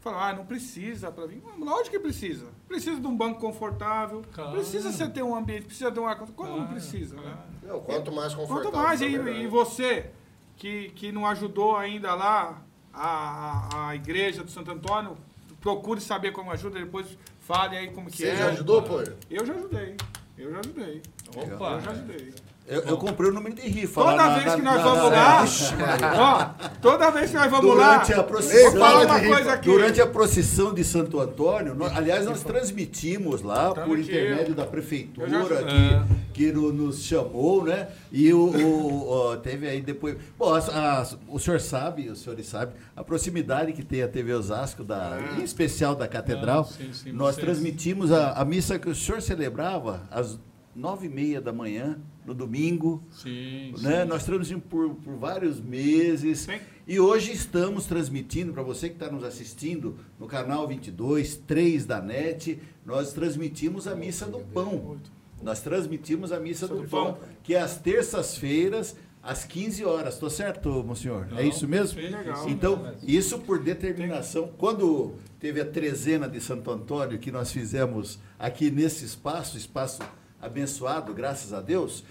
falaram, 0.01 0.29
ah, 0.29 0.33
não 0.39 0.47
precisa 0.47 1.11
para 1.11 1.27
vir. 1.27 1.43
Ah, 1.47 1.55
Lógico 1.59 1.91
que 1.91 1.99
precisa. 1.99 2.47
Precisa 2.69 3.01
de 3.01 3.07
um 3.07 3.17
banco 3.17 3.41
confortável, 3.41 4.23
Claro. 4.33 4.53
precisa 4.53 4.91
você 4.93 5.09
ter 5.09 5.23
um 5.23 5.35
ambiente, 5.35 5.65
precisa 5.67 5.91
ter 5.91 6.01
um 6.01 6.07
ar 6.07 6.17
Como 6.19 6.49
não 6.49 6.57
Claro, 6.59 6.71
precisa, 6.73 7.17
né? 7.17 7.23
claro. 7.23 7.39
Não, 7.75 7.81
quanto 7.85 8.13
mais 8.13 8.35
confortável. 8.35 8.71
Quanto 8.71 8.83
mais, 8.83 9.01
é 9.03 9.07
e, 9.09 9.43
e 9.45 9.47
você, 9.47 10.11
que, 10.57 10.91
que 10.91 11.11
não 11.13 11.27
ajudou 11.27 11.77
ainda 11.77 12.15
lá 12.15 12.63
a, 12.93 13.69
a, 13.75 13.89
a 13.91 13.95
igreja 13.97 14.45
do 14.45 14.51
Santo 14.51 14.71
Antônio, 14.71 15.17
procure 15.61 16.01
saber 16.01 16.31
como 16.33 16.51
ajuda, 16.53 16.79
depois 16.79 17.19
fale 17.45 17.77
aí 17.77 17.91
como 17.91 18.11
que 18.11 18.17
Você 18.17 18.29
é. 18.29 18.37
já 18.37 18.49
ajudou, 18.49 18.83
pô? 18.83 19.03
Eu 19.31 19.47
já 19.47 19.55
ajudei. 19.55 19.97
Eu 20.39 20.51
já 20.51 20.61
ajudei. 20.61 21.03
Opa! 21.37 21.73
Eu 21.73 21.81
já 21.81 21.91
ajudei. 21.91 22.35
Eu, 22.67 22.81
eu 22.81 22.97
comprei 22.97 23.29
o 23.29 23.33
número 23.35 23.55
de 23.55 23.61
rifa. 23.69 24.01
Toda 24.01 24.15
lá 24.15 24.35
vez 24.37 24.47
na- 24.47 24.57
que 24.57 24.63
nós 24.63 24.77
na- 24.77 24.83
vamos 24.83 25.11
na- 25.11 25.11
lá, 25.11 26.57
ó, 26.65 26.69
toda 26.81 27.11
vez 27.11 27.31
que 27.31 27.37
nós 27.37 27.51
vamos 27.51 27.71
Durante 27.71 28.13
lá, 28.15 28.21
a 28.21 28.25
procissão. 28.25 28.71
vou 28.71 28.81
falar 28.81 29.05
uma 29.07 29.21
coisa 29.21 29.53
aqui. 29.53 29.69
Durante 29.69 30.01
a 30.01 30.07
procissão 30.07 30.73
de 30.73 30.83
Santo 30.83 31.21
Antônio, 31.21 31.75
nós- 31.75 31.95
aliás, 31.95 32.25
nós 32.25 32.43
transmitimos 32.43 33.43
lá 33.43 33.75
por 33.75 33.99
intermédio 33.99 34.55
da 34.55 34.63
Eu 34.63 34.67
já- 34.67 34.71
prefeitura 34.71 35.61
É. 35.61 36.05
que, 36.33 36.47
que 36.47 36.53
no- 36.53 36.73
nos 36.73 37.03
chamou, 37.05 37.65
né? 37.65 37.89
E 38.11 38.33
o, 38.33 38.39
o- 38.47 39.09
ó, 39.11 39.37
teve 39.37 39.69
aí 39.69 39.83
depois. 39.83 40.17
Bom, 40.39 40.55
as- 40.55 40.69
as- 40.71 41.19
o 41.29 41.39
senhor 41.39 41.61
sabe, 41.61 42.09
os 42.09 42.21
senhores 42.21 42.47
sabem, 42.47 42.75
a 42.97 43.05
proximidade 43.05 43.75
que 43.75 43.85
tem 43.85 44.03
a 44.03 44.09
TV 44.09 44.33
Osasco, 44.33 44.83
da, 44.83 45.19
em 45.39 45.43
especial 45.45 45.95
da 45.95 46.09
Catedral. 46.09 46.67
Ah, 46.71 46.73
sim, 46.73 46.93
sim, 46.95 47.13
nós 47.13 47.35
vocês- 47.35 47.45
transmitimos 47.45 48.11
a, 48.11 48.33
a 48.33 48.45
missa 48.45 48.79
que 48.79 48.89
o 48.89 48.95
senhor 48.95 49.21
celebrava 49.21 50.03
às 50.11 50.39
nove 50.75 51.07
e 51.07 51.11
meia 51.11 51.41
da 51.43 51.53
manhã, 51.53 51.99
no 52.25 52.35
domingo. 52.35 53.03
Sim, 53.11 53.75
Né? 53.81 54.05
Nós 54.05 54.25
transmitimos 54.25 54.65
por, 54.69 54.95
por 54.97 55.17
vários 55.17 55.61
meses. 55.61 56.41
Sim. 56.41 56.59
E 56.87 57.01
hoje 57.01 57.33
estamos 57.33 57.87
transmitindo, 57.87 58.53
para 58.53 58.63
você 58.63 58.89
que 58.89 58.95
está 58.95 59.11
nos 59.11 59.25
assistindo, 59.25 59.97
no 60.19 60.27
canal 60.27 60.69
22, 60.69 61.37
3 61.37 61.87
da 61.87 62.01
NET, 62.01 62.61
nós 62.85 63.13
transmitimos 63.13 63.87
a 63.87 63.95
Missa 63.95 64.27
do 64.27 64.41
Pão. 64.41 64.99
Nós 65.43 65.61
transmitimos 65.61 66.33
a 66.33 66.39
Missa 66.39 66.69
do 66.69 66.85
Pão, 66.85 67.19
que 67.43 67.55
é 67.55 67.61
às 67.61 67.79
terças-feiras, 67.79 68.97
às 69.23 69.45
15 69.45 69.85
horas. 69.85 70.15
Estou 70.15 70.29
certo, 70.29 70.69
monsenhor? 70.85 71.27
é 71.37 71.47
isso 71.47 71.67
mesmo? 71.67 71.99
Legal. 72.01 72.49
Então, 72.49 72.95
isso 73.03 73.39
por 73.39 73.63
determinação. 73.63 74.51
Quando 74.59 75.15
teve 75.41 75.61
a 75.61 75.65
trezena 75.65 76.29
de 76.29 76.41
Santo 76.41 76.71
Antônio, 76.71 77.19
que 77.19 77.31
nós 77.31 77.51
fizemos 77.51 78.19
aqui 78.39 78.71
nesse 78.71 79.05
espaço, 79.07 79.57
espaço 79.57 80.03
abençoado, 80.45 81.13
graças 81.15 81.53
a 81.53 81.61
Deus, 81.61 82.05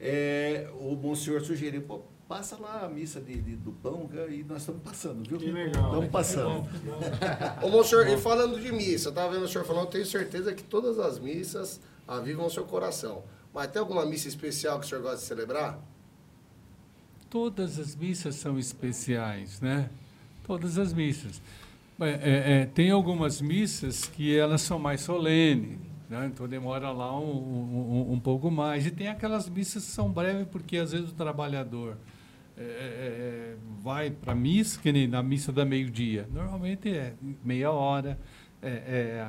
é, 0.00 0.68
o 0.80 0.94
Monsenhor 0.94 1.40
sugeriu, 1.40 1.82
pô, 1.82 2.00
passa 2.28 2.56
lá 2.60 2.82
a 2.84 2.88
missa 2.88 3.20
de, 3.20 3.40
de- 3.40 3.56
do 3.56 3.72
pão, 3.72 4.08
e 4.30 4.44
nós 4.44 4.58
estamos 4.58 4.82
passando, 4.82 5.26
viu? 5.28 5.38
Que 5.38 5.50
legal. 5.50 5.84
Estamos 5.86 6.08
passando. 6.10 6.68
Ô, 7.62 7.68
monsenhor, 7.70 8.06
e 8.08 8.18
falando 8.18 8.60
de 8.60 8.70
missa, 8.70 9.08
eu 9.08 9.12
tava 9.14 9.32
vendo 9.32 9.44
o 9.44 9.48
senhor 9.48 9.64
falando, 9.64 9.86
eu 9.86 9.90
tenho 9.90 10.04
certeza 10.06 10.52
que 10.52 10.62
todas 10.62 10.98
as 10.98 11.18
missas 11.18 11.80
avivam 12.06 12.44
o 12.46 12.50
seu 12.50 12.64
coração. 12.64 13.24
Mas 13.52 13.68
tem 13.70 13.80
alguma 13.80 14.04
missa 14.04 14.28
especial 14.28 14.78
que 14.78 14.84
o 14.84 14.88
senhor 14.88 15.00
gosta 15.00 15.16
de 15.18 15.22
celebrar? 15.24 15.78
Todas 17.30 17.78
as 17.78 17.94
missas 17.96 18.34
são 18.36 18.58
especiais, 18.58 19.60
né? 19.60 19.90
Todas 20.46 20.78
as 20.78 20.92
missas. 20.92 21.40
É, 22.00 22.08
é, 22.10 22.60
é, 22.62 22.66
tem 22.66 22.90
algumas 22.90 23.40
missas 23.40 24.04
que 24.04 24.36
elas 24.36 24.60
são 24.62 24.78
mais 24.78 25.00
solenes, 25.00 25.78
né? 26.08 26.26
então 26.32 26.48
demora 26.48 26.90
lá 26.90 27.18
um, 27.18 27.24
um, 28.08 28.12
um 28.12 28.20
pouco 28.20 28.50
mais. 28.50 28.86
E 28.86 28.90
tem 28.90 29.08
aquelas 29.08 29.48
missas 29.48 29.84
que 29.84 29.90
são 29.90 30.10
breves, 30.10 30.46
porque 30.50 30.76
às 30.78 30.92
vezes 30.92 31.10
o 31.10 31.14
trabalhador 31.14 31.96
é, 32.56 32.62
é, 32.62 32.64
é, 32.66 33.56
vai 33.80 34.10
para 34.10 34.32
a 34.32 34.34
missa, 34.34 34.80
que 34.80 34.90
nem 34.90 35.06
na 35.06 35.22
missa 35.22 35.52
da 35.52 35.64
meio-dia. 35.64 36.28
Normalmente 36.32 36.88
é 36.88 37.14
meia 37.44 37.70
hora, 37.70 38.18
é, 38.60 38.68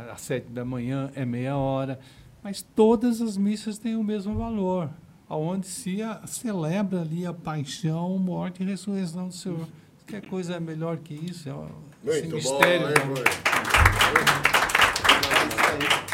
é, 0.08 0.12
às 0.12 0.22
sete 0.22 0.50
da 0.50 0.66
manhã 0.66 1.12
é 1.16 1.24
meia 1.26 1.56
hora, 1.58 2.00
mas 2.44 2.62
todas 2.62 3.22
as 3.22 3.38
missas 3.38 3.78
têm 3.78 3.96
o 3.96 4.04
mesmo 4.04 4.36
valor, 4.36 4.90
aonde 5.28 5.68
se 5.68 6.02
a- 6.02 6.22
celebra 6.26 7.02
ali 7.02 7.26
a 7.26 7.34
paixão, 7.34 8.18
morte 8.18 8.64
e 8.64 8.66
ressurreição 8.66 9.28
do 9.28 9.34
Senhor. 9.34 9.68
Que 10.08 10.20
coisa 10.22 10.60
melhor 10.60 10.98
que 10.98 11.14
isso? 11.14 11.48
É 11.50 11.54
Muito 11.54 12.30
bom, 12.30 12.36
mistério. 12.38 12.94
da- 12.94 13.04
Rui? 13.04 14.59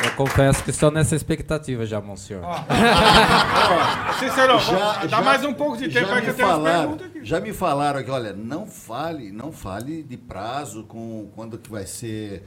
Eu 0.03 0.11
confesso 0.15 0.63
que 0.63 0.69
estou 0.69 0.91
nessa 0.91 1.15
expectativa 1.15 1.85
já, 1.85 1.99
monsenhor. 2.01 2.43
Cícero, 4.19 4.59
Já- 4.59 4.93
dá 5.03 5.07
já- 5.07 5.21
mais 5.21 5.43
um 5.43 5.53
pouco 5.53 5.77
de 5.77 5.89
tempo 5.89 6.07
já 6.07 6.15
aí 6.15 6.21
que 6.21 6.25
me 6.27 6.31
eu 6.31 6.35
tenho 6.35 6.47
umas 6.47 6.57
falaram, 6.57 6.79
perguntas 6.81 7.07
aqui. 7.07 7.25
Já 7.25 7.39
me 7.39 7.53
falaram 7.53 8.03
que, 8.03 8.11
olha, 8.11 8.33
não 8.33 8.65
fale, 8.65 9.31
não 9.31 9.51
fale 9.51 10.03
de 10.03 10.17
prazo 10.17 10.83
com 10.83 11.29
quando 11.35 11.57
que 11.57 11.69
vai 11.71 11.85
ser, 11.85 12.43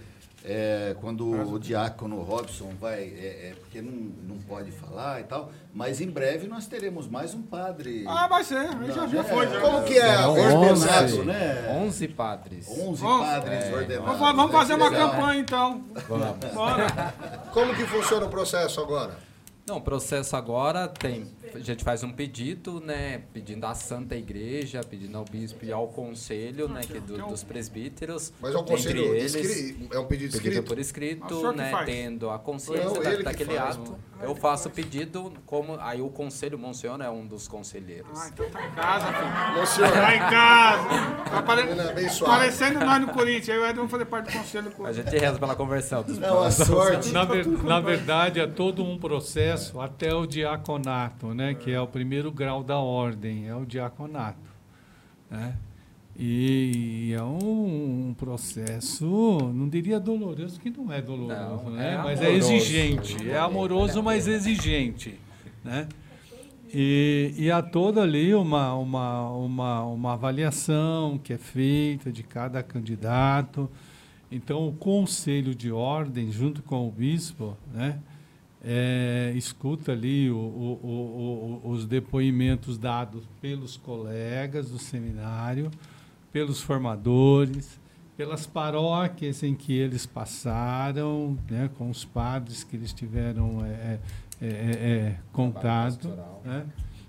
é, 0.51 0.97
quando 0.99 1.29
o 1.53 1.59
diácono 1.59 2.23
Robson 2.23 2.71
vai, 2.81 3.03
é, 3.03 3.51
é, 3.51 3.55
porque 3.61 3.83
não, 3.83 3.93
não 4.27 4.37
pode 4.49 4.71
falar 4.73 5.21
e 5.21 5.25
tal, 5.25 5.53
mas 5.75 6.01
em 6.01 6.09
breve 6.09 6.47
nós 6.49 6.67
teremos 6.67 7.07
mais 7.07 7.35
um 7.35 7.43
padre. 7.43 8.05
Ah, 8.09 8.27
vai 8.27 8.43
ser, 8.43 8.57
aí 8.57 8.91
já, 8.91 9.07
já 9.07 9.21
É, 9.21 9.25
foi. 9.25 9.47
Já. 9.47 9.61
Como 9.61 9.85
que 9.85 9.99
é? 9.99 10.01
Serão 10.17 10.33
Ordenado, 10.33 11.05
11, 11.05 11.23
né? 11.25 11.79
11 11.85 12.09
padres. 12.09 12.67
11 12.69 12.83
Onze. 12.83 13.03
padres 13.03 13.65
É. 13.65 13.75
ordenados. 13.75 14.05
Vamos, 14.07 14.19
fa- 14.21 14.33
vamos 14.33 14.53
fazer 14.53 14.75
uma 14.75 14.89
legal. 14.89 15.11
campanha 15.11 15.41
então. 15.41 15.85
Vamos. 16.09 16.55
Bora. 16.55 17.15
Como 17.53 17.75
que 17.75 17.85
funciona 17.85 18.25
o 18.25 18.31
processo 18.31 18.81
agora? 18.81 19.19
Não, 19.67 19.77
o 19.77 19.81
processo 19.83 20.35
agora 20.35 20.89
tem. 20.89 21.27
A 21.55 21.59
gente 21.61 21.85
faz 21.85 22.03
um 22.03 22.11
pedido, 22.13 22.81
né? 22.81 23.23
Pedindo 23.33 23.65
à 23.67 23.75
Santa 23.75 24.15
Igreja, 24.17 24.81
pedindo 24.89 25.17
ao 25.19 25.25
bispo 25.25 25.65
e 25.65 25.73
ao 25.73 25.89
conselho, 25.89 26.69
né? 26.69 26.81
Que 26.83 27.01
do- 27.01 27.19
dos 27.29 27.43
presbíteros. 27.45 28.33
Mas 28.41 28.55
é 28.55 28.59
um 28.59 28.65
conselho 28.65 29.15
eles, 29.15 29.35
escri- 29.35 29.89
é 29.93 29.99
um 29.99 30.05
pedido 30.07 30.33
Pedido 30.33 30.37
escrito? 30.37 30.65
por 30.65 30.75
Ah, 30.75 30.79
o 30.79 30.81
escrito, 30.81 31.53
né? 31.53 31.83
Tendo 31.85 32.31
a 32.31 32.39
consciência 32.39 33.01
da- 33.01 33.09
ele 33.11 33.19
que 33.19 33.23
daquele 33.25 33.55
faz, 33.57 33.77
ato. 33.77 33.97
Eu 34.21 34.35
faço 34.35 34.69
o 34.69 34.71
pedido, 34.73 35.33
como 35.47 35.79
aí 35.81 36.01
o 36.03 36.09
conselho, 36.09 36.59
Monsenhor 36.59 37.01
é 37.01 37.09
um 37.09 37.25
dos 37.25 37.47
conselheiros. 37.47 38.11
Ah, 38.19 38.29
então 38.33 38.51
tá 38.51 38.67
em 38.67 38.71
casa, 38.73 39.07
filho. 39.13 39.59
Monsenhor, 39.61 39.93
Tá 39.93 40.17
em 40.17 40.19
casa. 40.19 40.89
Tá 41.31 41.43
pare... 41.43 41.63
abençoada. 41.81 42.35
parecendo 42.39 42.81
nós 42.81 43.01
no 43.01 43.09
Corinthians. 43.13 43.49
Aí 43.51 43.59
o 43.59 43.67
Edson 43.67 43.81
vai 43.83 43.89
fazer 43.89 44.05
parte 44.07 44.33
do 44.33 44.39
conselho. 44.39 44.71
com- 44.73 44.87
A 44.87 44.93
gente 44.93 45.17
reza 45.17 45.39
pela 45.39 45.55
conversão 45.55 46.03
dos 46.03 46.19
Não, 46.19 46.43
a 46.43 46.51
sorte. 46.51 47.13
Na, 47.13 47.25
ver- 47.25 47.47
na 47.47 47.81
verdade, 47.81 48.41
é 48.41 48.47
todo 48.47 48.83
um 48.83 48.99
processo 48.99 49.81
até 49.81 50.13
o 50.13 50.27
diaconato, 50.27 51.33
né? 51.33 51.38
Que 51.55 51.73
é 51.73 51.81
o 51.81 51.87
primeiro 51.87 52.31
grau 52.31 52.63
da 52.63 52.79
ordem, 52.79 53.49
é 53.49 53.55
o 53.55 53.65
diaconato. 53.65 54.49
Né? 55.31 55.55
E 56.21 57.13
é 57.17 57.23
um, 57.23 58.13
processo, 58.19 59.07
não 59.55 59.69
diria 59.69 60.01
doloroso, 60.01 60.59
que 60.59 60.69
não 60.69 60.93
é 60.93 61.01
doloroso, 61.01 61.65
Não, 61.65 61.71
né? 61.71 61.95
é 61.95 61.99
mas 61.99 62.21
é 62.21 62.33
exigente. 62.33 63.31
É 63.31 63.39
amoroso, 63.39 64.03
mas 64.03 64.27
exigente. 64.27 65.15
Né? 65.63 65.87
E, 66.75 67.35
e 67.39 67.51
há 67.53 67.63
toda 67.63 68.03
ali 68.03 68.35
uma, 68.35 68.75
uma, 68.75 69.31
uma, 69.31 69.85
uma 69.85 70.13
avaliação 70.15 71.19
que 71.23 71.33
é 71.33 71.39
feita 71.39 72.11
de 72.11 72.25
cada 72.25 72.65
candidato. 72.65 73.71
Então, 74.31 74.69
o 74.69 74.73
conselho 74.73 75.55
de 75.55 75.71
ordem, 75.71 76.33
junto 76.33 76.63
com 76.63 76.87
o 76.87 76.91
bispo, 76.91 77.57
né, 77.73 77.99
é, 78.65 79.33
escuta 79.37 79.93
ali 79.93 80.31
o- 80.31 80.37
o- 80.37 81.61
o- 81.65 81.71
os 81.71 81.87
depoimentos 81.87 82.77
dados 82.79 83.23
pelos 83.41 83.77
colegas 83.77 84.71
do 84.71 84.79
seminário, 84.79 85.71
pelos 86.33 86.61
formadores, 86.61 87.79
pelas 88.17 88.47
paróquias 88.47 89.43
em 89.45 89.55
que 89.55 89.73
eles 89.73 90.05
passaram, 90.07 91.39
né, 91.49 91.71
com 91.79 91.89
os 91.89 92.05
padres 92.05 92.65
que 92.65 92.77
eles 92.77 92.93
tiveram 92.93 93.65
é, 93.65 93.99
é, 94.41 94.47
é, 94.47 94.47
é, 94.47 95.17
contato. 95.33 96.09
pastoral. 96.09 96.43
né? 96.45 96.67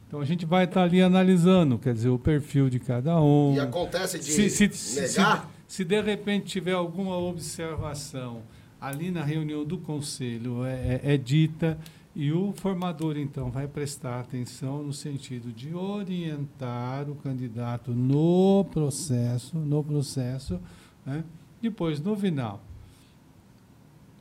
Então 0.07 0.19
a 0.21 0.25
gente 0.25 0.45
vai 0.45 0.65
estar 0.65 0.83
ali 0.83 1.01
analisando, 1.01 1.77
quer 1.77 1.93
dizer, 1.93 2.09
o 2.09 2.17
perfil 2.17 2.69
de 2.69 2.79
cada 2.79 3.19
um. 3.21 3.53
E 3.55 3.59
acontece 3.59 4.17
de 4.17 4.25
Se, 4.25 4.49
se, 4.49 4.69
se, 4.71 5.01
negar? 5.01 5.49
se 5.67 5.83
de 5.83 6.01
repente 6.01 6.45
tiver 6.47 6.71
alguma 6.73 7.15
observação 7.17 8.41
ali 8.79 9.11
na 9.11 9.23
reunião 9.23 9.65
do 9.65 9.77
conselho 9.77 10.63
é, 10.63 11.01
é- 11.03 11.13
é 11.13 11.17
dita 11.17 11.77
e 12.15 12.31
o 12.31 12.51
formador 12.53 13.17
então 13.17 13.51
vai 13.51 13.67
prestar 13.67 14.19
atenção 14.21 14.81
no 14.83 14.91
sentido 14.93 15.51
de 15.51 15.73
orientar 15.75 17.09
o 17.09 17.15
candidato 17.15 17.91
no 17.91 18.65
processo, 18.71 19.57
no 19.57 19.83
processo, 19.83 20.59
né? 21.05 21.23
depois 21.61 21.99
no 21.99 22.15
final 22.15 22.61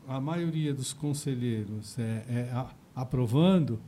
a 0.06 0.20
maioria 0.20 0.72
dos 0.72 0.92
conselheiros 0.92 1.98
é, 1.98 2.24
é 2.28 2.50
a- 2.52 2.70
aprovando 2.96 3.78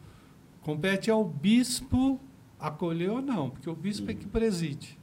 compete 0.62 1.10
ao 1.10 1.24
bispo 1.24 2.20
acolher 2.58 3.10
ou 3.10 3.22
não, 3.22 3.48
porque 3.48 3.68
o 3.70 3.74
bispo 3.74 4.10
é 4.10 4.14
que 4.14 4.26
preside. 4.26 4.98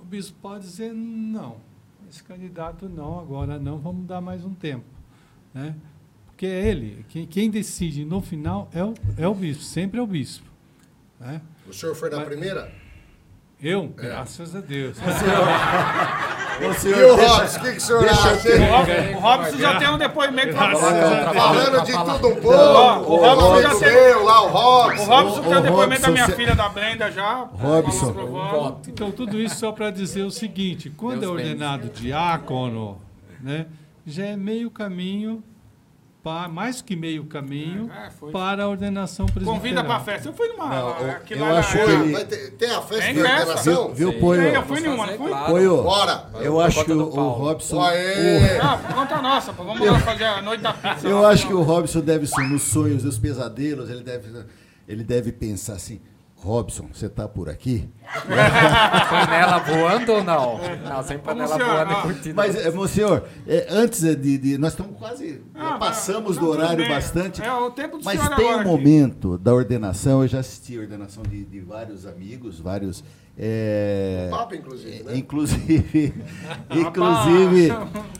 O 0.00 0.04
bispo 0.04 0.38
pode 0.40 0.62
dizer 0.64 0.94
não, 0.94 1.56
esse 2.08 2.22
candidato 2.22 2.88
não, 2.88 3.18
agora 3.20 3.58
não, 3.58 3.78
vamos 3.78 4.06
dar 4.06 4.20
mais 4.20 4.44
um 4.44 4.54
tempo. 4.54 4.84
Né? 5.52 5.74
Porque 6.26 6.46
é 6.46 6.68
ele, 6.68 7.04
quem, 7.08 7.26
quem 7.26 7.50
decide 7.50 8.04
no 8.04 8.20
final 8.20 8.68
é 8.72 8.82
o, 8.84 8.94
é 9.16 9.26
o 9.28 9.34
bispo, 9.34 9.62
sempre 9.62 9.98
é 9.98 10.02
o 10.02 10.06
bispo. 10.06 10.46
Né? 11.20 11.40
O 11.66 11.72
senhor 11.72 11.94
foi 11.94 12.10
na 12.10 12.18
Mas- 12.18 12.28
primeira? 12.28 12.72
Eu, 13.60 13.88
graças 13.88 14.54
a 14.54 14.60
Deus. 14.60 14.96
E 16.60 16.74
senhor, 16.74 17.12
o 17.12 17.16
deixa- 17.16 17.34
Robson, 17.36 17.58
o 17.58 17.62
que, 17.62 17.70
que 17.70 17.76
o 17.76 17.80
senhor 17.80 18.08
acha? 18.08 18.36
ter- 18.38 18.60
O 18.60 18.64
Rob- 18.64 19.14
O 19.14 19.18
Robson 19.20 19.58
já 19.58 19.78
tem 19.78 19.88
um 19.90 19.96
depoimento 19.98 20.56
pra 20.56 20.74
falar. 20.76 21.32
Falando 21.32 21.84
de 21.84 21.92
tudo 21.92 22.28
um 22.28 22.34
pouco, 22.34 22.48
o 22.48 23.14
o 23.14 23.16
Robson 23.16 23.62
já 23.62 23.74
tem- 23.76 23.92
meu 23.94 24.24
lá, 24.24 24.42
o 24.42 24.46
O 24.46 24.48
Robson. 24.50 25.04
Robson 25.04 25.38
Ô, 25.40 25.42
tem 25.44 25.56
o 25.56 25.60
depoimento 25.60 26.02
da 26.02 26.08
Robson, 26.08 26.10
minha 26.12 26.26
cê- 26.26 26.32
filha 26.32 26.54
da 26.56 26.68
Brenda 26.68 27.12
já. 27.12 27.48
Robson. 27.52 28.80
Então, 28.88 29.12
tudo 29.12 29.40
isso 29.40 29.54
só 29.54 29.70
para 29.70 29.92
dizer 29.92 30.22
o 30.24 30.32
seguinte: 30.32 30.90
quando 30.90 31.20
Deus 31.20 31.30
é 31.30 31.34
ordenado 31.44 31.88
diácono, 31.90 32.98
né, 33.40 33.66
já 34.04 34.24
é 34.26 34.36
meio 34.36 34.68
caminho 34.68 35.40
pa- 36.22 36.48
mais 36.48 36.82
que 36.82 36.94
meio 36.96 37.24
caminho 37.26 37.90
É, 37.92 38.10
foi. 38.10 38.30
para 38.32 38.64
a 38.64 38.68
ordenação 38.68 39.26
presbiterial. 39.26 39.56
Convida 39.56 39.84
pra 39.84 40.00
festa. 40.00 40.28
Eu 40.28 40.32
fui 40.32 40.48
numa. 40.48 40.66
Não, 40.68 40.88
eu- 41.00 41.36
eu 41.36 41.44
acho 41.56 41.72
que 41.78 42.24
ter, 42.26 42.50
tem 42.52 42.70
a 42.70 42.82
festa 42.82 43.04
Tem 43.04 43.14
de 43.14 43.20
festa. 43.22 43.38
ordenação? 43.40 43.94
Viu, 43.94 44.12
Sim. 44.12 44.20
Poio? 44.20 44.42
Eu 44.42 44.62
fui 44.62 44.80
nenhuma, 44.80 45.06
fui? 45.08 45.28
claro. 45.28 45.46
Poio, 45.52 45.82
Bora. 45.82 46.30
eu 46.40 46.60
acho 46.60 46.84
que 46.84 46.92
o. 46.92 47.04
Robson... 47.08 47.80
Aê! 47.82 48.58
Ah, 48.60 48.76
por 48.76 48.94
conta 48.94 49.22
nossa, 49.22 49.52
pô. 49.52 49.64
Vamos 49.64 49.86
lá 49.86 49.98
fazer 50.00 50.24
a 50.24 50.42
noite 50.42 50.62
da 50.62 50.72
pizza. 50.72 51.06
Eu 51.08 51.26
acho 51.26 51.46
que 51.46 51.54
o 51.54 51.62
Robson 51.62 52.00
deve, 52.00 52.26
nos 52.48 52.62
sonhos, 52.62 53.04
nos 53.04 53.18
pesadelos, 53.18 53.88
ele 53.90 54.02
deve, 54.02 54.44
ele 54.86 55.04
deve 55.04 55.32
pensar 55.32 55.74
assim, 55.74 56.00
Robson, 56.36 56.88
você 56.92 57.08
tá 57.08 57.26
por 57.28 57.48
aqui? 57.48 57.88
Panela 59.10 59.58
voando 59.58 60.12
ou 60.12 60.24
não? 60.24 60.58
Não, 60.84 61.02
sem 61.02 61.18
panela 61.18 61.54
senhor, 61.56 61.68
voando 61.74 61.92
ó. 61.94 61.98
e 61.98 62.02
curtindo. 62.02 62.34
Mas, 62.34 62.56
eh, 62.56 62.70
meu 62.70 62.88
senhor, 62.88 63.24
eh, 63.46 63.66
antes 63.70 64.00
de, 64.00 64.38
de- 64.38 64.58
Nós 64.58 64.72
estamos 64.72 64.96
quase... 64.98 65.42
Ah, 65.54 65.76
passamos 65.78 66.36
do 66.38 66.48
horário 66.48 66.78
bem. 66.78 66.88
bastante. 66.88 67.42
É 67.42 67.52
o 67.52 67.70
tempo 67.70 67.98
do 67.98 68.04
Mas 68.04 68.18
tem 68.20 68.28
um 68.28 68.32
agora 68.50 68.60
aqui. 68.60 68.64
momento 68.70 69.38
da 69.38 69.52
ordenação, 69.54 70.22
eu 70.22 70.28
já 70.28 70.40
assisti 70.40 70.76
a 70.76 70.80
ordenação 70.80 71.22
de, 71.22 71.44
de 71.44 71.60
vários 71.60 72.06
amigos, 72.06 72.58
vários... 72.60 73.04
eh, 73.36 74.28
O 74.32 74.36
Papa, 74.36 74.56
inclusive, 74.56 75.02
né? 75.04 75.16
Inclusive, 75.16 76.14
inclusive 76.70 77.68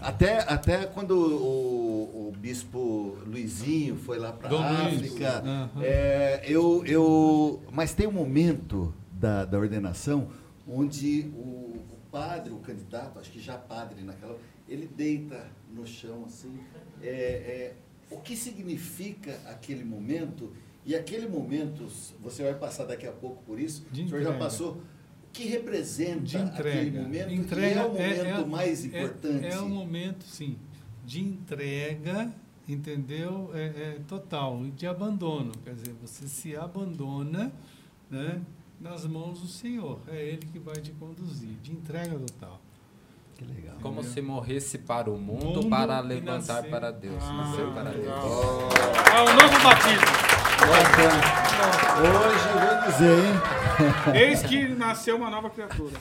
até, 0.01 0.39
até 0.47 0.79
quando 0.87 1.13
o, 1.13 2.29
o 2.29 2.35
bispo 2.39 3.17
Luizinho 3.27 3.97
foi 3.97 4.19
lá 4.19 4.33
para 4.33 4.51
Luiz. 4.51 4.95
África, 4.97 5.43
Aham. 5.45 5.71
é, 5.83 6.43
eu, 6.47 6.83
eu, 6.87 7.63
mas 7.73 7.95
tem 7.95 8.07
um 8.07 8.13
momento 8.13 8.93
da, 9.19 9.45
da 9.45 9.59
ordenação 9.59 10.31
onde 10.67 11.31
o, 11.35 11.41
o 11.41 11.99
padre, 12.11 12.53
o 12.53 12.59
candidato, 12.59 13.19
acho 13.19 13.31
que 13.31 13.41
já 13.41 13.57
padre 13.57 14.03
naquela, 14.03 14.39
ele 14.69 14.87
deita 14.87 15.49
no 15.75 15.87
chão 15.87 16.25
assim. 16.27 16.59
É, 17.03 17.09
é, 17.09 17.77
o 18.11 18.19
que 18.19 18.37
significa 18.37 19.39
aquele 19.47 19.85
momento? 19.85 20.53
E 20.85 20.95
aquele 20.95 21.27
momento, 21.29 21.87
você 22.21 22.43
vai 22.43 22.55
passar 22.55 22.85
daqui 22.85 23.07
a 23.07 23.13
pouco 23.13 23.43
por 23.45 23.59
isso, 23.59 23.85
De 23.91 24.03
o 24.03 24.09
senhor 24.09 24.23
já 24.23 24.29
entrega. 24.31 24.39
passou. 24.39 24.73
O 24.73 25.31
que 25.33 25.45
representa 25.45 26.21
de 26.21 26.37
aquele 26.37 26.53
entrega. 26.59 27.03
momento? 27.03 27.33
entrega 27.33 27.69
e 27.69 27.79
é 27.79 27.85
o 27.85 27.89
momento 27.93 28.47
mais 28.49 28.85
é- 28.85 28.87
importante. 28.87 29.47
É, 29.47 29.61
um 29.61 29.69
momento, 29.69 30.25
sim, 30.25 30.57
de 31.05 31.21
entrega, 31.21 32.33
entendeu? 32.67 33.51
É, 33.55 33.67
é 33.67 34.01
total, 34.07 34.65
e 34.67 34.71
de 34.71 34.87
abandono. 34.87 35.53
Quer 35.65 35.75
dizer, 35.75 35.95
você 36.01 36.27
se 36.27 36.57
abandona 36.57 37.53
né, 38.11 38.41
nas 38.81 39.05
mãos 39.07 39.41
do 39.41 39.47
Senhor. 39.47 40.01
É 40.09 40.17
Ele 40.23 40.47
que 40.47 40.59
vai 40.59 40.77
te 40.77 40.93
conduzir, 40.93 41.57
de 41.63 41.73
entrega 41.73 42.19
total. 42.19 42.61
Que 43.37 43.45
legal. 43.45 43.77
Como 43.81 44.03
se 44.03 44.21
morresse 44.21 44.79
para 44.79 45.09
o 45.11 45.17
mundo, 45.19 45.45
Mundo 45.47 45.69
para 45.69 46.01
levantar 46.01 46.55
nascer. 46.57 46.71
para 46.71 46.91
Deus. 46.91 47.23
Ah, 47.23 47.33
nascer 47.35 47.67
para 47.73 47.91
Deus. 47.91 48.07
É 49.15 49.21
o 49.21 49.35
novo 49.35 49.63
batismo. 49.63 50.07
Hoje 52.01 52.49
eu 52.49 52.59
vou 52.61 52.91
dizer, 52.91 53.25
hein? 53.25 53.68
Eis 54.15 54.43
que 54.43 54.69
nasceu 54.69 55.17
uma 55.17 55.31
nova 55.31 55.51
criatura. 55.51 55.93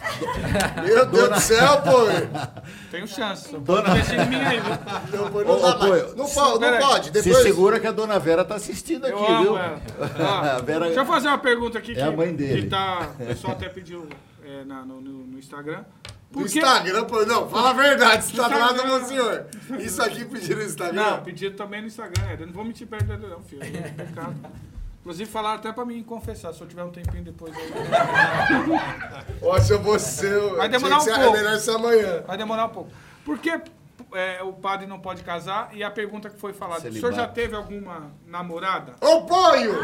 Meu 0.84 1.06
Deus 1.06 1.30
do 1.30 1.40
céu, 1.40 1.82
pô! 1.82 2.50
Tenho 2.92 3.08
chance. 3.08 3.56
Dona- 3.58 3.84
pode 3.84 3.92
investir 3.92 4.20
em 4.20 4.30
mim 4.30 4.36
aí, 4.36 4.60
viu? 4.60 5.20
Não, 5.22 5.32
pô, 5.32 5.44
não 5.44 5.52
Ô, 5.52 5.60
dá 5.60 5.74
pô, 5.76 5.86
Não, 6.16 6.30
pode, 6.30 6.60
pera 6.60 6.80
não 6.80 6.88
pode. 6.88 7.06
Se 7.06 7.12
Depois, 7.12 7.44
segura 7.44 7.80
que 7.80 7.88
a 7.88 7.92
dona 7.92 8.20
Vera 8.20 8.44
tá 8.46 8.56
assistindo 8.56 9.06
aqui, 9.06 9.14
Eu 9.14 9.28
amo 9.28 9.44
viu? 9.44 9.58
ela. 9.58 9.82
Ó, 10.20 10.58
A 10.58 10.60
Vera- 10.62 10.86
Deixa 10.86 11.00
eu 11.02 11.06
fazer 11.06 11.28
uma 11.28 11.38
pergunta 11.38 11.78
aqui. 11.78 11.92
É 11.92 11.96
que, 11.96 12.02
a 12.02 12.12
mãe 12.12 12.34
dele. 12.36 12.64
Que 12.64 12.70
tá, 12.70 13.10
o 13.20 13.26
pessoal 13.26 13.54
até 13.54 13.70
pediu 13.70 14.08
é, 14.46 14.64
na- 14.66 14.84
no, 14.86 15.00
no- 15.02 15.26
no 15.28 15.40
Instagram. 15.40 15.84
Que- 16.34 16.42
Instagram, 16.44 17.06
pô, 17.06 17.26
não, 17.26 17.48
fala 17.50 17.70
a 17.70 17.74
verdade, 17.74 18.26
você 18.26 18.36
tá 18.36 18.48
do 18.50 18.60
lado 18.60 19.00
do 19.00 19.06
senhor. 19.08 19.46
Isso 19.80 20.02
aqui 20.04 20.26
pediram 20.26 20.60
no 20.60 20.66
Instagram? 20.66 21.02
Não, 21.12 21.24
pediram 21.24 21.56
também 21.56 21.82
no 21.82 21.88
Instagram. 21.88 22.24
é, 22.30 22.34
Eu 22.42 22.48
não 22.48 22.54
vou 22.54 22.66
mentir 22.66 22.86
perto 22.86 23.06
dele, 23.06 23.28
não, 23.28 23.42
filho. 23.44 23.64
É 23.64 23.68
pecado. 23.90 24.36
Inclusive 25.08 25.32
falaram 25.32 25.56
até 25.56 25.72
pra 25.72 25.86
mim 25.86 26.04
confessar, 26.04 26.54
se 26.54 26.60
eu 26.60 26.68
tiver 26.68 26.84
um 26.84 26.90
tempinho 26.92 27.24
depois 27.24 27.56
aí. 27.56 27.72
Ó, 29.42 29.58
se 29.58 29.72
eu 29.72 29.80
vou 29.82 29.98
ser... 29.98 30.38
Vai 30.58 30.68
demorar 30.68 30.98
um 30.98 31.06
pouco. 31.06 31.20
É 31.22 31.32
melhor 31.32 31.58
ser 31.60 31.72
amanhã. 31.72 32.24
Vai 32.28 32.38
demorar 32.38 32.66
um 32.66 32.70
pouco. 32.70 32.90
Por 33.24 33.38
que 33.40 33.58
é, 34.14 34.44
o 34.44 34.52
padre 34.52 34.86
não 34.86 35.00
pode 35.00 35.24
casar? 35.24 35.70
E 35.74 35.82
a 35.82 35.90
pergunta 35.90 36.30
que 36.30 36.38
foi 36.38 36.52
falada, 36.52 36.80
o 36.80 36.92
senhor 36.92 37.14
Celibato. 37.14 37.16
já 37.16 37.28
teve 37.30 37.56
alguma 37.56 38.12
namorada? 38.26 38.96
Ô, 39.00 39.22
Poio! 39.22 39.78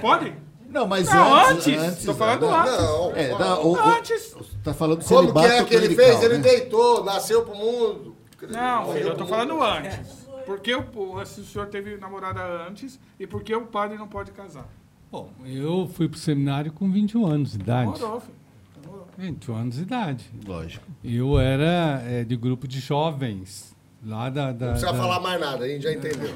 Pode? 0.00 0.34
Não, 0.68 0.88
mas 0.88 1.08
Não, 1.08 1.36
antes, 1.36 1.78
antes. 1.78 2.04
Tô 2.04 2.14
falando 2.14 2.40
não, 2.40 2.60
antes. 2.60 2.76
Não. 2.78 3.16
É, 3.16 3.38
dá, 3.38 3.60
o, 3.60 3.74
o- 3.74 3.78
Antes. 3.78 4.34
tá 4.64 4.74
falando 4.74 5.04
Como 5.04 5.20
que 5.20 5.20
celibato 5.20 5.46
é 5.46 5.64
que 5.64 5.74
ele 5.76 5.94
clerical, 5.94 6.04
fez? 6.04 6.22
Ele 6.24 6.38
né? 6.38 6.42
deitou, 6.42 7.04
nasceu 7.04 7.44
pro 7.44 7.54
mundo. 7.54 8.16
Não, 8.48 8.92
filho, 8.92 9.10
eu 9.10 9.16
tô 9.16 9.24
falando 9.24 9.62
antes. 9.62 10.17
Por 10.48 10.60
que 10.60 10.74
o, 10.74 10.82
se 11.26 11.42
o 11.42 11.44
senhor 11.44 11.66
teve 11.66 11.98
namorada 11.98 12.40
antes 12.66 12.98
e 13.20 13.26
por 13.26 13.42
que 13.42 13.54
o 13.54 13.66
padre 13.66 13.98
não 13.98 14.08
pode 14.08 14.32
casar? 14.32 14.64
Bom, 15.12 15.30
eu 15.44 15.86
fui 15.92 16.08
para 16.08 16.16
o 16.16 16.18
seminário 16.18 16.72
com 16.72 16.90
21 16.90 17.26
anos 17.26 17.52
de 17.52 17.58
idade. 17.60 17.92
Demorou, 17.92 18.18
filho. 18.20 18.34
Demorou. 18.80 19.06
21 19.18 19.54
anos 19.54 19.74
de 19.76 19.82
idade. 19.82 20.24
Lógico. 20.46 20.86
Eu 21.04 21.38
era 21.38 22.02
é, 22.06 22.24
de 22.24 22.34
grupo 22.34 22.66
de 22.66 22.80
jovens, 22.80 23.76
lá 24.02 24.30
da... 24.30 24.50
da 24.50 24.64
Não 24.68 24.72
precisa 24.72 24.92
da- 24.92 24.98
falar 24.98 25.20
mais 25.20 25.38
nada, 25.38 25.64
a 25.66 25.68
gente 25.68 25.82
já 25.82 25.92
entendeu. 25.92 26.30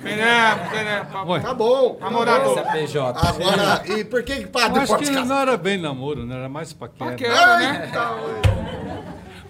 Papo. 1.10 1.30
Ué. 1.32 1.40
Tá 1.40 1.54
bom. 1.54 1.94
tá 1.94 2.04
Namorador. 2.04 2.58
Esse 2.58 2.68
é 2.68 2.72
PJ. 2.72 3.26
Agora, 3.28 3.98
e 3.98 4.04
por 4.04 4.22
que 4.22 4.36
que 4.36 4.42
Eu 4.44 4.48
padre 4.48 4.80
acho 4.80 4.92
pode 4.92 5.04
que 5.08 5.14
casar? 5.14 5.26
não 5.26 5.40
era 5.40 5.56
bem 5.56 5.78
namoro, 5.80 6.26
não 6.26 6.36
era 6.36 6.50
mais 6.50 6.74
paquera. 6.74 7.12
Paquera, 7.12 7.58
né? 7.58 7.90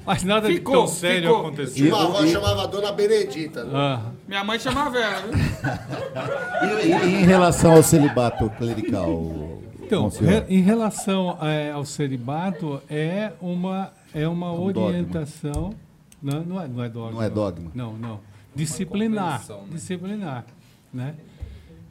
Mas 0.04 0.24
nada 0.24 0.48
de 0.48 0.54
Ficou, 0.54 0.74
tão 0.74 0.86
sério 0.88 1.28
ficou. 1.28 1.46
aconteceu. 1.46 1.74
Tinha 1.74 1.94
uma 1.94 2.04
avó 2.04 2.26
chamava 2.26 2.66
Dona 2.68 2.92
Benedita. 2.92 3.64
né? 3.64 3.70
Ah, 3.74 4.02
Minha 4.26 4.42
mãe 4.44 4.58
chamava 4.58 4.98
ela? 4.98 5.30
E, 6.62 6.86
e- 6.86 6.90
e 6.90 7.14
em 7.22 7.24
relação 7.24 7.72
ao 7.72 7.82
celibato 7.82 8.50
clerical? 8.58 9.60
então, 9.80 10.08
re- 10.08 10.44
em 10.48 10.60
relação 10.62 11.38
eh, 11.42 11.70
ao 11.70 11.84
celibato, 11.84 12.82
é 12.90 13.32
uma, 13.40 13.92
é 14.14 14.26
uma 14.26 14.52
um 14.52 14.72
dogma. 14.72 14.88
orientação. 14.88 15.74
Não, 16.22 16.42
não, 16.42 16.60
é, 16.62 16.66
não 16.68 16.82
é 16.84 16.88
dogma. 16.88 17.12
Não 17.12 17.22
é 17.22 17.30
dogma. 17.30 17.70
Não, 17.74 17.92
não. 17.94 18.20
Disciplinar. 18.54 19.42
né? 19.48 19.56
Disciplinar. 19.72 20.44
Né? 20.92 21.14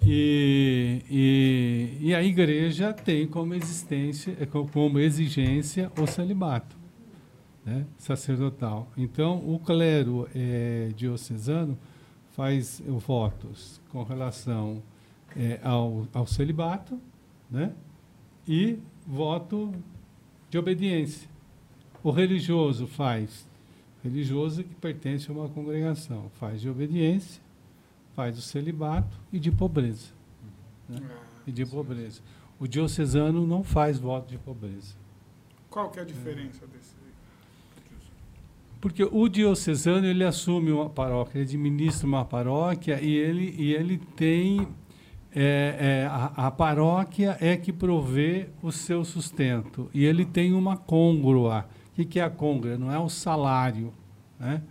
E, 0.03 1.01
e, 1.09 2.07
e 2.07 2.15
a 2.15 2.23
igreja 2.23 2.91
tem 2.91 3.27
como 3.27 3.53
existência, 3.53 4.35
eh, 4.39 4.45
co- 4.45 4.67
como 4.73 4.99
exigência 4.99 5.91
o 5.99 6.07
celibato 6.07 6.75
né, 7.65 7.85
sacerdotal. 7.97 8.87
Então, 8.97 9.37
o 9.37 9.59
clero 9.59 10.27
eh, 10.33 10.91
diocesano 10.95 11.77
faz 12.31 12.81
eh, 12.81 12.89
votos 12.89 13.79
com 13.89 14.03
relação 14.03 14.81
eh, 15.35 15.59
ao, 15.63 16.07
ao 16.13 16.25
celibato 16.25 16.99
né, 17.49 17.73
e 18.47 18.79
voto 19.05 19.73
de 20.49 20.57
obediência. 20.57 21.29
O 22.03 22.09
religioso 22.09 22.87
faz, 22.87 23.47
religioso 24.03 24.63
que 24.63 24.75
pertence 24.75 25.29
a 25.29 25.33
uma 25.33 25.47
congregação, 25.47 26.31
faz 26.39 26.61
de 26.61 26.69
obediência, 26.69 27.41
faz 28.15 28.37
o 28.37 28.41
celibato 28.41 29.19
e 29.31 29.39
de 29.39 29.51
pobreza. 29.51 30.07
Né, 30.89 30.99
e 31.45 31.51
de 31.51 31.65
pobreza. 31.65 32.21
O 32.59 32.67
diocesano 32.67 33.45
não 33.45 33.63
faz 33.63 33.99
voto 33.99 34.29
de 34.29 34.37
pobreza. 34.37 34.95
Qual 35.69 35.89
que 35.89 35.99
é 35.99 36.01
a 36.01 36.05
diferença 36.05 36.67
desse? 36.67 36.80
Porque 38.81 39.03
o 39.03 39.29
diocesano 39.29 40.05
ele 40.07 40.23
assume 40.23 40.71
uma 40.71 40.89
paróquia, 40.89 41.37
ele 41.37 41.45
administra 41.45 42.07
uma 42.07 42.25
paróquia 42.25 42.99
e 42.99 43.15
ele, 43.15 43.55
e 43.57 43.73
ele 43.73 43.97
tem. 44.15 44.67
é, 45.33 46.01
é, 46.03 46.07
a, 46.09 46.47
a 46.47 46.51
paróquia 46.51 47.37
é 47.39 47.55
que 47.55 47.71
provê 47.71 48.49
o 48.61 48.71
seu 48.71 49.05
sustento. 49.05 49.87
E 49.93 50.03
ele 50.03 50.25
tem 50.25 50.51
uma 50.53 50.75
côngrua. 50.75 51.65
O 51.91 51.95
que, 51.95 52.05
que 52.05 52.19
é 52.19 52.23
a 52.23 52.29
côngrua? 52.29 52.75
Não 52.77 52.91
é 52.91 52.97
o 52.99 53.07
salário. 53.07 53.93
Né? 54.39 54.61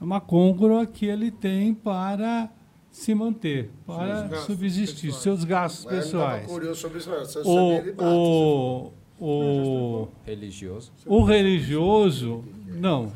É 0.00 0.04
uma 0.04 0.20
côngrua 0.20 0.84
que 0.84 1.06
ele 1.06 1.30
tem 1.30 1.72
para 1.72 2.50
se 2.90 3.14
manter, 3.14 3.70
para 3.86 4.22
gastos 4.22 4.46
subsistir, 4.46 5.06
pessoais. 5.12 5.22
seus 5.22 5.44
gastos 5.44 5.84
Mas 5.84 5.94
eu 5.94 6.00
pessoais. 6.02 6.46
curioso 6.46 6.80
sobre 6.80 6.98
isso. 6.98 7.08
Você 7.10 7.38
O, 7.44 7.70
bate, 7.78 7.94
o, 8.02 8.90
o, 9.20 10.08
Religioso. 10.26 10.90
o 11.06 11.22
religioso, 11.22 12.44
não. 12.66 13.12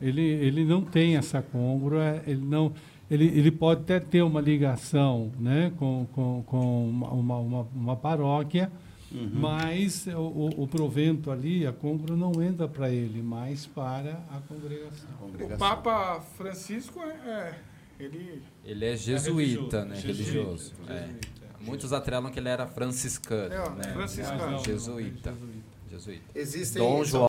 Ele, 0.00 0.22
ele 0.22 0.64
não 0.64 0.82
tem 0.82 1.16
essa 1.16 1.42
congruência, 1.42 2.22
ele 2.26 2.44
não. 2.44 2.72
Ele, 3.10 3.26
ele 3.26 3.50
pode 3.50 3.82
até 3.82 4.00
ter 4.00 4.22
uma 4.22 4.40
ligação 4.40 5.30
né, 5.38 5.72
com, 5.76 6.06
com, 6.12 6.42
com 6.46 6.88
uma, 6.88 7.10
uma, 7.10 7.68
uma, 7.74 7.96
paróquia, 7.96 8.72
mas 9.12 10.06
o, 10.06 10.62
o, 10.62 10.66
provento 10.66 11.30
ali, 11.30 11.66
a 11.66 11.72
congro 11.72 12.16
não 12.16 12.42
entra 12.42 12.66
para 12.66 12.90
ele, 12.90 13.22
mas 13.22 13.66
para 13.66 14.24
a 14.30 14.40
congregação. 14.48 15.08
O 15.22 15.58
Papa 15.58 16.20
Francisco 16.36 16.98
é. 17.00 17.12
é, 17.26 17.54
ele. 18.00 18.42
Ele 18.64 18.84
é 18.86 18.96
jesuíta, 18.96 19.84
né? 19.84 19.96
Jesuíta, 19.96 20.22
Religioso. 20.22 20.70
jesuíta, 20.70 20.92
É. 20.92 21.06
jesuíta. 21.06 21.34
Muitos 21.60 21.92
atrelam 21.92 22.30
que 22.30 22.38
ele 22.38 22.48
era 22.48 22.66
franciscano. 22.66 23.54
É, 23.54 23.70
né? 23.70 23.92
franciscano. 23.92 24.38
Não, 24.38 24.50
não, 24.52 24.64
Jesuíta. 24.64 25.30
jesuíta. 25.30 25.64
Jesuíta. 25.90 26.24
Existem... 26.34 26.82
Dom 26.82 27.04
João 27.04 27.26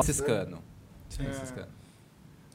franciscano. 0.00 0.62
É. 1.10 1.14
Franciscano. 1.14 1.68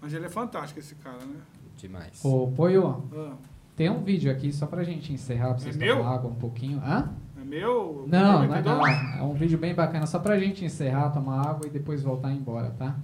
Mas 0.02 0.14
ele 0.14 0.26
é 0.26 0.30
fantástico, 0.30 0.80
esse 0.80 0.96
cara, 0.96 1.18
né? 1.20 1.36
Demais. 1.78 2.24
Ô, 2.24 2.48
Poio, 2.56 3.04
Ah, 3.16 3.34
Tem 3.76 3.90
um 3.90 4.02
vídeo 4.04 4.32
aqui 4.32 4.52
só 4.52 4.66
pra 4.68 4.84
gente 4.84 5.14
encerrar, 5.14 5.50
pra 5.52 5.60
vocês 5.60 5.76
É 5.76 5.80
tomar 5.80 5.96
meu? 5.96 6.08
água 6.08 6.30
um 6.30 6.36
pouquinho. 6.36 6.80
Hã? 6.84 7.10
É 7.40 7.44
meu? 7.44 8.06
Não, 8.08 8.48
não 8.48 8.56
é 8.56 8.62
não. 8.62 8.88
É 8.88 9.22
um 9.24 9.34
vídeo 9.34 9.58
bem 9.58 9.74
bacana, 9.74 10.06
só 10.06 10.20
pra 10.20 10.38
gente 10.40 10.64
encerrar, 10.66 11.10
tomar 11.10 11.42
água 11.42 11.66
e 11.66 11.70
depois 11.70 12.04
voltar 12.04 12.32
embora, 12.32 12.70
tá? 12.72 12.96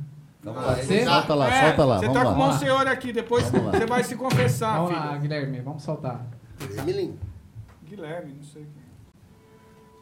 Vamos 0.44 0.62
Ah, 0.64 0.68
lá, 0.68 0.76
ser? 0.76 1.04
já- 1.04 1.14
solta 1.14 1.34
lá, 1.36 1.50
É, 1.54 1.66
solta 1.68 1.86
lá, 1.86 1.98
Você 2.00 2.06
vamos 2.08 2.22
tá 2.22 2.26
com 2.30 2.36
o 2.36 2.40
lá. 2.40 2.46
Monsenhor 2.54 2.88
aqui, 2.88 3.12
depois 3.14 3.50
Vamos 3.50 3.68
lá. 3.68 3.72
você 3.80 3.86
vai 3.86 4.04
se 4.04 4.16
confessar, 4.16 4.76
Vamos 4.78 4.92
filho. 4.94 5.06
lá, 5.06 5.18
Guilherme, 5.18 5.60
vamos 5.62 5.84
soltar. 5.84 6.26
Emily, 6.78 7.18
Guilherme, 7.86 8.34
não 8.34 8.44
sei 8.44 8.64
quem. 8.64 8.87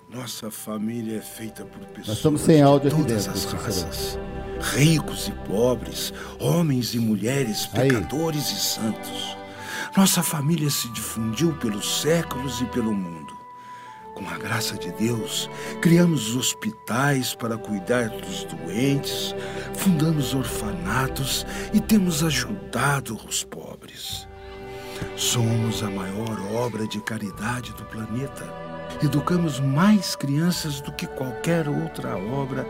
Nossa 0.10 0.52
família 0.52 1.18
é 1.18 1.22
feita 1.22 1.66
por 1.66 1.86
pessoas 1.88 2.18
estamos 2.18 2.42
sem 2.42 2.62
áudio 2.62 2.90
de 2.90 2.96
todas 2.96 3.26
dentro, 3.26 3.40
as 3.40 3.64
raças, 3.64 4.20
ricos 4.76 5.28
e 5.28 5.32
pobres, 5.48 6.14
homens 6.40 6.94
e 6.94 7.00
mulheres, 7.00 7.68
Aí. 7.74 7.90
pecadores 7.90 8.52
e 8.52 8.60
santos. 8.60 9.38
Nossa 9.98 10.22
família 10.22 10.70
se 10.70 10.88
difundiu 10.90 11.54
pelos 11.54 12.02
séculos 12.02 12.62
e 12.62 12.66
pelo 12.66 12.94
mundo. 12.94 13.34
Com 14.14 14.30
a 14.30 14.38
graça 14.38 14.78
de 14.78 14.92
Deus, 14.94 15.50
criamos 15.82 16.36
hospitais 16.36 17.36
para 17.36 17.58
cuidar 17.58 18.10
dos 18.10 18.46
doentes, 18.46 19.36
fundamos 19.74 20.34
orfanatos 20.34 21.46
e 21.74 21.82
temos 21.82 22.24
ajudado 22.24 23.20
os 23.28 23.44
pobres. 23.44 24.28
Somos 25.18 25.84
a 25.84 25.90
maior 25.90 26.40
obra 26.54 26.88
de 26.88 27.02
caridade 27.02 27.74
do 27.74 27.84
planeta. 27.86 28.65
Educamos 29.04 29.60
mais 29.60 30.16
crianças 30.16 30.80
do 30.80 30.92
que 30.92 31.06
qualquer 31.06 31.68
outra 31.68 32.18
obra 32.18 32.66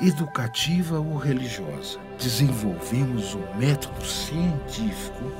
educativa 0.00 0.98
ou 0.98 1.16
religiosa. 1.16 1.98
Desenvolvemos 2.18 3.34
um 3.34 3.58
método 3.58 4.04
científico. 4.04 5.32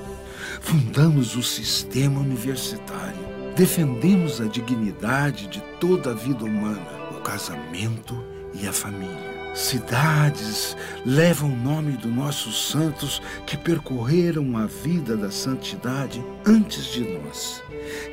Fundamos 0.61 1.37
o 1.37 1.43
sistema 1.43 2.21
universitário. 2.21 3.41
Defendemos 3.55 4.41
a 4.41 4.47
dignidade 4.47 5.47
de 5.47 5.61
toda 5.79 6.13
a 6.13 6.15
vida 6.15 6.45
humana, 6.45 6.87
o 7.11 7.21
casamento 7.21 8.23
e 8.55 8.67
a 8.67 8.73
família. 8.73 9.30
Cidades 9.55 10.77
levam 11.05 11.53
o 11.53 11.57
nome 11.57 11.93
dos 11.93 12.13
nossos 12.13 12.71
santos 12.71 13.21
que 13.47 13.57
percorreram 13.57 14.57
a 14.57 14.67
vida 14.67 15.17
da 15.17 15.31
santidade 15.31 16.25
antes 16.47 16.85
de 16.87 17.01
nós. 17.01 17.61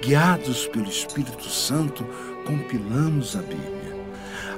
Guiados 0.02 0.68
pelo 0.68 0.88
Espírito 0.88 1.48
Santo, 1.48 2.04
compilamos 2.46 3.36
a 3.36 3.42
Bíblia, 3.42 3.96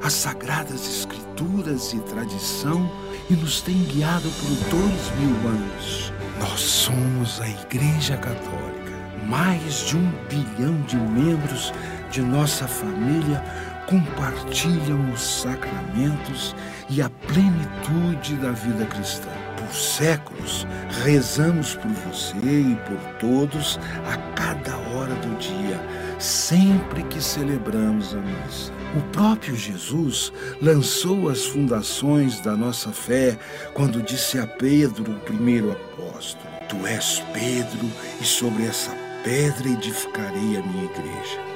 as 0.02 0.14
Sagradas 0.14 0.88
Escrituras 0.88 1.92
e 1.94 2.00
tradição 2.00 2.90
e 3.30 3.34
nos 3.34 3.62
tem 3.62 3.78
guiado 3.84 4.30
por 4.30 4.50
dois 4.70 5.20
mil 5.20 5.50
anos. 5.50 6.14
Nós 6.40 6.62
somos 6.62 7.42
a 7.42 7.50
Igreja 7.50 8.16
Católica. 8.18 8.80
Mais 9.28 9.86
de 9.86 9.98
um 9.98 10.12
bilhão 10.30 10.82
de 10.84 10.96
membros 10.96 11.74
de 12.10 12.22
nossa 12.22 12.68
família 12.68 13.44
compartilham 13.90 15.12
os 15.12 15.22
sacramentos 15.22 16.56
e 16.90 17.02
a 17.02 17.10
plenitude 17.10 18.36
da 18.36 18.52
vida 18.52 18.86
cristã. 18.86 19.30
Por 19.58 19.76
séculos, 19.76 20.66
rezamos 21.04 21.76
por 21.76 21.92
você 21.92 22.38
e 22.38 22.78
por 22.88 22.98
todos 23.20 23.80
a 24.12 24.18
cada 24.34 24.76
hora 24.78 25.14
do 25.16 25.38
dia, 25.38 25.80
sempre 26.18 27.04
que 27.04 27.22
celebramos 27.22 28.16
a 28.16 28.18
missa. 28.18 28.74
O 28.98 29.02
próprio 29.12 29.56
Jesus 29.56 30.34
lançou 30.62 31.30
as 31.30 31.46
fundações 31.46 32.40
da 32.40 32.56
nossa 32.56 32.92
fé 32.92 33.38
quando 33.74 34.02
disse 34.02 34.40
a 34.40 34.48
Pedro, 34.48 35.12
o 35.12 35.20
primeiro 35.20 35.72
apóstolo: 35.72 36.50
Tu 36.68 36.88
és 36.88 37.24
Pedro, 37.32 37.92
e 38.20 38.26
sobre 38.26 38.66
essa 38.66 38.92
pedra 39.24 39.70
edificarei 39.70 40.58
a 40.58 40.64
minha 40.64 40.86
igreja. 40.86 41.49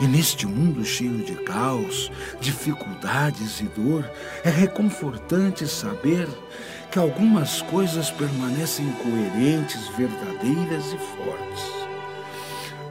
E 0.00 0.06
neste 0.06 0.46
mundo 0.46 0.84
cheio 0.84 1.18
de 1.18 1.34
caos, 1.42 2.10
dificuldades 2.40 3.60
e 3.60 3.64
dor, 3.64 4.08
é 4.44 4.50
reconfortante 4.50 5.66
saber 5.66 6.28
que 6.90 6.98
algumas 6.98 7.60
coisas 7.62 8.10
permanecem 8.10 8.90
coerentes, 9.02 9.88
verdadeiras 9.96 10.86
e 10.92 10.98
fortes. 11.16 11.88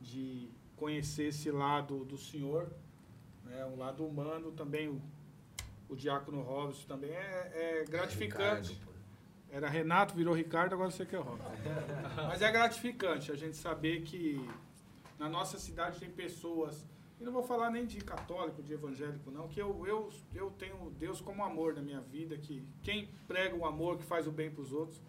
de 0.00 0.48
conhecer 0.76 1.24
esse 1.28 1.50
lado 1.50 2.04
do 2.06 2.16
senhor, 2.16 2.68
né, 3.44 3.66
um 3.66 3.78
lado 3.78 4.02
humano 4.06 4.50
também, 4.52 4.88
o, 4.88 4.98
o 5.88 5.96
Diácono 5.96 6.42
Robson 6.42 6.86
também 6.86 7.10
é, 7.10 7.82
é 7.82 7.84
gratificante. 7.84 8.80
Era 9.48 9.68
Renato, 9.68 10.14
virou 10.14 10.34
Ricardo, 10.34 10.74
agora 10.74 10.90
você 10.90 11.06
que 11.06 11.14
é 11.14 11.18
Robson. 11.18 11.44
Mas 12.28 12.42
é 12.42 12.50
gratificante 12.50 13.30
a 13.30 13.36
gente 13.36 13.56
saber 13.56 14.02
que 14.02 14.40
na 15.18 15.28
nossa 15.28 15.58
cidade 15.58 15.98
tem 15.98 16.10
pessoas, 16.10 16.84
e 17.20 17.24
não 17.24 17.32
vou 17.32 17.42
falar 17.42 17.70
nem 17.70 17.86
de 17.86 17.98
católico, 17.98 18.62
de 18.62 18.72
evangélico, 18.72 19.30
não, 19.30 19.48
que 19.48 19.60
eu, 19.60 19.86
eu, 19.86 20.10
eu 20.34 20.50
tenho 20.50 20.90
Deus 20.98 21.20
como 21.20 21.42
amor 21.42 21.74
na 21.74 21.80
minha 21.80 22.00
vida, 22.00 22.36
que 22.36 22.62
quem 22.82 23.08
prega 23.26 23.54
o 23.54 23.64
amor, 23.64 23.96
que 23.96 24.04
faz 24.04 24.26
o 24.26 24.32
bem 24.32 24.50
para 24.50 24.62
os 24.62 24.72
outros, 24.72 25.00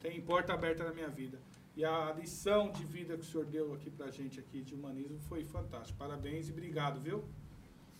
tem 0.00 0.20
porta 0.20 0.52
aberta 0.52 0.84
na 0.84 0.92
minha 0.92 1.08
vida. 1.08 1.38
E 1.74 1.84
a 1.84 2.12
lição 2.12 2.70
de 2.70 2.84
vida 2.84 3.16
que 3.16 3.22
o 3.22 3.24
senhor 3.24 3.44
deu 3.44 3.74
aqui 3.74 3.90
pra 3.90 4.10
gente 4.10 4.40
aqui 4.40 4.62
de 4.62 4.74
humanismo 4.74 5.18
foi 5.20 5.44
fantástico. 5.44 5.98
Parabéns 5.98 6.48
e 6.48 6.52
obrigado, 6.52 7.00
viu? 7.00 7.24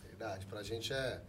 Verdade, 0.02 0.46
pra 0.46 0.62
gente 0.62 0.92
é 0.92 1.22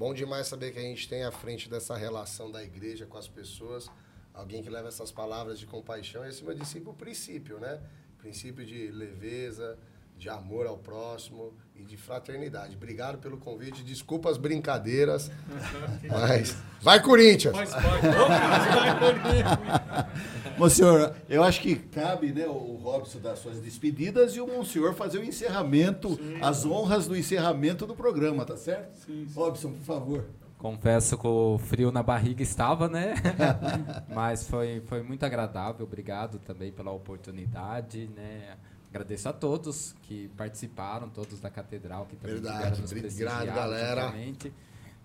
bom 0.00 0.14
demais 0.14 0.46
saber 0.46 0.72
que 0.72 0.78
a 0.78 0.82
gente 0.82 1.06
tem 1.06 1.24
à 1.24 1.30
frente 1.30 1.68
dessa 1.68 1.94
relação 1.94 2.50
da 2.50 2.64
igreja 2.64 3.04
com 3.04 3.18
as 3.18 3.28
pessoas, 3.28 3.90
alguém 4.32 4.62
que 4.62 4.70
leva 4.70 4.88
essas 4.88 5.12
palavras 5.12 5.60
de 5.60 5.66
compaixão 5.66 6.24
e 6.24 6.28
acima 6.28 6.54
de 6.54 6.64
si 6.64 6.78
o 6.78 6.94
princípio, 6.94 7.60
né? 7.60 7.78
Princípio 8.16 8.64
de 8.64 8.90
leveza, 8.90 9.78
de 10.20 10.28
amor 10.28 10.66
ao 10.66 10.76
próximo 10.76 11.54
e 11.74 11.82
de 11.82 11.96
fraternidade. 11.96 12.76
Obrigado 12.76 13.16
pelo 13.16 13.38
convite. 13.38 13.82
Desculpa 13.82 14.28
as 14.28 14.36
brincadeiras, 14.36 15.30
mas 16.06 16.54
vai 16.82 17.00
Corinthians! 17.02 17.56
Parte. 17.56 17.72
Vai, 17.72 18.98
Corinthians. 19.00 20.58
Monsenhor, 20.58 21.14
eu 21.26 21.42
acho 21.42 21.62
que 21.62 21.74
cabe 21.74 22.32
né, 22.32 22.46
o 22.46 22.78
Robson 22.82 23.18
dar 23.18 23.34
suas 23.34 23.60
despedidas 23.60 24.36
e 24.36 24.40
o 24.42 24.46
Monsenhor 24.46 24.92
fazer 24.92 25.18
o 25.18 25.24
encerramento, 25.24 26.20
as 26.42 26.66
honras 26.66 27.06
do 27.06 27.16
encerramento 27.16 27.86
do 27.86 27.94
programa, 27.94 28.44
tá 28.44 28.58
certo? 28.58 28.94
Sim, 28.96 29.26
sim. 29.26 29.34
Robson, 29.34 29.72
por 29.72 29.84
favor. 29.84 30.24
Confesso 30.58 31.16
que 31.16 31.26
o 31.26 31.56
frio 31.56 31.90
na 31.90 32.02
barriga 32.02 32.42
estava, 32.42 32.86
né? 32.86 33.14
Mas 34.14 34.46
foi, 34.46 34.82
foi 34.84 35.02
muito 35.02 35.24
agradável. 35.24 35.86
Obrigado 35.86 36.38
também 36.38 36.70
pela 36.70 36.90
oportunidade, 36.90 38.10
né? 38.14 38.58
Agradeço 38.90 39.28
a 39.28 39.32
todos 39.32 39.94
que 40.02 40.28
participaram, 40.36 41.08
todos 41.08 41.40
da 41.40 41.48
catedral 41.48 42.06
que 42.06 42.16
também 42.16 42.36
Verdade. 42.40 42.80
nos 42.80 42.90
Obrigado, 42.92 43.46
galera. 43.46 44.12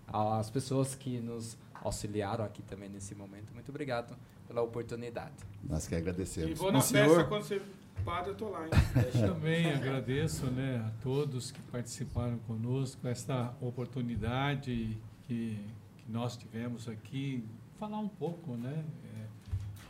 As 0.07 0.49
pessoas 0.49 0.95
que 0.95 1.19
nos 1.19 1.57
auxiliaram 1.83 2.43
aqui 2.43 2.61
também 2.63 2.89
nesse 2.89 3.13
momento. 3.13 3.53
Muito 3.53 3.69
obrigado 3.69 4.17
pela 4.47 4.61
oportunidade. 4.61 5.33
Nós 5.63 5.87
que 5.87 5.95
agradecemos. 5.95 6.51
E 6.51 6.53
vou 6.55 6.71
na 6.71 6.79
Monsenhor, 6.79 7.09
festa 7.09 7.23
quando 7.25 7.43
você 7.43 7.61
padre, 8.03 8.31
eu 8.31 8.35
tô 8.35 8.49
lá, 8.49 8.65
hein? 8.65 8.71
Também 9.19 9.71
agradeço 9.71 10.45
né, 10.47 10.77
a 10.85 11.01
todos 11.01 11.51
que 11.51 11.61
participaram 11.63 12.37
conosco, 12.39 13.07
esta 13.07 13.55
oportunidade 13.59 14.97
que, 15.23 15.59
que 15.97 16.11
nós 16.11 16.37
tivemos 16.37 16.87
aqui, 16.87 17.43
falar 17.79 17.99
um 17.99 18.07
pouco, 18.07 18.55
né? 18.55 18.85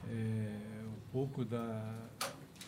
é, 0.09 0.13
é, 0.13 0.85
um 0.85 1.11
pouco 1.11 1.43
da, 1.43 1.93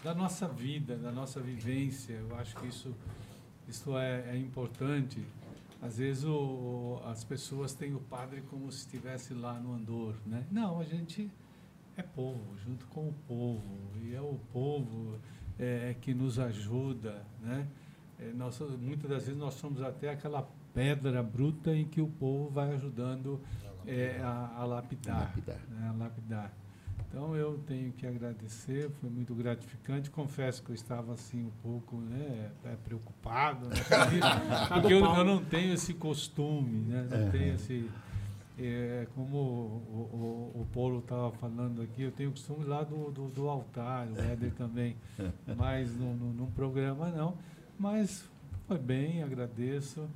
da 0.03 0.13
nossa 0.13 0.47
vida, 0.47 0.95
da 0.97 1.11
nossa 1.11 1.39
vivência. 1.39 2.13
Eu 2.13 2.35
acho 2.37 2.55
que 2.55 2.67
isso, 2.67 2.95
isso 3.67 3.97
é, 3.97 4.31
é 4.31 4.37
importante. 4.37 5.25
Às 5.81 5.97
vezes 5.97 6.23
o, 6.23 6.99
as 7.05 7.23
pessoas 7.23 7.73
têm 7.73 7.93
o 7.93 7.99
padre 7.99 8.41
como 8.41 8.71
se 8.71 8.79
estivesse 8.79 9.33
lá 9.33 9.59
no 9.59 9.73
Andor, 9.73 10.15
né? 10.25 10.45
Não, 10.51 10.79
a 10.79 10.83
gente 10.83 11.31
é 11.95 12.01
povo, 12.01 12.57
junto 12.57 12.85
com 12.87 13.09
o 13.09 13.13
povo. 13.27 13.91
E 14.01 14.15
é 14.15 14.21
o 14.21 14.39
povo 14.51 15.19
é, 15.59 15.95
que 16.01 16.13
nos 16.13 16.39
ajuda, 16.39 17.25
né? 17.41 17.67
É, 18.19 18.31
nós, 18.33 18.59
muitas 18.79 19.09
das 19.09 19.23
vezes 19.25 19.37
nós 19.39 19.53
somos 19.53 19.81
até 19.81 20.09
aquela 20.09 20.47
pedra 20.73 21.21
bruta 21.21 21.75
em 21.75 21.85
que 21.85 22.01
o 22.01 22.07
povo 22.07 22.49
vai 22.49 22.73
ajudando 22.73 23.39
é, 23.85 24.19
a, 24.21 24.55
a 24.57 24.65
lapidar. 24.65 25.21
Lapidar. 25.21 25.59
né? 25.69 25.89
A 25.89 25.91
lapidar. 25.93 26.53
Então 27.09 27.35
eu 27.35 27.57
tenho 27.65 27.91
que 27.93 28.05
agradecer, 28.05 28.91
foi 28.99 29.09
muito 29.09 29.33
gratificante. 29.33 30.09
Confesso 30.09 30.61
que 30.61 30.71
eu 30.71 30.75
estava 30.75 31.13
assim 31.13 31.45
um 31.45 31.51
pouco 31.63 31.97
né, 31.97 32.51
é, 32.65 32.75
preocupado, 32.83 33.69
né, 33.69 33.75
com 33.75 34.15
isso, 34.15 34.67
porque 34.73 34.93
eu, 34.93 35.03
eu 35.03 35.23
não 35.23 35.43
tenho 35.43 35.73
esse 35.73 35.93
costume, 35.93 36.81
né, 36.81 37.07
não 37.09 37.31
tenho 37.31 37.55
esse. 37.55 37.89
é, 38.59 39.07
como 39.15 39.37
o, 39.37 40.51
o, 40.55 40.61
o 40.61 40.67
Paulo 40.73 40.99
estava 40.99 41.31
falando 41.31 41.81
aqui, 41.81 42.03
eu 42.03 42.11
tenho 42.11 42.29
o 42.29 42.33
costume 42.33 42.65
lá 42.65 42.83
do, 42.83 43.09
do, 43.09 43.29
do 43.29 43.47
altar, 43.49 44.07
o 44.07 44.19
Éder 44.19 44.51
também, 44.57 44.95
mas 45.55 45.95
no, 45.95 46.13
no, 46.13 46.33
num 46.33 46.51
programa 46.51 47.09
não. 47.09 47.37
Mas 47.79 48.29
foi 48.67 48.77
bem, 48.77 49.23
agradeço 49.23 50.09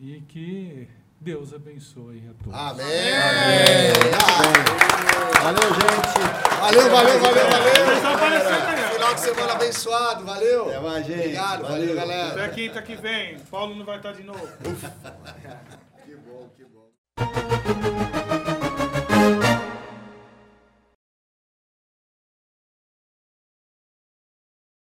e 0.00 0.20
que 0.26 0.88
Deus 1.20 1.54
abençoe 1.54 2.22
a 2.28 2.34
todos. 2.42 2.58
Amém! 2.58 2.84
Valeu, 5.44 5.60
gente. 5.60 6.58
Valeu, 6.58 6.90
valeu, 6.90 7.20
valeu, 7.20 7.44
valeu! 7.50 8.92
Final 8.94 9.14
de 9.14 9.20
semana 9.20 9.52
abençoado, 9.52 10.24
valeu! 10.24 10.70
Até 10.70 10.80
mais, 10.80 11.06
gente. 11.06 11.18
Obrigado, 11.18 11.62
valeu, 11.64 11.94
galera! 11.94 12.28
Até 12.28 12.48
quinta 12.48 12.80
que 12.80 12.96
vem. 12.96 13.38
Paulo 13.50 13.74
não 13.74 13.84
vai 13.84 13.98
estar 13.98 14.12
de 14.12 14.22
novo. 14.22 14.40
Que 16.06 16.16
bom, 16.16 16.48
que 16.56 16.64
bom. 16.64 16.90